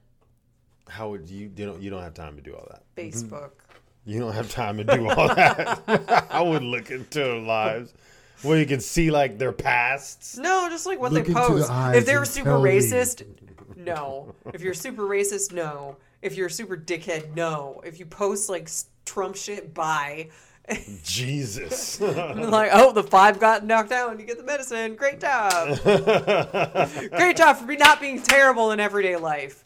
How 0.88 1.10
would 1.10 1.30
you? 1.30 1.52
You 1.56 1.66
don't. 1.66 1.82
You 1.82 1.90
don't 1.90 2.04
have 2.04 2.14
time 2.14 2.36
to 2.36 2.42
do 2.42 2.54
all 2.56 2.68
that. 2.72 2.84
Facebook. 2.96 3.52
Mm-hmm. 3.52 4.12
You 4.12 4.20
don't 4.20 4.34
have 4.34 4.52
time 4.52 4.78
to 4.78 4.84
do 4.84 5.08
all 5.08 5.34
that. 5.34 6.28
I 6.30 6.42
would 6.42 6.64
look 6.64 6.92
into 6.92 7.20
their 7.20 7.40
lives 7.40 7.94
where 8.42 8.60
you 8.60 8.66
can 8.66 8.80
see 8.80 9.12
like 9.12 9.38
their 9.38 9.54
pasts. 9.54 10.38
No, 10.38 10.68
just 10.70 10.86
like 10.86 11.00
what 11.00 11.14
Look 11.14 11.26
they 11.26 11.32
into 11.32 11.42
the 11.42 11.68
post. 11.68 11.96
If 11.96 12.06
they 12.06 12.18
were 12.18 12.26
super 12.26 12.50
tell 12.50 12.62
me. 12.62 12.72
racist, 12.72 13.24
no. 13.76 14.34
If 14.54 14.62
you're 14.62 14.74
super 14.74 15.04
racist, 15.04 15.52
no. 15.54 15.98
If 16.22 16.36
you're 16.36 16.50
super 16.50 16.78
dickhead, 16.78 17.36
no. 17.36 17.82
If 17.86 18.00
you 18.00 18.06
post 18.06 18.50
like 18.50 18.70
Trump 19.06 19.36
shit, 19.36 19.74
bye. 19.74 20.30
Jesus. 21.04 22.00
like, 22.00 22.70
oh, 22.72 22.94
the 22.94 23.04
five 23.04 23.38
got 23.40 23.66
knocked 23.66 23.92
out. 23.92 24.18
You 24.20 24.26
get 24.26 24.38
the 24.38 24.44
medicine. 24.46 24.96
Great 24.96 25.20
job. 25.20 25.78
Great 27.12 27.36
job 27.36 27.58
for 27.58 27.66
me 27.66 27.76
not 27.76 28.00
being 28.00 28.22
terrible 28.22 28.72
in 28.72 28.80
everyday 28.80 29.18
life. 29.18 29.64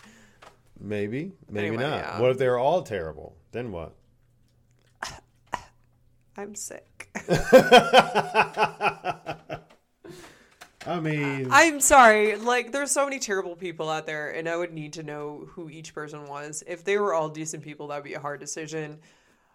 maybe, 0.79 1.33
maybe 1.49 1.67
Anyway, 1.67 1.83
not. 1.83 1.97
yeah. 1.99 2.19
What 2.19 2.31
if 2.31 2.37
they're 2.39 2.57
all 2.57 2.81
terrible? 2.81 3.35
Then 3.51 3.71
what? 3.71 3.93
I'm 6.35 6.55
sick. 6.55 7.09
I 10.87 10.99
mean, 11.01 11.47
I'm 11.51 11.81
sorry. 11.81 12.37
Like, 12.37 12.71
there's 12.71 12.91
so 12.91 13.03
many 13.03 13.19
terrible 13.19 13.55
people 13.55 13.89
out 13.89 14.05
there, 14.05 14.29
and 14.31 14.47
I 14.47 14.55
would 14.55 14.73
need 14.73 14.93
to 14.93 15.03
know 15.03 15.49
who 15.51 15.69
each 15.69 15.93
person 15.93 16.25
was. 16.27 16.63
If 16.65 16.85
they 16.85 16.97
were 16.97 17.13
all 17.13 17.27
decent 17.27 17.63
people, 17.63 17.87
that'd 17.87 18.05
be 18.05 18.13
a 18.13 18.19
hard 18.19 18.39
decision. 18.39 18.99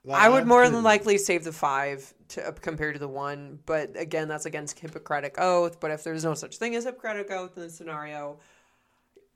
like, 0.04 0.20
I 0.20 0.28
would 0.28 0.46
more 0.46 0.68
than 0.68 0.82
likely 0.82 1.16
save 1.16 1.44
the 1.44 1.52
five 1.52 2.12
to 2.28 2.48
uh, 2.48 2.52
compared 2.52 2.96
to 2.96 2.98
the 2.98 3.08
one, 3.08 3.60
but 3.64 3.92
again, 3.96 4.28
that's 4.28 4.44
against 4.44 4.78
Hippocratic 4.78 5.36
oath. 5.38 5.80
But 5.80 5.90
if 5.90 6.04
there's 6.04 6.22
no 6.22 6.34
such 6.34 6.58
thing 6.58 6.74
as 6.74 6.84
Hippocratic 6.84 7.30
oath 7.30 7.56
in 7.56 7.62
this 7.62 7.74
scenario, 7.74 8.38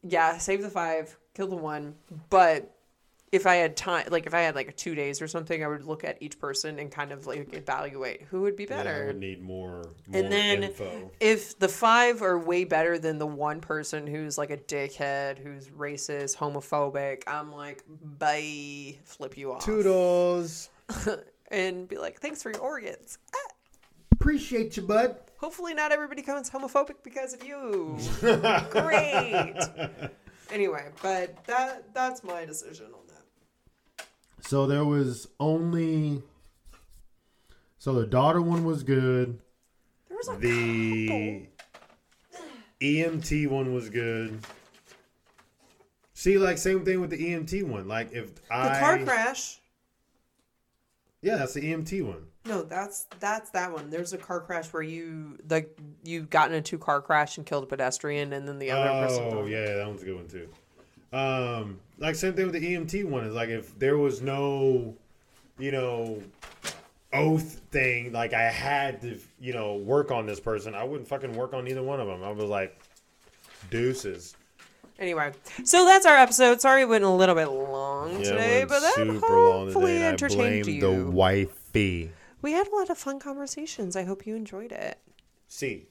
yeah, 0.03 0.37
save 0.37 0.61
the 0.61 0.71
five, 0.71 1.17
kill 1.35 1.49
the 1.49 1.57
one. 1.57 1.95
But 2.29 2.76
if 3.33 3.45
I 3.47 3.57
had 3.57 3.77
time, 3.77 4.07
like 4.11 4.27
if 4.27 4.35
I 4.35 4.41
had 4.41 4.55
like 4.55 4.77
two 4.77 4.95
days 4.95 5.21
or 5.21 5.27
something, 5.29 5.65
I 5.65 5.67
would 5.69 5.85
look 5.85 6.05
at 6.05 6.17
each 6.23 6.39
person 6.39 6.79
and 6.79 6.91
kind 6.91 7.11
of 7.13 7.27
like 7.27 7.53
evaluate 7.55 8.23
who 8.23 8.43
would 8.43 8.55
be 8.57 8.65
Yeah, 8.65 8.75
I 8.81 8.85
better. 8.85 9.07
would 9.09 9.19
need 9.19 9.43
more, 9.43 9.83
more 10.07 10.21
and 10.23 10.31
then 10.33 10.63
info. 10.63 11.11
if 11.19 11.59
the 11.59 11.69
five 11.69 12.23
are 12.23 12.39
way 12.39 12.65
better 12.65 12.99
than 12.99 13.19
the 13.19 13.27
one 13.27 13.61
person 13.61 14.07
who's 14.07 14.39
like 14.39 14.51
a 14.51 14.57
dickhead, 14.57 15.39
who's 15.39 15.67
racist, 15.69 16.37
homophobic, 16.37 17.25
I'm 17.27 17.53
like, 17.53 17.83
bye, 17.89 18.97
flip 19.05 19.37
you 19.37 19.53
off 19.53 19.65
Toodles. 19.65 20.71
and 21.51 21.89
be 21.89 21.99
like, 21.99 22.21
thanks 22.21 22.43
for 22.43 22.51
your 22.53 22.61
organs. 22.61 23.19
Ah. 23.35 23.53
appreciate 24.13 24.77
you, 24.77 24.85
bud. 24.85 25.17
Hopefully, 25.39 25.75
not 25.75 25.93
everybody 25.93 26.23
becomes 26.23 26.49
homophobic 26.49 26.95
because 27.03 27.35
of 27.35 27.45
you. 27.45 27.99
Great. 28.71 29.55
Anyway, 30.51 30.87
but 31.03 31.45
that 31.47 31.93
that's 31.93 32.23
my 32.25 32.45
decision. 32.47 32.87
So 34.47 34.67
there 34.67 34.85
was 34.85 35.29
only. 35.41 36.23
So 37.79 37.95
the 37.95 38.07
daughter 38.07 38.41
one 38.41 38.65
was 38.65 38.85
good. 38.85 39.41
There 40.09 40.17
was 40.17 40.29
a 40.29 40.37
The 40.37 41.47
EMT 42.81 43.49
one 43.49 43.75
was 43.75 43.91
good. 43.91 44.39
See, 46.15 46.39
like 46.39 46.59
same 46.59 46.85
thing 46.85 47.01
with 47.01 47.11
the 47.11 47.19
EMT 47.19 47.65
one. 47.65 47.89
Like 47.89 48.13
if 48.13 48.31
I 48.51 48.69
the 48.69 48.79
car 48.79 48.99
crash. 49.05 49.61
yeah, 51.23 51.37
that's 51.37 51.55
the 51.55 51.63
EMT 51.63 52.07
one. 52.07 52.27
No, 52.45 52.63
that's 52.63 53.07
that's 53.19 53.51
that 53.51 53.73
one. 53.73 53.91
There's 53.91 54.13
a 54.13 54.19
car 54.19 54.41
crash 54.41 54.73
where 54.73 54.83
you 54.83 55.39
like 55.51 55.77
you 56.05 56.23
got 56.23 56.51
in 56.51 56.57
a 56.57 56.63
two 56.63 56.79
car 56.79 57.03
crash 57.03 57.37
and 57.37 57.45
killed 57.45 57.65
a 57.65 57.67
pedestrian, 57.67 58.33
and 58.33 58.47
then 58.47 58.61
the 58.61 58.71
other 58.71 59.07
person. 59.07 59.25
Oh 59.33 59.45
yeah, 59.47 59.75
that 59.75 59.87
one's 59.87 60.03
a 60.03 60.05
good 60.05 60.17
one 60.17 60.29
too. 60.29 60.49
Um, 61.13 61.81
like 61.99 62.15
same 62.15 62.35
thing 62.35 62.47
with 62.51 62.55
the 62.61 62.75
EMT 62.75 63.05
one 63.05 63.25
is 63.25 63.35
like 63.35 63.49
if 63.49 63.79
there 63.79 63.99
was 63.99 64.21
no, 64.23 64.95
you 65.59 65.73
know, 65.73 66.23
oath 67.13 67.61
thing, 67.71 68.13
like 68.13 68.35
I 68.35 68.43
had 68.51 69.01
to, 69.03 69.19
you 69.41 69.53
know, 69.53 69.77
work 69.77 70.11
on 70.11 70.27
this 70.27 70.41
person, 70.41 70.75
I 70.75 70.85
wouldn't 70.85 71.09
fucking 71.09 71.35
work 71.35 71.55
on 71.55 71.67
either 71.69 71.83
one 71.83 72.01
of 72.01 72.07
them. 72.07 72.23
I 72.23 72.31
was 72.31 72.49
like, 72.49 72.79
deuces. 73.71 74.37
Anyway, 74.99 75.33
so 75.65 75.85
that's 75.85 76.07
our 76.07 76.17
episode. 76.17 76.61
Sorry 76.61 76.83
it 76.83 76.89
went 76.89 77.05
a 77.05 77.11
little 77.11 77.35
bit 77.35 77.49
long 77.51 78.13
Yeah, 78.23 78.31
today, 78.31 78.65
but 78.67 78.81
that 78.81 78.95
hopefully 78.97 79.93
today, 79.93 79.97
and 79.97 80.05
I 80.05 80.09
entertained 80.09 80.67
you. 80.67 80.81
the 80.81 81.11
wifey. 81.11 82.11
we 82.41 82.53
had 82.53 82.67
a 82.69 82.75
lot 82.75 82.89
of 82.89 82.97
fun 82.97 83.19
conversations. 83.19 83.95
I 83.95 84.05
hope 84.05 84.27
you 84.27 84.35
enjoyed 84.37 84.73
it. 84.73 84.99
See, 85.49 85.89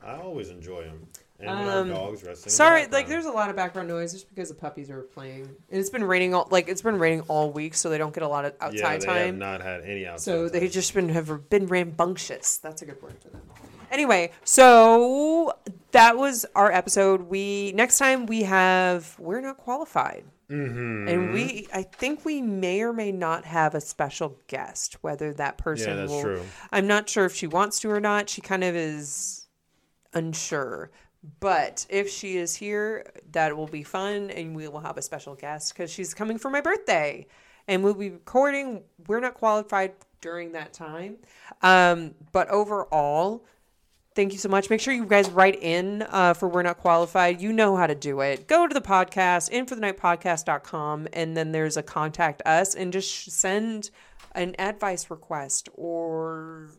I 0.00 0.18
always 0.18 0.50
enjoy 0.50 0.84
them. 0.84 1.08
And 1.40 1.48
Um, 1.50 1.90
our 1.90 1.96
dogs 1.96 2.22
resting. 2.22 2.50
Sorry, 2.50 2.86
like 2.86 3.08
there's 3.08 3.26
a 3.26 3.30
lot 3.30 3.50
of 3.50 3.56
background 3.56 3.88
noise 3.88 4.12
just 4.12 4.28
because 4.32 4.48
the 4.50 4.54
puppies 4.54 4.88
are 4.88 5.02
playing. 5.02 5.42
And 5.42 5.80
it's 5.80 5.90
been 5.90 6.04
raining 6.04 6.32
all 6.32 6.46
like 6.50 6.68
it's 6.68 6.82
been 6.82 6.98
raining 6.98 7.22
all 7.22 7.50
week, 7.50 7.74
so 7.74 7.90
they 7.90 7.98
don't 7.98 8.14
get 8.14 8.22
a 8.22 8.28
lot 8.28 8.44
of 8.44 8.52
yeah, 8.60 8.66
outside 8.66 9.00
they 9.02 9.06
time. 9.06 9.26
have 9.26 9.36
not 9.36 9.60
had 9.60 9.82
any 9.82 10.06
outside. 10.06 10.24
So 10.24 10.48
they 10.48 10.68
just 10.68 10.94
been 10.94 11.08
have 11.08 11.50
been 11.50 11.66
rambunctious. 11.66 12.58
That's 12.58 12.82
a 12.82 12.86
good 12.86 13.02
word 13.02 13.16
for 13.20 13.30
them. 13.30 13.42
Anyway, 13.90 14.30
so 14.44 15.52
that 15.92 16.16
was 16.16 16.46
our 16.54 16.70
episode. 16.70 17.22
We 17.22 17.72
next 17.74 17.98
time 17.98 18.26
we 18.26 18.44
have 18.44 19.16
we're 19.18 19.40
not 19.40 19.56
qualified. 19.56 20.24
Mhm. 20.50 21.08
And 21.10 21.32
we, 21.32 21.66
I 21.72 21.82
think 21.82 22.24
we 22.26 22.42
may 22.42 22.82
or 22.82 22.92
may 22.92 23.10
not 23.10 23.46
have 23.46 23.74
a 23.74 23.80
special 23.80 24.36
guest. 24.46 25.02
Whether 25.02 25.32
that 25.34 25.56
person 25.58 25.90
Yeah, 25.90 25.96
that's 25.96 26.10
will, 26.12 26.22
true. 26.22 26.42
I'm 26.70 26.86
not 26.86 27.08
sure 27.08 27.24
if 27.24 27.34
she 27.34 27.46
wants 27.46 27.80
to 27.80 27.90
or 27.90 27.98
not. 27.98 28.28
She 28.28 28.40
kind 28.42 28.62
of 28.62 28.76
is 28.76 29.46
unsure. 30.12 30.90
But 31.40 31.86
if 31.88 32.10
she 32.10 32.36
is 32.36 32.54
here, 32.54 33.10
that 33.32 33.56
will 33.56 33.66
be 33.66 33.82
fun, 33.82 34.30
and 34.30 34.54
we 34.54 34.68
will 34.68 34.80
have 34.80 34.98
a 34.98 35.02
special 35.02 35.34
guest 35.34 35.72
because 35.72 35.90
she's 35.90 36.12
coming 36.12 36.38
for 36.38 36.50
my 36.50 36.60
birthday, 36.60 37.26
and 37.66 37.82
we'll 37.82 37.94
be 37.94 38.10
recording. 38.10 38.82
We're 39.06 39.20
not 39.20 39.34
qualified 39.34 39.94
during 40.20 40.52
that 40.52 40.72
time, 40.74 41.16
um, 41.62 42.14
but 42.32 42.48
overall, 42.48 43.46
Thank 44.14 44.32
you 44.32 44.38
so 44.38 44.48
much. 44.48 44.70
Make 44.70 44.80
sure 44.80 44.94
you 44.94 45.06
guys 45.06 45.28
write 45.28 45.60
in 45.60 46.06
uh, 46.08 46.34
for 46.34 46.48
We're 46.48 46.62
Not 46.62 46.78
Qualified. 46.78 47.40
You 47.40 47.52
know 47.52 47.74
how 47.74 47.88
to 47.88 47.96
do 47.96 48.20
it. 48.20 48.46
Go 48.46 48.68
to 48.68 48.72
the 48.72 48.80
podcast, 48.80 49.50
inforthenightpodcast.com, 49.50 51.08
and 51.12 51.36
then 51.36 51.50
there's 51.50 51.76
a 51.76 51.82
contact 51.82 52.40
us 52.46 52.76
and 52.76 52.92
just 52.92 53.32
send 53.32 53.90
an 54.36 54.54
advice 54.60 55.10
request 55.10 55.68
or 55.74 56.70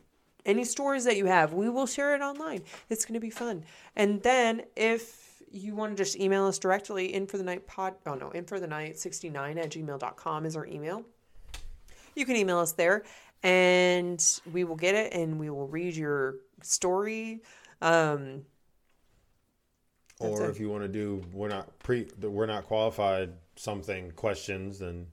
any 0.45 0.63
stories 0.63 1.05
that 1.05 1.17
you 1.17 1.25
have. 1.25 1.53
We 1.53 1.69
will 1.69 1.87
share 1.87 2.15
it 2.15 2.21
online. 2.21 2.63
It's 2.89 3.05
going 3.05 3.15
to 3.15 3.19
be 3.19 3.29
fun. 3.29 3.63
And 3.95 4.21
then 4.23 4.63
if 4.75 5.41
you 5.51 5.75
want 5.75 5.95
to 5.95 6.03
just 6.03 6.19
email 6.19 6.45
us 6.45 6.59
directly, 6.59 7.13
in 7.13 7.27
for 7.27 7.37
the 7.37 7.43
night 7.43 7.65
pod, 7.67 7.95
oh 8.05 8.15
no, 8.15 8.29
in 8.31 8.45
for 8.45 8.59
the 8.59 8.67
night 8.67 8.99
69 8.99 9.57
at 9.57 9.69
gmail.com 9.71 10.45
is 10.45 10.55
our 10.55 10.65
email 10.65 11.05
you 12.15 12.25
can 12.25 12.35
email 12.35 12.59
us 12.59 12.71
there 12.71 13.03
and 13.43 14.39
we 14.51 14.63
will 14.63 14.75
get 14.75 14.95
it 14.95 15.13
and 15.13 15.39
we 15.39 15.49
will 15.49 15.67
read 15.67 15.95
your 15.95 16.35
story 16.63 17.43
um 17.81 18.43
Or 20.19 20.49
if 20.49 20.59
you 20.59 20.69
want 20.69 20.83
to 20.83 20.87
do 20.87 21.21
we're 21.33 21.49
not 21.49 21.77
pre 21.79 22.07
we're 22.21 22.45
not 22.45 22.65
qualified 22.65 23.33
something 23.57 24.11
questions, 24.11 24.79
then 24.79 25.07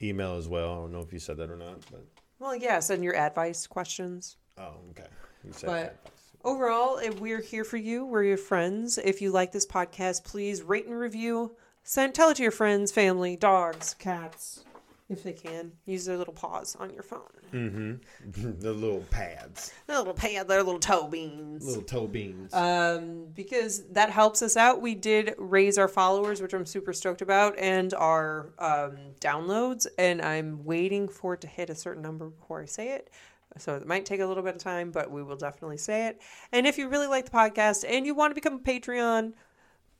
email 0.00 0.34
as 0.34 0.48
well. 0.48 0.72
I 0.72 0.74
don't 0.76 0.92
know 0.92 1.00
if 1.00 1.12
you 1.12 1.20
said 1.20 1.36
that 1.36 1.50
or 1.50 1.56
not, 1.56 1.80
but 1.90 2.06
well 2.38 2.56
yeah 2.56 2.78
send 2.78 3.04
your 3.04 3.16
advice 3.16 3.66
questions 3.66 4.36
oh 4.58 4.74
okay. 4.90 5.06
You 5.44 5.52
said 5.52 5.66
But- 5.66 6.12
overall 6.44 6.98
if 6.98 7.20
we're 7.20 7.40
here 7.40 7.64
for 7.64 7.76
you 7.76 8.04
we're 8.04 8.24
your 8.24 8.36
friends 8.36 8.98
if 8.98 9.20
you 9.22 9.30
like 9.30 9.52
this 9.52 9.66
podcast 9.66 10.24
please 10.24 10.62
rate 10.62 10.86
and 10.86 10.98
review 10.98 11.56
send 11.84 12.14
tell 12.14 12.30
it 12.30 12.36
to 12.36 12.42
your 12.42 12.50
friends 12.52 12.90
family 12.90 13.36
dogs 13.36 13.94
cats 13.94 14.64
if 15.08 15.22
they 15.22 15.32
can 15.32 15.70
use 15.84 16.04
their 16.06 16.16
little 16.16 16.32
paws 16.34 16.76
on 16.80 16.92
your 16.92 17.02
phone 17.02 17.20
Mm-hmm. 17.52 18.60
the 18.60 18.72
little 18.72 19.04
pads, 19.10 19.74
The 19.86 19.98
little 19.98 20.14
pad 20.14 20.48
their 20.48 20.62
little 20.62 20.80
toe 20.80 21.06
beans 21.06 21.66
little 21.66 21.82
toe 21.82 22.06
beans. 22.06 22.54
um, 22.54 23.26
because 23.34 23.82
that 23.88 24.08
helps 24.08 24.40
us 24.40 24.56
out. 24.56 24.80
We 24.80 24.94
did 24.94 25.34
raise 25.36 25.76
our 25.76 25.86
followers, 25.86 26.40
which 26.40 26.54
I'm 26.54 26.64
super 26.64 26.94
stoked 26.94 27.20
about, 27.20 27.58
and 27.58 27.92
our 27.92 28.54
um, 28.58 28.96
downloads. 29.20 29.86
And 29.98 30.22
I'm 30.22 30.64
waiting 30.64 31.08
for 31.08 31.34
it 31.34 31.42
to 31.42 31.46
hit 31.46 31.68
a 31.68 31.74
certain 31.74 32.02
number 32.02 32.30
before 32.30 32.62
I 32.62 32.64
say 32.64 32.88
it. 32.94 33.10
So 33.58 33.74
it 33.74 33.86
might 33.86 34.06
take 34.06 34.20
a 34.20 34.26
little 34.26 34.42
bit 34.42 34.56
of 34.56 34.62
time, 34.62 34.90
but 34.90 35.10
we 35.10 35.22
will 35.22 35.36
definitely 35.36 35.76
say 35.76 36.06
it. 36.06 36.20
And 36.52 36.66
if 36.66 36.78
you 36.78 36.88
really 36.88 37.06
like 37.06 37.26
the 37.26 37.30
podcast 37.30 37.84
and 37.88 38.06
you 38.06 38.14
want 38.14 38.30
to 38.30 38.34
become 38.34 38.54
a 38.54 38.58
Patreon, 38.58 39.34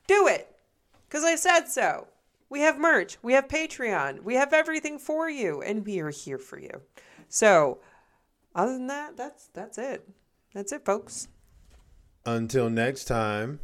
do 0.07 0.27
it 0.27 0.55
because 1.07 1.23
I 1.23 1.35
said 1.35 1.65
so. 1.65 2.07
We 2.49 2.61
have 2.61 2.77
merch, 2.77 3.17
we 3.23 3.33
have 3.33 3.47
Patreon, 3.47 4.23
we 4.23 4.35
have 4.35 4.53
everything 4.53 4.99
for 4.99 5.29
you, 5.29 5.61
and 5.61 5.85
we 5.85 5.99
are 5.99 6.11
here 6.11 6.37
for 6.37 6.59
you. 6.59 6.81
So, 7.27 7.79
other 8.53 8.73
than 8.73 8.87
that, 8.87 9.17
that's 9.17 9.47
that's 9.53 9.77
it. 9.77 10.07
That's 10.53 10.71
it, 10.71 10.85
folks. 10.85 11.27
Until 12.25 12.69
next 12.69 13.05
time. 13.05 13.59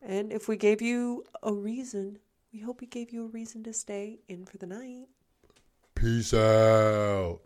And 0.00 0.32
if 0.32 0.48
we 0.48 0.56
gave 0.56 0.82
you 0.82 1.24
a 1.42 1.52
reason, 1.52 2.18
we 2.52 2.60
hope 2.60 2.80
we 2.80 2.86
gave 2.86 3.12
you 3.12 3.24
a 3.24 3.28
reason 3.28 3.62
to 3.64 3.72
stay 3.72 4.20
in 4.28 4.46
for 4.46 4.58
the 4.58 4.66
night. 4.66 5.08
Peace 5.94 6.34
out. 6.34 7.40